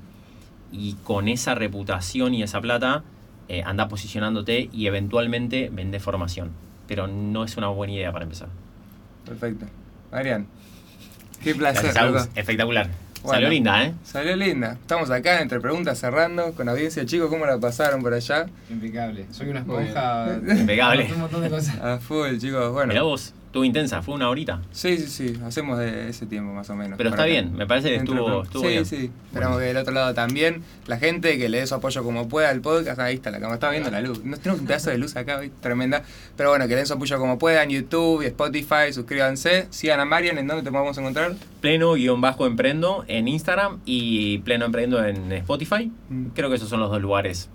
y 0.72 0.94
con 1.04 1.28
esa 1.28 1.54
reputación 1.54 2.34
y 2.34 2.42
esa 2.42 2.60
plata 2.60 3.02
eh, 3.48 3.62
anda 3.64 3.88
posicionándote 3.88 4.68
y 4.72 4.86
eventualmente 4.86 5.70
vende 5.72 6.00
formación. 6.00 6.50
Pero 6.86 7.06
no 7.06 7.44
es 7.44 7.56
una 7.56 7.68
buena 7.68 7.92
idea 7.92 8.12
para 8.12 8.24
empezar. 8.24 8.48
Perfecto. 9.24 9.66
Marian, 10.10 10.46
qué 11.42 11.54
placer. 11.54 11.92
Gracias. 11.92 12.30
Espectacular. 12.34 12.90
Bueno. 13.22 13.34
Salió 13.34 13.48
linda, 13.50 13.84
¿eh? 13.84 13.94
Salió 14.02 14.34
linda. 14.34 14.72
Estamos 14.80 15.10
acá 15.10 15.42
entre 15.42 15.60
preguntas 15.60 15.98
cerrando 15.98 16.52
con 16.52 16.68
audiencia. 16.68 17.04
Chicos, 17.04 17.28
¿cómo 17.28 17.44
la 17.44 17.58
pasaron 17.58 18.02
por 18.02 18.14
allá? 18.14 18.46
Impecable. 18.70 19.26
Soy 19.30 19.50
una 19.50 19.60
esponja. 19.60 20.38
Impecable. 20.48 21.12
Un 21.12 21.20
montón 21.20 21.42
de 21.42 21.50
cosas. 21.50 21.78
A 21.80 21.98
full, 21.98 22.38
chicos. 22.38 22.72
Bueno. 22.72 22.88
Mirá 22.88 23.02
vos, 23.02 23.34
estuvo 23.50 23.64
intensa, 23.64 24.00
fue 24.00 24.14
una 24.14 24.30
horita. 24.30 24.62
Sí, 24.70 24.96
sí, 24.96 25.08
sí. 25.08 25.40
Hacemos 25.44 25.76
de 25.76 26.08
ese 26.08 26.24
tiempo 26.24 26.52
más 26.52 26.70
o 26.70 26.76
menos. 26.76 26.96
Pero 26.96 27.10
está 27.10 27.22
acá. 27.22 27.32
bien, 27.32 27.52
me 27.56 27.66
parece 27.66 27.88
que 27.88 27.96
estuvo, 27.96 28.44
estuvo 28.44 28.62
sí, 28.62 28.68
bien. 28.68 28.86
sí. 28.86 29.10
Esperamos 29.26 29.58
que 29.58 29.64
del 29.64 29.76
otro 29.76 29.92
lado 29.92 30.14
también. 30.14 30.62
La 30.86 30.98
gente 30.98 31.36
que 31.36 31.48
le 31.48 31.58
dé 31.58 31.66
su 31.66 31.74
apoyo 31.74 32.04
como 32.04 32.28
pueda 32.28 32.48
al 32.50 32.60
podcast. 32.60 33.00
Ahí 33.00 33.16
está 33.16 33.32
la 33.32 33.40
cama. 33.40 33.54
Estaba 33.54 33.72
viendo 33.72 33.90
la 33.90 34.02
luz. 34.02 34.24
No 34.24 34.36
tenemos 34.36 34.60
un 34.60 34.68
pedazo 34.68 34.90
de 34.90 34.98
luz 34.98 35.16
acá 35.16 35.38
hoy. 35.38 35.50
Tremenda. 35.60 36.04
Pero 36.36 36.50
bueno, 36.50 36.66
que 36.66 36.70
le 36.70 36.76
den 36.76 36.86
su 36.86 36.94
apoyo 36.94 37.18
como 37.18 37.40
puedan. 37.40 37.70
YouTube 37.70 38.22
y 38.22 38.26
Spotify. 38.26 38.92
Suscríbanse. 38.92 39.66
Sigan 39.70 39.98
a 39.98 40.04
Marian. 40.04 40.38
¿En 40.38 40.46
dónde 40.46 40.62
te 40.62 40.70
podemos 40.70 40.96
encontrar? 40.96 41.34
Pleno-emprendo 41.60 43.04
en 43.08 43.26
Instagram 43.26 43.80
y 43.84 44.38
Pleno 44.38 44.66
Emprendo 44.66 45.04
en 45.04 45.32
Spotify. 45.32 45.90
Mm. 46.08 46.26
Creo 46.36 46.50
que 46.50 46.54
esos 46.54 46.68
son 46.68 46.78
los 46.78 46.88
dos 46.88 47.02
lugares 47.02 47.50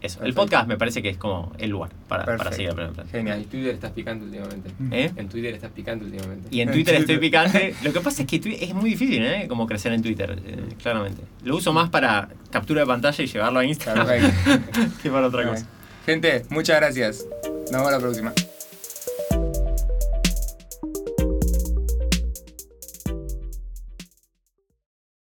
eso. 0.00 0.22
El 0.22 0.34
podcast 0.34 0.66
me 0.66 0.76
parece 0.76 1.02
que 1.02 1.10
es 1.10 1.16
como 1.16 1.52
el 1.58 1.70
lugar 1.70 1.90
para, 2.08 2.24
para 2.36 2.52
seguir 2.52 2.70
aprendiendo. 2.70 3.10
Genial. 3.10 3.38
En 3.38 3.44
Twitter 3.44 3.74
estás 3.74 3.92
picante 3.92 4.24
últimamente. 4.24 4.70
¿Eh? 4.90 5.10
En 5.16 5.28
Twitter 5.28 5.54
estás 5.54 5.70
picante 5.72 6.04
últimamente. 6.04 6.48
Y 6.50 6.60
en 6.60 6.70
Twitter 6.70 6.94
estoy 6.94 7.18
picante. 7.18 7.74
Lo 7.82 7.92
que 7.92 8.00
pasa 8.00 8.22
es 8.22 8.28
que 8.28 8.36
es 8.60 8.74
muy 8.74 8.90
difícil, 8.90 9.24
¿eh? 9.24 9.46
Como 9.48 9.66
crecer 9.66 9.92
en 9.92 10.02
Twitter, 10.02 10.40
eh, 10.44 10.74
claramente. 10.82 11.22
Lo 11.44 11.56
uso 11.56 11.72
más 11.72 11.90
para 11.90 12.28
captura 12.50 12.82
de 12.82 12.86
pantalla 12.86 13.24
y 13.24 13.26
llevarlo 13.26 13.58
a 13.60 13.64
Instagram 13.64 14.06
Perfecto. 14.06 14.96
que 15.02 15.10
para 15.10 15.26
otra 15.26 15.46
cosa. 15.46 15.66
Gente, 16.06 16.44
muchas 16.50 16.76
gracias. 16.76 17.26
Nos 17.44 17.70
vemos 17.70 17.92
la 17.92 17.98
próxima. 17.98 18.32